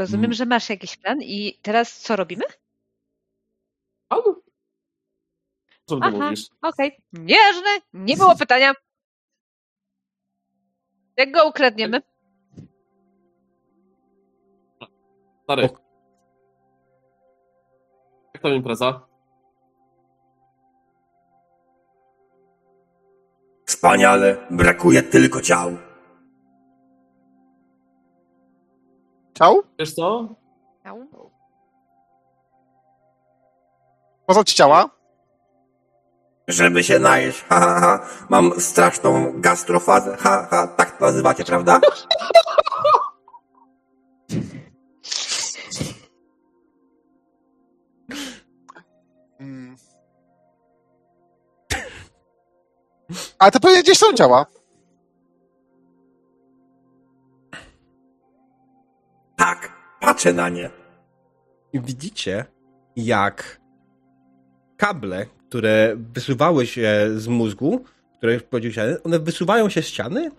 [0.00, 0.34] Rozumiem, Mm.
[0.34, 2.44] że masz jakiś plan i teraz co robimy?
[5.86, 6.10] Co ty Aha.
[6.24, 6.46] mówisz?
[6.62, 6.96] Okej.
[7.12, 8.72] Nieważne, nie było pytania.
[11.16, 12.02] Jak go ukradniemy?
[15.44, 15.62] Stary.
[18.34, 19.06] Jak tam impreza?
[23.66, 25.76] Wspaniale, brakuje tylko ciał.
[29.40, 29.62] Ciał?
[29.78, 30.28] Wiesz co?
[34.26, 34.90] Po co ci ciała?
[36.48, 38.06] Żeby się najeść, ha, ha, ha.
[38.28, 40.66] Mam straszną gastrofazę, ha, ha.
[40.66, 41.80] Tak to nazywacie, prawda?
[49.40, 49.76] Mm.
[53.38, 54.46] Ale to pewnie gdzieś są ciała.
[60.20, 60.70] Patrzę na nie.
[61.72, 62.44] I widzicie,
[62.96, 63.60] jak
[64.76, 67.84] kable, które wysuwały się z mózgu,
[68.18, 70.30] które wchodziły ściany, one wysuwają się z ściany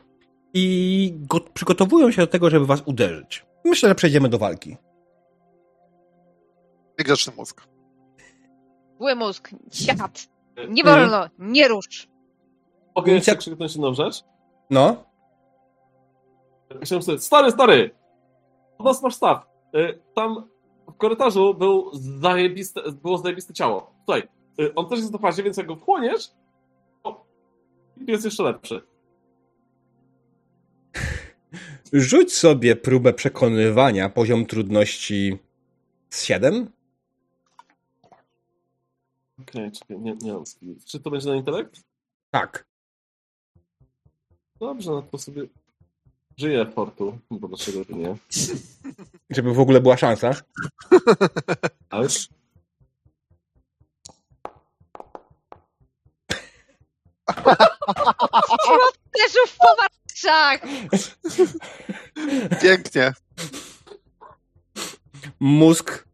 [0.53, 3.45] i go, przygotowują się do tego, żeby was uderzyć.
[3.65, 4.77] Myślę, że przejdziemy do walki.
[6.99, 7.67] Niegrzeczny mózg.
[8.97, 10.27] Zły mózg, siad.
[10.69, 12.07] Nie wolno, nie rusz.
[12.95, 14.23] Mogę jeszcze krzyknąć jedną rzecz?
[14.69, 15.03] No,
[16.83, 17.95] Chciałem sobie, stary, stary!
[18.77, 19.50] Od nas masz staw.
[19.75, 20.49] Y, Tam
[20.87, 23.93] w korytarzu był zajebiste, było zajebiste ciało.
[24.05, 24.23] Słuchaj,
[24.59, 26.31] y, on też jest na fazie, więc jak go wchłoniesz,
[28.07, 28.81] jest jeszcze lepszy.
[31.93, 35.37] Rzuć sobie próbę przekonywania, poziom trudności
[36.09, 36.71] z 7.
[39.41, 40.43] Okej, czekaj, nie, nie mam.
[40.85, 41.83] Czy to będzie na intelekt?
[42.31, 42.65] Tak.
[44.59, 45.47] Dobrze, no to sobie
[46.41, 48.15] żyję portu, bo dlaczego nie.
[49.29, 50.35] Żeby w ogóle była szansa.
[51.89, 52.07] Ale
[59.19, 60.61] Leżu w powarzach!
[62.61, 63.13] Pięknie.
[65.39, 66.05] Mózg.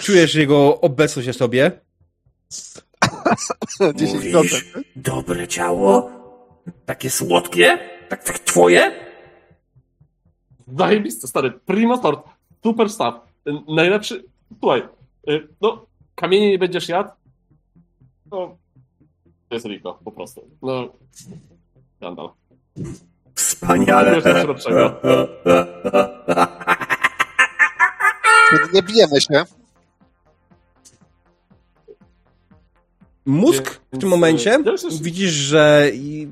[0.00, 1.80] Czujesz jego obecność w sobie.
[3.80, 4.34] 10%.
[4.34, 6.10] Mówisz, dobre ciało?
[6.86, 7.78] Takie słodkie?
[8.08, 9.05] Tak, tak twoje?
[10.66, 12.26] Zajebiste, stary, prima sort,
[12.62, 13.14] super stuff,
[13.48, 14.24] Y, najlepszy,
[14.60, 14.82] słuchaj,
[15.28, 17.10] y, no, kamienie nie będziesz jadł,
[18.30, 18.56] no,
[19.48, 20.88] to jest Rico, po prostu, no,
[21.96, 22.28] skandal.
[23.34, 24.22] Wspaniale.
[28.74, 29.44] Nie bijemy się.
[33.26, 36.28] Mózg w tym momencie e, też jest- widzisz, że i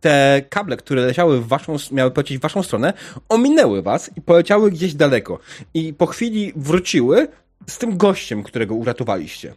[0.00, 2.92] te kable, które leciały w waszą, miały polecieć w waszą stronę,
[3.28, 5.38] ominęły was i poleciały gdzieś daleko.
[5.74, 7.28] I po chwili wróciły
[7.66, 9.54] z tym gościem, którego uratowaliście.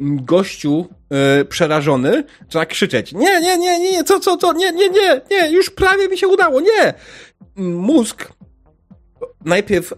[0.00, 4.88] Gościu e, przerażony zaczyna krzyczeć nie, nie, nie, nie, nie, co, co, co, nie, nie,
[4.88, 6.94] nie, nie, już prawie mi się udało, nie!
[7.56, 8.32] Mózg
[9.44, 9.94] najpierw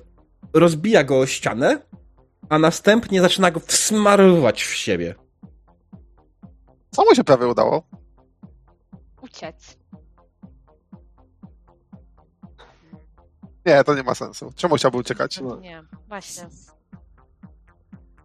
[0.52, 1.78] rozbija go o ścianę,
[2.48, 5.14] a następnie zaczyna go wsmarowywać w siebie.
[6.90, 7.82] Co mu się prawie udało?
[9.22, 9.78] Uciec.
[13.66, 14.52] Nie, to nie ma sensu.
[14.56, 15.40] Czemu chciałby uciekać?
[15.40, 15.56] No.
[15.56, 16.48] Nie, właśnie.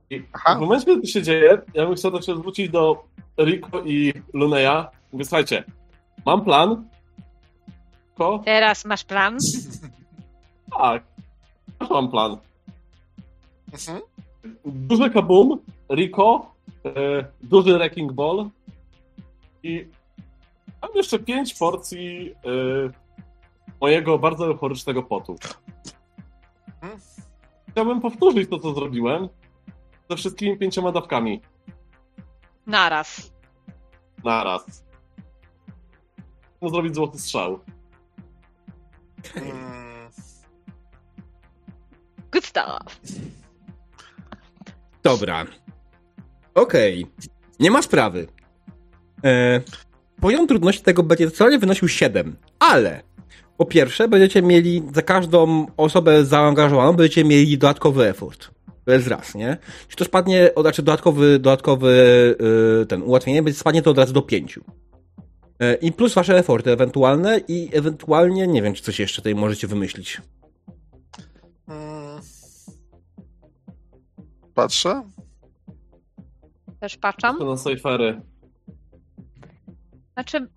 [0.10, 0.56] I Aha.
[0.56, 3.04] w momencie, kiedy to się dzieje, ja bym chciał tak się zwrócić do
[3.40, 4.86] Rico i Luneya.
[5.12, 5.64] Mówię, słuchajcie,
[6.26, 6.88] mam plan.
[8.18, 8.42] Ko?
[8.46, 9.38] Teraz masz plan?
[10.80, 11.04] Tak.
[11.80, 12.38] Też mam plan.
[13.74, 14.02] Mhm.
[14.66, 15.60] Duży kabum,
[15.92, 16.52] Rico,
[16.86, 16.90] e,
[17.42, 18.50] duży wrecking ball
[19.64, 19.88] i
[20.84, 22.90] mam jeszcze pięć porcji e,
[23.82, 25.36] mojego bardzo euforycznego potu.
[26.82, 27.02] Mhm.
[27.72, 29.30] Chciałbym powtórzyć to, co zrobiłem
[30.10, 31.42] ze wszystkimi pięcioma dawkami
[32.68, 33.34] Naraz.
[34.24, 34.84] naraz.
[36.58, 37.60] Chcę zrobić złoty strzał.
[39.36, 40.10] Mm,
[42.32, 43.02] Good stuff.
[45.04, 45.46] Dobra.
[46.56, 47.08] Okej.
[47.60, 48.28] Nie ma sprawy.
[49.24, 49.62] E,
[50.24, 53.02] poziom trudności tego będzie wcale wynosił 7, ale
[53.58, 58.50] po pierwsze będziecie mieli za każdą osobę zaangażowaną będziecie mieli dodatkowy effort.
[58.86, 59.58] To jest raz, nie?
[59.86, 61.90] Jeśli to spadnie, znaczy dodatkowy, dodatkowy
[62.82, 64.60] y, ten ułatwienie, będzie spadnie to od razu do 5.
[65.60, 69.68] E, I plus wasze eforty ewentualne i ewentualnie, nie wiem, czy coś jeszcze tutaj możecie
[69.68, 70.22] wymyślić.
[71.68, 72.22] mm.
[74.54, 75.04] Patrzę.
[76.80, 77.38] Też patrzam.
[77.38, 78.33] To na Sejfery.
[80.14, 80.48] Znaczy,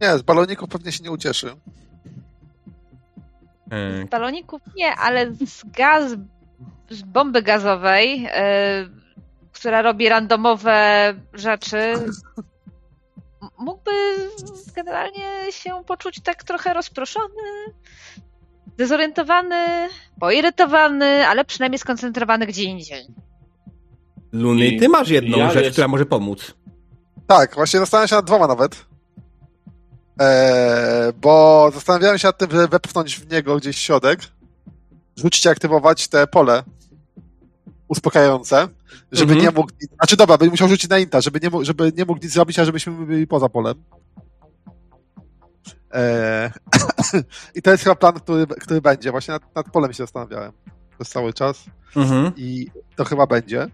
[0.00, 1.56] Nie, z baloników pewnie się nie ucieszy.
[3.70, 6.12] E, baloników nie, ale z gaz,
[6.90, 8.88] z bomby gazowej, e,
[9.52, 11.94] która robi randomowe rzeczy,
[13.58, 13.90] mógłby
[14.74, 17.42] generalnie się poczuć tak trochę rozproszony,
[18.76, 19.88] dezorientowany,
[20.20, 23.06] poirytowany, ale przynajmniej skoncentrowany gdzie indziej.
[24.32, 26.54] Luny, ty masz jedną ja rzecz, jeszcze- która może pomóc.
[27.26, 28.86] Tak, właśnie zastanawiam się nad dwoma nawet.
[30.18, 34.20] Eee, bo zastanawiałem się nad tym, żeby wepchnąć w niego gdzieś środek,
[35.16, 36.62] rzucić i aktywować te pole
[37.88, 38.68] uspokajające,
[39.12, 39.40] żeby Mhm.
[39.50, 39.70] nie mógł.
[39.94, 42.58] Znaczy dobra, będzie musiał rzucić na inta, żeby nie, mógł, żeby nie mógł nic zrobić,
[42.58, 43.84] a żebyśmy byli poza polem.
[45.92, 46.50] Eee,
[47.54, 49.10] I to jest chyba plan, który, który będzie.
[49.10, 50.52] Właśnie nad, nad polem się zastanawiałem
[50.94, 51.64] przez cały czas
[51.96, 52.32] Mhm.
[52.36, 53.68] i to chyba będzie.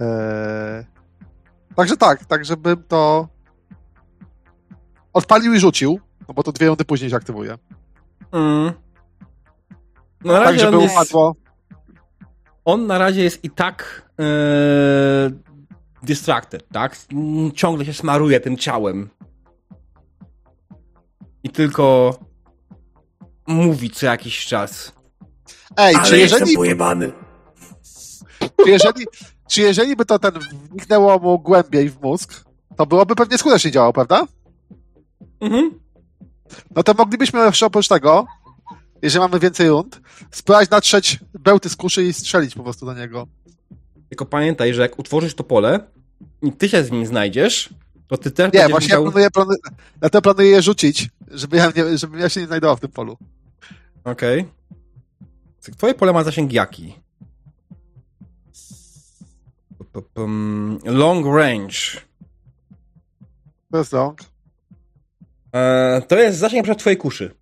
[0.00, 0.95] Eee...
[1.76, 3.28] Także tak, tak żebym to
[5.12, 7.58] odpalił i rzucił, no bo to dwie rundy później się aktywuje.
[8.32, 8.72] Mm.
[10.24, 11.36] No na Tak, razie żeby on, jest, upadło.
[12.64, 14.24] on na razie jest i tak e,
[16.02, 16.96] distracted, tak?
[17.54, 19.10] Ciągle się smaruje tym ciałem.
[21.44, 22.14] I tylko
[23.46, 24.92] mówi co jakiś czas.
[25.76, 27.12] Ej, Ale czy jestem jeżeli, pojebany.
[28.64, 29.06] czy jeżeli,
[29.48, 30.32] czy jeżeli by to ten
[30.70, 32.44] wniknęło mu głębiej w mózg,
[32.76, 34.26] to byłoby pewnie skutecznie działało, prawda?
[35.40, 35.70] Mhm.
[36.76, 38.26] No to moglibyśmy jeszcze oprócz tego,
[39.02, 40.00] jeżeli mamy więcej rund,
[40.30, 43.26] spróbować natrzeć bełty z kuszy i strzelić po prostu do niego.
[44.08, 45.80] Tylko pamiętaj, że jak utworzysz to pole
[46.42, 47.74] i ty się z nim znajdziesz,
[48.08, 49.02] to ty też Nie, właśnie ja musiał...
[49.02, 49.58] planuję, planuję,
[50.00, 53.18] dlatego planuję je rzucić, żeby ja, nie, żebym ja się nie znajdował w tym polu.
[54.04, 54.46] Okej.
[55.76, 56.94] Twoje pole ma zasięg jaki?
[60.02, 62.00] Pum, Long range.
[63.70, 64.20] To jest long.
[65.52, 67.34] E, to jest zasięg przed twojej kuszy.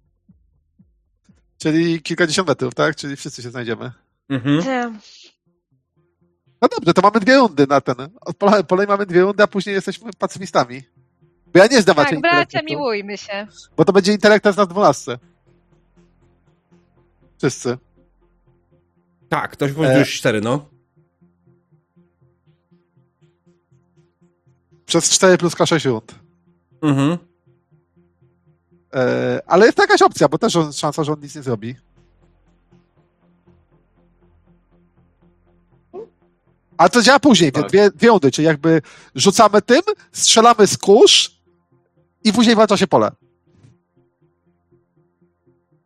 [1.58, 2.96] Czyli kilkadziesiąt metrów, tak?
[2.96, 3.92] Czyli wszyscy się znajdziemy.
[4.28, 4.62] Mhm.
[4.62, 4.92] Ty,
[6.62, 7.96] No dobrze, to mamy dwie rundy na ten.
[8.20, 8.36] Od
[8.68, 10.82] polej mamy dwie rundy, a później jesteśmy pacyfistami.
[11.52, 13.46] Bo ja nie znam Tak, bracia, miłujmy się.
[13.76, 15.18] Bo to będzie intelektas na dwunastce.
[17.38, 17.78] Wszyscy.
[19.28, 19.98] Tak, ktoś E.
[19.98, 20.73] już cztery, no.
[24.86, 26.14] Przez 4 plus K6 rund.
[26.82, 27.18] Mhm.
[28.94, 31.74] E, ale jest to jakaś opcja, bo też on, szansa, że on nic nie zrobi.
[36.76, 37.68] Ale to działa później, Tak.
[37.68, 38.82] dwie, dwie rundy, czyli jakby
[39.14, 39.80] rzucamy tym,
[40.12, 41.40] strzelamy z kurz
[42.24, 43.10] i później walcza się pole.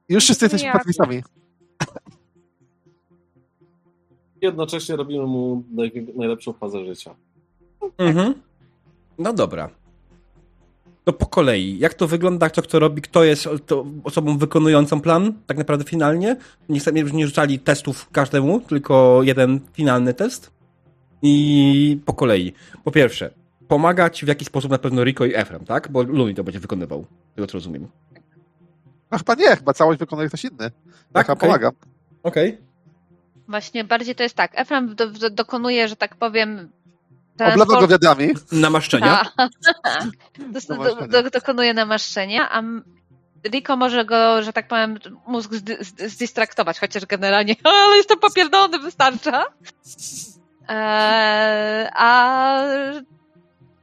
[0.08, 1.22] I już wszyscy jesteśmy pacyfistami.
[4.42, 7.14] Jednocześnie robimy mu naj, najlepszą fazę życia.
[7.98, 8.34] Mhm.
[9.18, 9.70] No dobra.
[11.04, 11.78] To po kolei.
[11.78, 16.36] Jak to wygląda, kto kto robi, kto jest to osobą wykonującą plan, tak naprawdę finalnie?
[16.68, 20.50] Nie, chcę- nie rzucali testów każdemu, tylko jeden finalny test.
[21.22, 22.52] I po kolei.
[22.84, 23.30] Po pierwsze,
[23.68, 25.88] pomagać w jakiś sposób na pewno Rico i Efrem, tak?
[25.90, 27.04] Bo Luni to będzie wykonywał.
[27.32, 27.88] z Tego co rozumiem.
[29.10, 30.70] No chyba nie, chyba całość wykonuje ktoś inny.
[31.12, 31.40] Tak, okej.
[31.48, 31.72] pomagam.
[32.22, 32.58] Okej.
[33.48, 34.52] Właśnie bardziej to jest tak.
[34.54, 36.68] Efram do, do, dokonuje, że tak powiem.
[37.40, 38.28] Oblewa go wiadrami.
[38.52, 39.24] Namaszczenia.
[39.36, 39.50] Tak.
[40.38, 41.22] Do, do, Namaszczenia.
[41.22, 42.62] do, dokonuje namaszczenia, a
[43.48, 45.52] Rico może go, że tak powiem, mózg
[46.06, 49.44] zdistraktować, chociaż generalnie, ale jestem popierdolony, wystarcza.
[50.68, 52.62] Eee, a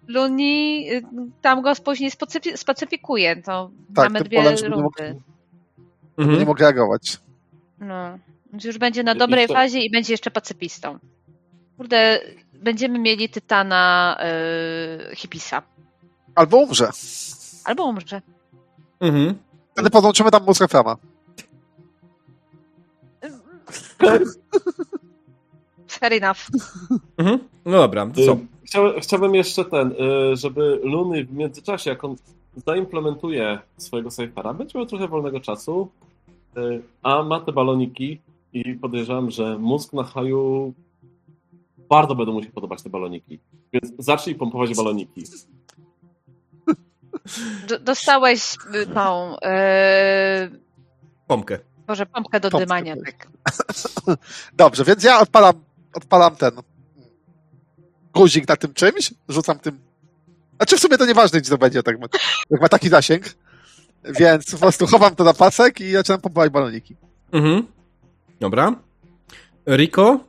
[0.08, 1.03] Luni y,
[1.42, 3.42] tam go później spacyfi- spacyfikuje.
[3.42, 5.22] To Tak, mamy dwie żeby nie mógł, rundy.
[6.17, 6.40] Mhm.
[6.40, 7.19] nie mógł reagować.
[7.80, 8.19] No.
[8.51, 11.00] Więc już będzie na dobrej fazie i będzie jeszcze pacyfistą.
[11.77, 12.19] Kurde,
[12.66, 14.18] będziemy mieli Tytana
[15.10, 15.61] yy, Hipisa.
[16.35, 16.90] Albo umrze.
[17.66, 18.22] Albo umrze.
[19.00, 19.35] Mhm.
[19.72, 20.98] Wtedy podłączymy tam mózg Eframa.
[25.88, 26.40] Fair enough.
[27.18, 27.40] Mhm.
[27.66, 28.32] No dobra, to co?
[28.32, 32.16] Y, Chciałem, chciałbym jeszcze ten, y, żeby Luny w międzyczasie, jak on
[32.66, 35.90] zaimplementuje swojego safeara, będzie miał trochę wolnego czasu,
[36.58, 38.19] y, a ma te baloniki
[38.53, 40.74] i podejrzewam, że mózg na haju
[41.89, 43.39] bardzo będą mu się podobać te baloniki.
[43.73, 45.23] Więc zacznij pompować baloniki.
[47.67, 50.59] D- dostałeś y, tą, yy,
[51.27, 51.59] Pompkę.
[51.88, 52.95] może pompkę do Pompkę, dymania.
[53.05, 53.27] tak.
[54.53, 55.53] Dobrze, więc ja odpalam,
[55.93, 56.51] odpalam ten
[58.14, 59.80] guzik na tym czymś, rzucam tym.
[60.57, 62.07] Znaczy w sumie to nieważne, gdzie to będzie, tak ma,
[62.49, 63.23] jak ma taki zasięg.
[64.19, 66.95] Więc po prostu chowam to na pasek i zaczynam pompować baloniki.
[67.31, 67.67] Mhm.
[68.39, 68.75] Dobra.
[69.67, 70.19] Rico?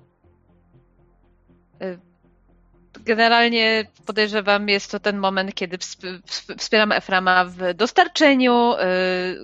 [3.07, 8.73] Generalnie podejrzewam, jest to ten moment, kiedy wsp- wsp- wspieram Eframa w dostarczeniu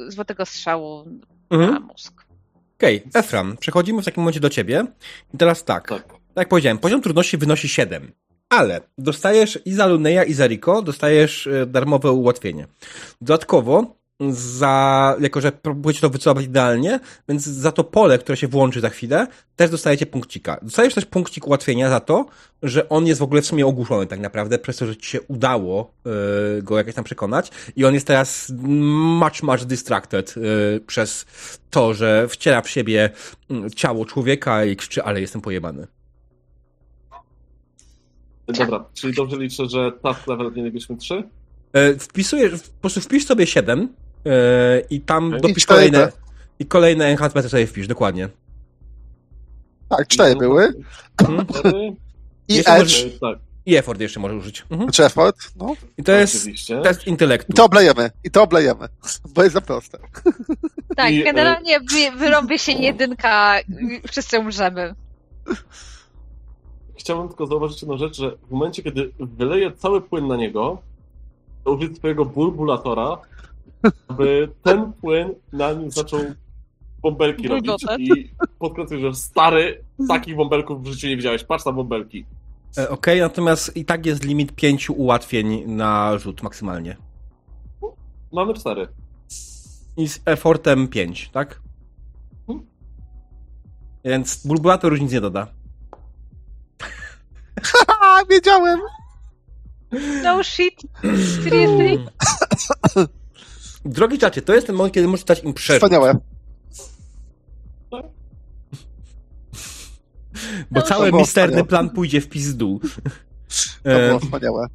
[0.05, 1.05] yy, złotego strzału
[1.51, 1.83] na Mhm.
[1.83, 2.25] mózg.
[2.79, 4.85] Okej, Efram, przechodzimy w takim momencie do ciebie.
[5.35, 5.89] I teraz tak.
[5.89, 6.03] Tak.
[6.09, 8.13] Tak jak powiedziałem, poziom trudności wynosi 7.
[8.49, 12.67] Ale dostajesz i za Luneja, i za Rico dostajesz e, darmowe ułatwienie.
[13.21, 13.95] Dodatkowo,
[14.31, 18.91] za, jako że próbujecie to wycelować idealnie, więc za to pole, które się włączy za
[18.91, 19.27] chwilę,
[19.57, 20.59] też dostajecie punkcika.
[20.63, 22.27] Dostajesz też punkcik ułatwienia za to,
[22.63, 25.21] że on jest w ogóle w sumie ogłuszony tak naprawdę, przez to, że ci się
[25.21, 25.95] udało
[26.59, 28.53] e, go jakoś tam przekonać i on jest teraz
[29.21, 31.27] much, much distracted e, przez
[31.71, 33.11] to, że wciera w siebie
[33.77, 35.87] ciało człowieka i krzyczy, ale jestem pojebany.
[38.47, 41.23] Dobra, czyli dobrze liczę, że task level mielibyśmy 3?
[41.73, 43.89] E, Wpisujesz, po prostu wpisz sobie 7
[44.27, 46.13] e, i tam dopisz I cztery kolejne,
[46.59, 48.29] i kolejne enhancementy sobie wpisz, dokładnie.
[49.89, 50.73] Tak, cztery były.
[51.29, 51.47] Mhm.
[52.49, 54.65] I Jeszcze Edge, możesz- Tak, I effort jeszcze może użyć.
[54.71, 54.91] Mhm.
[54.91, 55.75] czy effort, no.
[55.99, 56.81] I to jest oczywiście.
[56.81, 57.53] test intelektu.
[57.53, 58.11] I to oblejemy.
[58.25, 58.89] I to oblejemy.
[59.35, 59.99] Bo jest za proste.
[60.97, 63.55] Tak, I, e, generalnie wy, wyrąbie się jedynka,
[64.09, 64.95] wszyscy umrzemy.
[66.99, 70.79] Chciałbym tylko zauważyć jedną rzecz, że w momencie, kiedy wyleję cały płyn na niego,
[71.65, 73.19] to użyję swojego bulbulatora,
[74.09, 76.21] aby ten płyn na nim zaczął
[77.03, 81.45] bąbelki robić i podkreślę, że stary, takich bąbelków w życiu nie widziałeś.
[81.45, 82.27] Patrz na bąbelki.
[82.79, 86.97] E, Okej, natomiast i tak jest limit 5 ułatwień na rzut maksymalnie.
[88.33, 88.89] Mamy cztery.
[89.97, 91.61] I z effortem 5, tak?
[92.49, 92.67] Mhm.
[94.05, 95.47] Więc bulbulator już nic nie doda.
[98.31, 98.81] wiedziałem.
[100.23, 100.83] No shit.
[101.45, 102.07] Seriously?
[103.85, 105.79] Drogi czacie, to jest ten moment, kiedy możesz dać im przerwę.
[105.87, 106.19] Wspaniałe.
[110.71, 111.69] Bo To cały misterny wspaniałe.
[111.69, 112.81] plan pójdzie w pizdu.
[113.83, 114.67] To było wspaniałe.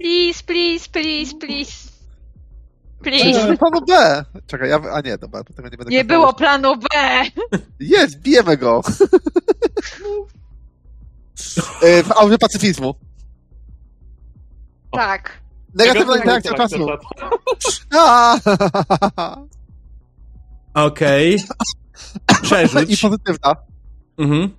[0.00, 1.92] Please, please, please, please.
[3.02, 3.56] Please.
[3.56, 4.24] planu B.
[4.46, 4.80] Czekaj, ja...
[4.92, 6.86] A nie, dobra, to tego nie będę Nie było planu B.
[7.80, 8.80] Jest, bijemy go.
[11.82, 12.94] E, w aurze pacyfizmu.
[14.92, 15.41] Tak.
[15.74, 16.86] Negatywna interakcja czasu.
[17.96, 18.36] A!
[20.86, 21.34] Okej.
[21.34, 23.00] I Przerzuć.
[23.00, 23.54] pozytywna.
[24.18, 24.50] Mhm.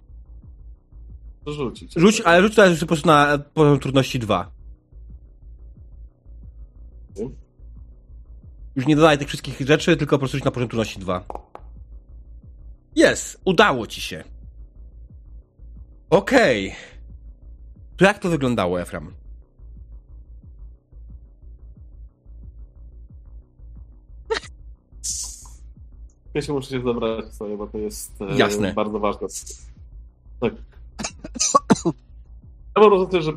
[1.47, 1.93] Rzucić.
[1.95, 4.51] Rzuć, ale rzuć teraz po prostu na poziom trudności 2.
[8.75, 11.23] Już nie dodaj tych wszystkich rzeczy, tylko po prostu rzuć na poziom trudności 2.
[12.95, 13.41] Jest!
[13.45, 14.23] Udało ci się.
[16.09, 16.75] Okej.
[17.97, 19.13] To jak to wyglądało, Efram?
[26.33, 28.73] Ja się muszę się zabrać sobie, bo to jest e, Jasne.
[28.73, 29.27] bardzo ważne.
[30.39, 30.53] Tak.
[32.75, 33.31] Ja mam wrażenie, że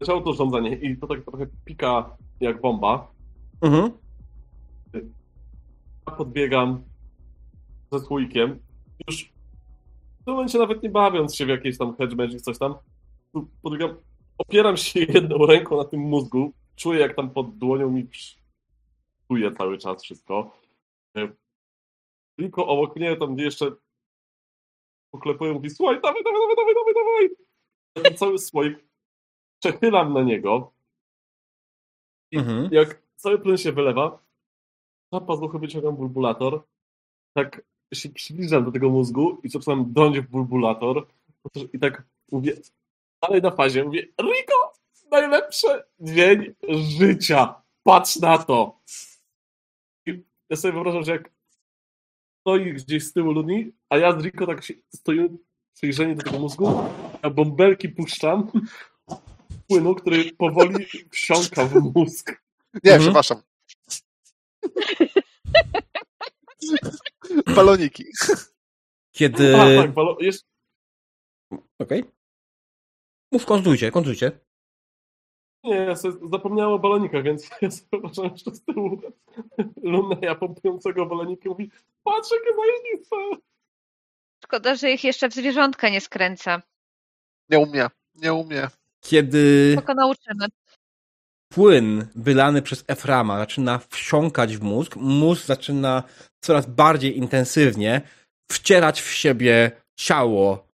[0.00, 3.10] zaczęło to urządzenie i to tak trochę pika jak bomba.
[3.60, 3.90] Mhm.
[6.06, 6.82] Ja podbiegam
[7.92, 8.58] ze słoikiem.
[9.08, 9.32] Już
[10.20, 12.74] w tym momencie nawet nie bawiąc się w jakieś tam hedge magic, coś tam.
[13.62, 13.96] Podbiegam,
[14.38, 16.52] opieram się jedną ręką na tym mózgu.
[16.76, 18.08] Czuję jak tam pod dłonią mi
[19.28, 20.52] czuje cały czas wszystko.
[22.40, 23.72] Tylko obok mnie tam gdzie jeszcze
[25.10, 27.28] poklepują, mówi, słuchaj, dawaj, dawaj, dawaj, dawaj, dawaj,
[27.94, 28.16] dawaj.
[28.16, 28.78] Cały słoik
[29.62, 30.72] przechylam na niego.
[32.32, 32.68] Mhm.
[32.72, 34.22] Jak cały plyn się wylewa,
[35.12, 36.62] na pazuchy wyciągam bulbulator,
[37.34, 37.62] tak
[37.94, 41.06] się przybliżam do tego mózgu i zaczynam dąć w bulbulator
[41.72, 42.02] i tak
[42.32, 42.56] mówię,
[43.22, 44.72] dalej na fazie, mówię, Rico,
[45.10, 46.54] najlepszy dzień
[46.98, 48.80] życia, patrz na to.
[50.06, 51.39] I ja sobie wyobrażam, że jak
[52.40, 55.28] stoi gdzieś z tyłu Luni, a ja z Rico tak się stoimy
[55.74, 56.82] przyjrzeni do tego mózgu,
[57.22, 58.50] a bąbelki puszczam
[59.68, 62.42] płynu, który powoli wsiąka w mózg.
[62.84, 63.00] Nie, Mhm.
[63.02, 63.42] przepraszam.
[67.56, 68.04] Baloniki.
[69.12, 69.56] Kiedy...
[69.56, 70.16] A, tak, balo...
[70.20, 70.46] jest...
[71.78, 72.04] Okej.
[73.32, 74.40] Mów, kontynuujcie, kontynuujcie.
[75.64, 79.00] Nie, ja sobie zapomniałem o balonikach, więc ja sobie zobaczyłem jeszcze z tyłu
[79.82, 81.70] Luneja pompującego baloniki i mówi
[82.04, 83.16] patrz, jakie zajebiste!
[84.44, 86.62] Szkoda, że ich jeszcze w zwierzątka nie skręca.
[87.50, 87.86] Nie umie.
[88.14, 88.68] Nie umie.
[89.00, 90.46] Kiedy Tylko nauczymy.
[91.52, 96.02] płyn wylany przez Eframa zaczyna wsiąkać w mózg, mózg zaczyna
[96.40, 98.00] coraz bardziej intensywnie
[98.52, 100.68] wcierać w siebie ciało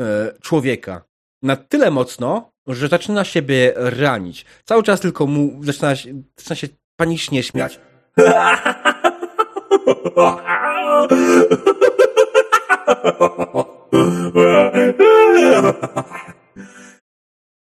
[0.00, 1.04] e, człowieka.
[1.42, 4.44] Na tyle mocno, że zaczyna siebie ranić.
[4.64, 7.80] Cały czas tylko mu zaczyna się, zaczyna się panicznie śmiać.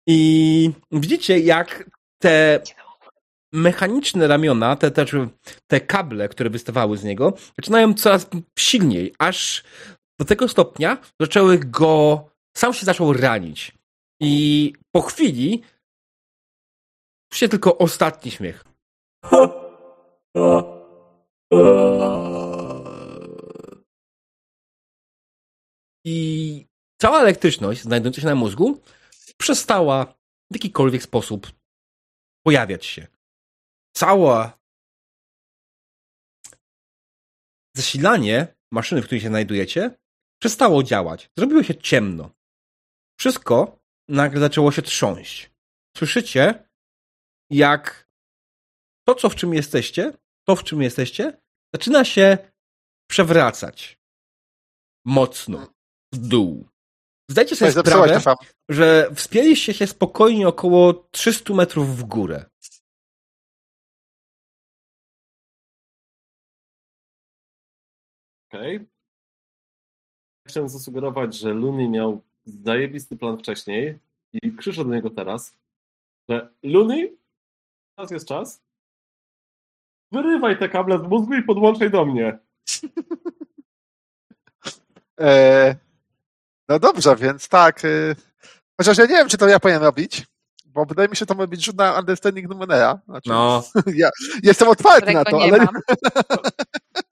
[0.08, 1.90] I widzicie, jak
[2.22, 2.62] te
[3.54, 5.06] mechaniczne ramiona, te, te,
[5.68, 8.28] te kable, które wystawały z niego, zaczynają coraz
[8.60, 9.64] silniej, aż
[10.20, 12.26] do tego stopnia zaczęły go,
[12.58, 13.72] sam się zaczął ranić.
[14.20, 15.64] I po chwili
[17.34, 18.64] się tylko ostatni śmiech.
[26.06, 26.68] I
[27.02, 28.82] cała elektryczność znajdująca się na mózgu
[29.38, 30.06] przestała
[30.52, 31.48] w jakikolwiek sposób
[32.46, 33.08] pojawiać się.
[33.96, 34.60] Cała
[37.76, 39.98] zasilanie maszyny, w której się znajdujecie,
[40.42, 41.30] przestało działać.
[41.38, 42.32] Zrobiło się ciemno.
[43.20, 45.52] Wszystko nagle zaczęło się trząść.
[45.98, 46.70] Słyszycie,
[47.50, 48.10] jak
[49.08, 50.14] to, co w czym jesteście,
[50.48, 51.42] to, w czym jesteście,
[51.74, 52.38] zaczyna się
[53.10, 54.00] przewracać
[55.06, 55.68] mocno
[56.14, 56.70] w dół.
[57.30, 58.22] Zdajcie sobie sprawę,
[58.70, 62.46] że wspięliście się spokojnie około 300 metrów w górę.
[68.50, 68.88] Okej.
[70.48, 74.00] Chciałem zasugerować, że Luni miał zajebisty plan wcześniej
[74.34, 75.58] i krzyczę do niego teraz,
[76.30, 77.08] że Luni,
[77.96, 78.62] teraz jest czas,
[80.12, 82.38] wyrywaj te kable z mózgu i podłączaj do mnie.
[85.20, 85.76] E,
[86.70, 87.86] no dobrze, więc tak.
[87.86, 88.16] E,
[88.78, 90.28] chociaż ja nie wiem, czy to ja powinienem robić,
[90.66, 93.00] bo wydaje mi się, że to ma być rzut na understanding Numenera.
[93.06, 93.64] Znaczy, No,
[93.96, 94.10] ja
[94.44, 95.76] jestem otwarty na którego to, nie ale mam.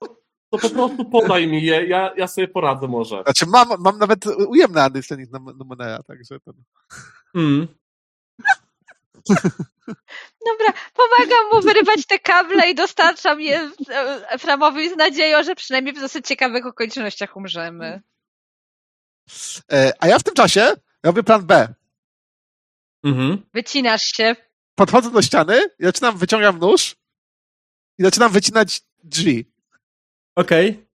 [0.50, 3.22] To po prostu podaj mi je, ja, ja sobie poradzę może.
[3.22, 4.80] znaczy mam, mam nawet ujemny
[5.32, 6.52] Num- Numenera, także to...
[7.34, 7.68] mm.
[10.46, 15.94] Dobra, pomagam mu wyrywać te kable i dostarczam je e, Eframowi z nadzieją, że przynajmniej
[15.94, 18.02] w dosyć ciekawych okolicznościach umrzemy.
[19.72, 21.74] E, a ja w tym czasie robię plan B.
[23.04, 23.42] Mhm.
[23.54, 24.36] Wycinasz się.
[24.74, 26.96] Podchodzę do ściany i zaczynam, wyciągam nóż
[27.98, 29.50] i zaczynam wycinać drzwi.
[30.36, 30.90] Okej.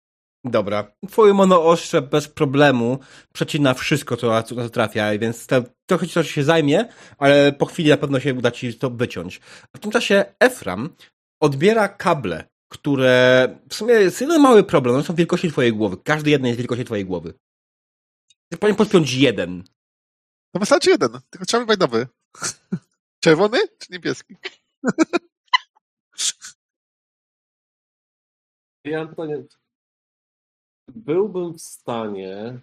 [0.45, 0.95] Dobra.
[1.09, 2.99] Twoje monoostrze bez problemu
[3.33, 6.85] przecina wszystko, co, co trafia, więc te, trochę ci to się zajmie,
[7.17, 9.39] ale po chwili na pewno się uda ci to wyciąć.
[9.75, 10.89] W tym czasie Efram
[11.41, 15.97] odbiera kable, które w sumie jest jeden mały problem, one są wielkości twojej głowy.
[16.03, 17.33] Każdy jeden jest wielkości twojej głowy.
[18.59, 19.63] Powinien podpiąć jeden.
[20.53, 22.07] No wystarczy jeden, tylko trzeba wybrać nowy.
[23.23, 24.35] Czerwony czy niebieski?
[28.83, 29.43] Ja mam pytanie.
[30.95, 32.59] Byłbym w stanie.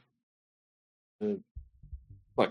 [1.22, 1.40] y,
[2.36, 2.50] Tak.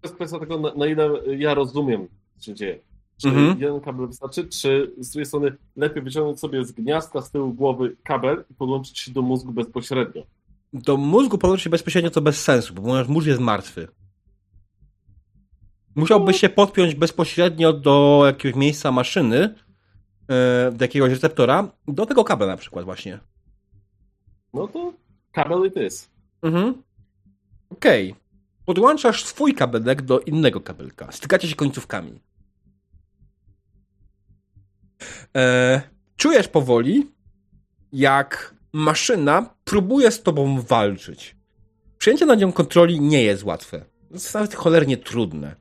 [0.00, 2.78] To jest kwestia tego, na, na ile ja rozumiem, co się dzieje.
[3.22, 3.60] Czy Mhm.
[3.60, 7.96] jeden kabel wystarczy, czy z drugiej strony lepiej wyciągnąć sobie z gniazdka z tyłu głowy
[8.02, 10.22] kabel i podłączyć się do mózgu bezpośrednio?
[10.72, 13.88] Do mózgu podłączyć się bezpośrednio to bez sensu, bo ponieważ mózg jest martwy.
[15.94, 19.54] Musiałbyś się podpiąć bezpośrednio do jakiegoś miejsca maszyny,
[20.72, 23.18] do jakiegoś receptora, do tego kabla na przykład właśnie.
[24.54, 24.92] No to
[25.32, 26.10] kabel it is.
[26.42, 26.82] Mhm.
[27.70, 28.14] Okej.
[28.64, 31.12] Podłączasz swój kabelek do innego kabelka.
[31.12, 32.20] Stykacie się końcówkami.
[35.36, 35.80] E,
[36.16, 37.10] czujesz powoli,
[37.92, 41.36] jak maszyna próbuje z tobą walczyć.
[41.98, 43.84] Przyjęcie nad nią kontroli nie jest łatwe.
[44.10, 45.56] Jest nawet cholernie trudne.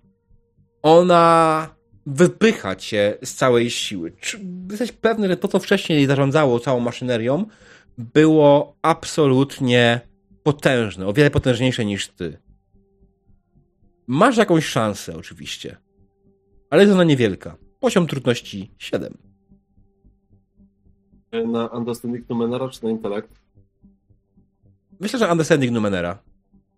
[0.81, 1.74] Ona
[2.05, 4.11] wypycha cię z całej siły.
[4.11, 7.45] Czy jesteś pewny, że to, co wcześniej zarządzało całą maszynerią,
[7.97, 10.01] było absolutnie
[10.43, 12.37] potężne, o wiele potężniejsze niż ty.
[14.07, 15.77] Masz jakąś szansę, oczywiście,
[16.69, 17.57] ale jest ona niewielka.
[17.79, 19.17] Poziom trudności 7.
[21.31, 23.29] Na understanding numenera czy na intelekt?
[24.99, 26.17] Myślę, że understanding numenera.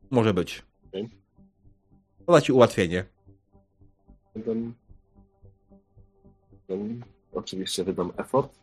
[0.10, 0.64] Może być.
[0.88, 1.10] Okay.
[2.26, 3.06] To ci ułatwienie.
[4.38, 4.74] 7.
[7.34, 8.60] Oczywiście wydam effort.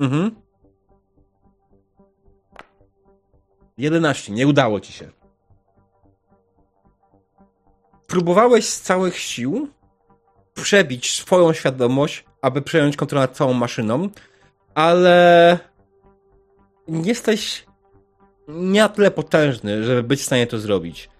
[0.00, 0.34] Mhm.
[3.78, 4.32] 11.
[4.32, 5.10] Nie udało ci się.
[8.06, 9.68] Próbowałeś z całych sił
[10.54, 14.08] przebić swoją świadomość, aby przejąć kontrolę nad całą maszyną,
[14.74, 15.58] ale
[16.88, 17.66] jesteś
[18.48, 21.10] nie na tyle potężny, żeby być w stanie to zrobić.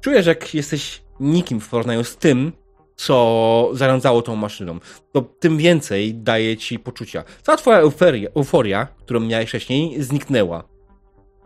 [0.00, 2.52] Czujesz, jak jesteś nikim w porównaniu z tym,
[2.96, 4.78] co zarządzało tą maszyną.
[5.12, 7.24] To tym więcej daje ci poczucia.
[7.42, 10.64] Cała twoja euforia, euforia którą miałeś wcześniej, zniknęła.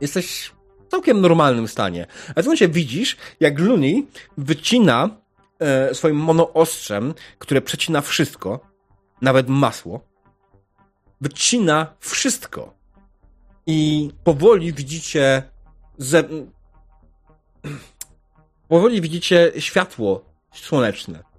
[0.01, 0.53] Jesteś
[0.87, 2.07] w całkiem normalnym stanie.
[2.35, 4.07] A w momencie widzisz, jak Luni
[4.39, 5.11] wycina
[5.59, 8.61] e, swoim monoostrzem, które przecina wszystko,
[9.23, 10.01] nawet masło,
[11.21, 12.75] wycina wszystko.
[13.67, 15.43] I powoli widzicie
[15.99, 16.25] ze...
[18.69, 21.36] powoli widzicie światło słoneczne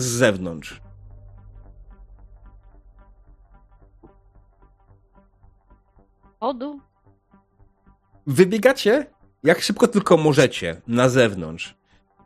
[0.00, 0.80] z zewnątrz.
[6.40, 6.80] Odu.
[8.26, 9.06] Wybiegacie
[9.42, 11.74] jak szybko tylko możecie na zewnątrz.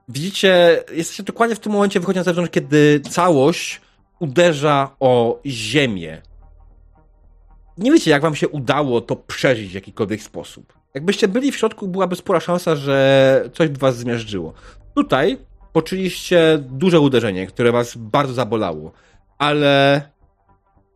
[0.09, 3.81] Widzicie, jesteście dokładnie w tym momencie wychodzi na zewnątrz, kiedy całość
[4.19, 6.23] uderza o ziemię.
[7.79, 10.73] Nie wiecie, jak wam się udało to przeżyć w jakikolwiek sposób.
[10.95, 14.53] Jakbyście byli w środku, byłaby spora szansa, że coś by was zmiażdżyło.
[14.95, 15.39] Tutaj
[15.75, 18.93] poczuliście duże uderzenie, które was bardzo zabolało,
[19.39, 20.03] ale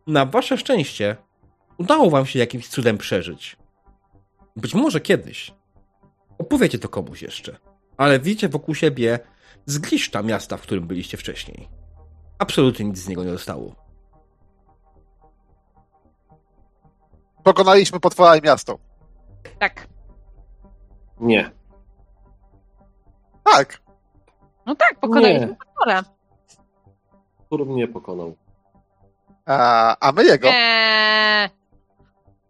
[0.07, 1.15] na wasze szczęście
[1.77, 3.57] udało wam się jakimś cudem przeżyć.
[4.55, 5.53] Być może kiedyś
[6.37, 7.57] opowiecie to komuś jeszcze,
[7.97, 9.19] ale widzicie wokół siebie
[9.65, 11.69] zgliszcza miasta, w którym byliście wcześniej.
[12.37, 13.75] Absolutnie nic z niego nie zostało.
[17.43, 18.79] Pokonaliśmy potwora i miasto.
[19.59, 19.87] Tak.
[21.19, 21.51] Nie.
[23.43, 23.88] Tak.
[24.69, 25.55] No tak, pokonaliśmy Nie.
[25.55, 26.03] potwora.
[27.45, 28.35] Który mnie pokonał.
[29.45, 30.47] A, a my jego.
[30.51, 31.49] Eee,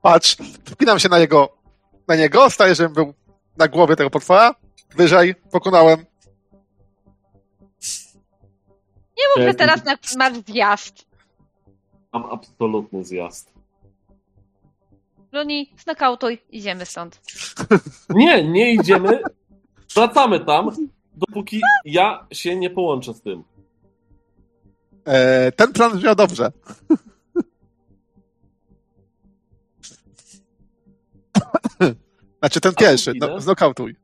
[0.02, 1.58] Patrz, wpinam się na jego,
[2.08, 3.14] na niego, staję, żebym był
[3.58, 4.56] na głowie tego potwora.
[4.96, 6.00] Wyżej, pokonałem.
[9.18, 11.06] nie mów, że Ja- teraz na- masz zjazd.
[12.14, 13.54] Mam absolutny zjazd.
[15.32, 17.22] Luni, znokautuj, idziemy stąd.
[18.10, 19.22] Nie, nie idziemy.
[19.96, 20.70] Wracamy tam,
[21.28, 23.44] dopóki ja się nie połączę z tym.
[25.06, 26.52] E, ten plan brzmiał dobrze.
[32.40, 33.96] Znaczy ten pierwszy, no, znokautuj.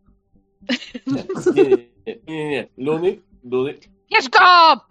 [1.07, 1.23] Nie,
[1.55, 1.77] nie, nie,
[2.07, 2.67] nie, nie, nie.
[2.77, 3.73] Luny, Luny,
[4.11, 4.81] Bierz go!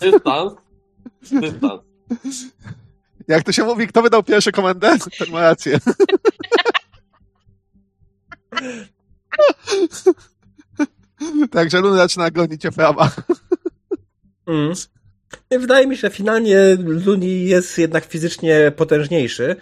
[0.00, 0.52] Dystans.
[1.30, 1.80] Dystans.
[3.28, 4.96] Jak to się mówi, kto wydał pierwszy komendę?
[5.18, 5.78] Ten ma rację.
[11.50, 13.10] Także Luna zaczyna gonić Eframa.
[14.46, 14.72] Mm.
[15.50, 19.56] Wydaje mi się, że finalnie Luni jest jednak fizycznie potężniejszy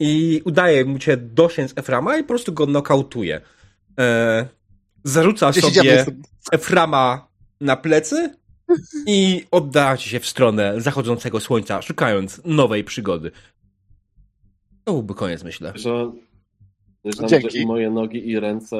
[0.00, 3.40] i udaje mu się dosięć Eframa i po prostu go nokautuje.
[3.98, 4.48] E,
[5.04, 6.06] zarzuca sobie.
[6.52, 7.28] Eframa
[7.60, 8.34] na plecy
[9.06, 13.30] i oddaje się w stronę zachodzącego słońca, szukając nowej przygody.
[14.84, 15.72] To byłby koniec, myślę.
[15.74, 16.12] Że,
[17.04, 17.50] że, Dzięki.
[17.50, 18.76] że i moje nogi i ręce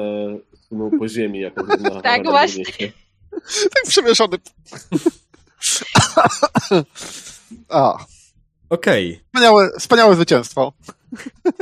[0.69, 2.65] suną po ziemi, jak na Tak, właśnie.
[3.73, 4.37] Tak przemieszany.
[7.69, 7.97] A,
[8.69, 9.19] Okej.
[9.25, 10.73] wspaniałe, wspaniałe zwycięstwo.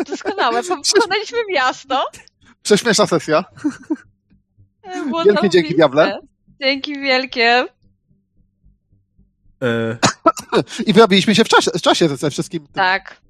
[0.07, 2.05] Doskonałe, bo pokonaliśmy miasto.
[2.63, 3.45] Prześmieszna sesja.
[5.07, 5.75] Było Wielkie dzięki.
[5.75, 6.19] Diable.
[6.61, 7.65] Dzięki wielkie.
[9.63, 9.97] E,
[10.87, 12.67] I wyrobiliśmy się w czasie, w czasie ze wszystkim.
[12.73, 13.21] Tak.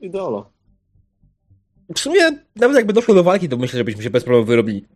[0.00, 0.44] Idola.
[1.96, 2.20] W sumie,
[2.56, 4.86] nawet jakby doszło do walki, to myślę, że byśmy się bez problemu wyrobili.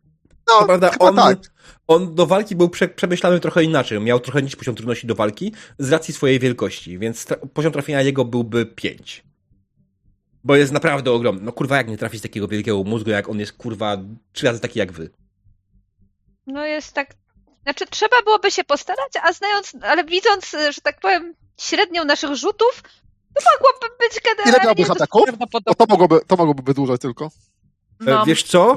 [0.48, 1.38] No, Co prawda, chyba on, tak.
[1.86, 4.00] on do walki był prze, przemyślany trochę inaczej.
[4.00, 8.02] Miał trochę niższy poziom trudności do walki z racji swojej wielkości, więc tra- poziom trafienia
[8.02, 9.24] jego byłby 5.
[10.44, 11.42] Bo jest naprawdę ogromny.
[11.42, 13.96] No kurwa, jak nie trafić z takiego wielkiego mózgu, jak on jest kurwa
[14.32, 15.10] trzy razy taki jak wy.
[16.46, 17.14] No jest tak.
[17.62, 22.82] Znaczy, trzeba byłoby się postarać, a znając, ale widząc, że tak powiem, średnią naszych rzutów,
[22.82, 22.88] to
[23.52, 24.52] mogłoby być generalnie.
[24.58, 25.22] Ile miałbyś ataków?
[25.22, 25.74] O, prawdopodobne.
[25.74, 27.24] to mogłoby, to mogłoby być dłużej tylko.
[27.26, 27.30] E,
[28.10, 28.24] No.
[28.26, 28.76] Wiesz co?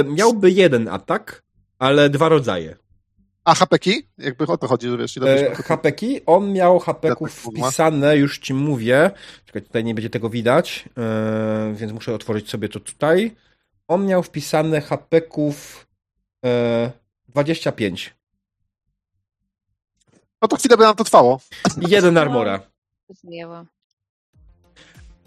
[0.00, 1.42] E, miałby jeden atak,
[1.78, 2.76] ale dwa rodzaje.
[3.44, 4.08] A hapeki?
[4.18, 5.58] Jakby o to chodzi, że wiesz, ile E, byś...
[5.58, 9.10] hapeki, on miał hapeków wpisane, już ci mówię.
[9.46, 13.36] Czekaj, tutaj nie będzie tego widać, e, więc muszę otworzyć sobie to tutaj.
[13.88, 15.86] On miał wpisane hapeków
[16.44, 16.90] e,
[17.28, 18.14] 25.
[20.42, 21.40] No to chwilę by nam to trwało.
[21.88, 22.60] I jeden armora.
[23.08, 23.66] Zdjęłam.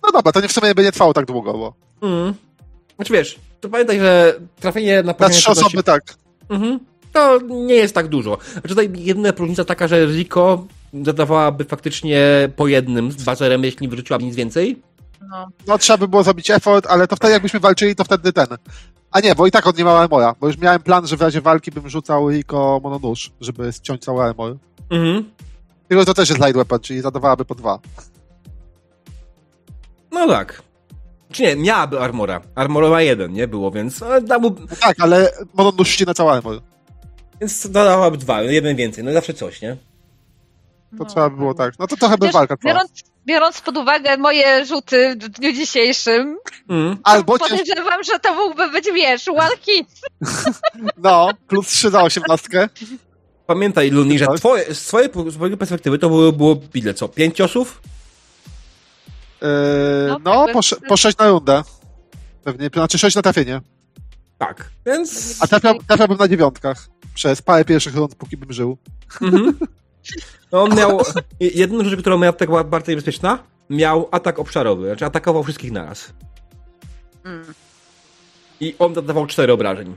[0.05, 2.33] No dobra, to nie w sumie by nie trwało tak długo, bo Mm.
[2.95, 6.01] Znaczy wiesz, to pamiętaj, że trafienie na na poziomie trzy trudności- osoby tak.
[6.49, 6.79] Mhm.
[7.13, 8.37] To nie jest tak dużo.
[8.51, 10.65] Znaczy tutaj jedyna różnica taka, że Rico
[11.03, 12.21] zadawałaby faktycznie
[12.55, 14.81] po jednym z bazerem, jeśli wyrzuciła nic więcej.
[15.29, 15.47] No.
[15.67, 18.47] No trzeba by było zrobić effort, ale to wtedy jakbyśmy walczyli, to wtedy ten.
[19.11, 21.21] A nie, bo i tak on nie ma armora, bo już miałem plan, że w
[21.21, 24.55] razie walki bym rzucał Rico mononóż, żeby ściąć cały armor.
[24.89, 25.29] Mhm.
[25.87, 27.79] Tylko to też jest light weapon, czyli zadawałaby po dwa.
[30.15, 30.61] No tak.
[31.31, 32.41] Czy nie, miałaby armora.
[32.55, 36.61] Armora ma jeden, nie było, więc da mu, No tak, ale mononóż ścina cały armor.
[37.41, 39.75] więc dodałaby dwa, jeden więcej, no zawsze coś, nie?
[40.97, 41.05] To No.
[41.05, 41.73] trzeba by było tak.
[41.79, 42.73] No to trochę by walka trwała.
[42.75, 42.91] biorąc,
[43.25, 46.37] biorąc pod uwagę moje rzuty w dniu dzisiejszym,
[46.69, 46.97] Mm.
[47.03, 49.87] Albo cię, podejrzewam, że to mógłby być, wiesz, one hit.
[50.97, 52.69] no, plus 3 za osiemnastkę.
[53.47, 54.37] Pamiętaj, Luni, że Tak.
[54.37, 57.81] twoje, z twojej z twojej perspektywy to było, było ile, co, pięć ciosów?
[59.41, 59.47] Yy,
[60.07, 61.63] No, no, po, po 6 na rundę.
[62.43, 63.61] Pewnie, znaczy 6 na trafienie.
[64.37, 65.37] Tak, więc...
[65.39, 66.87] A trafiał, trafiałbym na dziewiątkach.
[67.13, 68.77] Przez parę pierwszych rund, póki bym żył.
[69.21, 69.53] Mhm.
[70.51, 71.01] No on miał,
[71.39, 73.39] jedną rzecz, którą miał tak była bardzo niebezpieczna,
[73.69, 76.13] miał atak obszarowy, znaczy atakował wszystkich naraz.
[77.23, 77.53] Mm.
[78.59, 79.95] I on zadawał cztery obrażeń.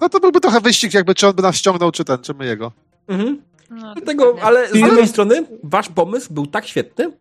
[0.00, 2.46] No to byłby trochę wyścig, jakby czy on by nas ściągnął, czy ten, czy my
[2.46, 2.72] jego.
[3.08, 3.42] Mhm.
[3.70, 7.12] No, Dlatego, ale z drugiej strony, wasz pomysł był tak świetny,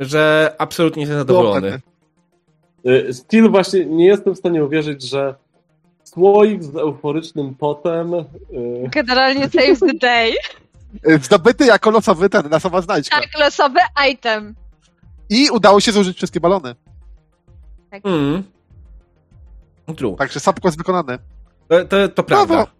[0.00, 1.80] że absolutnie jestem zadowolony.
[2.86, 5.34] Y, Still właśnie nie jestem w stanie uwierzyć, że
[6.04, 8.24] słoik z euforycznym potem y,
[8.90, 10.32] Generalnie saves the day.
[11.06, 13.20] Yy, Zdobyty jako losowy ten, losowa znajdźka.
[13.20, 13.78] Tak, losowy
[14.10, 14.54] item.
[15.30, 16.74] I udało się zużyć wszystkie balony.
[18.04, 18.42] Mm.
[19.96, 20.16] True.
[20.16, 21.18] Także subquest wykonany.
[21.68, 22.54] To, to, to prawda.
[22.54, 22.70] Brawo.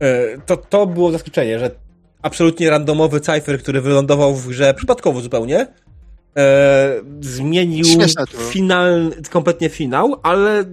[0.00, 1.70] E, To, to było zaskoczenie, że
[2.22, 5.66] absolutnie randomowy cypher, który wylądował w grze przypadkowo zupełnie,
[6.36, 7.84] e, zmienił
[8.50, 10.64] final, kompletnie finał, ale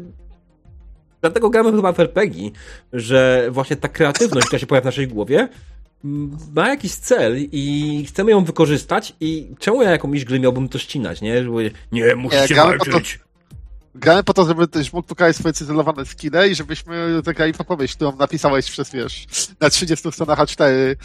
[1.22, 2.49] dlatego gramy chyba w RPG,
[2.93, 5.49] że właśnie ta kreatywność, która się pojawia w naszej głowie,
[6.56, 11.22] ma jakiś cel i chcemy ją wykorzystać i czemu ja jakąś grę miałbym to ścinać,
[11.22, 11.43] nie?
[11.43, 13.19] Żeby, nie, musicie gramy po to- walczyć.
[13.95, 17.95] Grałem po to, żeby też mógł pokazać swoje cyzelowane skille i żebyśmy zagrali w opowieść,
[17.95, 19.27] którą napisałeś przez, wiesz,
[19.59, 20.95] na 30 stronach A4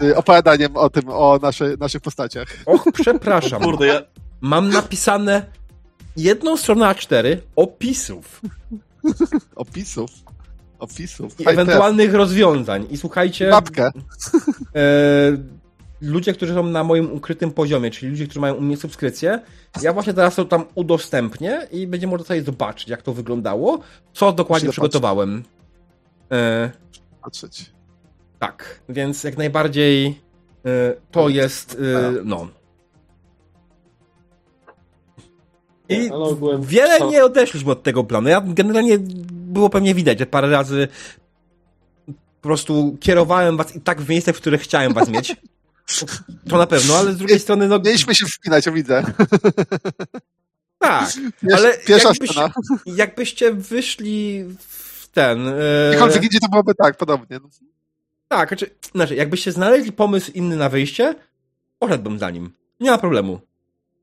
[0.00, 2.48] z opowiadaniem o tym, o nasze, naszych postaciach.
[2.66, 3.62] Och, przepraszam.
[3.62, 4.02] kurde, ja,
[4.40, 5.46] mam napisane
[6.16, 8.40] jedną stronę A4 opisów
[9.56, 10.10] Opisów.
[10.78, 11.40] Opisów.
[11.40, 12.86] i ewentualnych rozwiązań.
[12.90, 13.86] I słuchajcie, Mapkę.
[13.86, 13.92] e,
[16.00, 19.40] ludzie, którzy są na moim ukrytym poziomie, czyli ludzie, którzy mają u mnie subskrypcję,
[19.82, 23.78] ja właśnie teraz to tam udostępnię i będzie można sobie zobaczyć, jak to wyglądało,
[24.12, 25.42] co dokładnie przygotowałem.
[26.32, 26.70] E,
[27.22, 27.72] Patrzeć.
[28.38, 31.78] Tak, więc jak najbardziej y, to jest, y,
[32.24, 32.48] no.
[35.88, 38.28] I ogółem wiele nie odeszliśmy od tego planu.
[38.28, 38.98] Ja generalnie
[39.30, 40.88] było pewnie widać, że parę razy
[42.06, 45.36] po prostu kierowałem was i tak w miejsce, w których chciałem was mieć.
[46.48, 49.02] To na pewno, ale z drugiej strony, no Mieliśmy się wpinać, ja widzę.
[50.78, 52.50] tak, Pierwsza, ale pierwsza jakbyś, scena.
[52.86, 55.44] jakbyście wyszli w ten...
[55.44, 57.40] W E, konflikcie to byłoby tak, podobnie.
[58.28, 61.14] Tak, znaczy, znaczy, jakbyście znaleźli pomysł inny na wyjście,
[61.78, 62.52] poszedłbym za nim.
[62.80, 63.40] Nie ma problemu.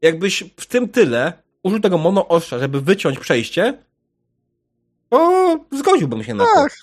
[0.02, 3.78] Jakbyś w tym tyle użył tego mono ostrza, żeby wyciąć przejście,
[5.10, 6.53] to zgodziłbym się na to.
[6.56, 6.74] Tak.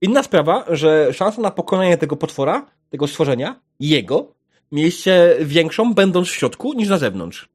[0.00, 4.34] Inna sprawa, że szansa na pokonanie tego potwora, tego stworzenia, jego,
[4.72, 7.48] mieliście większą, będąc w środku, niż na zewnątrz.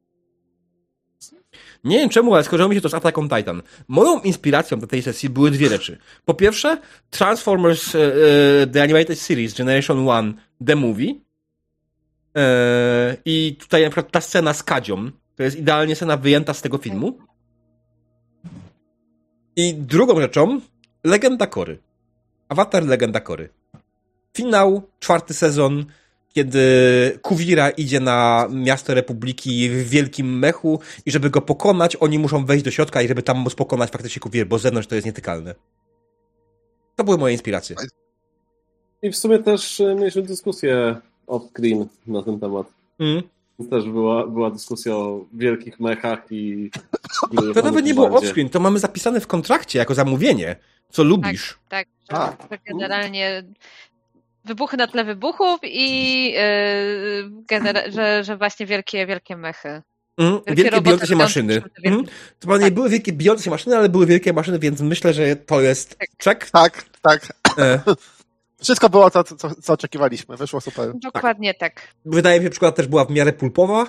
[1.84, 3.62] Nie wiem czemu, ale skojarzyło mi się to z Attack Titan.
[3.88, 5.98] Moją inspiracją do tej sesji były dwie rzeczy.
[6.26, 6.78] Po pierwsze,
[7.10, 10.34] Transformers e, e, The Animated Series Generation 1
[10.66, 11.14] The Movie
[12.38, 16.62] e, i tutaj na przykład ta scena z Kadzią, to jest idealnie scena wyjęta z
[16.62, 17.18] tego filmu.
[19.56, 20.62] I drugą rzeczą,
[21.04, 21.78] Legenda Kory.
[22.50, 23.50] Avatar Legenda Kory.
[24.38, 25.86] Finał, czwarty sezon,
[26.34, 26.60] kiedy
[27.22, 32.66] Kuwira idzie na miasto Republiki w wielkim mechu i żeby go pokonać, oni muszą wejść
[32.66, 35.56] do środka i żeby tam móc pokonać faktycznie Kuwirę, bo z zewnątrz to jest nietykalne.
[36.96, 37.76] To były moje inspiracje.
[39.02, 40.96] I w sumie też e, mieliśmy dyskusję
[41.28, 42.68] off-screen na ten temat.
[43.00, 43.24] Mm.
[43.70, 46.72] Też była, była dyskusja o wielkich mechach i...
[47.54, 50.56] To nawet nie było offscreen, to mamy zapisane w kontrakcie jako zamówienie,
[50.90, 51.60] co lubisz.
[51.70, 52.34] Tak, A.
[52.52, 53.44] że generalnie
[54.46, 59.82] wybuchy na tle wybuchów i yy, że, że właśnie wielkie, wielkie mechy.
[60.18, 60.34] Mm.
[60.34, 61.62] Wielkie Wielkie roboty bijące maszyny.
[61.84, 62.06] Mm.
[62.06, 65.36] To chyba nie były wielkie bijące się maszyny, ale były wielkie maszyny, więc myślę, że
[65.36, 66.10] to jest Tak.
[66.24, 66.52] check.
[66.52, 67.28] Tak, tak.
[67.58, 67.80] E,
[68.64, 70.38] Wszystko było to, co, co oczekiwaliśmy.
[70.38, 70.92] Wyszło super.
[70.96, 71.88] Dokładnie tak.
[72.06, 73.86] Wydaje mi się, że przykład też była w miarę pulpowa.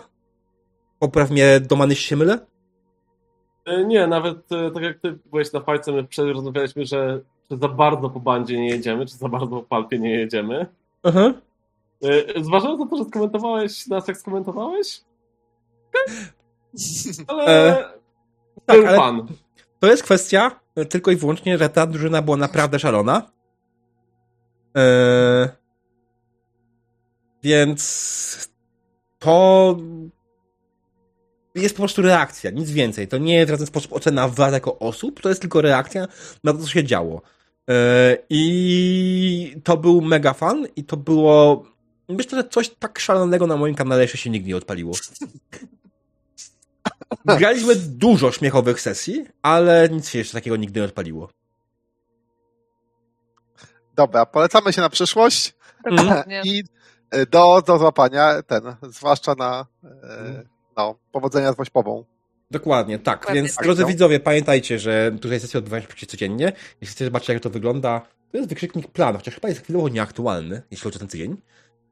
[0.98, 2.38] Popraw mnie, Doman, jeśli się mylę.
[3.66, 7.68] E, Nie, nawet e, tak jak ty byłeś na fajce, my rozmawialiśmy, że czy za
[7.68, 10.66] bardzo po bandzie nie jedziemy, czy za bardzo po palpie nie jedziemy.
[11.02, 11.32] Aha.
[12.04, 15.00] E, Zważając na to, że skomentowałeś nas, jak skomentowałeś,
[17.28, 17.84] ale E,
[18.66, 19.26] tak, był ale- pan.
[19.80, 23.30] To jest kwestia tylko i wyłącznie, że ta drużyna była naprawdę szalona.
[24.76, 25.48] E,
[27.42, 28.48] więc
[29.18, 29.76] to
[31.54, 33.08] jest po prostu reakcja, nic więcej.
[33.08, 36.06] To nie jest w żaden sposób ocena was jako osób, to jest tylko reakcja
[36.44, 37.22] na to, co się działo.
[37.70, 41.64] E, I to był mega fan i to było
[42.08, 44.94] myślę, że coś tak szalonego na moim kanale jeszcze się nigdy nie odpaliło.
[47.24, 51.28] Graliśmy dużo śmiechowych sesji, ale nic się jeszcze takiego nigdy nie odpaliło.
[53.96, 55.54] Dobra, polecamy się na przyszłość.
[55.84, 56.42] Dokładnie.
[56.46, 56.64] i
[57.10, 62.04] e, do, do złapania ten, zwłaszcza na e, no, powodzenia z Wośpową.
[62.50, 63.20] Dokładnie, tak.
[63.20, 63.88] Dokładnie Więc tak, drodzy no.
[63.88, 66.44] widzowie, pamiętajcie, że tutaj sesje odbywają się przecież codziennie.
[66.80, 68.00] Jeśli chcecie zobaczyć, jak to wygląda,
[68.32, 71.36] to jest wykrzyknik plan, chociaż chyba jest chwilowo nieaktualny, jeśli chodzi o ten tydzień.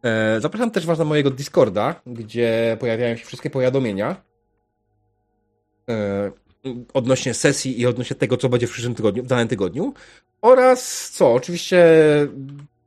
[0.05, 4.17] E, zapraszam też was na mojego Discorda, gdzie pojawiają się wszystkie powiadomienia
[5.89, 6.33] e,
[6.95, 9.95] odnośnie sesji i odnośnie tego, co będzie w przyszłym tygodniu, w danym tygodniu.
[10.43, 11.87] Oraz co, oczywiście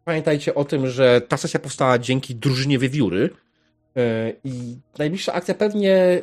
[0.06, 3.30] pamiętajcie o tym, że ta sesja powstała dzięki drużynie Wiewióry
[4.44, 6.22] i najbliższa akcja pewnie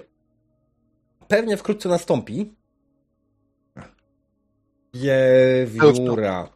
[1.29, 2.55] pewnie wkrótce nastąpi.
[4.95, 6.49] Wiewióra.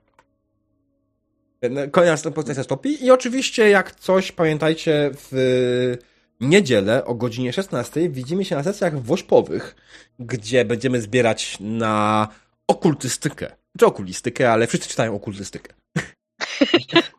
[1.91, 5.97] Kolejna następna nastąpi i oczywiście jak coś, pamiętajcie w
[6.41, 9.77] niedzielę o godzinie 16 widzimy się na sesjach wośpowych,
[10.19, 12.29] gdzie będziemy zbierać na
[12.69, 13.57] okultystykę.
[13.79, 15.75] Czy okulistykę, ale wszyscy czytają okultystykę.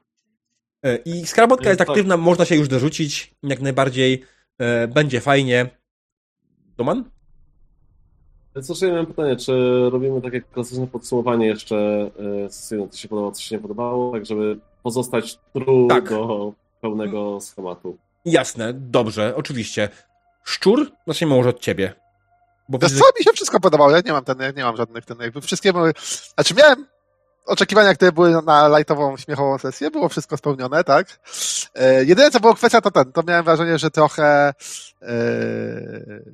[0.83, 1.89] E, I skrabotka jest Tak.
[1.89, 4.23] aktywna, można się już dorzucić, jak najbardziej
[4.59, 5.69] e, będzie fajnie.
[6.77, 7.03] Doman?
[8.64, 9.53] Cóż, ja miałem pytanie, czy
[9.91, 11.75] robimy takie klasyczne podsumowanie jeszcze
[12.45, 16.09] e, sesyjne, co się podobało, co się nie podobało, tak żeby pozostać true Tak.
[16.09, 17.97] do pełnego schematu.
[18.25, 19.89] Jasne, dobrze, oczywiście.
[20.43, 20.91] Szczur?
[21.07, 21.93] Zacznijmy może od ciebie.
[22.69, 24.77] Bo Wiesz widzę, co, mi się wszystko podobało, ja nie mam ten, ja nie mam
[24.77, 25.93] żadnych ten, jakby wszystkie były,
[26.35, 26.85] znaczy miałem
[27.48, 31.19] oczekiwania, które były na lightową, śmiechową sesję, było wszystko spełnione, tak?
[31.76, 34.53] E, jedyne co było kwestia to ten, to miałem wrażenie, że trochę,
[35.01, 35.14] e,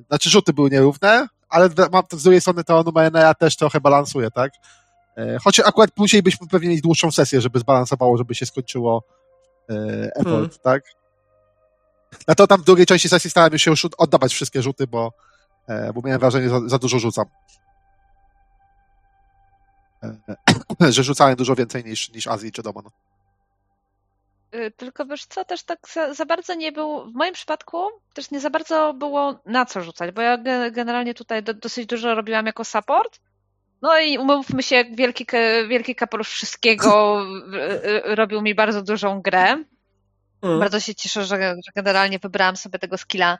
[0.08, 4.52] znaczy rzuty były nierówne, ale mam, z drugiej strony to Numenera też trochę balansuje, tak?
[5.16, 9.04] E, choć akurat musielibyśmy pewnie mieć dłuższą sesję, żeby zbalansowało, żeby się skończyło
[9.70, 9.74] e,
[10.14, 10.50] effort, Hmm.
[10.62, 10.82] tak?
[12.28, 15.12] Na to tam w drugiej części sesji starałem się już oddawać wszystkie rzuty, bo
[15.68, 17.24] e, bo miałem wrażenie, że za, za dużo rzucam.
[20.92, 22.84] Że rzucałem dużo więcej niż, niż Azji czy Doman.
[24.54, 27.78] Y, Tylko wiesz co, też tak za, za bardzo nie był, w moim przypadku
[28.14, 31.86] też nie za bardzo było na co rzucać, bo ja ge- generalnie tutaj do, dosyć
[31.86, 33.20] dużo robiłam jako support.
[33.82, 35.26] No i umówmy się, jak wielki,
[35.68, 37.22] wielki kapelusz wszystkiego
[37.54, 39.64] y, y, robił mi bardzo dużą grę.
[40.42, 40.58] Mm.
[40.58, 43.38] Bardzo się cieszę, że, że generalnie wybrałam sobie tego skilla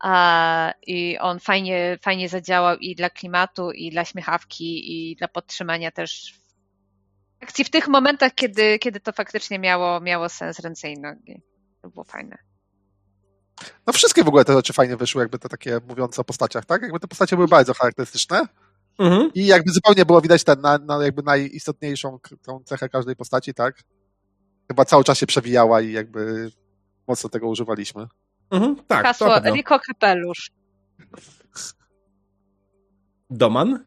[0.00, 5.90] a, i on fajnie, fajnie zadziałał i dla klimatu, i dla śmiechawki, i dla podtrzymania
[5.90, 6.34] też
[7.40, 11.42] akcji w tych momentach, kiedy, kiedy to faktycznie miało, miało sens ręce i nogi.
[11.82, 12.38] To było fajne.
[13.86, 16.82] No wszystkie w ogóle te rzeczy fajnie wyszły, jakby te takie mówiące o postaciach, tak?
[16.82, 18.46] Jakby te postacie były bardzo charakterystyczne
[18.98, 19.30] Mhm.
[19.34, 23.82] i jakby zupełnie było widać ten, na, na jakby najistotniejszą tą cechę każdej postaci, tak?
[24.68, 26.50] Chyba cały czas się przewijała i jakby
[27.08, 28.06] mocno tego używaliśmy.
[28.50, 28.76] Mhm.
[28.86, 29.38] Tak, Hasło.
[29.38, 30.50] Rico Kapelusz.
[33.30, 33.84] Doman?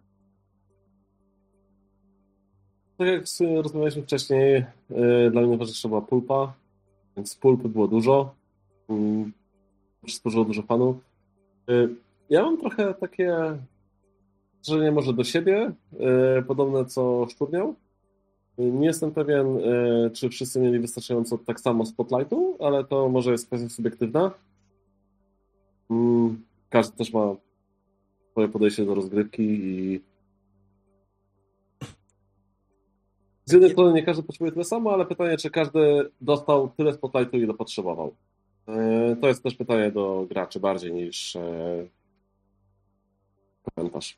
[3.03, 3.23] Tak jak
[3.63, 6.53] rozmawialiśmy wcześniej, yy, dla mnie najważniejsza była pulpa,
[7.17, 8.35] więc pulpy było dużo.
[8.89, 10.95] Yy, Stworzyło dużo fanów.
[11.67, 11.95] Yy,
[12.29, 13.35] Ja mam trochę takie
[14.67, 17.75] wrażenie może do siebie, yy, podobne co Szczurniał.
[18.57, 19.57] Yy, Nie jestem pewien,
[20.13, 24.31] czy wszyscy mieli wystarczająco tak samo spotlightu, ale to może jest kwestia subiektywna.
[25.89, 25.97] Yy,
[26.69, 27.35] Każdy też ma
[28.31, 30.01] swoje podejście do rozgrywki i
[33.53, 37.37] Z jednej strony nie każdy potrzebuje tyle samo, ale pytanie, czy każdy dostał tyle spotlightu,
[37.37, 38.15] ile potrzebował.
[38.67, 41.41] E, To jest też pytanie do graczy bardziej niż e,
[43.75, 44.17] komentarz.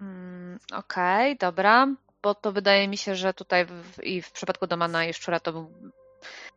[0.00, 1.88] Mm, Okej, dobra.
[2.22, 5.66] Bo to wydaje mi się, że tutaj w, i w przypadku Domana i Szczura to,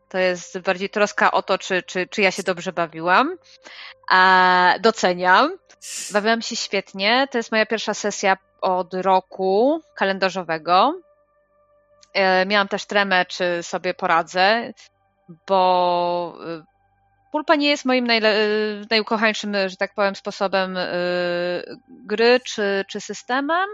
[0.09, 3.35] to jest bardziej troska o to, czy, czy, czy ja się dobrze bawiłam.
[4.09, 5.57] A, doceniam.
[6.13, 7.27] Bawiłam się świetnie.
[7.31, 11.06] To jest moja pierwsza sesja od roku kalendarzowego.
[12.13, 14.73] E, Miałam też tremę, czy sobie poradzę,
[15.47, 16.77] bo y,
[17.31, 20.83] Pulpa nie jest moim najle- y, najukochańszym, że tak powiem, sposobem y,
[21.89, 23.69] gry czy, czy systemem.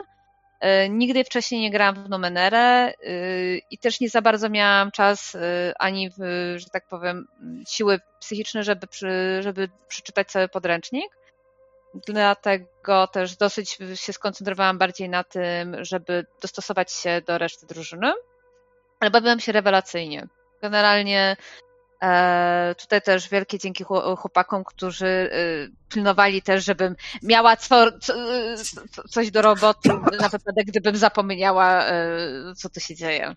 [0.86, 5.36] Y, Nigdy wcześniej nie grałam w Numenerę y, i też nie za bardzo miałam czas
[5.36, 5.40] y,
[5.80, 6.16] ani, w,
[6.58, 7.28] że tak powiem,
[7.68, 11.06] siły psychiczne, żeby, przy, żeby przeczytać cały podręcznik.
[11.94, 18.14] Dlatego też dosyć się skoncentrowałam bardziej na tym, żeby dostosować się do reszty drużyny.
[19.00, 20.28] Ale bawiłam się rewelacyjnie.
[20.62, 21.38] Generalnie
[22.04, 25.30] e, tutaj też wielkie dzięki chło- chłopakom, którzy e,
[25.90, 28.14] pilnowali też, żebym miała co, co,
[28.92, 29.90] co, coś do roboty
[30.20, 32.06] na wypadek, gdybym zapomniała, e,
[32.56, 33.36] co tu się dzieje.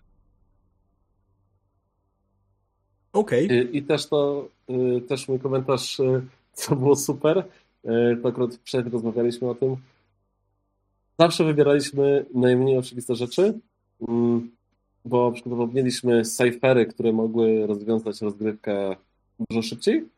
[3.13, 3.47] Okej.
[3.47, 6.21] I, i też to, y, też mój komentarz, y,
[6.53, 7.43] co było super,
[8.21, 9.75] to akurat wcześniej rozmawialiśmy o tym.
[11.19, 13.59] Zawsze wybieraliśmy najmniej oczywiste rzeczy,
[14.07, 14.51] mm,
[15.05, 18.95] bo przykładowo mieliśmy cyfery, które mogły rozwiązać rozgrywkę
[19.49, 20.09] dużo szybciej,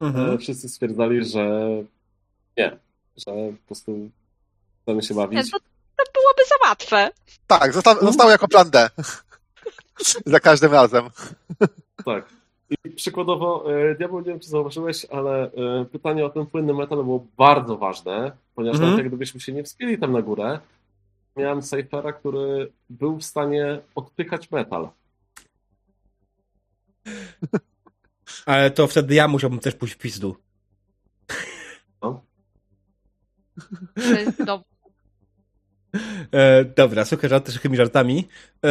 [0.00, 0.28] Mhm.
[0.28, 1.68] ale wszyscy stwierdzali, że
[2.56, 2.78] nie,
[3.16, 4.10] że po prostu
[4.82, 5.50] chcemy się bawić.
[5.50, 5.58] to,
[5.96, 7.10] to byłoby za łatwe.
[7.46, 8.90] Tak, został, został jako plan D.
[10.26, 11.04] Za każdym razem.
[12.04, 12.28] Tak.
[12.84, 16.98] I przykładowo, e, Diabeł, nie wiem, czy zauważyłeś, ale e, pytanie o ten płynny metal
[17.04, 18.90] było bardzo ważne, ponieważ Mhm.
[18.90, 20.58] nawet jak gdybyśmy się nie wspięli tam na górę,
[21.36, 24.88] miałem Cyphera, który był w stanie odpykać metal.
[28.46, 30.36] Ale to wtedy ja musiałbym też pójść w pizdu.
[32.00, 32.22] To
[34.18, 34.64] jest do-
[36.32, 38.28] E, dobra, słuchaj, żarty suchymi żartami.
[38.64, 38.68] E,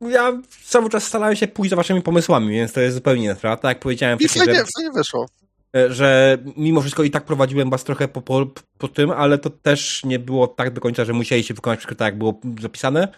[0.00, 3.56] ja cały czas starałem się pójść za waszymi pomysłami, więc to jest zupełnie inna sprawa.
[3.56, 5.28] Tak jak powiedziałem I fajnie, że, fajnie wyszło.
[5.76, 8.46] e, że mimo wszystko i tak prowadziłem was trochę po, po,
[8.78, 12.06] po tym, ale to też nie było tak do końca, że musieliście wykonać wszystko tak,
[12.06, 13.08] jak było zapisane.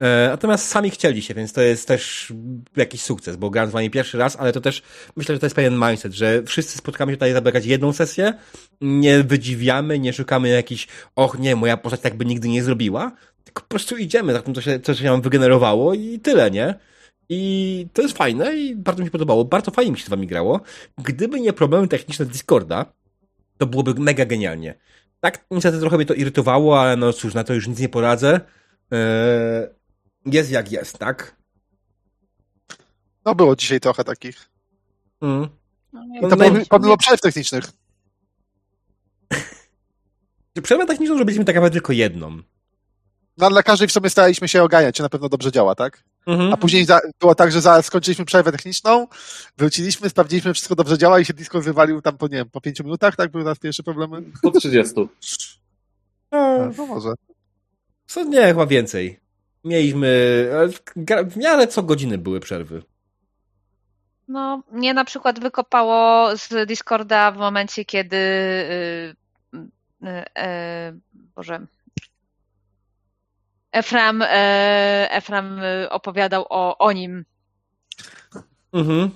[0.00, 2.32] E, natomiast sami chcieli się, więc to jest też
[2.76, 4.82] jakiś sukces, bo grałem z wami pierwszy raz, ale to też
[5.16, 8.34] myślę, że to jest pewien mindset, że wszyscy spotkamy się tutaj zabrać jedną sesję,
[8.80, 13.12] nie wydziwiamy, nie szukamy jakichś, och nie, moja postać tak by nigdy nie zrobiła,
[13.48, 16.74] tylko po prostu idziemy za tym, co się, co się nam wygenerowało i tyle, nie?
[17.28, 19.44] I to jest fajne i bardzo mi się podobało.
[19.44, 20.60] Bardzo fajnie mi się z wami grało.
[20.98, 22.86] Gdyby nie problemy techniczne Discorda,
[23.58, 24.74] to byłoby mega genialnie.
[25.20, 28.40] Tak, niestety trochę mnie to irytowało, ale no cóż, na to już nic nie poradzę.
[28.90, 29.68] Eee,
[30.26, 31.36] jest jak jest, tak?
[33.24, 34.50] No było dzisiaj trochę takich.
[35.20, 35.48] Mm.
[35.92, 37.64] no nie I to no, pomimo, pomimo przerw technicznych.
[40.62, 42.42] Przerwę techniczną zrobiliśmy tak naprawdę tylko jedną.
[43.38, 46.02] No ale dla każdej w sumie staraliśmy się oganiać, czy na pewno dobrze działa, tak?
[46.26, 46.52] Mhm.
[46.52, 49.06] A później za, było tak, że zaraz skończyliśmy przerwę techniczną,
[49.58, 52.84] wróciliśmy, sprawdziliśmy, wszystko dobrze działa i się Discord wywalił tam po, nie wiem, po pięciu
[52.84, 53.30] minutach, tak?
[53.30, 54.22] Były nas pierwsze problemy.
[54.42, 54.94] Po 30.
[56.32, 57.08] No, No może.
[58.06, 59.20] co nie, chyba więcej.
[59.64, 60.08] mieliśmy,
[60.52, 60.68] e,
[61.30, 62.82] w- miarę co godziny były przerwy.
[64.28, 69.14] No, mnie na przykład wykopało z Discorda w momencie, kiedy y,
[69.54, 71.00] y, y,
[71.36, 71.66] Boże
[73.72, 77.24] Efram, e, Efram y, opowiadał o, o nim.
[78.72, 79.10] Mhm.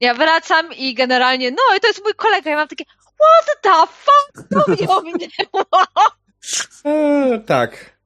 [0.00, 3.86] Ja wracam i generalnie, no i to jest mój kolega, ja mam takie what the
[3.86, 5.66] fuck, to mnie ominęło.
[6.84, 8.00] E, tak.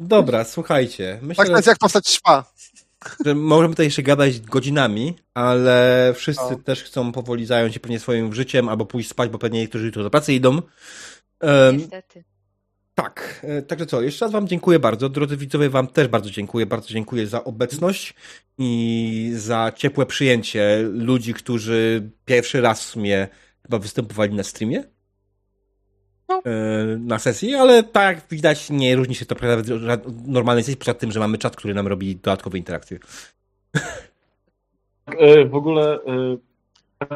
[0.00, 1.18] Dobra, słuchajcie.
[1.22, 2.44] Myślę, Tak to jest jak postać szpa.
[3.24, 6.58] że możemy tutaj jeszcze gadać godzinami, ale wszyscy No.
[6.64, 10.02] też chcą powoli zająć się pewnie swoim życiem albo pójść spać, bo pewnie niektórzy jutro
[10.02, 10.62] do pracy idą.
[11.72, 12.24] Niestety.
[13.02, 15.08] Tak, e, także co, jeszcze raz Wam dziękuję bardzo.
[15.08, 16.66] Drodzy widzowie, Wam też bardzo dziękuję.
[16.66, 18.14] Bardzo dziękuję za obecność
[18.58, 23.28] i za ciepłe przyjęcie ludzi, którzy pierwszy raz w sumie
[23.62, 24.84] chyba występowali na streamie.
[26.28, 26.42] No.
[26.44, 29.36] E, Na sesji, ale tak jak widać, nie różni się to
[30.26, 32.98] normalnej sesji, poza tym, że mamy czat, który nam robi dodatkowe interakcje.
[35.06, 35.98] E, W ogóle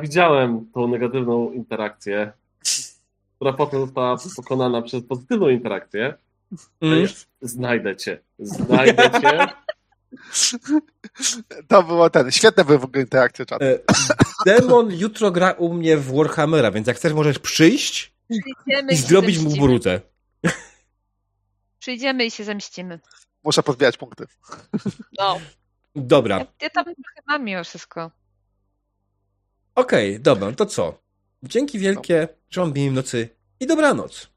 [0.03, 2.33] widziałem tą negatywną interakcję,
[3.43, 6.15] która potem została pokonana przez pozytywną interakcję.
[6.81, 7.09] Mm.
[7.41, 8.19] Znajdę cię.
[8.39, 9.47] Znajdę cię.
[11.69, 12.31] To było ten.
[12.31, 13.65] Świetne były w ogóle interakcje czatu.
[13.65, 13.79] E,
[14.47, 19.39] Demon jutro gra u mnie w Warhammera, więc jak chcesz, możesz przyjść Przyjdziemy i zrobić
[19.39, 20.01] mu brutę.
[21.79, 23.01] Przyjdziemy i się zemścimy.
[23.45, 24.25] Muszę pozbierać punkty.
[25.19, 25.41] No.
[25.97, 28.11] Dobra, Ja, ja tam trochę mam mimo wszystko.
[29.75, 31.03] Okej, dobra, to co?
[31.43, 33.29] Dzięki wielkie, wam miłej nocy
[33.61, 34.32] i dobranoc.